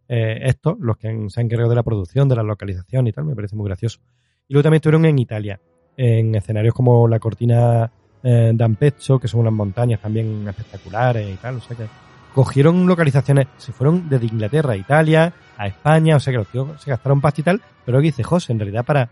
[0.08, 3.12] eh, estos los que han- se han encargado de la producción, de la localización y
[3.12, 4.00] tal, me parece muy gracioso.
[4.48, 5.60] Y luego también estuvieron en Italia,
[5.98, 11.56] en escenarios como la cortina eh, d'Ampezzo, que son unas montañas también espectaculares y tal,
[11.58, 11.86] o sea que
[12.34, 16.82] cogieron localizaciones, se fueron desde Inglaterra a Italia, a España, o sea que los tíos
[16.82, 19.10] se gastaron pasta y tal, pero aquí dice José, en realidad para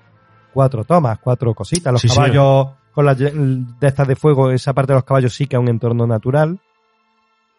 [0.54, 2.16] cuatro tomas, cuatro cositas, los Sí, sí.
[2.16, 5.60] caballos con las de estas de fuego, esa parte de los caballos sí que es
[5.60, 6.60] un entorno natural.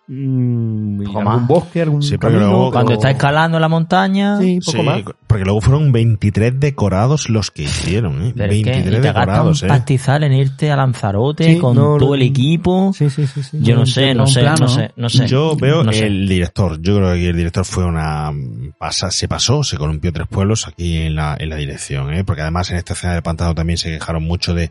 [0.07, 1.47] Mm, Poco algún más.
[1.49, 4.39] bosque, algún Sí, porque camino, luego- Cuando pero- está escalando la montaña.
[4.39, 5.03] Sí, poco Sí, más.
[5.27, 8.33] porque luego fueron 23 decorados los que hicieron, ¿eh?
[8.37, 9.69] Pero es que 23 y te decorados, un ¿eh?
[9.71, 12.93] pastizal en irte a Lanzarote Sí, con no, todo el equipo.
[12.95, 13.59] Sí, sí, sí, sí.
[13.63, 14.69] Yo no sé, no sé, no ¿no?
[14.69, 15.27] sé, no sé.
[15.27, 16.07] Yo veo No sé.
[16.07, 18.31] el director, yo creo que aquí el director fue una
[18.79, 22.25] pasa, se pasó, se columpió tres pueblos aquí en la, en la dirección, ¿eh?
[22.25, 24.71] porque además en esta escena del pantano también se quejaron mucho de,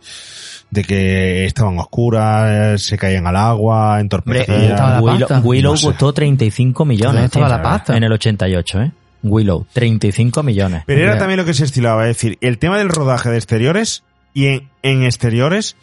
[0.69, 5.47] de que estaban oscuras, se caían al agua, Hombre, Willow, pasta.
[5.47, 5.85] Willow No sé.
[5.87, 7.13] costó 35 millones.
[7.13, 7.97] ¿Dónde estaba tío, la pasta?
[7.97, 8.91] En el 88, ¿eh?
[9.23, 10.83] Willow, 35 millones.
[10.85, 14.03] Pero era también lo que se estilaba, es decir, el tema del rodaje de exteriores
[14.33, 15.75] y en, en exteriores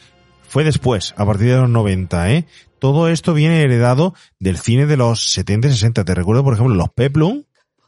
[0.46, 2.44] fue después, a partir de los 90, ¿eh?
[2.78, 6.04] Todo esto viene heredado del cine de los 70 y 60.
[6.04, 7.42] Te recuerdo, por ejemplo, los Peplum,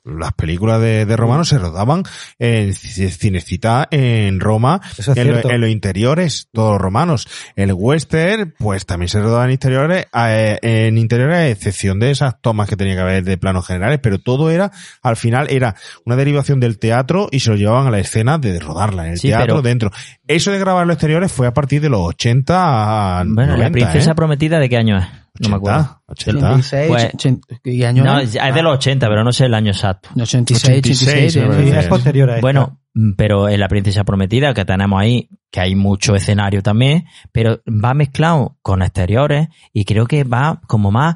[0.05, 2.03] las películas de, de romanos se rodaban
[2.39, 5.51] en Cinecita en Roma, es en, lo- cierto.
[5.51, 7.29] en los interiores, todos los romanos.
[7.57, 12.41] El western, pues también se rodaba en interiores, eh, en interiores a excepción de esas
[12.41, 14.71] tomas que tenía que haber de planos generales, pero todo era,
[15.03, 18.59] al final era una derivación del teatro y se lo llevaban a la escena de
[18.59, 19.91] rodarla en el Sí, teatro pero- dentro.
[20.27, 23.71] Eso de grabar los exteriores fue a partir de los 80 a Bueno, 90, la
[23.71, 24.15] princesa ¿eh?
[24.15, 25.05] prometida de qué año es?
[25.41, 26.03] No me acuerdo.
[26.09, 26.47] 80.
[26.51, 29.71] 86, Pues- 80, ¿qué año No, es de los 80, pero no sé el año
[29.71, 30.11] exacto.
[30.21, 31.71] 86, 86, me eh, parece.
[31.73, 32.41] Sí, es posterior a esta.
[32.43, 37.07] Bueno, mm, pero en la princesa prometida que tenemos ahí, que hay mucho escenario también,
[37.33, 41.15] pero va mezclado con exteriores y creo que va como más,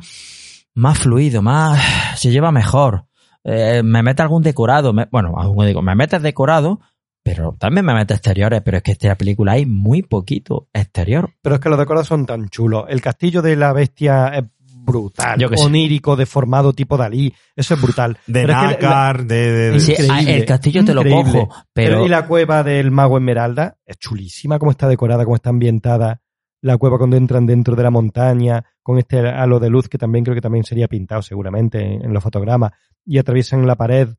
[0.75, 1.78] más fluido, más,
[2.17, 3.05] se lleva mejor.
[3.45, 6.81] Eh, me mete algún decorado, me- bueno, algún digo, me metes decorado,
[7.27, 11.29] pero también me mete exteriores, pero es que esta película hay muy poquito exterior.
[11.43, 12.85] Pero es que los decorados son tan chulos.
[12.89, 15.37] El castillo de la bestia es brutal.
[15.37, 15.65] Yo sé.
[15.65, 17.35] Onírico, deformado, tipo Dalí.
[17.57, 18.17] Eso es brutal.
[18.29, 20.95] De Pero es que la- nácar, de, de- de- Sí, Increíble, ah, el castillo te
[20.95, 25.35] lo cojo, pero Y la cueva del mago Esmeralda es chulísima, cómo está decorada, cómo
[25.35, 26.21] está ambientada.
[26.63, 30.25] La cueva cuando entran dentro de la montaña, con este halo de luz que también
[30.25, 32.71] creo que también sería pintado seguramente en, en los fotogramas.
[33.05, 34.11] Y atraviesan la pared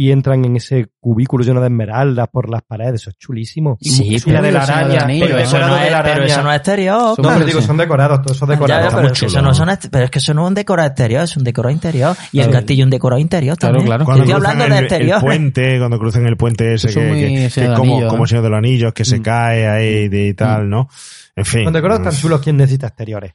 [0.00, 3.00] y entran en ese cubículo lleno de esmeraldas por las paredes.
[3.00, 3.76] Eso es chulísimo.
[3.80, 5.00] Sí, y la de la araña.
[5.00, 6.94] Anillo, el pero eso, no de es, pero eso no es exterior.
[7.00, 8.82] No, Son- pero digo, son decorados, todos esos Ya, decorados.
[8.84, 10.48] ya, está pero, es que eso no son est- pero es que eso no es
[10.48, 12.16] un decorado exterior, es un decorado interior.
[12.30, 12.58] Y el Claro.
[12.60, 13.86] castillo es un decorado interior Claro, también.
[13.88, 14.04] claro.
[14.04, 15.20] Cuando estoy hablando el, de el exterior.
[15.20, 18.26] puente, cuando cruzan el puente ese Eso que, muy como, como.
[18.28, 19.22] Señor de los Anillos, que se Mm.
[19.22, 20.88] cae ahí de, y tal, ¿no?
[21.34, 21.64] En fin.
[21.64, 23.32] Con decorados tan chulos, ¿quién necesita exteriores?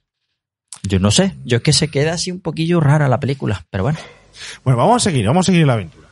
[0.83, 3.83] Yo no sé, yo es que se queda así un poquillo rara la película, pero
[3.83, 3.99] bueno.
[4.63, 6.02] Bueno, vamos a seguir, vamos a seguir la aventura.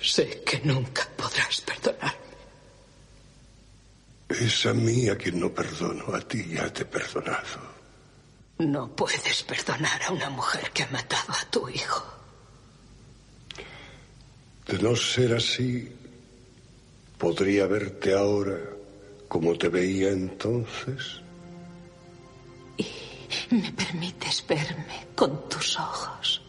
[0.00, 2.18] Sé que nunca podrás perdonarme.
[4.28, 7.78] Es a mí a quien no perdono, a ti ya te he perdonado.
[8.58, 12.04] No puedes perdonar a una mujer que ha matado a tu hijo.
[14.66, 15.90] De no ser así,
[17.16, 18.58] podría verte ahora
[19.28, 21.20] como te veía entonces.
[23.50, 26.42] ¿Me permites verme con tus ojos?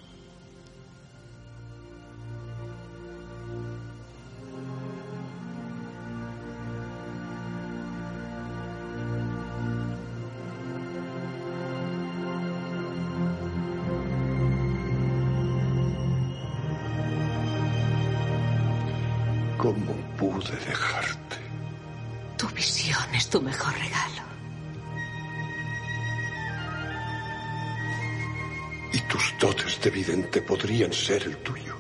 [30.94, 31.76] Ser el tuyo.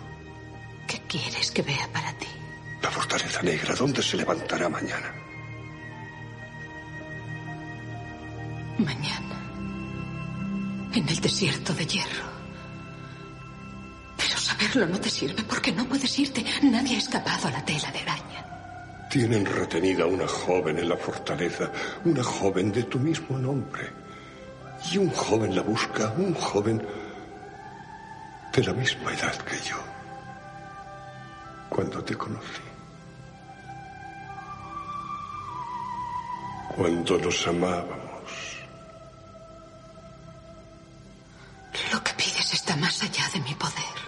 [0.87, 2.27] ¿Qué quieres que vea para ti?
[2.81, 5.13] La fortaleza negra, ¿dónde se levantará mañana?
[8.77, 9.35] Mañana.
[10.93, 12.29] En el desierto de hierro.
[14.17, 16.43] Pero saberlo no te sirve porque no puedes irte.
[16.63, 19.07] Nadie ha escapado a la tela de araña.
[19.09, 21.71] Tienen retenida a una joven en la fortaleza,
[22.05, 23.89] una joven de tu mismo nombre.
[24.91, 26.81] Y un joven la busca, un joven
[28.53, 29.77] de la misma edad que yo.
[31.69, 32.61] Cuando te conocí.
[36.75, 38.57] Cuando nos amábamos.
[41.91, 43.99] Lo que pides está más allá de mi poder.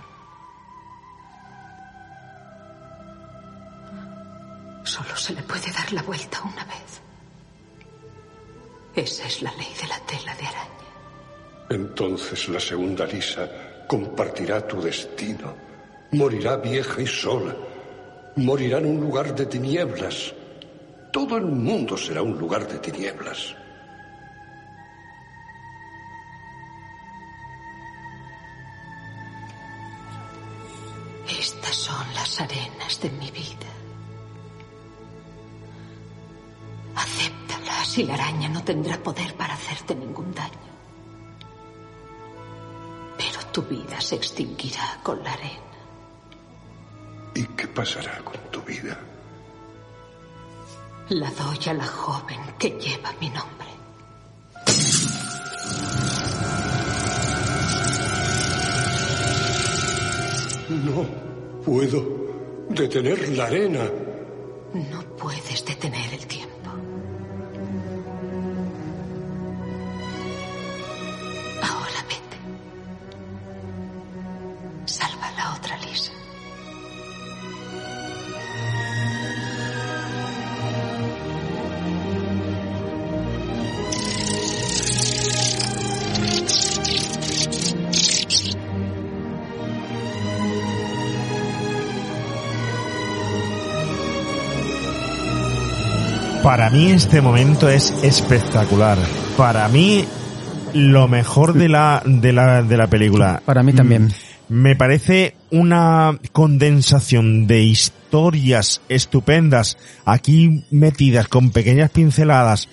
[4.83, 7.01] Solo se le puede dar la vuelta una vez.
[8.95, 10.71] Esa es la ley de la tela de araña.
[11.69, 15.53] Entonces la segunda Lisa compartirá tu destino.
[16.11, 17.55] Morirá vieja y sola.
[18.35, 20.33] Morirá en un lugar de tinieblas.
[21.11, 23.55] Todo el mundo será un lugar de tinieblas.
[31.39, 33.71] Estas son las arenas de mi vida.
[36.95, 40.70] Acéptalas y la araña no tendrá poder para hacerte ningún daño.
[43.51, 45.71] Tu vida se extinguirá con la arena.
[47.35, 48.97] ¿Y qué pasará con tu vida?
[51.09, 53.67] La doy a la joven que lleva mi nombre.
[60.69, 61.05] No
[61.65, 63.89] puedo detener la arena.
[64.73, 66.10] No puedes detener
[96.71, 98.97] mí este momento es espectacular.
[99.37, 100.05] Para mí
[100.73, 103.41] lo mejor de la de la de la película.
[103.45, 104.05] Para mí también.
[104.47, 112.69] Mm, Me parece una condensación de historias estupendas aquí metidas con pequeñas pinceladas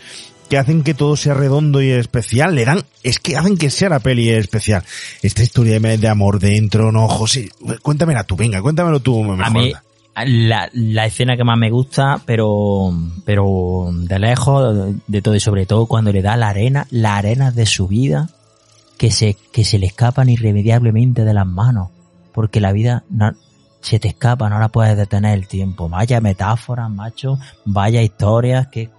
[0.48, 2.54] que hacen que todo sea redondo y especial.
[2.54, 4.82] Le dan, es que hacen que sea la peli especial.
[5.22, 7.50] Esta historia de, de amor dentro, no, José,
[7.82, 9.44] cuéntamela tú, venga, cuéntamelo tú mejor.
[9.44, 9.72] A mí,
[10.26, 12.92] la, la escena que más me gusta, pero,
[13.24, 17.50] pero de lejos, de todo y sobre todo cuando le da la arena, la arena
[17.50, 18.28] de su vida,
[18.96, 21.90] que se, que se le escapan irremediablemente de las manos.
[22.32, 23.32] Porque la vida no,
[23.80, 25.88] se te escapa, no la puedes detener el tiempo.
[25.88, 28.90] Vaya metáforas, macho, vaya historias, que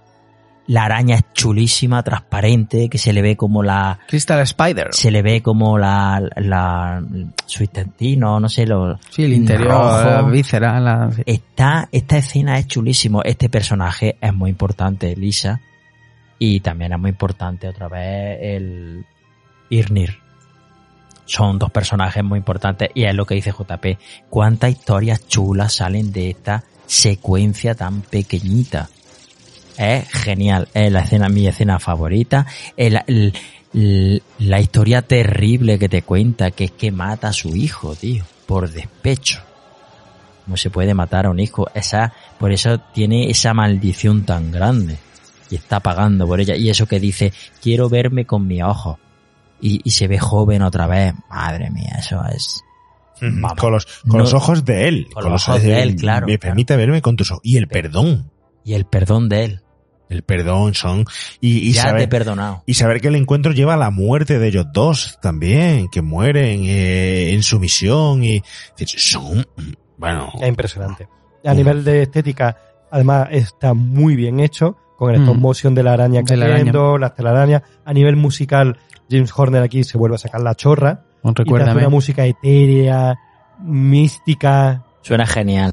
[0.70, 3.98] la araña es chulísima, transparente, que se le ve como la...
[4.06, 4.90] Crystal Spider.
[4.92, 7.02] Se le ve como la, la,
[7.44, 8.96] su intestino, no sé, lo...
[9.10, 10.04] Sí, el interior, rojo.
[10.04, 11.10] la víscera, la...
[11.26, 13.20] Esta, esta escena es chulísimo.
[13.24, 15.60] Este personaje es muy importante, Lisa.
[16.38, 19.04] Y también es muy importante otra vez el
[19.70, 20.18] Irnir.
[21.24, 23.98] Son dos personajes muy importantes y es lo que dice JP.
[24.28, 28.88] ¿Cuántas historias chulas salen de esta secuencia tan pequeñita?
[29.80, 30.68] Es genial.
[30.74, 32.46] Es la escena, mi escena favorita.
[32.76, 33.32] El, el-
[33.72, 38.24] el- la historia terrible que te cuenta, que es que mata a su hijo, tío,
[38.46, 39.40] por despecho.
[40.44, 41.68] ¿Cómo se puede matar a un hijo?
[41.74, 44.98] Esa, por eso tiene esa maldición tan grande.
[45.50, 46.56] Y está pagando por ella.
[46.56, 48.98] Y eso que dice, quiero verme con mis ojos.
[49.60, 51.14] Y, y se ve joven otra vez.
[51.30, 52.62] Madre mía, eso es...
[53.22, 53.54] Vamos.
[53.58, 55.06] con los, con No- los ojos de él.
[55.14, 57.42] con los ojos de él, claro, Me permite verme con tus ojos.
[57.44, 58.30] Y el perdón.
[58.64, 59.60] Y el perdón de él.
[60.10, 61.04] El perdón son.
[61.40, 62.62] Y, y ya te he saber, perdonado.
[62.66, 66.64] y saber que el encuentro lleva a la muerte de ellos dos también, que mueren
[66.66, 68.42] eh, en su misión y
[68.84, 69.46] son,
[69.96, 71.08] bueno, Es impresionante.
[71.44, 72.56] A nivel de estética,
[72.90, 75.22] además está muy bien hecho, con el Mm.
[75.22, 77.62] stop motion de la araña De la cayendo, las telarañas.
[77.86, 78.76] A nivel musical,
[79.10, 81.04] James Horner aquí se vuelve a sacar la chorra.
[81.22, 81.80] Un Y te hace recuérdame.
[81.80, 83.16] una música etérea,
[83.90, 85.72] mística, Suena genial.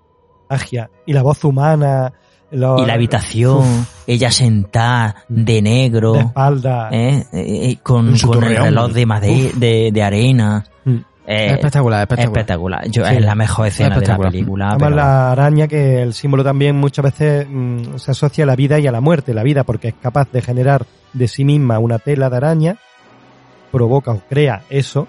[0.50, 0.90] magia.
[1.06, 2.14] Y la voz humana.
[2.52, 6.14] Los- Y la habitación, Uf, ella sentada de negro.
[6.14, 6.90] de espalda.
[6.92, 7.26] ¿eh?
[7.34, 10.64] Eh, eh, con, con el reloj de, made- de, de arena.
[10.86, 10.96] Mm.
[11.30, 12.38] Eh, Es espectacular, espectacular.
[12.40, 12.88] espectacular.
[12.90, 13.16] Yo, Sí.
[13.16, 14.66] Es la mejor escena de la película.
[14.70, 18.56] Además, pero- la araña, que el símbolo también muchas veces mm, se asocia a la
[18.56, 19.34] vida y a la muerte.
[19.34, 22.78] La vida porque es capaz de generar de sí misma una tela de araña,
[23.72, 25.08] provoca o crea eso,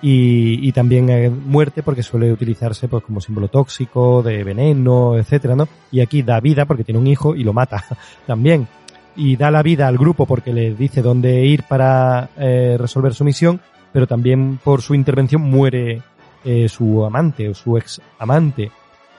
[0.00, 5.68] y, y también muerte porque suele utilizarse pues como símbolo tóxico, de veneno, etcétera, ¿no?
[5.90, 7.84] Y aquí da vida porque tiene un hijo y lo mata
[8.26, 8.68] también.
[9.16, 13.24] Y da la vida al grupo porque le dice dónde ir para eh, resolver su
[13.24, 13.60] misión,
[13.92, 16.02] pero también por su intervención muere
[16.44, 18.70] eh, su amante o su ex amante.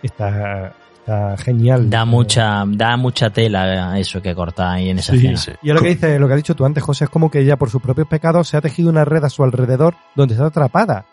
[0.01, 0.73] Está,
[1.09, 1.89] está genial.
[1.89, 5.57] Da mucha, da mucha tela eso que corta ahí en esa Sí, escena.
[5.61, 7.39] Y es lo que dice, lo que has dicho tú antes, José, es como que
[7.39, 10.45] ella por sus propios pecados se ha tejido una red a su alrededor donde está
[10.47, 11.05] atrapada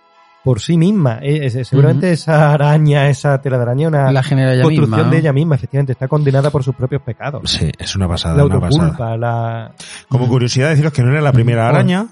[0.44, 1.18] por sí misma.
[1.22, 5.06] Eh, es- seguramente esa araña, esa tela de araña, una La genera ella construcción misma,
[5.06, 5.10] ¿no?
[5.10, 7.50] de ella misma, efectivamente, está condenada por sus propios pecados.
[7.50, 9.16] Sí, es una pasada, La una pasada.
[9.16, 9.72] la...
[10.08, 11.68] Como curiosidad deciros que no era la primera Mm.
[11.74, 12.06] araña.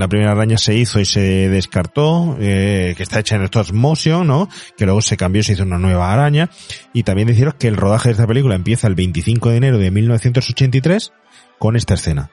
[0.00, 4.26] La primera araña se hizo y se descartó, eh, que está hecha en stop motion,
[4.26, 4.48] ¿no?
[4.76, 6.50] Que luego se cambió y se hizo una nueva araña.
[6.92, 9.90] Y también deciros que el rodaje de esta película empieza el 25 de enero de
[9.90, 11.12] 1983
[11.58, 12.30] con esta escena.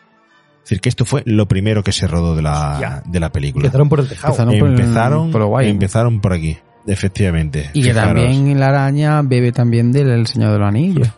[0.64, 3.66] Es decir, que esto fue lo primero que se rodó de la, de la película.
[3.66, 4.34] Empezaron por el tejado.
[4.34, 5.70] Empezaron por el- Empezaron, por lo guay.
[5.70, 6.58] empezaron por aquí,
[6.88, 7.70] efectivamente.
[7.74, 11.08] Y que también la araña bebe también del El Señor de los Anillos.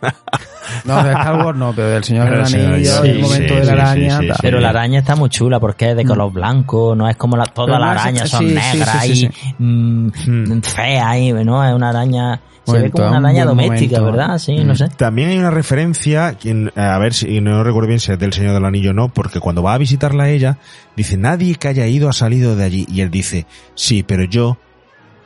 [0.84, 3.08] No, de Star Wars no, pero del Señor de Pero los el Señor- Anillos, sí,
[3.08, 4.10] el momento sí, de la sí, araña.
[4.10, 4.36] sí, sí, tal.
[4.36, 4.40] sí.
[4.42, 7.44] Pero la araña está muy chula porque es de color blanco, no es como la,
[7.46, 11.64] todas las arañas son sí, sí, negras sí, sí, y mm, feas y ¿no?
[11.68, 14.16] Es una araña, se ve como una un araña doméstica, momento.
[14.18, 14.38] ¿verdad?
[14.38, 14.66] Sí, Mm.
[14.68, 14.88] no sé.
[14.96, 16.36] También hay una referencia,
[16.76, 19.40] a ver si no recuerdo bien si es del Señor del Anillo o no, porque
[19.40, 20.58] cuando va a visitarla a ella,
[20.96, 22.86] dice, nadie que haya ido ha salido de allí.
[22.88, 24.56] Y él dice, sí, pero yo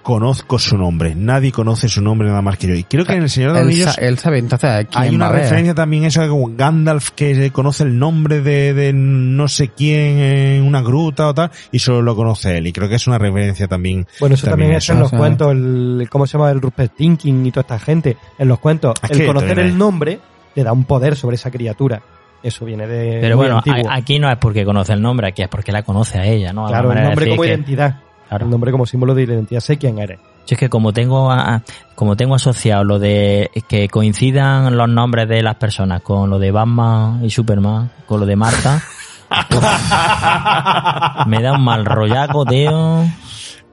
[0.05, 1.15] conozco su nombre.
[1.17, 2.75] Nadie conoce su nombre nada más que yo.
[2.75, 5.31] Y creo que en el Señor de los Anillos él sabe, entonces, ¿quién hay una
[5.31, 10.19] referencia también eso de como Gandalf que conoce el nombre de, de no sé quién
[10.19, 12.67] en una gruta o tal, y solo lo conoce él.
[12.67, 14.07] Y creo que es una referencia también.
[14.21, 16.51] Bueno, eso también, es en los cuentos, el, ¿cómo se llama?
[16.51, 18.19] El Rupert Tinking y toda esta gente.
[18.39, 20.21] En los cuentos, el que conocer el nombre
[20.55, 22.03] te da un poder sobre esa criatura.
[22.43, 23.21] Eso viene de.
[23.23, 23.91] Pero bueno, antiguo.
[23.91, 26.67] aquí no es porque conoce el nombre, aquí es porque la conoce a ella, ¿no?
[26.67, 28.04] Claro, el nombre como que- identidad.
[28.29, 28.45] Claro.
[28.47, 29.61] El nombre como símbolo de identidad.
[29.61, 30.19] Sé quién eres.
[30.47, 31.63] Si es que como tengo a-
[31.95, 36.51] como tengo asociado lo de que coincidan los nombres de las personas con lo de
[36.51, 38.83] Batman y Superman, con lo de Marta,
[41.27, 43.05] me da un mal rollaco, tío.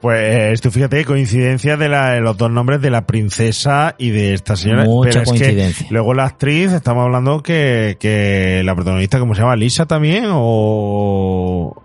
[0.00, 4.34] Pues tú fíjate, coincidencia de, la, de los dos nombres de la princesa y de
[4.34, 4.84] esta señora.
[4.84, 5.86] Mucha Pero es que coincidencia.
[5.90, 9.54] luego la actriz, estamos hablando que, que la protagonista, ¿cómo se llama?
[9.56, 10.24] ¿Lisa también?
[10.32, 11.80] ¿O...?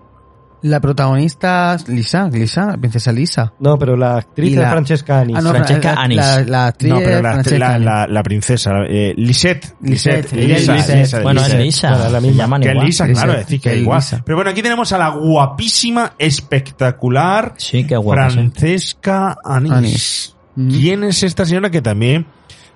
[0.64, 3.54] La protagonista es Lisa, Lisa, la princesa Lisa.
[3.60, 5.36] No, pero la actriz Y es la- Francesca Anis.
[5.38, 6.18] Ah, no, Francesca la, Anis.
[6.18, 7.30] La, la actriz No, pero la, la,
[7.76, 7.86] Anis.
[7.86, 9.76] la, la princesa, eh, Lisette.
[9.82, 11.54] Lisette, Lisa, Bueno, es.
[11.56, 12.44] Lisa, Bueno, la se misma.
[12.44, 12.86] llaman Que es igual.
[12.88, 13.98] Lisa, claro, es decir, que que es igual.
[14.00, 14.22] Lisa.
[14.26, 18.30] Pero bueno, aquí tenemos a la guapísima, espectacular Sí, qué guapa.
[18.30, 18.36] sí.
[18.36, 19.38] Francesca.
[19.44, 20.36] Anís.
[20.56, 20.70] Mm.
[20.72, 22.26] ¿Quién es esta señora que también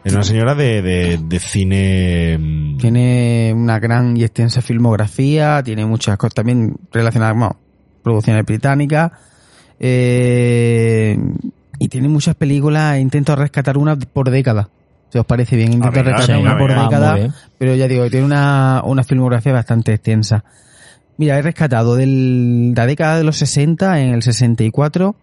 [0.03, 2.37] es una señora de, de, de cine...
[2.39, 7.57] mm, Tiene una gran y extensa filmografía, tiene muchas cosas también relacionadas con
[8.01, 9.11] producciones británicas.
[9.79, 11.17] eh,
[11.81, 14.69] y tiene muchas películas, intento rescatar una por década.
[15.09, 17.33] Si os parece bien, intento rescatar sí, una por década, bien.
[17.57, 20.43] pero ya digo, tiene una, una filmografía bastante extensa.
[21.17, 22.05] Mira, he rescatado de
[22.75, 25.15] la década de los 60, en el 64,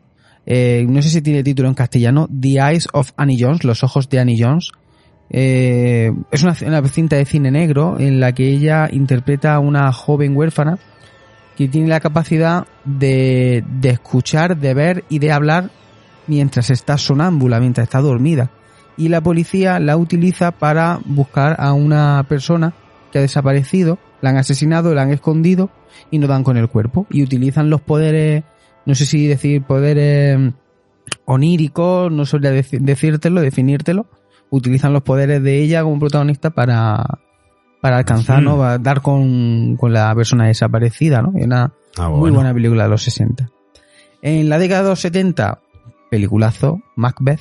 [0.46, 4.08] eh, no sé si tiene título en castellano, The Eyes of Annie Jones, Los Ojos
[4.08, 4.72] de Annie Jones.
[5.30, 9.92] Eh, es una, una cinta de cine negro en la que ella interpreta a una
[9.92, 10.78] joven huérfana
[11.58, 15.70] que tiene la capacidad de, de escuchar, de ver y de hablar
[16.28, 18.52] mientras está sonámbula, mientras está dormida.
[18.96, 22.74] Y la policía la utiliza para buscar a una persona
[23.10, 25.68] que ha desaparecido, la han asesinado, la han escondido
[26.12, 27.08] y no dan con el cuerpo.
[27.10, 28.44] Y utilizan los poderes,
[28.86, 30.52] no sé si decir poderes
[31.24, 34.06] oníricos, no sabría decírtelo, definírtelo.
[34.50, 37.04] Utilizan los poderes de ella como protagonista para,
[37.80, 38.56] para alcanzar, ¿no?
[38.58, 41.30] Para dar con, con la persona desaparecida, ¿no?
[41.34, 43.50] Una Ah, muy buena película de los 60.
[44.22, 45.60] En la década de los 70,
[46.10, 47.40] peliculazo Macbeth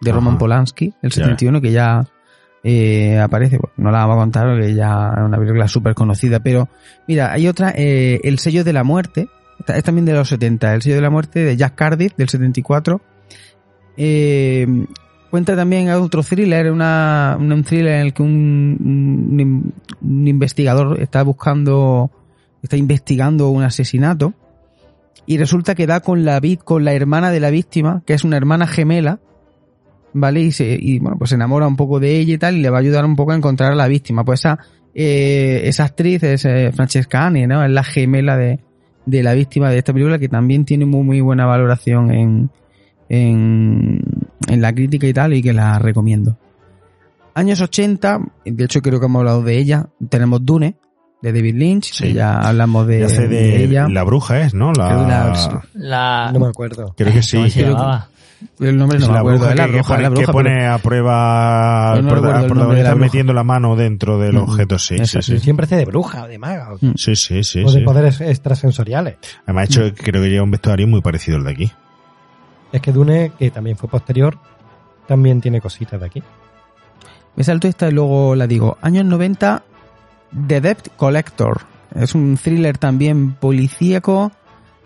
[0.00, 0.18] de Ajá.
[0.20, 1.24] Roman Polanski, el Ya.
[1.24, 2.06] 71, que ya
[2.62, 6.38] eh, aparece, bueno, no la vamos a contar porque ya es una película súper conocida,
[6.40, 6.68] pero
[7.08, 9.28] mira, hay otra, eh, El sello de la muerte,
[9.66, 13.00] es también de los 70, El sello de la muerte de Jack Cardiff del 74.
[13.96, 14.66] Eh,
[15.30, 22.10] cuenta también otro thriller, una, un thriller en el que un, un- investigador está buscando,
[22.62, 24.34] está investigando un asesinato
[25.26, 28.36] y resulta que da con la con la hermana de la víctima, que es una
[28.36, 29.20] hermana gemela,
[30.14, 30.40] ¿vale?
[30.40, 32.70] Y, se, y bueno, pues se enamora un poco de ella y tal, y le
[32.70, 34.24] va a ayudar un poco a encontrar a la víctima.
[34.24, 34.58] Pues esa,
[34.94, 37.62] eh, esa actriz es eh, Francesca Annie, ¿no?
[37.62, 38.60] Es la gemela de,
[39.04, 42.50] de la víctima de esta película, que también tiene muy, muy buena valoración en,
[43.08, 44.00] en,
[44.48, 46.36] en la crítica y tal, y que la recomiendo.
[47.34, 50.76] Años 80, de hecho creo que hemos hablado de ella, tenemos Dune,
[51.22, 52.04] de David Lynch, Sí.
[52.04, 53.88] que ya hablamos de, ella.
[53.88, 54.72] la bruja es, ¿no?
[54.72, 56.30] La, Creo que la- La...
[56.32, 56.94] No me acuerdo.
[56.96, 57.36] creo que sí.
[57.36, 58.18] ¿Cómo se Creo que-?
[58.68, 60.08] El nombre no Es me la acuerdo, bruja es la que, que bruja, pone, la
[60.10, 63.04] bruja, que pero- pone a prueba no al recuerdo el nombre de la protagonista bruja.
[63.06, 65.22] metiendo la mano dentro del Mm, objeto, sí, sí, exacto.
[65.26, 65.38] sí.
[65.40, 66.72] Siempre hace de bruja o de maga.
[66.74, 66.92] O, Mm.
[66.94, 67.64] Sí, sí, sí.
[67.64, 67.84] o de sí.
[67.84, 69.16] poderes extrasensoriales.
[69.44, 71.72] Además, hecho, creo que lleva un vestuario muy parecido al de aquí.
[72.72, 74.38] Es que Dune, que también fue posterior,
[75.06, 76.22] también tiene cositas de aquí.
[77.34, 78.76] Me salto esta y luego la digo.
[78.82, 79.62] Años 90,
[80.46, 81.62] The Debt Collector.
[81.94, 84.32] Es un thriller también policíaco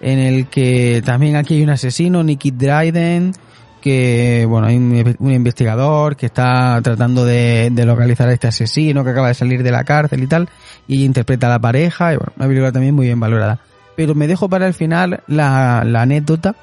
[0.00, 3.32] en el que también aquí hay un asesino, Nicky Dryden,
[3.80, 9.28] que, bueno, hay un, investigador que está tratando de, localizar a este asesino que acaba
[9.28, 10.48] de salir de la cárcel y tal,
[10.86, 13.60] y interpreta a la pareja, y bueno, una película también muy bien valorada.
[13.96, 16.54] Pero me dejo para el final la anécdota,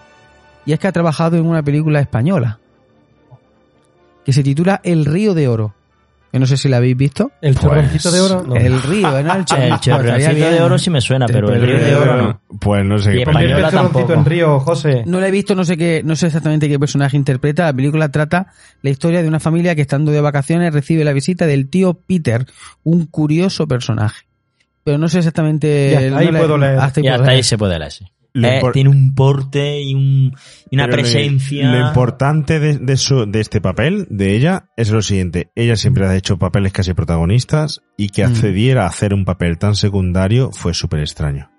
[0.65, 2.59] y es que ha trabajado en una película española,
[4.25, 5.73] que se titula El Río de Oro.
[6.31, 7.31] Que no sé si la habéis visto.
[7.41, 8.43] El Pues, chorroncito de oro.
[8.43, 8.55] No.
[8.55, 9.33] El río, ¿no?
[9.33, 12.41] El, El chorroncito de oro sí me suena, pero el río de oro no.
[12.59, 14.13] Pues no sé Y española el tampoco.
[14.13, 15.01] en río, José.
[15.07, 17.63] No la he visto, no sé qué, no sé exactamente qué personaje interpreta.
[17.65, 21.47] La película trata la historia de una familia que estando de vacaciones recibe la visita
[21.47, 22.45] del tío Peter,
[22.83, 24.27] un curioso personaje.
[24.83, 25.89] Pero no sé exactamente.
[26.11, 26.77] Ya, ahí no puedo leer.
[26.77, 28.05] hasta ahí Y hasta ahí se puede leer, sí.
[28.33, 30.33] Lo Eh, tiene un porte y, un,
[30.69, 31.71] y una presencia.
[31.71, 35.49] Lo, importante de, de, su- de este papel, de ella, es lo siguiente.
[35.55, 38.31] Ella siempre ha hecho papeles casi protagonistas y que Mm.
[38.31, 41.49] accediera a hacer un papel tan secundario fue súper extraño.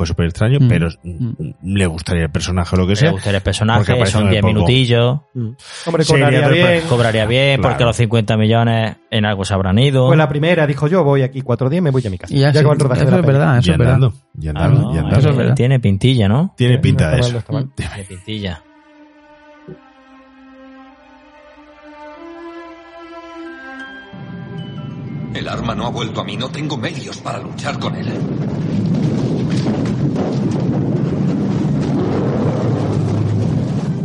[0.00, 0.68] Fue súper extraño, Mm.
[0.68, 1.30] pero Mm.
[1.76, 3.10] le gustaría el personaje o lo que Le sea.
[3.10, 4.54] gustaría el personaje, son muy 10 poco.
[4.54, 5.20] minutillos.
[5.84, 6.82] Hombre, Sería cobraría bien.
[6.88, 7.62] Cobraría bien Claro.
[7.74, 10.06] porque los 50 millones en algo se habrán ido.
[10.06, 12.32] Pues la primera dijo yo voy aquí cuatro días y me voy a mi casa.
[12.32, 13.94] Y ya, sí, acabó el rodaje de eso la es verdad, eso Y es verdad.
[13.96, 15.18] andando, y Ah, andando, no, y andando.
[15.18, 15.54] eso es verdad.
[15.54, 16.54] Tiene pintilla, ¿no?
[16.56, 17.42] Tiene pinta de eso.
[17.76, 18.62] Tiene pintilla.
[25.34, 26.36] El arma no ha vuelto a mí.
[26.36, 28.08] No tengo medios para luchar con él.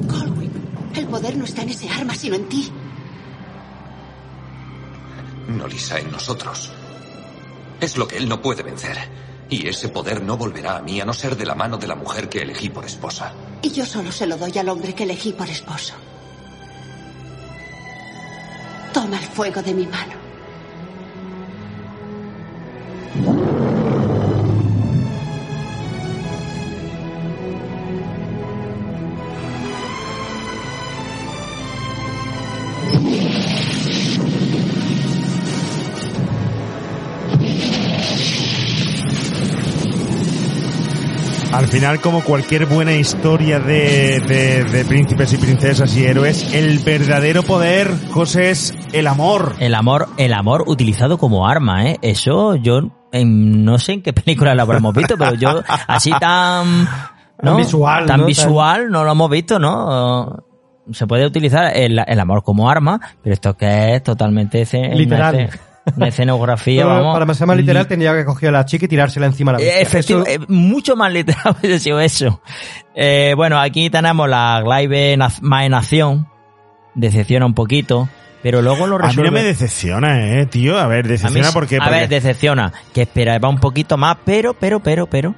[0.10, 0.52] Colwyn,
[0.96, 2.70] el poder no está en ese arma, sino en ti.
[5.48, 6.74] No Lisa en nosotros.
[7.80, 8.98] Es lo que él no puede vencer.
[9.50, 11.96] Y ese poder no volverá a mí a no ser de la mano de la
[11.96, 13.34] mujer que elegí por esposa.
[13.62, 15.94] Y yo solo se lo doy al hombre que elegí por esposo.
[18.92, 20.16] Toma el fuego de mi mano.
[41.76, 47.44] Final, como cualquier buena historia de, de, de príncipes y princesas y héroes, el verdadero
[47.44, 49.56] poder, José, es el amor.
[49.60, 51.98] El amor, el amor utilizado como arma, ¿eh?
[52.02, 52.80] Eso yo
[53.12, 56.84] en- no sé en qué película lo habremos visto, pero yo así tan...
[57.44, 57.50] ¿no?
[57.52, 58.26] Tan visual, Tan ¿no?
[58.26, 60.46] visual no lo hemos visto, ¿no?
[60.94, 65.50] Se puede utilizar el, el amor como arma, pero esto que es totalmente Literal.
[65.96, 67.20] Una escenografía, Para- vamos.
[67.20, 69.64] para ser más literal, tendría que coger a la chica y tirársela encima de la
[69.64, 69.82] bestia.
[69.82, 72.42] efectivo- Eso- eh, mucho más literal hubiese sido eso.
[72.96, 76.28] Eh, bueno, aquí tenemos la Glaive na- más en acción.
[76.96, 78.10] Decepciona un poquito.
[78.42, 79.32] Pero luego lo A mí resuelve.
[79.32, 80.78] no me decepciona, eh, tío.
[80.78, 81.78] A ver, A mí decepciona porque...
[81.78, 82.74] A porque- ver, decepciona.
[82.94, 85.34] Que esperaba un poquito más, pero, pero, pero, pero.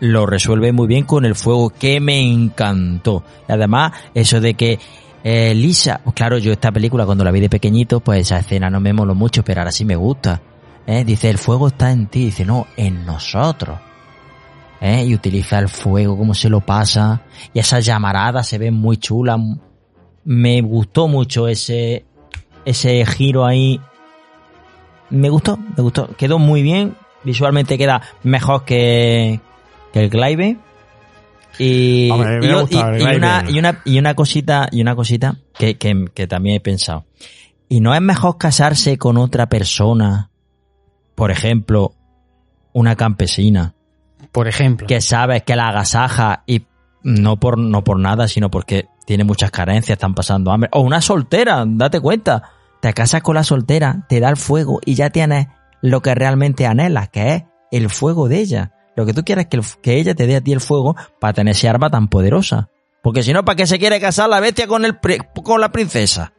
[0.00, 3.24] Lo resuelve muy bien con el fuego, que me encantó.
[3.48, 4.78] Y además, eso de que
[5.24, 8.70] eh, Lisa, pues claro, yo esta película cuando la vi de pequeñito, pues esa escena
[8.70, 10.40] no me moló mucho, pero ahora sí me gusta.
[10.86, 11.04] ¿Eh?
[11.04, 12.26] Dice, el fuego está en ti.
[12.26, 13.78] Dice, no, en nosotros.
[14.80, 15.04] ¿Eh?
[15.04, 17.22] Y utiliza el fuego, cómo se lo pasa.
[17.52, 19.36] Y esa llamarada se ve muy chula.
[20.24, 22.06] Me gustó mucho ese,
[22.64, 23.80] ese giro ahí.
[25.10, 26.08] Me gustó, me gustó.
[26.16, 26.96] Quedó muy bien.
[27.24, 29.40] Visualmente queda mejor que,
[29.92, 30.56] que el Glaive.
[31.58, 34.68] Y, Hombre, me y- ha gustado el y- y una, y una, y una cosita,
[34.70, 37.04] y una cosita que, que, que también he pensado.
[37.68, 40.30] Y no es mejor casarse con otra persona,
[41.14, 41.92] por ejemplo,
[42.72, 43.74] una campesina,
[44.32, 44.86] Por ejemplo.
[44.86, 46.62] que sabes que la agasaja y
[47.02, 50.70] no por, no por nada, sino porque tiene muchas carencias, están pasando hambre.
[50.72, 52.42] O una soltera, date cuenta.
[52.80, 55.48] Te casas con la soltera, te da el fuego y ya tienes
[55.82, 58.72] lo que realmente anhelas, que es el fuego de ella.
[58.98, 60.96] Lo que tú quieres es que, el- que ella te dé a ti el fuego
[61.20, 62.68] para tener ese arma tan poderosa.
[63.02, 64.98] Porque si no, ¿para qué se quiere casar la bestia con, el,
[65.44, 66.32] con la princesa?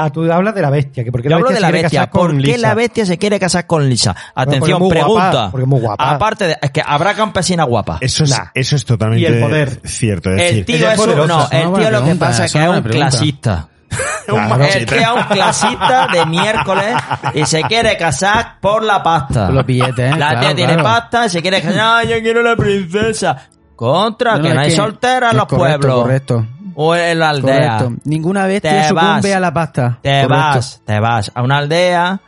[0.00, 1.02] Ah, tú hablas de la bestia.
[1.04, 2.10] Que porque Yo la hablo bestia de la bestia.
[2.10, 2.58] ¿Por qué Lisa.
[2.58, 4.14] la bestia se quiere casar con Lisa?
[4.34, 5.48] Atención, porque guapa, pregunta.
[5.50, 6.10] porque es muy guapa.
[6.10, 7.98] Aparte de, es que habrá campesina guapa.
[8.00, 8.46] Eso es, Nah.
[8.54, 9.80] eso es totalmente Y el poder.
[9.84, 10.30] cierto.
[10.30, 12.52] Es El decir, tío Ella es es un- no, el tío lo que pasa es
[12.52, 13.08] que es un pregunta.
[13.08, 13.68] clasista.
[14.26, 14.62] Claro.
[14.64, 16.94] El que es un clasista de miércoles
[17.34, 19.46] y se quiere casar por la pasta.
[19.46, 20.18] Por los billetes, ¿eh?
[20.18, 20.82] La tía Claro, tiene claro.
[20.88, 21.80] pasta y se quiere casar.
[21.80, 23.48] "Ay, yo quiero la princesa.
[23.74, 26.02] Contra, No, que no, no, hay que- solteras en los correcto, pueblos.
[26.02, 26.46] Correcto.
[26.74, 27.78] O en la aldea.
[27.78, 28.00] Correcto.
[28.04, 29.98] Ninguna bestia Te sucumbe a la pasta.
[30.02, 30.28] Te Correcto.
[30.34, 32.20] vas, te vas a una aldea,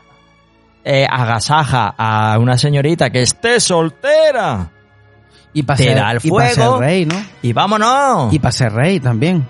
[0.85, 4.69] eh, agasaja a una señorita que esté soltera.
[5.53, 6.79] Y para ser, el y pa' ser fuego.
[6.81, 7.17] rey, ¿no?
[7.43, 8.33] Y vámonos.
[8.33, 9.47] Y para ser rey también.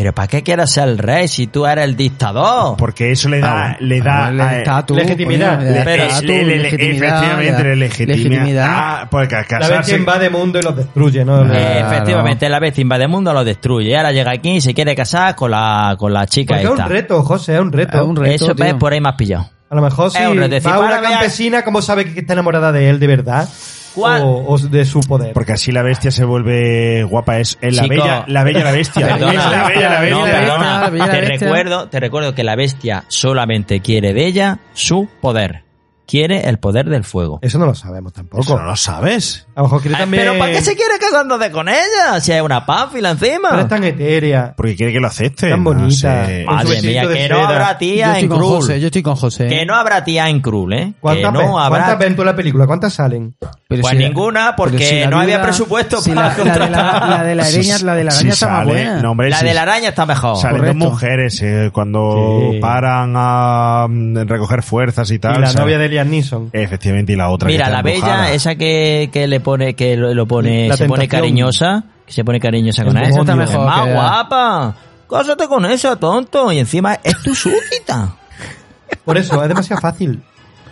[0.00, 2.74] Pero ¿para qué quieres ser el rey si tú eres el dictador?
[2.78, 5.58] Porque eso le da, Ah, le da le estatus, legitimidad.
[5.58, 8.16] coño, le da Pero estatus, le- le- le- legitimidad, efectivamente, le da le legitima.
[8.16, 8.66] legitimidad.
[8.70, 11.42] Ah, porque al La bestia invade mundo y los destruye, ¿no?
[11.44, 11.52] Claro.
[11.54, 13.90] Eh, efectivamente, la vez invade el mundo lo destruye.
[13.90, 16.70] Y ahora llega aquí y se quiere casar con la, con la chica Porque es
[16.70, 16.84] esta.
[16.86, 17.98] un reto, José, es un reto.
[17.98, 18.64] Es un reto, Eso tío.
[18.64, 19.50] ves por ahí más pillado.
[19.68, 20.48] A lo mejor si Es un reto.
[20.48, 23.46] Decir, va una campesina, ¿cómo sabe que está enamorada de él de verdad?
[23.94, 24.22] ¿Cuál?
[24.22, 25.32] O, o de su poder.
[25.32, 27.38] Porque así la bestia se vuelve guapa.
[27.40, 27.94] Es es la Chico.
[27.94, 29.06] bella, la bella la bestia.
[29.06, 30.40] Perdona, Es la bella la no, bestia.
[30.40, 30.58] perdona.
[30.60, 31.38] bestia, la bella te bestia.
[31.48, 35.62] recuerdo, te recuerdo que la bestia solamente quiere de ella su poder.
[36.10, 37.38] Quiere el poder del fuego.
[37.42, 38.42] Eso no lo sabemos tampoco.
[38.42, 39.46] Eso no lo sabes.
[39.54, 40.24] A lo mejor quiere Ay, también...
[40.24, 42.20] Pero ¿para qué se quiere casándose con ella?
[42.20, 43.50] Si hay una pánfila encima.
[43.50, 44.54] Pero es tan etérea.
[44.56, 45.48] Porque quiere que lo acepte.
[45.50, 46.26] Tan No bonita.
[46.26, 46.44] sé.
[46.46, 48.40] Madre mía, que no habrá tía en Krul.
[48.42, 49.46] José, yo estoy con José.
[49.48, 50.92] Que no habrá tía en Krul, ¿eh?
[51.00, 51.78] ¿Cuántas, ven, no habrá...
[51.84, 52.66] ¿Cuántas ven tú en la película?
[52.66, 53.36] ¿Cuántas salen?
[53.68, 56.44] Pero Pues si la- ninguna, porque si no había presupuesto si para la, la de
[56.44, 57.08] la, contratar.
[57.08, 59.02] la de la araña, la de la araña Si está más sale- buena.
[59.02, 60.36] no, hombre, La si de la araña está mejor.
[60.38, 62.58] Salen dos mujeres eh, cuando Sí.
[62.60, 65.36] paran a mm, recoger fuerzas y tal.
[65.36, 66.50] y la novia de Liam Neeson.
[66.52, 67.48] Efectivamente, y la otra.
[67.48, 71.08] Mira, la bella, esa que, que le pone, que lo, lo pone, La se pone
[71.08, 73.04] cariñosa, que se pone cariñosa con El.
[73.10, 73.60] Esa está mejor.
[73.60, 74.76] Es más que- guapa.
[75.08, 76.52] Cásate con esa, tonto.
[76.52, 78.16] Y encima es tu súbdita.
[79.04, 80.22] Por eso, es demasiado fácil.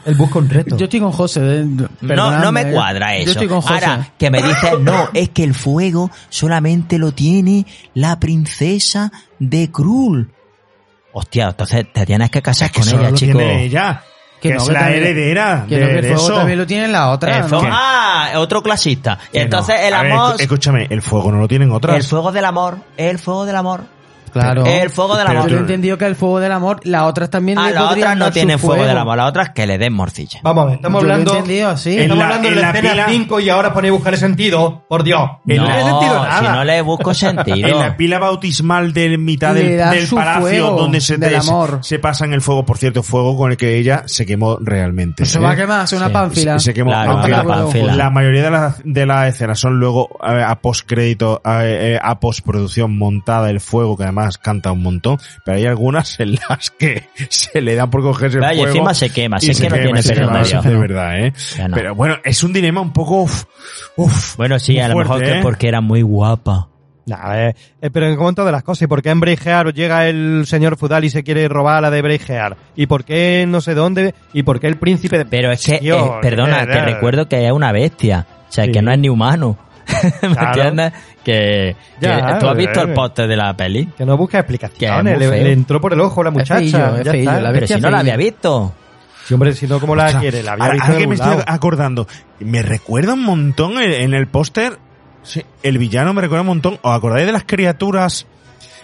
[0.05, 0.77] Él busca un reto.
[0.77, 1.41] Yo estoy con José.
[1.61, 1.67] eh,
[2.01, 2.73] No, no me eh.
[2.73, 3.27] cuadra eso.
[3.27, 3.75] Yo estoy con José.
[3.85, 9.71] Ahora, que me dices, no, es que el fuego solamente lo tiene la princesa de
[9.71, 10.33] Krul.
[11.13, 13.39] Hostia, entonces te tienes que casar Es que con solo ella, lo chico.
[13.39, 14.03] tiene ella.
[14.41, 16.35] Que, Que no, es que la también- heredera que de, no, que el fuego eso.
[16.35, 17.39] también lo tiene la otra.
[17.39, 17.75] El fuego- ¿no?
[17.77, 19.19] ah, otro clasista.
[19.35, 19.41] No.
[19.41, 21.97] entonces el ver, amor, escúchame, el fuego no lo tienen otras.
[21.97, 23.83] el fuego del amor, el fuego del amor.
[24.31, 24.65] Claro.
[24.67, 25.51] El fuego del Pero amor.
[25.51, 28.31] Yo he entendido que el fuego del amor, las otras también Ah, le otras no
[28.31, 30.41] tienen fuego del amor, las otras que le den morcilla.
[30.43, 31.37] Vamos a ver, estamos Yo lo he hablando...
[31.37, 31.95] entendido así.
[31.95, 34.15] En Estamos la- hablando de la la escena pila- 5 y ahora ponéis a buscar
[34.15, 34.85] el sentido.
[34.89, 35.21] Por Dios.
[35.21, 36.39] No, no tiene sentido nada.
[36.41, 37.69] si no le busco sentido.
[37.69, 41.79] En la pila bautismal de mitad del, del palacio fuego donde se, del se- amor.
[41.83, 45.25] se pasa en el fuego, por cierto, fuego con el que ella se quemó realmente.
[45.25, 45.41] Se ¿eh?
[45.41, 46.13] va a quemar, hace una Sí.
[46.13, 46.59] pánfila.
[46.59, 47.95] Se, se quemó, Claro, aunque una la, pánfila.
[47.95, 52.19] la mayoría de las de las escenas son luego eh, a postcrédito, a, eh, a
[52.21, 57.05] postproducción montada el fuego, que además canta un montón, pero hay algunas en las que
[57.29, 58.71] se le da por cogerse el Vaya, y fuego.
[58.71, 60.63] encima se quema, sé que no quema, tiene pelo quema, medio.
[60.63, 61.33] De verdad, ¿eh?
[61.69, 61.75] No.
[61.75, 63.23] Pero bueno, es un dilema un poco...
[63.23, 63.45] Uf,
[63.97, 65.43] uf, Bueno, sí, a lo fuerte, mejor que ¿eh?
[65.43, 66.69] porque era muy guapa.
[67.07, 70.07] Nah, eh, eh, pero en momento de las cosas, ¿y por qué en Braveheart llega
[70.09, 72.59] el señor feudal y se quiere robar la de Braveheart?
[72.77, 74.15] ¿Y por qué no sé dónde?
[74.35, 75.25] ¿Y por qué el príncipe de...
[75.25, 76.85] Pero es que, eh, perdona, eh, te eh.
[76.85, 78.27] recuerdo que es una bestia.
[78.49, 78.73] O sea, Sí.
[78.73, 79.59] que no es ni humano.
[80.23, 80.49] ¿Me Claro.
[80.49, 80.93] entiendes?
[81.25, 83.87] Que, ¿Tú has visto el póster de la peli?
[83.97, 86.57] Que no busca explicaciones, le, entró por el ojo la muchacha.
[86.57, 87.41] feillo, es ya feillo, está.
[87.43, 88.75] la Pero si no la había visto.
[89.27, 90.43] Sí, hombre, si no, ¿cómo la quiere?
[90.43, 92.07] La había ahora- visto ahora que me estoy acordando,
[92.41, 94.79] me recuerda un montón en, en el póster,
[95.23, 96.79] sí, el villano me recuerda un montón.
[96.81, 98.27] ¿Os acordáis de las criaturas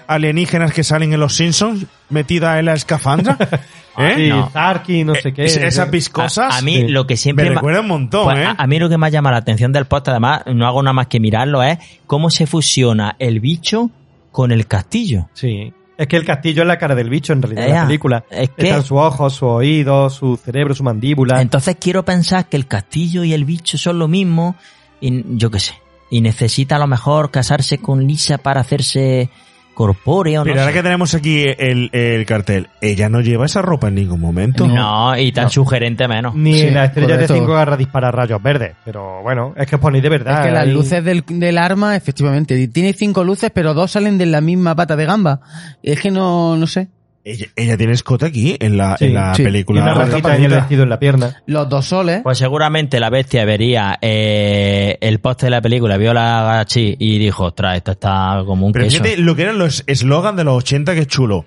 [0.07, 3.36] alienígenas que salen en los Simpsons metidas en la escafandra?
[3.99, 4.12] ¿Eh?
[4.16, 4.49] Sí, No.
[4.52, 5.44] Tarky, no sé qué.
[5.44, 6.52] Es- esas viscosas.
[6.55, 6.89] A, a mí Sí.
[6.89, 8.44] lo que siempre me recuerda un montón, Pues ¿eh?
[8.44, 10.92] a, a mí lo que más llama la atención del póster, además, no hago nada
[10.94, 13.91] más que mirarlo, es cómo se fusiona el bicho
[14.33, 15.28] con el castillo.
[15.34, 15.73] Sí.
[15.97, 18.24] Es que el castillo es la cara del bicho en realidad en la película.
[18.31, 21.41] es que- Están sus ojos, sus oídos, su cerebro, su mandíbula.
[21.41, 24.57] Entonces quiero pensar que el castillo y el bicho son lo mismo,
[25.00, 25.74] y yo qué sé.
[26.10, 29.31] Y necesita a lo mejor casarse con Lisa para hacerse
[29.74, 30.78] corpóreo, no Pero ahora sé.
[30.78, 34.66] que tenemos aquí el, el cartel, ella no lleva esa ropa en ningún momento.
[34.66, 36.34] No, y tan sugerente menos.
[36.34, 38.74] Ni Sí, la estrella de cinco garras dispara rayos verdes.
[38.84, 40.40] Pero bueno, es que os ponéis de verdad.
[40.40, 44.26] Es que las luces del, del arma, efectivamente, tiene cinco luces, pero dos salen de
[44.26, 45.40] la misma pata de gamba.
[45.82, 46.88] Es que no, no sé.
[47.26, 49.40] Ella, ella tiene escote aquí en la, Sí, en la sí.
[49.42, 49.82] Y película.
[49.82, 51.42] una rajita en el vestido en la pierna.
[51.46, 52.20] Los dos soles.
[52.22, 57.18] Pues seguramente la bestia vería eh, el póster de la película, vio la gachi y
[57.18, 59.02] dijo, ostras, esto está como un Pero queso.
[59.02, 61.46] fíjate lo que eran los eslogan de los 80 que es chulo.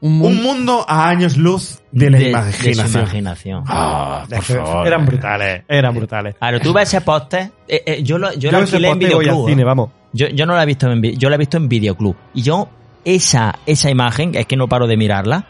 [0.00, 3.02] Un, mu- Un mundo a años luz de la de su imaginación.
[3.02, 3.64] imaginación.
[3.68, 4.86] Ah, por favor.
[4.86, 6.34] Eran brutales, eran brutales.
[6.36, 8.92] Claro, tú ves ese póster, eh, eh, yo lo, yo Yo lo ese alquilé en
[8.94, 9.48] al videoclub.
[9.48, 9.64] cine, ¿eh?
[9.64, 9.90] vamos.
[10.12, 12.16] Yo, yo no la he visto en yo la he visto en videoclub.
[12.34, 12.68] Y yo,
[13.04, 15.46] esa, esa imagen, es que no paro de mirarla,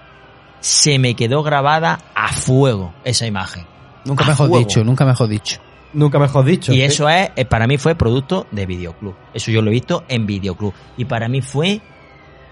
[0.60, 3.66] se me quedó grabada a fuego, esa imagen.
[4.04, 4.58] nunca a mejor fuego.
[4.66, 5.60] dicho, nunca mejor dicho.
[5.92, 6.72] Nunca mejor dicho.
[6.72, 9.14] Y eso es, eh, para mí fue producto de videoclub.
[9.34, 10.72] Eso yo lo he visto en videoclub.
[10.96, 11.80] Y para mí fue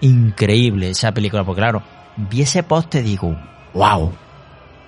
[0.01, 1.81] increíble esa película, porque claro,
[2.17, 3.35] vi ese poste y digo,
[3.73, 4.11] wow,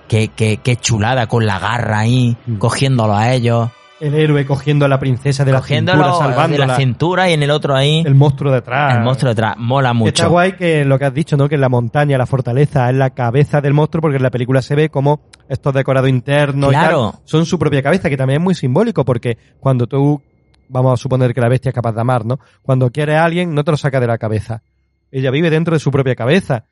[0.07, 2.57] qué, qué, qué chulada con la garra ahí, Mm.
[2.57, 3.69] cogiéndolo a ellos,
[4.05, 7.51] El héroe cogiendo a la princesa de la cintura, de la cintura y en el
[7.51, 8.97] otro ahí, El monstruo detrás.
[8.97, 10.09] el monstruo detrás, mola mucho.
[10.09, 11.47] Está guay que lo que has dicho, ¿no?
[11.47, 14.75] Que la montaña, la fortaleza es la cabeza del monstruo, porque en la película se
[14.75, 17.11] ve como estos decorados internos y Claro.
[17.11, 20.21] tal son su propia cabeza, que también es muy simbólico, porque cuando tú,
[20.67, 22.39] vamos a suponer que la bestia es capaz de amar, ¿no?
[22.61, 24.63] Cuando quiere a alguien, no te lo saca de la cabeza.
[25.11, 26.65] Ella vive dentro de su propia cabeza,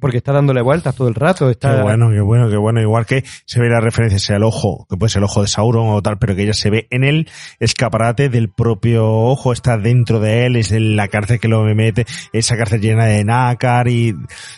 [0.00, 1.50] porque está dándole vueltas todo el rato.
[1.50, 1.76] Está...
[1.76, 2.80] Qué bueno, qué bueno, qué bueno.
[2.80, 5.48] Igual que se ve la referencia sea el ojo, que puede ser el ojo de
[5.48, 7.30] Sauron o tal, pero que ella se ve en el
[7.60, 12.06] escaparate del propio ojo, está dentro de él, es en la cárcel que lo mete,
[12.32, 14.14] esa cárcel llena de nácar y,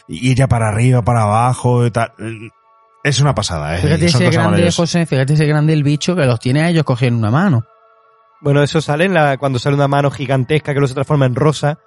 [0.08, 2.12] y ella para arriba, para abajo y tal.
[3.02, 3.78] Es una pasada, ¿eh?
[3.82, 4.70] Fíjate ese grande.
[4.72, 7.64] José, fíjate ese grande el bicho que los tiene a ellos cogiendo una mano.
[8.40, 11.34] Bueno, eso sale en la, cuando sale una mano gigantesca que lo se transforma en
[11.34, 11.78] rosa.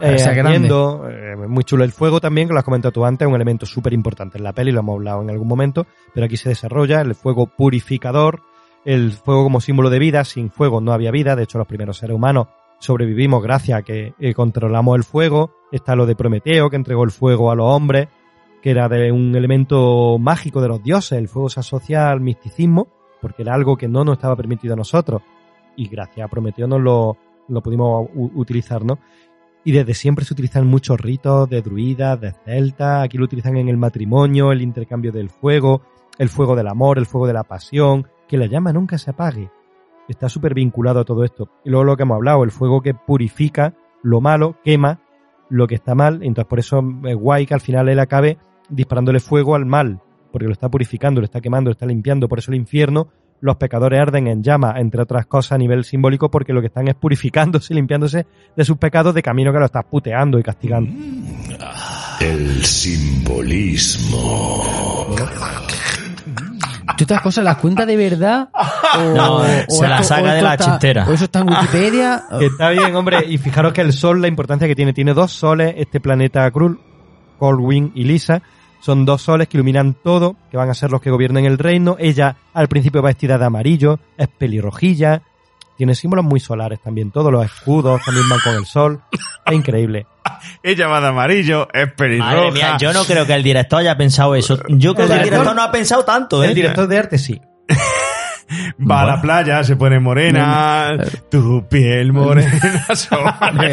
[0.00, 3.28] Eh, ardiendo, eh, muy chulo el fuego también, que lo has comentado tú antes, es
[3.28, 6.36] un elemento súper importante en la peli, lo hemos hablado en algún momento, pero aquí
[6.36, 8.42] se desarrolla el fuego purificador,
[8.84, 11.98] el fuego como símbolo de vida, sin fuego no había vida, de hecho los primeros
[11.98, 12.48] seres humanos
[12.82, 17.12] sobrevivimos gracias a que eh, controlamos el fuego, está lo de Prometeo, que entregó el
[17.12, 18.08] fuego a los hombres,
[18.60, 22.88] que era de un elemento mágico de los dioses, el fuego se asocia al misticismo,
[23.20, 25.22] porque era algo que no nos estaba permitido a nosotros,
[25.76, 27.16] y gracias a Prometeo nos lo,
[27.48, 28.98] lo pudimos utilizar, ¿no?
[29.64, 33.68] Y desde siempre se utilizan muchos ritos de druidas, de celtas, aquí lo utilizan en
[33.68, 35.82] el matrimonio, el intercambio del fuego,
[36.18, 39.50] el fuego del amor, el fuego de la pasión, que la llama nunca se apague.
[40.08, 41.48] Está súper vinculado a todo esto.
[41.64, 45.00] Y luego lo que hemos hablado, el fuego que purifica lo malo, quema
[45.48, 49.20] lo que está mal, entonces por eso es guay que al final él acabe disparándole
[49.20, 50.00] fuego al mal,
[50.32, 53.08] porque lo está purificando, lo está quemando, lo está limpiando, por eso el infierno
[53.42, 56.88] los pecadores arden en llama, entre otras cosas a nivel simbólico, porque lo que están
[56.88, 58.24] es purificándose y limpiándose
[58.56, 60.90] de sus pecados de camino que lo estás puteando y castigando.
[62.20, 64.16] El simbolismo.
[66.96, 68.48] ¿Tú estas cosas las cuentas de verdad?
[68.94, 71.06] O, No, se la esto- saca o de la está- chistera.
[71.08, 72.24] O eso está en Wikipedia.
[72.38, 75.32] Que está bien, hombre, y fijaros que el Sol, la importancia que tiene, tiene dos
[75.32, 76.78] soles, este planeta Krul,
[77.38, 78.42] Colwyn y Lisa,
[78.82, 81.96] son dos soles que iluminan todo, que van a ser los que gobiernen el reino.
[82.00, 85.22] Ella al principio va vestida de amarillo, es pelirrojilla,
[85.76, 89.00] tiene símbolos muy solares también, todos los escudos también van con el sol,
[89.46, 90.06] es increíble.
[90.62, 92.34] Ella va de amarillo, es pelirroja.
[92.34, 94.58] Madre mía, yo no creo que el director haya pensado eso.
[94.68, 96.48] Yo creo que el director no ha pensado tanto, ¿eh?
[96.48, 97.40] El director de arte sí.
[98.90, 100.92] Va a la playa, se pone morena,
[101.30, 103.72] tu piel morena sobre-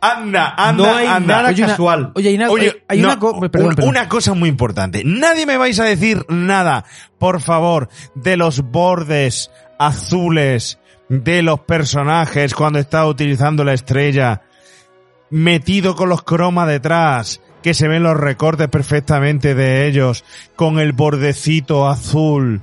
[0.00, 1.36] Anda, anda, No hay anda.
[1.36, 2.12] nada Oye, una- casual.
[2.14, 3.88] oye, hay una- Oye, hay no, una co- perdón, un- perdón.
[3.90, 5.02] una cosa muy importante.
[5.04, 6.84] Nadie me vais a decir nada,
[7.18, 14.42] por favor, de los bordes azules de los personajes cuando está utilizando la estrella,
[15.30, 20.92] metido con los cromas detrás, que se ven los recortes perfectamente de ellos, con el
[20.92, 22.60] bordecito azul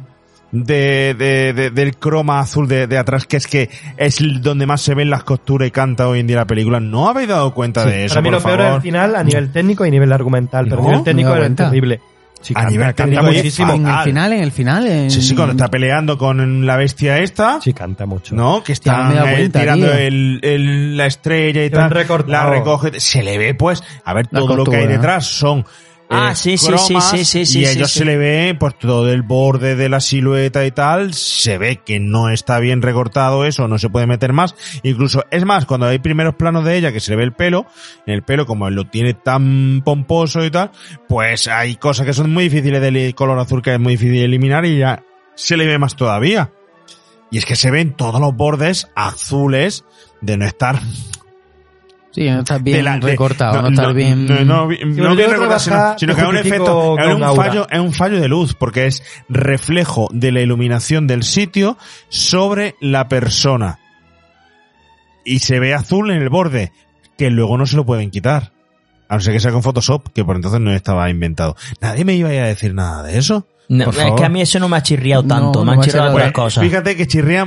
[0.52, 4.82] de, de- de- del croma azul de, de atrás, que es que es donde más
[4.82, 6.80] se ven las costuras y canta hoy en día la película.
[6.80, 9.24] ¿No habéis dado cuenta de eso, Para mí por lo peor es el final a
[9.24, 11.66] nivel técnico y nivel argumental, pero No, a nivel técnico es cuenta.
[11.66, 12.02] terrible.
[12.42, 13.74] Sí, A canta, nivel canta muchísimo.
[13.74, 14.88] en el final, en el final.
[14.88, 15.10] En...
[15.10, 17.60] Sí, sí, cuando está peleando con la bestia esta.
[17.60, 18.36] Sí, canta mucho.
[18.36, 18.62] ¿No?
[18.64, 21.92] Que no cuenta, tirando el, el- la estrella y tal.
[22.28, 23.00] La recoge.
[23.00, 25.66] Se le ve, pues, a ver, La todo lo que hay detrás son.
[26.10, 28.00] Ah, eh, sí, sí, cromas, sí, sí, sí, sí, Y a sí, ellos sí.
[28.00, 31.14] se le ve, pues, todo el borde de la silueta y tal.
[31.14, 34.56] Se ve que no está bien recortado eso, no se puede meter más.
[34.84, 37.66] Incluso, es más, cuando hay primeros planos de ella que se le ve el pelo,
[38.06, 40.72] el pelo, como lo tiene tan pomposo y tal,
[41.08, 44.26] pues hay cosas que son muy difíciles de color azul que es muy difícil de
[44.26, 45.04] eliminar y ya
[45.36, 46.52] se le ve más todavía.
[47.32, 49.84] Y es que se ven todos los bordes azules
[50.22, 50.80] de no estar
[52.16, 54.26] Sí, no estás bien de- recortado, no, estás bien...
[54.26, 55.60] no, no, no bien recortado,
[56.00, 59.04] sino, que es un efecto, es un fallo, es un fallo de luz, porque es
[59.28, 61.78] reflejo de la iluminación del sitio
[62.08, 63.80] sobre la persona.
[65.26, 66.72] Y se ve azul en el borde,
[67.18, 68.54] que luego no se lo pueden quitar.
[69.10, 71.56] A no ser que sea con Photoshop, que por entonces no estaba inventado.
[71.82, 73.48] Nadie me iba a decir nada de eso.
[73.68, 75.78] No, es que a mí eso no me ha chirriado tanto, No, me no han
[75.80, 76.64] me ha chirriado otras cosas.
[76.64, 77.46] Fíjate que chirría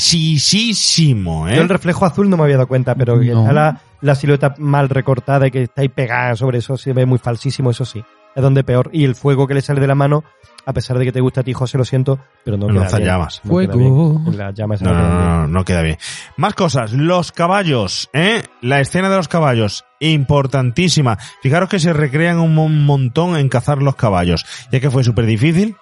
[0.00, 1.56] muchísimo, ¿eh?
[1.56, 3.40] Yo el reflejo azul no me había dado cuenta, pero que No.
[3.40, 7.06] está la, la silueta mal recortada y que está ahí pegada sobre eso, se ve
[7.06, 8.02] muy falsísimo, eso sí.
[8.40, 8.88] Es donde peor.
[8.92, 10.24] Y el fuego que le sale de la mano,
[10.66, 12.96] a pesar de que te gusta a ti, José, lo siento, pero no No queda
[12.96, 13.08] bien.
[13.08, 13.40] llamas.
[13.44, 14.18] No queda Fuego.
[14.20, 14.38] bien.
[14.38, 15.28] Las llamas No, no no, quedan bien.
[15.28, 15.98] no, no queda bien.
[16.36, 16.92] Más cosas.
[16.92, 18.42] Los caballos, ¿eh?
[18.62, 19.84] La escena de los caballos.
[20.00, 21.18] Importantísima.
[21.42, 24.44] Fijaros que se recrean un mon- montón en cazar los caballos.
[24.72, 25.76] Ya que fue súper difícil.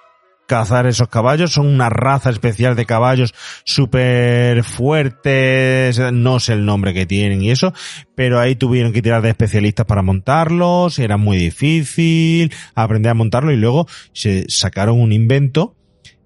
[0.49, 1.53] Cazar esos caballos.
[1.53, 7.53] Son una raza especial de caballos súper fuertes, no sé el nombre que tienen y
[7.53, 7.73] eso,
[8.17, 13.53] pero ahí tuvieron que tirar de especialistas para montarlos, era muy difícil aprender a montarlo
[13.53, 15.78] y luego se sacaron un invento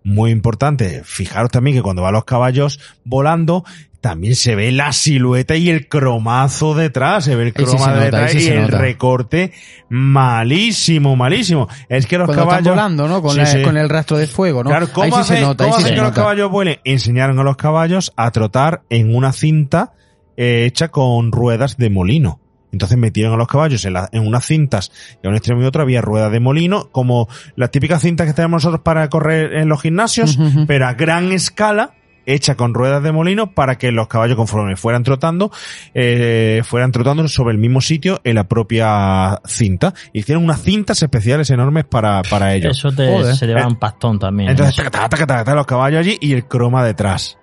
[0.04, 1.02] muy importante.
[1.04, 3.64] Fijaros también que cuando van los caballos volando,
[4.00, 8.32] también se ve la silueta y el cromazo detrás, se ve el sí croma detrás
[8.32, 8.78] sí y el nota.
[8.78, 9.52] recorte
[9.88, 11.68] malísimo, malísimo.
[11.88, 13.22] Es que los Cuando están caballos volando, ¿no?
[13.22, 13.62] Con, Sí, la- sí.
[13.62, 14.70] con el rastro de fuego, ¿no?
[14.70, 16.14] Claro, ¿cómo, hace- se nota, cómo se que los nota.
[16.16, 16.78] caballos vuelen?
[16.84, 19.92] Enseñaron a los caballos a trotar en una cinta
[20.36, 22.40] eh, hecha con ruedas de molino.
[22.72, 24.90] Entonces metieron a los caballos en, la- en unas cintas
[25.22, 28.32] y a un extremo y otro había ruedas de molino, como las típicas cintas que
[28.32, 31.92] tenemos nosotros para correr en los gimnasios, pero a gran escala,
[32.24, 35.50] hecha con ruedas de molino para que los caballos conforme fueran trotando,
[35.92, 39.92] eh, fueran trotando sobre el mismo sitio en la propia cinta.
[40.12, 42.78] Hicieron unas cintas especiales enormes para, para ellos.
[42.78, 44.48] Eso te, se lleva un pastón también.
[44.48, 44.52] ¿eh?
[44.52, 47.38] Entonces, taca, taca, taca, taca, los caballos allí y el croma detrás.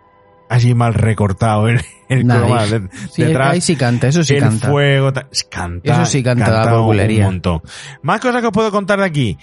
[0.50, 1.80] Allí mal recortado el,
[2.10, 3.53] el croma de- sí, detrás.
[3.53, 4.68] ahí sí canta, eso sí el canta.
[4.69, 5.94] fuego, ta- canta.
[5.94, 7.61] Eso sí canta la un montón.
[8.02, 9.38] Más cosas que os puedo contar de aquí.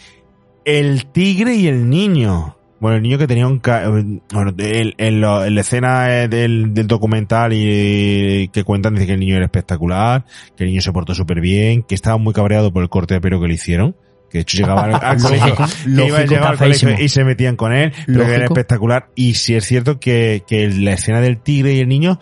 [0.65, 2.57] El tigre y el niño.
[2.81, 3.61] Bueno, el niño que tenía un...
[3.61, 9.13] ca- Bueno, el- en, la escena eh, del, del documental y que cuentan dice que
[9.13, 10.25] el niño era espectacular,
[10.57, 13.21] que el niño se portó súper bien, que estaba muy cabreado por el corte de
[13.21, 13.97] pelo que le hicieron.
[14.31, 17.09] Que de hecho llegaba al, al colegio, Lógico, que iba, lógico, llegaba al colegio y
[17.09, 18.55] se metían con él, pero que era Lógico.
[18.55, 19.09] espectacular.
[19.15, 22.19] Y sí es cierto que, que la escena del tigre y el niño,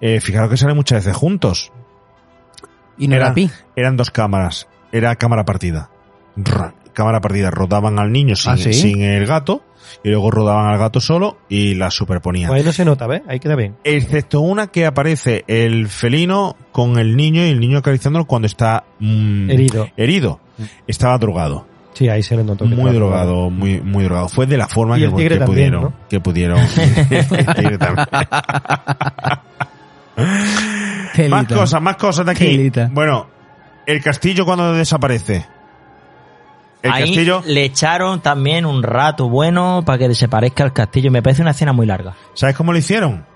[0.00, 1.72] eh, fijaros que salen muchas veces juntos.
[2.98, 3.50] Y no era Eran- pi.
[3.76, 4.68] Eran dos cámaras.
[4.92, 5.90] Era cámara partida.
[6.36, 7.50] Ra- cámara partida.
[7.50, 8.72] Rodaban al niño sin, ¿Ah, sí?
[8.72, 9.62] sin el gato.
[10.04, 12.48] Y luego rodaban al gato solo y la superponían.
[12.48, 13.22] Pues ahí no se nota, ¿ves?
[13.26, 13.76] Ahí queda bien.
[13.82, 18.84] Excepto una que aparece el felino con el niño y el niño acariciándolo cuando está
[19.00, 19.88] mm, Herido.
[19.96, 20.40] herido.
[20.86, 21.66] Estaba drogado.
[21.92, 22.68] Sí, ahí se le notó.
[22.68, 24.28] que Muy drogado, muy, muy drogado.
[24.28, 25.82] Fue de la forma que, también, pudieron.
[25.82, 25.92] ¿no?
[26.08, 26.58] Que pudieron.
[31.28, 32.44] Más cosas, más cosas de aquí.
[32.46, 32.88] Telita.
[32.92, 33.26] Bueno,
[33.86, 35.46] el castillo cuando desaparece.
[36.82, 41.10] El Ahí castillo, le echaron también un rato bueno para que desaparezca el castillo.
[41.10, 42.14] Me parece una escena muy larga.
[42.34, 43.26] ¿sabes cómo lo hicieron?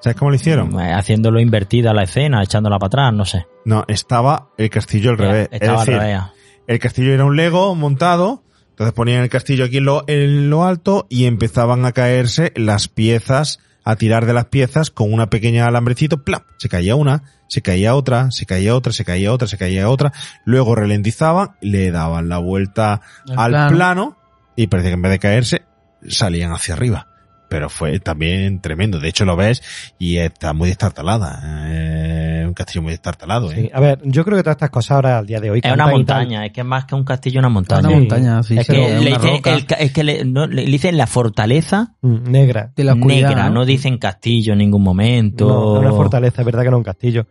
[0.00, 0.78] ¿Sabes cómo lo hicieron?
[0.80, 3.46] Eh, Haciéndolo invertida la escena, echándola para atrás, no sé.
[3.64, 5.48] No, estaba el castillo al revés.
[5.50, 6.22] Estaba es decir, al revés.
[6.66, 10.64] el castillo era un Lego montado, entonces ponían el castillo aquí en lo, en lo
[10.64, 15.66] alto y empezaban a caerse las piezas, a tirar de las piezas con una pequeña
[15.66, 16.44] alambrecito, ¡plap!
[16.58, 20.12] Se caía una, se caía otra, se caía otra, se caía otra, se caía otra,
[20.44, 23.76] luego ralentizaban, le daban la vuelta Al al plano.
[23.76, 24.16] plano.
[24.54, 25.62] y parece que en vez de caerse,
[26.06, 27.08] salían hacia arriba.
[27.48, 29.00] Pero fue también tremendo.
[29.00, 29.62] De hecho, lo ves
[29.98, 31.40] y está muy destartalada.
[31.70, 33.50] Eh, un castillo muy destartalado.
[33.50, 33.54] ¿eh?
[33.54, 35.72] Sí, a ver, yo creo que todas estas cosas ahora al día de hoy Es
[35.72, 37.88] una montaña, es que es más que un castillo, una montaña.
[37.88, 39.54] Una montaña, sí, es, que es le una dicen, roca.
[39.54, 42.70] el ca- es que le, no, le dicen la fortaleza Mm, negra.
[42.76, 43.54] De la oscuridad, negra, ¿no?
[43.60, 43.64] ¿no?
[43.66, 45.48] dicen castillo en ningún momento.
[45.48, 47.26] No, es una fortaleza, es verdad que no es un castillo.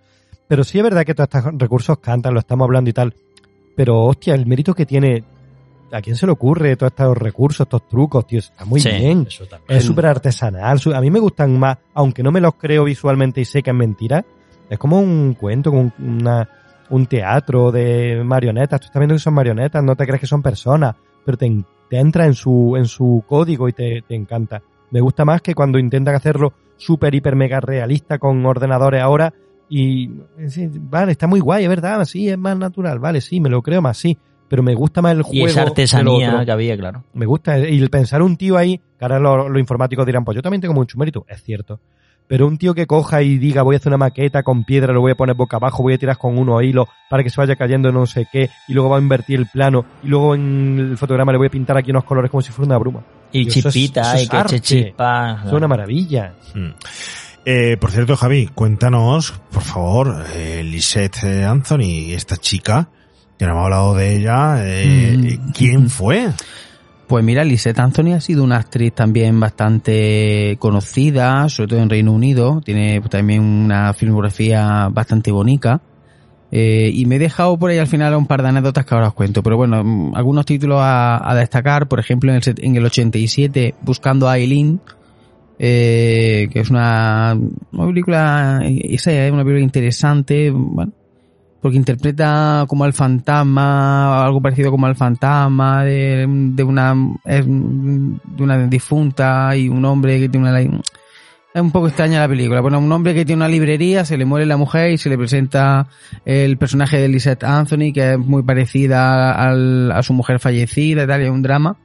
[0.48, 3.14] Pero sí es verdad que todos estos recursos cantan, lo estamos hablando y tal.
[3.76, 5.24] Pero, hostia, el mérito que tiene.
[5.92, 8.40] ¿A quién se le ocurre todos estos recursos, estos trucos, tío?
[8.40, 9.26] Está muy Sí, bien.
[9.28, 9.46] eso.
[9.70, 10.80] Es súper artesanal.
[10.94, 13.76] A mí me gustan más, aunque no me los creo visualmente y sé que es
[13.76, 14.26] mentira.
[14.70, 16.50] Es como un cuento, como un, una-
[16.90, 18.82] un teatro de marionetas.
[18.82, 22.00] Tú estás viendo que son marionetas, no te crees que son personas, pero te, te
[22.00, 24.62] entra en su, en su código y te, te encanta.
[24.92, 29.34] Me gusta más que cuando intentan hacerlo súper, hiper, mega realista con ordenadores ahora
[29.70, 30.10] y,
[30.80, 33.82] vale, está muy guay, es verdad, sí, es más natural, vale, sí, me lo creo
[33.82, 35.48] más, sí, pero me gusta más el juego.
[35.48, 37.04] y esa artesanía que había, claro.
[37.14, 37.58] Me gusta.
[37.60, 40.62] Y el pensar un tío ahí, que ahora los los informáticos dirán, pues yo también
[40.62, 41.26] tengo mucho mérito.
[41.28, 41.80] Es cierto.
[42.30, 45.00] Pero un tío que coja y diga, voy a hacer una maqueta con piedra, lo
[45.00, 47.56] voy a poner boca abajo, voy a tirar con unos hilos para que se vaya
[47.56, 50.98] cayendo no sé qué, y luego va a invertir el plano, y luego en el
[50.98, 53.02] fotograma le voy a pintar aquí unos colores como si fuera una bruma.
[53.32, 54.60] Y eso es- chispita, eso y es que eche arte.
[54.60, 55.46] chispas.
[55.46, 56.34] Es una maravilla.
[56.54, 56.70] Mm.
[57.46, 62.90] Eh, por cierto, Javi, cuéntanos, por favor, eh, Lisette Anthony, esta chica,
[63.38, 65.52] que no hemos hablado de ella, eh, Mm.
[65.52, 66.30] ¿quién fue?
[67.08, 72.12] Pues mira, Lisette Anthony ha sido una actriz también bastante conocida, sobre todo en Reino
[72.12, 72.62] Unido.
[72.66, 75.82] Tiene también una filmografía bastante bonita.
[76.52, 79.08] Eh, y me he dejado por ahí al final un par de anécdotas que ahora
[79.10, 79.42] os cuento.
[79.42, 81.88] Pero bueno, mm, algunos títulos a, a destacar.
[81.88, 84.82] Por ejemplo, en el, en el 87, Buscando a Aileen,
[85.60, 87.38] eh, que es una,
[87.72, 90.92] una película, esa es una película interesante, bueno,
[91.68, 96.26] porque interpreta como al fantasma, algo parecido como al fantasma de,
[96.66, 98.14] una de
[98.44, 102.62] una difunta y un hombre que tiene una es un poco extraña la película.
[102.62, 105.18] Bueno, un hombre que tiene una librería, se le muere la mujer y se le
[105.18, 105.88] presenta
[106.24, 111.08] el personaje de Lisette Anthony, que es muy parecida al- a su mujer fallecida y
[111.08, 111.76] tal, y es un drama.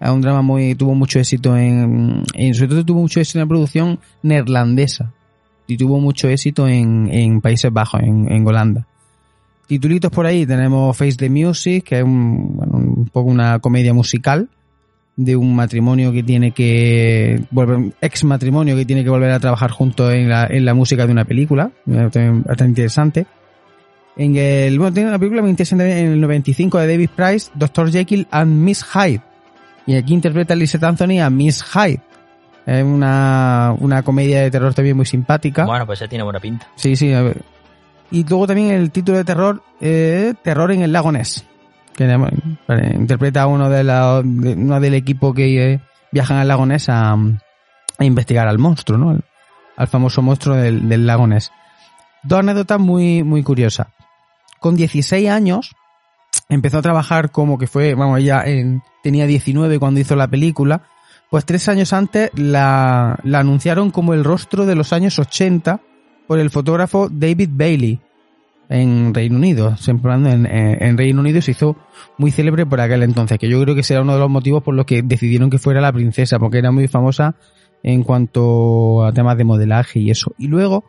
[0.00, 3.44] Es un drama muy, tuvo mucho éxito en, en- sobre todo tuvo mucho éxito en
[3.44, 5.12] la producción neerlandesa.
[5.66, 8.86] Y tuvo mucho éxito en, en Países Bajos, en, en Holanda.
[9.68, 13.92] Titulitos por ahí tenemos Face the Music, que es un, bueno, un poco una comedia
[13.92, 14.48] musical
[15.14, 19.70] de un matrimonio que tiene que volver, ex matrimonio que tiene que volver a trabajar
[19.70, 22.08] juntos en la, en la música de una película, eh,
[22.46, 23.26] bastante interesante.
[24.16, 27.92] En el, bueno, tiene una película muy interesante en el 95 de David Price, Dr.
[27.92, 29.20] Jekyll and Miss Hyde.
[29.86, 32.00] Y aquí interpreta Lizette Anthony a Miss Hyde.
[32.64, 35.66] Es una, una comedia de terror también muy simpática.
[35.66, 36.66] Bueno, pues ya tiene buena pinta.
[36.74, 37.12] Sí, sí.
[37.12, 37.42] a ver.
[38.10, 41.44] Y luego también el título de terror, eh, Terror en el lago Ness.
[41.94, 45.80] Que eh, interpreta a uno, de la, de- uno del equipo que eh,
[46.12, 49.18] viajan al lago Ness a, a investigar al monstruo, ¿no?
[49.76, 51.50] Al, famoso monstruo del, del lago Ness.
[52.22, 53.88] Dos anécdotas muy, muy curiosas.
[54.58, 55.74] Con 16 años,
[56.48, 60.82] empezó a trabajar como que fue, vamos, ella en- tenía 19 cuando hizo la película,
[61.30, 65.80] pues tres años antes la, la anunciaron como el rostro de los años 80
[66.28, 67.98] por el fotógrafo David Bailey
[68.68, 69.76] en Reino Unido.
[69.78, 71.76] Siempre en- en Reino Unido se hizo
[72.18, 74.74] muy célebre por aquel entonces, que yo creo que será uno de los motivos por
[74.74, 77.34] los que decidieron que fuera la princesa, porque era muy famosa
[77.82, 80.32] en cuanto a temas de modelaje y eso.
[80.38, 80.84] Y luego,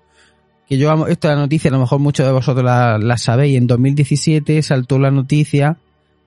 [0.68, 3.66] que yo amo- esta noticia a lo mejor muchos de vosotros la, la sabéis, en
[3.68, 5.77] 2017 saltó la noticia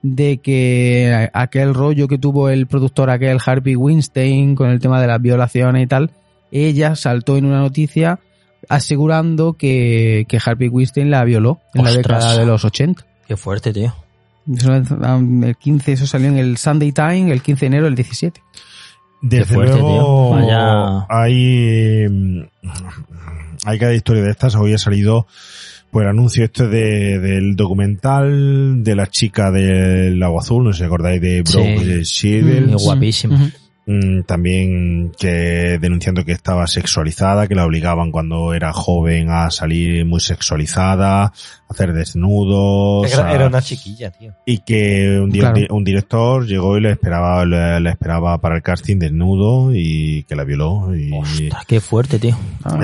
[0.01, 5.07] de que aquel rollo que tuvo el productor aquel Harvey Weinstein con el tema de
[5.07, 6.11] las violaciones y tal,
[6.51, 8.19] ella saltó en una noticia
[8.69, 13.05] asegurando que, que Harvey Weinstein la violó en la década de los 80.
[13.27, 13.93] Qué fuerte, tío.
[14.45, 18.41] Um, el 15, eso salió en el Sunday Time el 15 de enero del 17.
[19.21, 20.45] Desde Qué fuerte, luego, tío.
[20.47, 22.41] Vaya- hay, mm,
[23.65, 24.55] hay cada historia de estas.
[24.55, 25.27] Hoy ha salido
[25.91, 30.79] pues el anuncio este de, del documental de la chica del lago azul, no sé
[30.79, 32.03] si acordáis de Brooke Sí.
[32.03, 32.71] Shields.
[32.71, 33.37] Mm, guapísima.
[33.37, 33.51] Mm,
[34.25, 40.19] También que denunciando que estaba sexualizada, que la obligaban cuando era joven a salir muy
[40.19, 41.31] sexualizada, a
[41.69, 43.11] hacer desnudos.
[43.13, 44.33] Era, a- era una chiquilla, tío.
[44.45, 45.55] y que un día Claro.
[45.55, 49.71] un di- un director llegó y le esperaba le, le esperaba para el casting desnudo
[49.73, 51.11] y que la violó y
[51.67, 52.37] Qué fuerte, tío.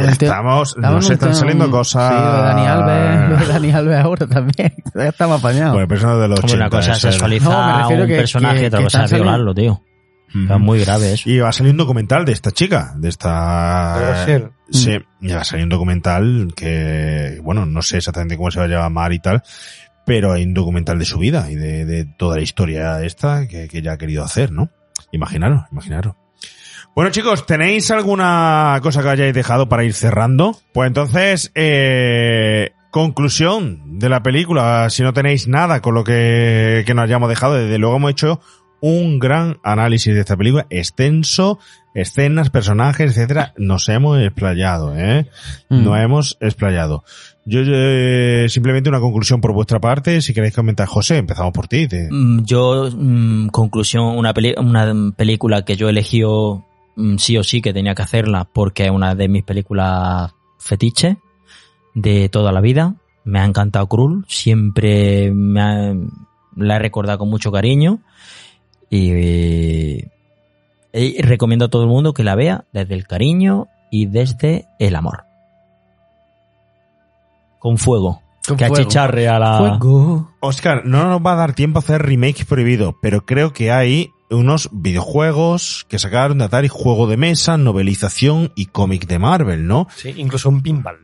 [0.09, 3.97] estamos nos un están saliendo cosas Sí, lo de Dani Alves, lo de Dani Alves
[3.99, 4.73] ahora también.
[4.95, 5.75] Estamos apañados.
[5.75, 7.11] Pues personas de los una 80, cosa es eso era.
[7.13, 9.81] sexualizar No, me refiero a un que- personaje que- otra que cosa es violarlo, tío.
[10.33, 11.29] Es muy grave eso.
[11.29, 14.19] Y va a salir un documental de esta chica, de esta...
[14.19, 14.49] Rochelle.
[14.69, 18.65] Sí, y va a salir un documental que, bueno, no sé exactamente cómo se va
[18.65, 19.41] a llamar y tal,
[20.05, 23.67] pero hay un documental de su vida y de, de toda la historia esta que,
[23.67, 24.69] que ella ha querido hacer, ¿no?
[25.11, 26.15] Imaginaros, imaginaros.
[26.95, 30.57] Bueno chicos, ¿tenéis alguna cosa que hayáis dejado para ir cerrando?
[30.73, 36.93] Pues entonces, eh, conclusión de la película, si no tenéis nada con lo que, que
[36.93, 38.41] nos hayamos dejado, desde luego hemos hecho
[38.81, 41.59] un gran análisis de esta película, extenso,
[41.93, 43.53] escenas, personajes, etcétera.
[43.57, 45.27] Nos hemos explayado, ¿eh?
[45.69, 45.83] Mm.
[45.83, 47.03] Nos hemos explayado.
[47.45, 51.87] Yo, eh, simplemente una conclusión por vuestra parte, si queréis comentar, José, empezamos por ti.
[51.87, 56.21] te- Mm, Yo, mm, conclusión, una, peli- una película que yo elegí
[57.17, 61.17] sí o sí que tenía que hacerla porque es una de mis películas fetiche
[61.95, 62.95] de toda la vida.
[63.25, 65.95] Me ha encantado Krull, siempre me ha-
[66.55, 67.99] la he recordado con mucho cariño
[68.89, 70.05] y,
[70.93, 74.95] y recomiendo a todo el mundo que la vea desde el cariño y desde el
[74.95, 75.23] amor.
[77.59, 78.21] Con fuego.
[78.47, 78.81] Con que fuego.
[78.83, 79.79] achicharre a la...
[80.39, 84.09] Oscar, no nos va a dar tiempo a hacer remake prohibido, pero creo que hay
[84.31, 89.87] unos videojuegos que sacaron de Atari, juego de mesa, novelización y cómic de Marvel, ¿no?
[89.95, 90.97] Sí, incluso un pinball.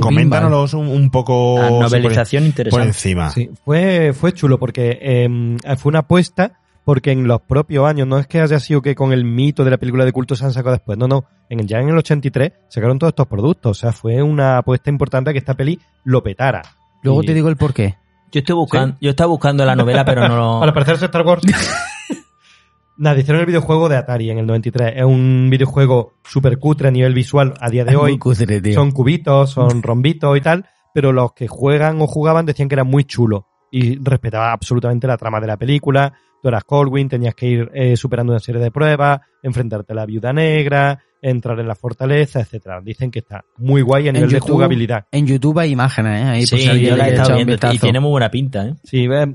[0.00, 2.80] Coméntanos un, un poco Ah, por- novelización interesante.
[2.80, 3.30] por encima.
[3.30, 8.16] Sí, fue, fue chulo porque eh, fue una apuesta porque en los propios años, no
[8.18, 10.54] es que haya sido que con el mito de la película de culto se han
[10.54, 13.78] sacado después, no, no, en el, ya en el 83 sacaron todos estos productos, o
[13.78, 16.62] sea, fue una apuesta importante a que esta peli lo petara.
[17.02, 17.98] Luego Y- te digo el porqué.
[18.32, 20.60] Yo estoy buscando, yo estaba buscando la novela, pero no lo...
[20.60, 21.42] Para parecerse a Star Wars.
[22.96, 24.94] Nada, hicieron el videojuego de Atari en el 93.
[24.96, 28.12] Es un videojuego súper cutre a nivel visual a día de Es hoy.
[28.12, 28.72] muy cutre, tío.
[28.72, 32.84] Son cubitos, son rombitos y tal, pero los que juegan o jugaban decían que era
[32.84, 36.14] muy chulo y respetaba absolutamente la trama de la película.
[36.42, 40.06] Tú eras Colwyn, tenías que ir eh, superando una serie de pruebas, enfrentarte a la
[40.06, 42.80] viuda negra, entrar en la fortaleza, etcétera.
[42.82, 45.06] Dicen que está muy guay a nivel de jugabilidad.
[45.10, 46.24] En YouTube hay imágenes, ¿eh?
[46.24, 48.74] Ahí Sí, yo la he estado viendo y tiene muy buena pinta, ¿eh?
[48.84, 49.34] Sí, eh,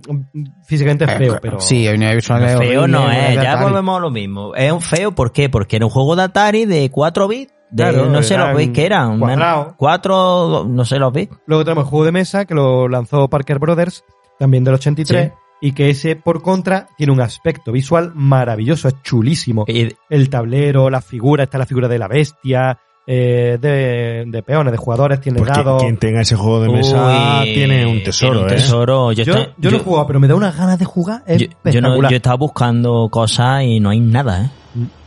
[0.66, 1.60] físicamente es feo, pero...
[1.60, 4.56] Sí, hay una visual es Feo no es, ya volvemos a lo mismo.
[4.56, 5.50] Es un feo, ¿por qué?
[5.50, 7.54] Porque era un juego de Atari de 4 bits.
[7.72, 9.20] De, Claro, no sé los bits que eran.
[9.20, 9.74] cuadrados.
[9.78, 11.36] 4, no sé los bits.
[11.48, 14.04] Luego tenemos el juego de mesa que lo lanzó Parker Brothers,
[14.38, 15.32] también del 83,
[15.66, 19.64] y que ese, por contra, tiene un aspecto visual maravilloso, es chulísimo.
[19.68, 22.78] El tablero, las figuras, está la figura de la bestia,
[23.08, 25.82] eh, de, de peones, de jugadores, tiene dados.
[25.82, 28.56] quien tenga ese juego de mesa Uy, tiene un tesoro, tiene un ¿eh?
[28.56, 29.12] tesoro.
[29.14, 31.24] Yo, Yo, está- yo no he jugado, pero me da unas ganas de jugar.
[31.26, 34.50] Es yo- yo no- yo estaba buscando cosas y no hay nada, ¿eh?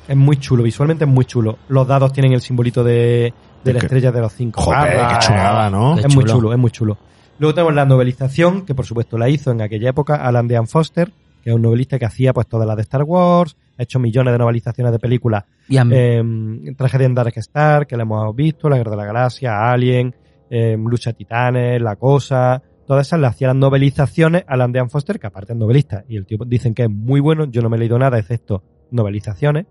[0.09, 1.59] Es muy chulo, visualmente es muy chulo.
[1.69, 4.63] Los dados tienen el simbolito de, de la que- estrella de los cinco.
[4.63, 5.99] Joder, qué chulada, ¿no?
[5.99, 6.97] Es Qué muy chulo, es muy chulo.
[7.39, 11.11] Luego tenemos la novelización, que por supuesto la hizo en aquella época Alan Dean Foster,
[11.45, 14.33] que es un novelista que hacía pues todas las de Star Wars, ha hecho millones
[14.33, 15.45] de novelizaciones de películas.
[15.45, 15.47] A-
[15.95, 16.23] Eh,
[16.77, 20.15] Tragedia en Dark Star, que la hemos visto, La Guerra de la Galaxia, Alien,
[20.49, 25.27] eh, Lucha Titanes, La Cosa, todas esas las hacían las novelizaciones Alan Dean Foster, que
[25.27, 27.81] aparte es novelista, y el tío dicen que es muy bueno, yo no me he
[27.81, 29.67] leído nada excepto novelizaciones,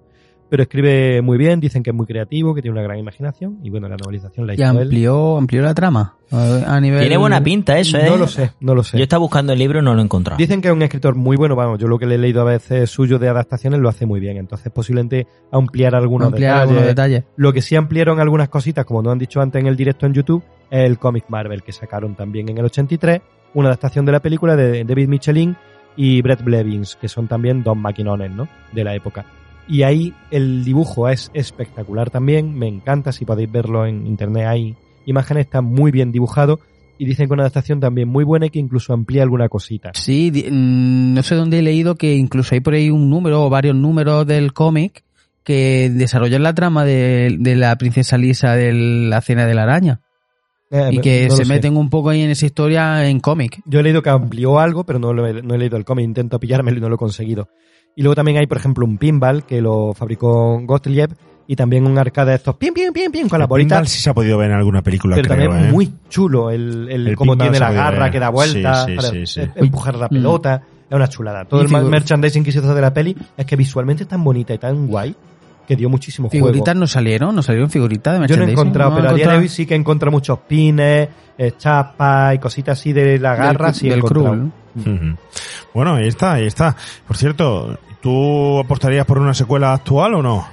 [0.49, 3.69] pero escribe muy bien, dicen que es muy creativo, que tiene una gran imaginación, y
[3.69, 4.77] bueno, la novelización la y hizo él.
[4.77, 6.15] amplió, amplió la trama.
[6.31, 6.99] A a nivel...
[7.01, 8.05] Tiene buena pinta eso, ¿eh?
[8.09, 8.97] No lo sé, no lo sé.
[8.97, 10.37] Yo estaba buscando el libro y no lo he encontrado.
[10.37, 12.45] Dicen que es un escritor muy bueno, vamos, yo lo que le he leído a
[12.45, 16.69] veces suyo de adaptaciones lo hace muy bien, entonces posiblemente ampliar algunos ampliar detalles.
[16.69, 17.23] algunos detalles.
[17.35, 20.13] Lo que sí ampliaron algunas cositas, como nos han dicho antes en el directo en
[20.13, 23.21] YouTube, es el cómic Marvel que sacaron también en el 83,
[23.53, 25.55] una adaptación de la película de David Michelin
[25.95, 28.47] y Brett Blevins, que son también dos maquinones, ¿no?
[28.73, 29.25] De la época.
[29.67, 34.75] Y ahí el dibujo es espectacular también, me encanta, si podéis verlo en internet hay
[35.05, 36.59] imágenes, está muy bien dibujado
[36.97, 39.91] y dicen que una adaptación también muy buena y que incluso amplía alguna cosita.
[39.93, 43.49] Sí, mm, no sé dónde he leído que incluso hay por ahí un número o
[43.49, 45.03] varios números del cómic
[45.43, 50.01] que desarrollan la trama de, de la princesa Lisa de la cena de la araña.
[50.71, 51.53] Eh, y que no se sé.
[51.53, 53.61] meten un poco ahí en esa historia en cómic.
[53.65, 56.05] Yo he leído que amplió algo, pero no, lo he, no he leído el cómic,
[56.05, 57.49] intento pillármelo y no lo he conseguido.
[57.95, 61.11] Y luego también hay, por ejemplo, un pinball que lo fabricó Gottlieb
[61.47, 63.89] y también un arcade de estos pim, pim, pim, pim, con las bolitas.
[63.89, 65.71] sí se ha podido ver en alguna película, Pero creo, también ¿eh?
[65.71, 68.11] muy chulo el, el, El cómo tiene la garra ver.
[68.11, 69.39] que da vueltas Sí, sí, para sí, sí.
[69.41, 70.09] em- empujar la Mm.
[70.09, 70.61] pelota.
[70.89, 71.45] Es una chulada.
[71.45, 74.53] Todo el merchandising que se hizo de la peli es que visualmente es tan bonita
[74.53, 75.15] y tan guay
[75.67, 76.45] que dio muchísimo juego.
[76.47, 78.59] Figuritas no salieron, no salieron figuritas de Yo no he merchandising.
[78.59, 81.09] encontrado, No pero he a día de hoy sí que he encontrado muchos pines,
[81.39, 83.67] eh, chapas y cositas así de la garra.
[83.67, 84.51] Del- sí he del encontrado.
[85.73, 86.75] Bueno, ahí está, ahí está.
[87.07, 90.47] Por cierto, ¿tú apostarías por una secuela actual o no?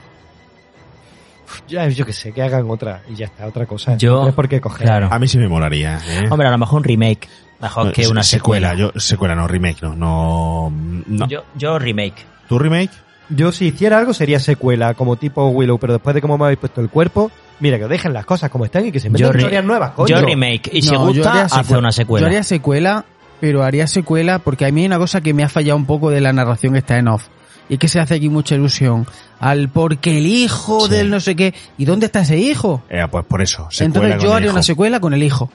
[1.69, 3.97] Ya, yo que sé, que hagan otra y ya está, otra cosa.
[3.99, 4.87] Yo- no por qué coger.
[4.87, 5.09] claro.
[5.11, 5.99] A mí sí me molaría.
[6.09, 6.27] ¿eh?
[6.31, 7.29] Hombre, a lo mejor un remake.
[7.61, 8.75] Mejor No, que una secuela.
[8.75, 9.95] Yo, secuela, no, remake, no.
[9.95, 10.73] no,
[11.07, 11.27] no.
[11.29, 12.25] Yo, yo remake.
[12.49, 12.91] ¿Tu remake?
[13.29, 16.59] Yo si hiciera algo sería secuela, como tipo Willow, pero después de cómo me habéis
[16.59, 19.65] puesto el cuerpo, mira, que dejen las cosas como están y que se metan historias
[19.65, 20.09] nuevas, coño.
[20.21, 20.71] yo remake.
[20.73, 21.79] Y si gusta, hace secuela.
[21.79, 22.25] una secuela.
[22.25, 23.05] Yo haría secuela,
[23.43, 26.11] pero haría secuela porque a mí hay una cosa que me ha fallado un poco
[26.11, 27.25] de la narración que está en off.
[27.69, 29.05] Y que se hace aquí mucha ilusión.
[29.41, 30.91] Al porque el hijo Sí.
[30.93, 31.53] del no sé qué.
[31.77, 32.83] ¿Y dónde está ese hijo?
[32.89, 33.67] Eh, pues por eso.
[33.81, 35.51] Entonces yo haría una secuela con el hijo.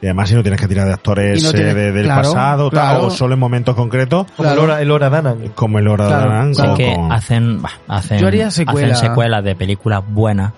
[0.00, 3.00] Y además si no tienes que tirar de actores eh, de- del claro, pasado tal,
[3.02, 5.48] o solo en momentos concretos, Como el Hora, el Hora Danan.
[5.54, 8.94] como el Hora o que con- hacen, bah, hacen, Yo haría secuela.
[8.94, 10.52] hacen secuelas de películas buenas.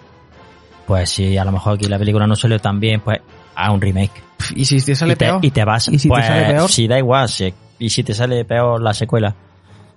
[0.87, 3.19] Pues si a lo mejor aquí la película no salió tan bien, pues
[3.57, 4.23] a un remake.
[4.55, 5.39] Y si te sale y, te, peor.
[5.45, 5.89] y te vas.
[5.89, 6.71] ¿Y si te pues, sale peor?
[6.71, 9.35] Si da igual, si- y si te sale peor la secuela.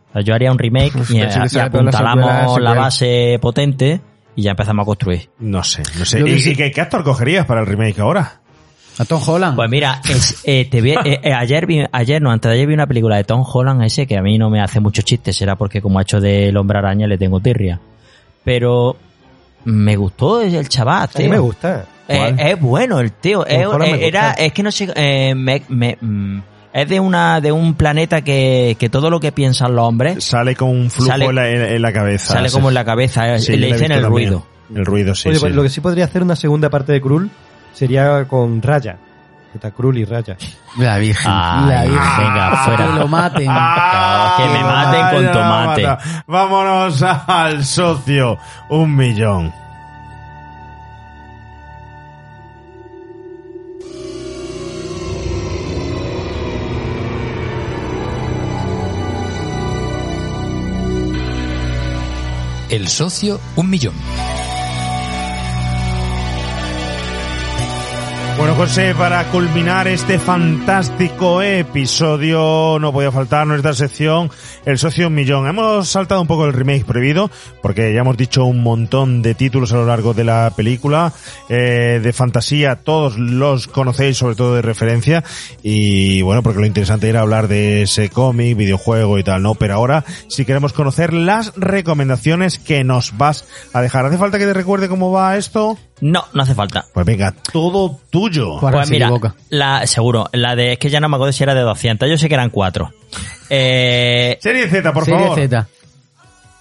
[0.10, 3.38] O sea, yo haría un remake Uf, y, si y la apuntalamos secuela, la base
[3.42, 4.02] potente
[4.36, 5.30] y ya empezamos a construir.
[5.40, 6.22] No sé, no sé.
[6.28, 8.40] ¿Y, sí- y qué, qué actor cogerías para el remake ahora?
[8.98, 9.56] A Tom Holland.
[9.56, 12.68] Pues mira, es- eh, te vi- eh, eh, ayer vi, ayer no, antes de ayer
[12.68, 15.32] vi una película de Tom Holland ese que a mí no me hace mucho chiste,
[15.32, 17.80] será porque como ha hecho del hombre araña le tengo tirria.
[18.44, 18.96] Pero
[19.66, 21.86] me gustó el chaval, A mí me gusta.
[22.10, 23.46] Eh, es bueno el tío.
[23.46, 26.40] Es, eh, era, es que no sé, eh, me- me- mm,
[26.74, 30.56] es de una de un planeta que, que todo lo que piensan los hombres Sale
[30.56, 32.34] con un flujo Sale- en, la, en- en la cabeza.
[32.34, 33.34] sale como en la cabeza.
[33.36, 34.30] eh, Sí, le dicen el también.
[34.32, 34.46] ruido.
[34.76, 35.42] El ruido, sí, Oye, sí.
[35.42, 37.30] pues lo que sí podría hacer una segunda parte de Krull
[37.74, 38.98] sería con Raya.
[39.52, 40.38] Que está Krull y Raya.
[40.78, 41.32] La Virgen.
[41.34, 42.18] Ay, la Virgen.
[42.20, 42.86] venga, fuera.
[42.88, 43.48] Que lo maten.
[43.50, 45.88] Ah, que me maten con tomate.
[46.28, 48.38] Vámonos al socio.
[48.70, 49.52] Un millón.
[62.80, 63.94] El socio, un millón.
[68.38, 74.32] Bueno, José, para culminar este fantástico episodio, no podía faltar nuestra sección
[74.70, 75.48] El Socio Un Millón.
[75.48, 77.32] Hemos saltado un poco el remake prohibido,
[77.64, 81.12] porque ya hemos dicho un montón de títulos a lo largo de la película,
[81.50, 85.24] eh, de fantasía, todos los conocéis, sobre todo de referencia,
[85.64, 89.56] y bueno, porque lo interesante era hablar de ese cómic, videojuego y tal, ¿no?
[89.56, 94.06] Pero ahora, si queremos conocer las recomendaciones que nos vas a dejar.
[94.06, 95.80] ¿Hace falta que te recuerde cómo va esto?
[96.02, 96.86] No, no hace falta.
[96.94, 98.60] Pues venga, todo tuyo.
[98.60, 99.10] Pues mira,
[99.50, 102.18] la, seguro, la de, es que ya no me acuerdo si era de 200, yo
[102.18, 102.92] sé que eran cuatro.
[103.50, 105.40] Eh, Serie Z, por Serie favor.
[105.40, 105.68] Z.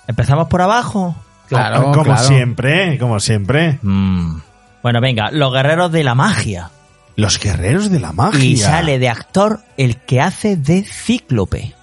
[0.07, 1.15] ¿Empezamos por abajo?
[1.49, 2.23] Claro, como claro.
[2.25, 3.79] siempre, como siempre.
[3.83, 4.39] Mm.
[4.83, 6.71] Bueno, venga, los guerreros de la magia.
[7.17, 8.45] Los guerreros de la magia.
[8.45, 11.75] Y sale de actor el que hace de Cíclope.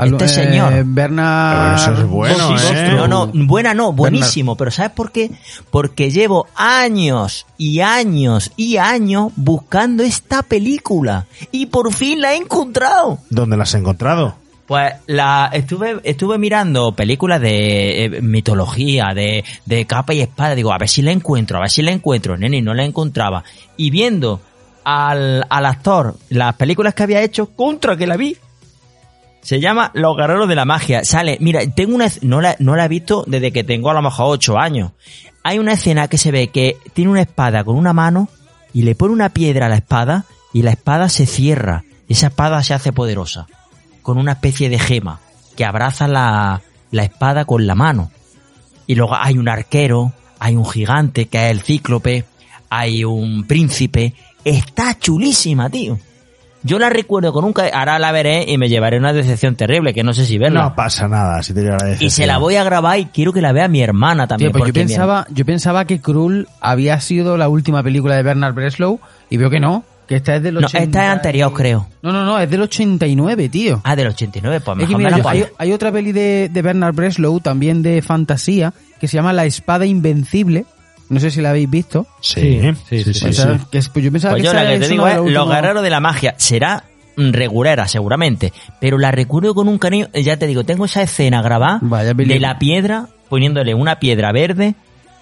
[0.00, 0.72] Al- Este eh, señor.
[0.94, 2.92] Pero eso es bueno, Sí, ¿eh?
[2.96, 4.56] No, no, buena no, buenísimo.
[4.56, 5.30] Pero ¿sabes por qué?
[5.70, 11.26] Porque llevo años y años y años buscando esta película.
[11.52, 13.18] Y por fin la he encontrado.
[13.28, 14.34] ¿Dónde las has encontrado?
[14.66, 20.54] Pues la estuve estuve mirando películas de eh, mitología, de, de capa y espada.
[20.54, 22.36] Digo, a ver si la encuentro, a ver si la encuentro.
[22.36, 23.42] Nene, no la encontraba.
[23.76, 24.40] Y viendo
[24.84, 28.36] al, al actor las películas que había hecho, contra que la vi.
[29.42, 31.04] Se llama Los Guerreros de la Magia.
[31.04, 34.02] Sale, mira, tengo una, no la, no la he visto desde que tengo a lo
[34.02, 34.92] mejor ocho años.
[35.42, 38.28] Hay una escena que se ve que tiene una espada con una mano
[38.74, 41.84] y le pone una piedra a la espada y la espada se cierra.
[42.08, 43.46] Esa espada se hace poderosa.
[44.02, 45.20] Con una especie de gema
[45.56, 48.10] que abraza la, la espada con la mano.
[48.86, 52.24] Y luego hay un arquero, hay un gigante que es el cíclope,
[52.68, 54.14] hay un príncipe.
[54.44, 55.98] Está chulísima, tío.
[56.62, 57.52] Yo la recuerdo con un...
[57.52, 60.62] ca- Ahora la veré y me llevaré una decepción terrible, que no sé si verla.
[60.62, 62.10] No pasa nada, si te la y decepción.
[62.10, 64.52] se la voy a grabar y quiero que la vea mi hermana también.
[64.52, 68.22] Tío, pues yo mi pensaba, yo pensaba que Krull había sido la última película de
[68.22, 70.82] Bernard Breslow y veo que no, que esta es del No, 80.
[70.84, 71.86] esta es anterior, creo.
[72.02, 73.80] No, no, no, es del 89, tío.
[73.84, 76.50] Ah, del 89, pues Es que mejor mira, me la yo- hay otra peli de,
[76.52, 80.66] de Bernard Breslow, también de fantasía, que se llama La Espada Invencible.
[81.10, 82.06] No sé si la habéis visto.
[82.20, 83.12] Sí, sí, sí.
[83.14, 83.64] sí, O sea, sí.
[83.70, 85.82] que es- pues yo pensaba Pues que yo la que te digo es últimas- Guerreros
[85.82, 86.34] de la Magia.
[86.38, 86.84] Será
[87.16, 88.52] mm, regulera, seguramente.
[88.80, 90.08] Pero la recuerdo con un cariño.
[90.14, 94.32] eh, Ya te digo, tengo esa escena grabada Vaya de la piedra, poniéndole una piedra
[94.32, 94.74] verde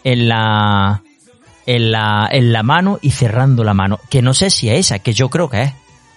[0.05, 1.03] en la,
[1.67, 3.99] en la, en la mano y cerrando la mano.
[4.11, 5.73] Que no sé si es esa, que yo creo que es.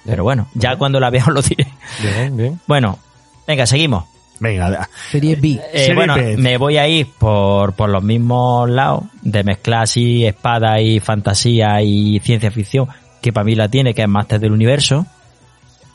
[0.06, 1.67] Pero bueno, ya cuando la vea os lo diré.
[2.01, 2.59] Bien, bien.
[2.67, 3.00] Bueno,
[3.48, 4.06] venga, seguimos.
[4.41, 5.49] Venga, Serie B.
[5.71, 6.35] Eh, Serie bueno, B.
[6.37, 11.81] me voy a ir por, por los mismos lados, de mezclar así espada y fantasía
[11.81, 12.87] y ciencia ficción,
[13.21, 15.05] que para mí la tiene, que es Máster del Universo,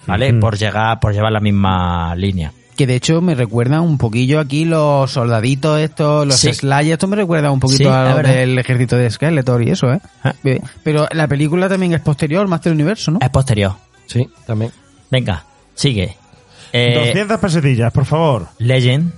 [0.06, 0.32] ¿vale?
[0.34, 2.52] Por llegar, por llevar la misma línea.
[2.76, 6.52] Que de hecho me recuerdan un poquillo aquí los soldaditos estos, los Sí.
[6.52, 8.34] Slayer, esto me recuerda un poquito Sí, a la lo verdad.
[8.34, 10.00] del ejército de Skeletor y eso, ¿eh?
[10.42, 10.60] Bien.
[10.84, 13.18] Pero la película también es posterior, Master Universo, ¿no?
[13.22, 13.72] Es posterior.
[14.04, 14.70] Sí, también.
[15.10, 15.42] Venga,
[15.74, 16.16] sigue.
[16.76, 18.46] Eh, 200 pesetillas, por favor.
[18.58, 19.12] Legend.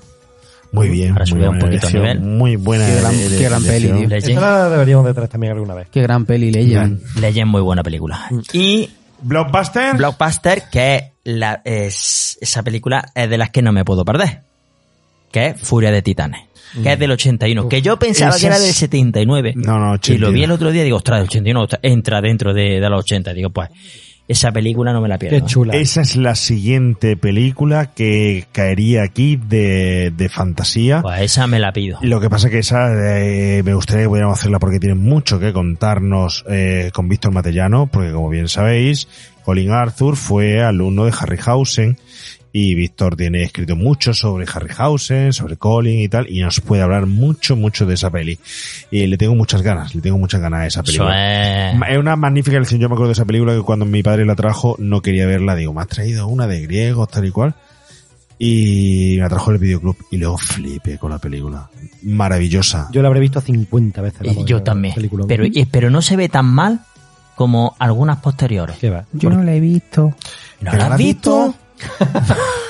[0.73, 1.12] Muy bien.
[1.12, 2.20] Ahora muy un buena poquito el elección, nivel.
[2.20, 2.87] Muy buena.
[2.87, 4.09] Qué gran- qué gran peli, tío.
[4.09, 4.31] Legend.
[4.39, 5.89] Esa la deberíamos de traer también alguna vez.
[5.91, 7.01] Qué gran peli, Legend.
[7.20, 8.28] Legend, muy buena película.
[8.53, 8.91] Y
[9.23, 9.97] Blockbuster.
[9.97, 14.43] Blockbuster, que es, la, es esa película es de las que no me puedo perder.
[15.33, 16.43] Que es Furia de Titanes.
[16.83, 17.67] Que es del 81.
[17.69, 19.55] Que yo pensaba que era del 79.
[19.57, 20.45] No, no, Y lo vi 81.
[20.45, 23.33] el otro día y digo, ostras, el 81 ostras, entra dentro de, de los 80.
[23.33, 23.70] Digo, pues,
[24.28, 25.40] esa película no me la pierdo.
[25.40, 25.74] Qué chula.
[25.74, 31.00] Esa es la siguiente película que caería aquí de, de fantasía.
[31.00, 31.98] Pues esa me la pido.
[32.02, 35.55] Lo que pasa que esa eh, me gustaría que pudiéramos hacerla porque tiene mucho que
[35.55, 39.08] contarnos eh, con Víctor Matellano, porque como bien sabéis,
[39.44, 41.97] Colin Arthur fue alumno de Harryhausen
[42.52, 47.07] y Víctor tiene escrito mucho sobre Harryhausen, sobre Colin y tal, y nos puede hablar
[47.07, 48.39] mucho, mucho de esa peli.
[48.91, 51.70] Y le tengo muchas ganas, le tengo muchas ganas a esa Eso película.
[51.73, 51.77] es...
[51.91, 52.81] Es una magnífica lección.
[52.81, 55.55] Yo me acuerdo de esa película que cuando mi padre la trajo no quería verla.
[55.57, 57.55] Digo, me has traído una de griegos, tal y cual.
[58.39, 61.68] Y me la trajo el videoclub y luego flipé con la película.
[62.02, 62.89] Maravillosa.
[62.93, 64.20] Yo la habré visto 50 veces.
[64.27, 64.94] la Y yo también.
[64.94, 65.25] película.
[65.27, 66.81] Pero, y- pero no se ve tan mal
[67.35, 68.78] como algunas posteriores.
[68.78, 69.05] ¿Qué va?
[69.12, 70.15] Yo no la he visto.
[70.60, 71.55] ¿No la has visto?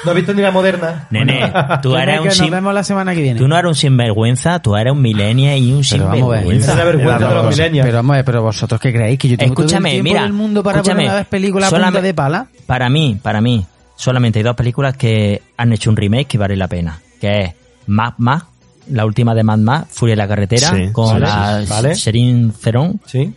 [0.05, 1.07] ¿No has visto ni la moderna?
[1.11, 3.39] Nene, tú que un nos sin- vemos la semana que viene.
[3.41, 6.41] Tú no eres un sinvergüenza, tú eres un millennial y un Pero vamos a ver.
[6.41, 6.65] sinvergüenza.
[6.65, 9.19] Esa es la vergüenza Pero, de los pero vamos a ver, pero vosotros qué creéis
[9.19, 11.69] que yo tengo todo Escúchame, el tiempo mira, del mundo para ponerme a ver películas
[11.69, 12.47] a punta solamente- de pala.
[12.67, 16.57] Para mí, para mí, solamente hay dos películas que han hecho un remake que vale
[16.57, 17.01] la pena.
[17.21, 17.55] Que es
[17.87, 18.45] Mad Max,
[18.91, 21.95] la última de Mad Max, Furia de la Carretera, Sí, con vale, la sí, vale.
[21.95, 23.01] Sherin Theron.
[23.07, 23.35] Sí.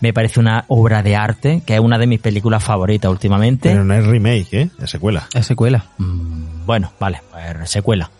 [0.00, 3.68] Me parece una obra de arte, que es una de mis películas favoritas últimamente.
[3.70, 4.70] Pero no es remake, ¿eh?
[4.82, 5.28] Es secuela.
[5.34, 5.86] Es secuela.
[5.98, 8.10] Mm, bueno, vale, pues, secuela.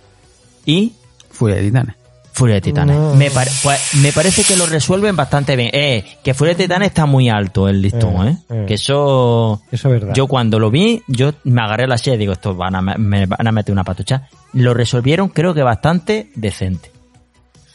[0.67, 0.93] Y
[1.31, 1.97] Furia de Titanes.
[2.33, 2.97] Furia de Titanes.
[2.97, 3.15] No.
[3.15, 5.71] Me, pare- pues, me parece que lo resuelven bastante bien.
[5.73, 8.37] Eh, que Furia de Titanes está muy alto el listón, Eh, ¿eh?
[8.51, 8.65] eh.
[8.69, 9.63] Que eso...
[9.73, 10.15] Eso es verdad.
[10.15, 12.99] Yo cuando lo vi, yo me agarré la silla y digo, esto van a, me-
[12.99, 14.29] me van a meter una patucha.
[14.53, 16.91] Lo resolvieron creo que bastante decente.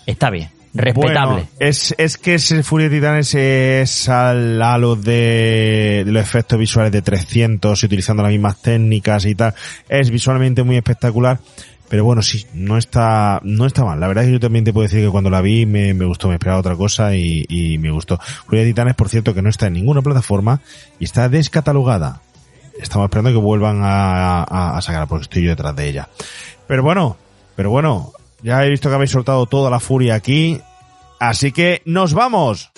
[0.05, 1.47] Está bien, respetable.
[1.59, 7.01] Es, es que ese Furia de Titanes es al halo de, los efectos visuales de
[7.01, 9.53] 300 y utilizando las mismas técnicas y tal.
[9.89, 11.39] Es visualmente muy espectacular,
[11.89, 13.99] Pero bueno, sí, no está, no está mal.
[13.99, 16.05] La verdad es que yo también te puedo decir que cuando la vi me, me
[16.05, 18.19] gustó, me esperaba otra cosa y, y me gustó.
[18.45, 20.61] Furia de Titanes, por cierto, que no está en ninguna plataforma
[20.99, 22.21] y está descatalogada.
[22.79, 26.09] Estamos esperando que vuelvan a, a, a sacarla porque estoy yo detrás de ella.
[26.67, 27.15] Pero bueno,
[27.55, 28.11] pero bueno,
[28.45, 30.61] ya he visto que habéis soltado toda la furia aquí.
[31.19, 32.71] Así que nos vamos.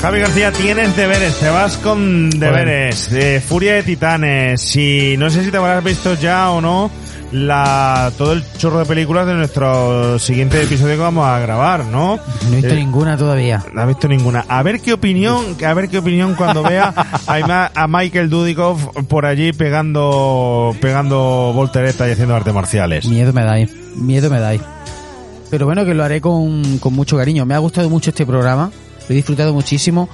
[0.00, 3.10] Javi García, tienes deberes, te vas con deberes.
[3.10, 4.76] Eh, Furia de Titanes.
[4.76, 6.92] Y no sé si te habrás visto ya o no
[7.32, 12.16] la todo el chorro de películas de nuestro siguiente episodio que vamos a grabar, ¿no?
[12.48, 13.64] No he visto Eh, ninguna todavía.
[13.72, 14.44] no has visto ninguna.
[14.48, 16.94] A ver qué opinión, a ver qué opinión cuando vea
[17.26, 23.06] a, a Michael Dudikoff por allí pegando, pegando volteretas y haciendo artes marciales.
[23.06, 24.60] Miedo me dais, miedo me dais.
[25.50, 27.46] Pero bueno, que lo haré con, con mucho cariño.
[27.46, 28.70] Me ha gustado mucho este programa,
[29.08, 30.08] lo he disfrutado muchísimo,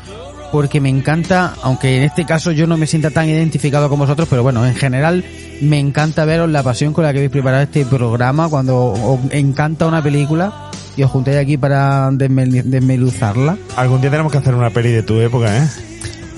[0.52, 4.28] porque me encanta, aunque en este caso yo no me sienta tan identificado como vosotros,
[4.28, 5.24] pero bueno, en general
[5.61, 9.87] me encanta veros la pasión con la que habéis preparado este programa, cuando os encanta
[9.87, 13.57] una película y os juntáis aquí para desmel- desmeluzarla.
[13.77, 15.69] Algún día tenemos que hacer una peli de tu época, ¿eh?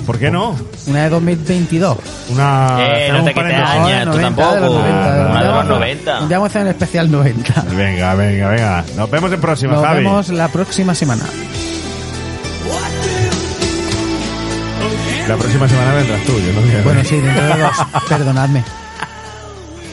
[0.06, 0.54] ¿Por qué no?
[0.86, 1.96] Una de 2022.
[2.30, 2.76] Una...
[2.80, 4.54] Eh, no te un quites años, tú 90, tampoco.
[4.54, 5.74] de los 90, de los Una de los 90.
[5.74, 6.20] 90.
[6.20, 7.64] Un día vamos a hacer el especial 90.
[7.74, 8.84] Venga, venga, venga.
[8.96, 9.96] Nos vemos en próxima, Nos Javi.
[10.04, 11.24] vemos la próxima semana.
[15.26, 16.82] La próxima semana vendrás tú, yo no sé.
[16.82, 17.72] Bueno, sí, dentro de dos.
[18.10, 18.62] Perdonadme.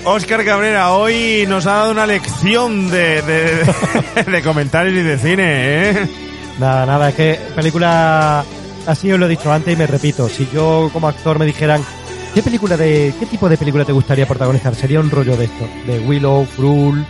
[0.03, 5.89] Oscar Cabrera hoy nos ha dado una lección de, de, de comentarios y de cine,
[5.91, 6.07] ¿eh?
[6.59, 8.43] Nada, nada, es que película,
[8.87, 11.83] así os lo he dicho antes y me repito, si yo como actor me dijeran,
[12.33, 14.73] ¿qué película de, qué tipo de película te gustaría protagonizar?
[14.75, 17.05] Sería un rollo de esto, de Willow, Cruel,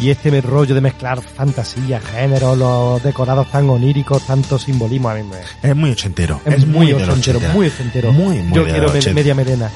[0.00, 5.22] y este rollo de mezclar fantasía, género, los decorados tan oníricos, tanto simbolismo, a mí
[5.24, 5.68] me...
[5.68, 6.40] Es muy ochentero.
[6.44, 8.12] Es, muy ochentero, muy ochentero.
[8.12, 9.68] Muy, muy Yo quiero me- media melena.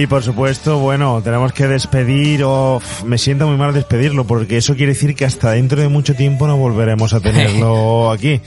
[0.00, 4.76] Y por supuesto, bueno, tenemos que despedir, o me siento muy mal despedirlo, porque eso
[4.76, 8.40] quiere decir que hasta dentro de mucho tiempo no volveremos a tenerlo aquí.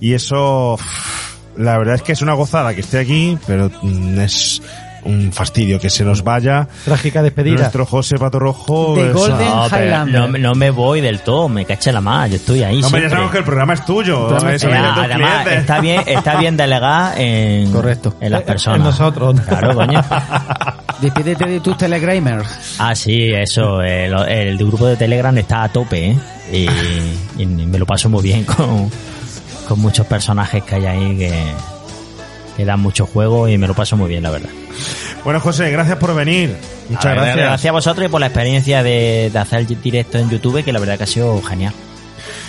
[0.00, 0.78] Y eso,
[1.56, 4.60] la verdad es que es una gozada que esté aquí, pero mm, es
[5.04, 6.68] un fastidio que se nos vaya.
[6.84, 7.54] Trágica despedida.
[7.60, 9.02] Nuestro José Pato Rojo.
[9.02, 12.62] Es- Golden No, no, no me voy del todo, me caché la más, yo estoy
[12.64, 12.80] ahí.
[12.80, 13.10] No, hombre, ya siempre.
[13.10, 14.36] sabemos que el programa es tuyo.
[14.36, 15.60] Es Eh, de además, clientes.
[15.60, 18.14] está bien, está bien delegar en, Correcto.
[18.20, 18.78] en las Eh, personas.
[18.78, 19.40] en nosotros.
[19.48, 20.02] Claro, coño.
[21.00, 22.76] Despídete de tus telegramers.
[22.78, 23.80] Ah, sí, eso.
[23.82, 26.18] El, el grupo de Telegram está a tope, ¿eh?
[26.52, 28.90] Y, y me lo paso muy bien con,
[29.68, 31.32] con muchos personajes que hay ahí que,
[32.56, 34.50] que dan mucho juego y me lo paso muy bien, la verdad.
[35.24, 36.56] Bueno, José, gracias por venir.
[36.88, 37.36] Muchas ver, gracias.
[37.36, 40.72] Gracias a vosotros y por la experiencia de, de hacer el directo en YouTube, que
[40.72, 41.74] la verdad que ha sido genial.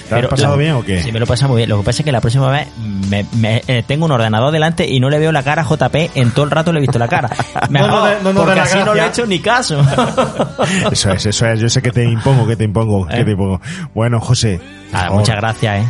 [0.09, 1.01] ¿Te has pasado la- bien o qué?
[1.01, 1.69] Sí, me lo pasa muy bien.
[1.69, 2.67] Lo que pasa es que la próxima vez
[3.09, 6.11] me, me- eh, tengo un ordenador delante y no le veo la cara a JP.
[6.15, 7.29] En todo el rato le he visto la cara.
[7.69, 9.79] Mejor, No, no, no, no, porque así no le he hecho ni caso.
[10.91, 11.59] Eso es, eso es.
[11.59, 13.25] Yo sé que te impongo, que te impongo, que Eh.
[13.25, 13.61] te impongo.
[13.93, 14.59] Bueno, José.
[14.91, 15.87] Nada, muchas gracias, ¿eh?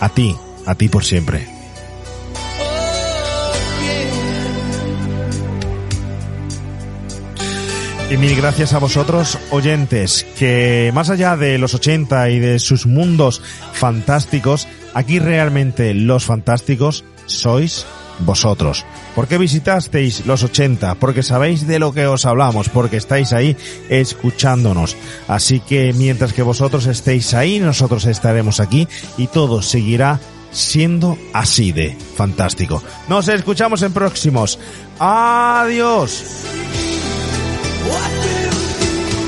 [0.00, 0.36] A ti,
[0.66, 1.46] a ti por siempre.
[8.10, 12.86] Y mil gracias a vosotros, oyentes, que más allá de los 80 y de sus
[12.86, 13.40] mundos
[13.72, 17.86] fantásticos, aquí realmente los fantásticos sois
[18.18, 18.84] vosotros.
[19.14, 20.96] ¿Por qué visitasteis los 80?
[20.96, 23.56] Porque sabéis de lo que os hablamos, porque estáis ahí
[23.88, 24.96] escuchándonos.
[25.28, 30.18] Así que mientras que vosotros estéis ahí, nosotros estaremos aquí y todo seguirá
[30.50, 32.82] siendo así de fantástico.
[33.08, 34.58] Nos escuchamos en próximos.
[34.98, 36.24] Adiós.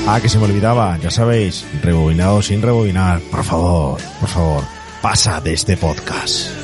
[0.05, 4.63] Ah, que se me olvidaba, ya sabéis, rebobinado sin rebobinar, por favor, por favor,
[5.01, 6.62] pasa de este podcast.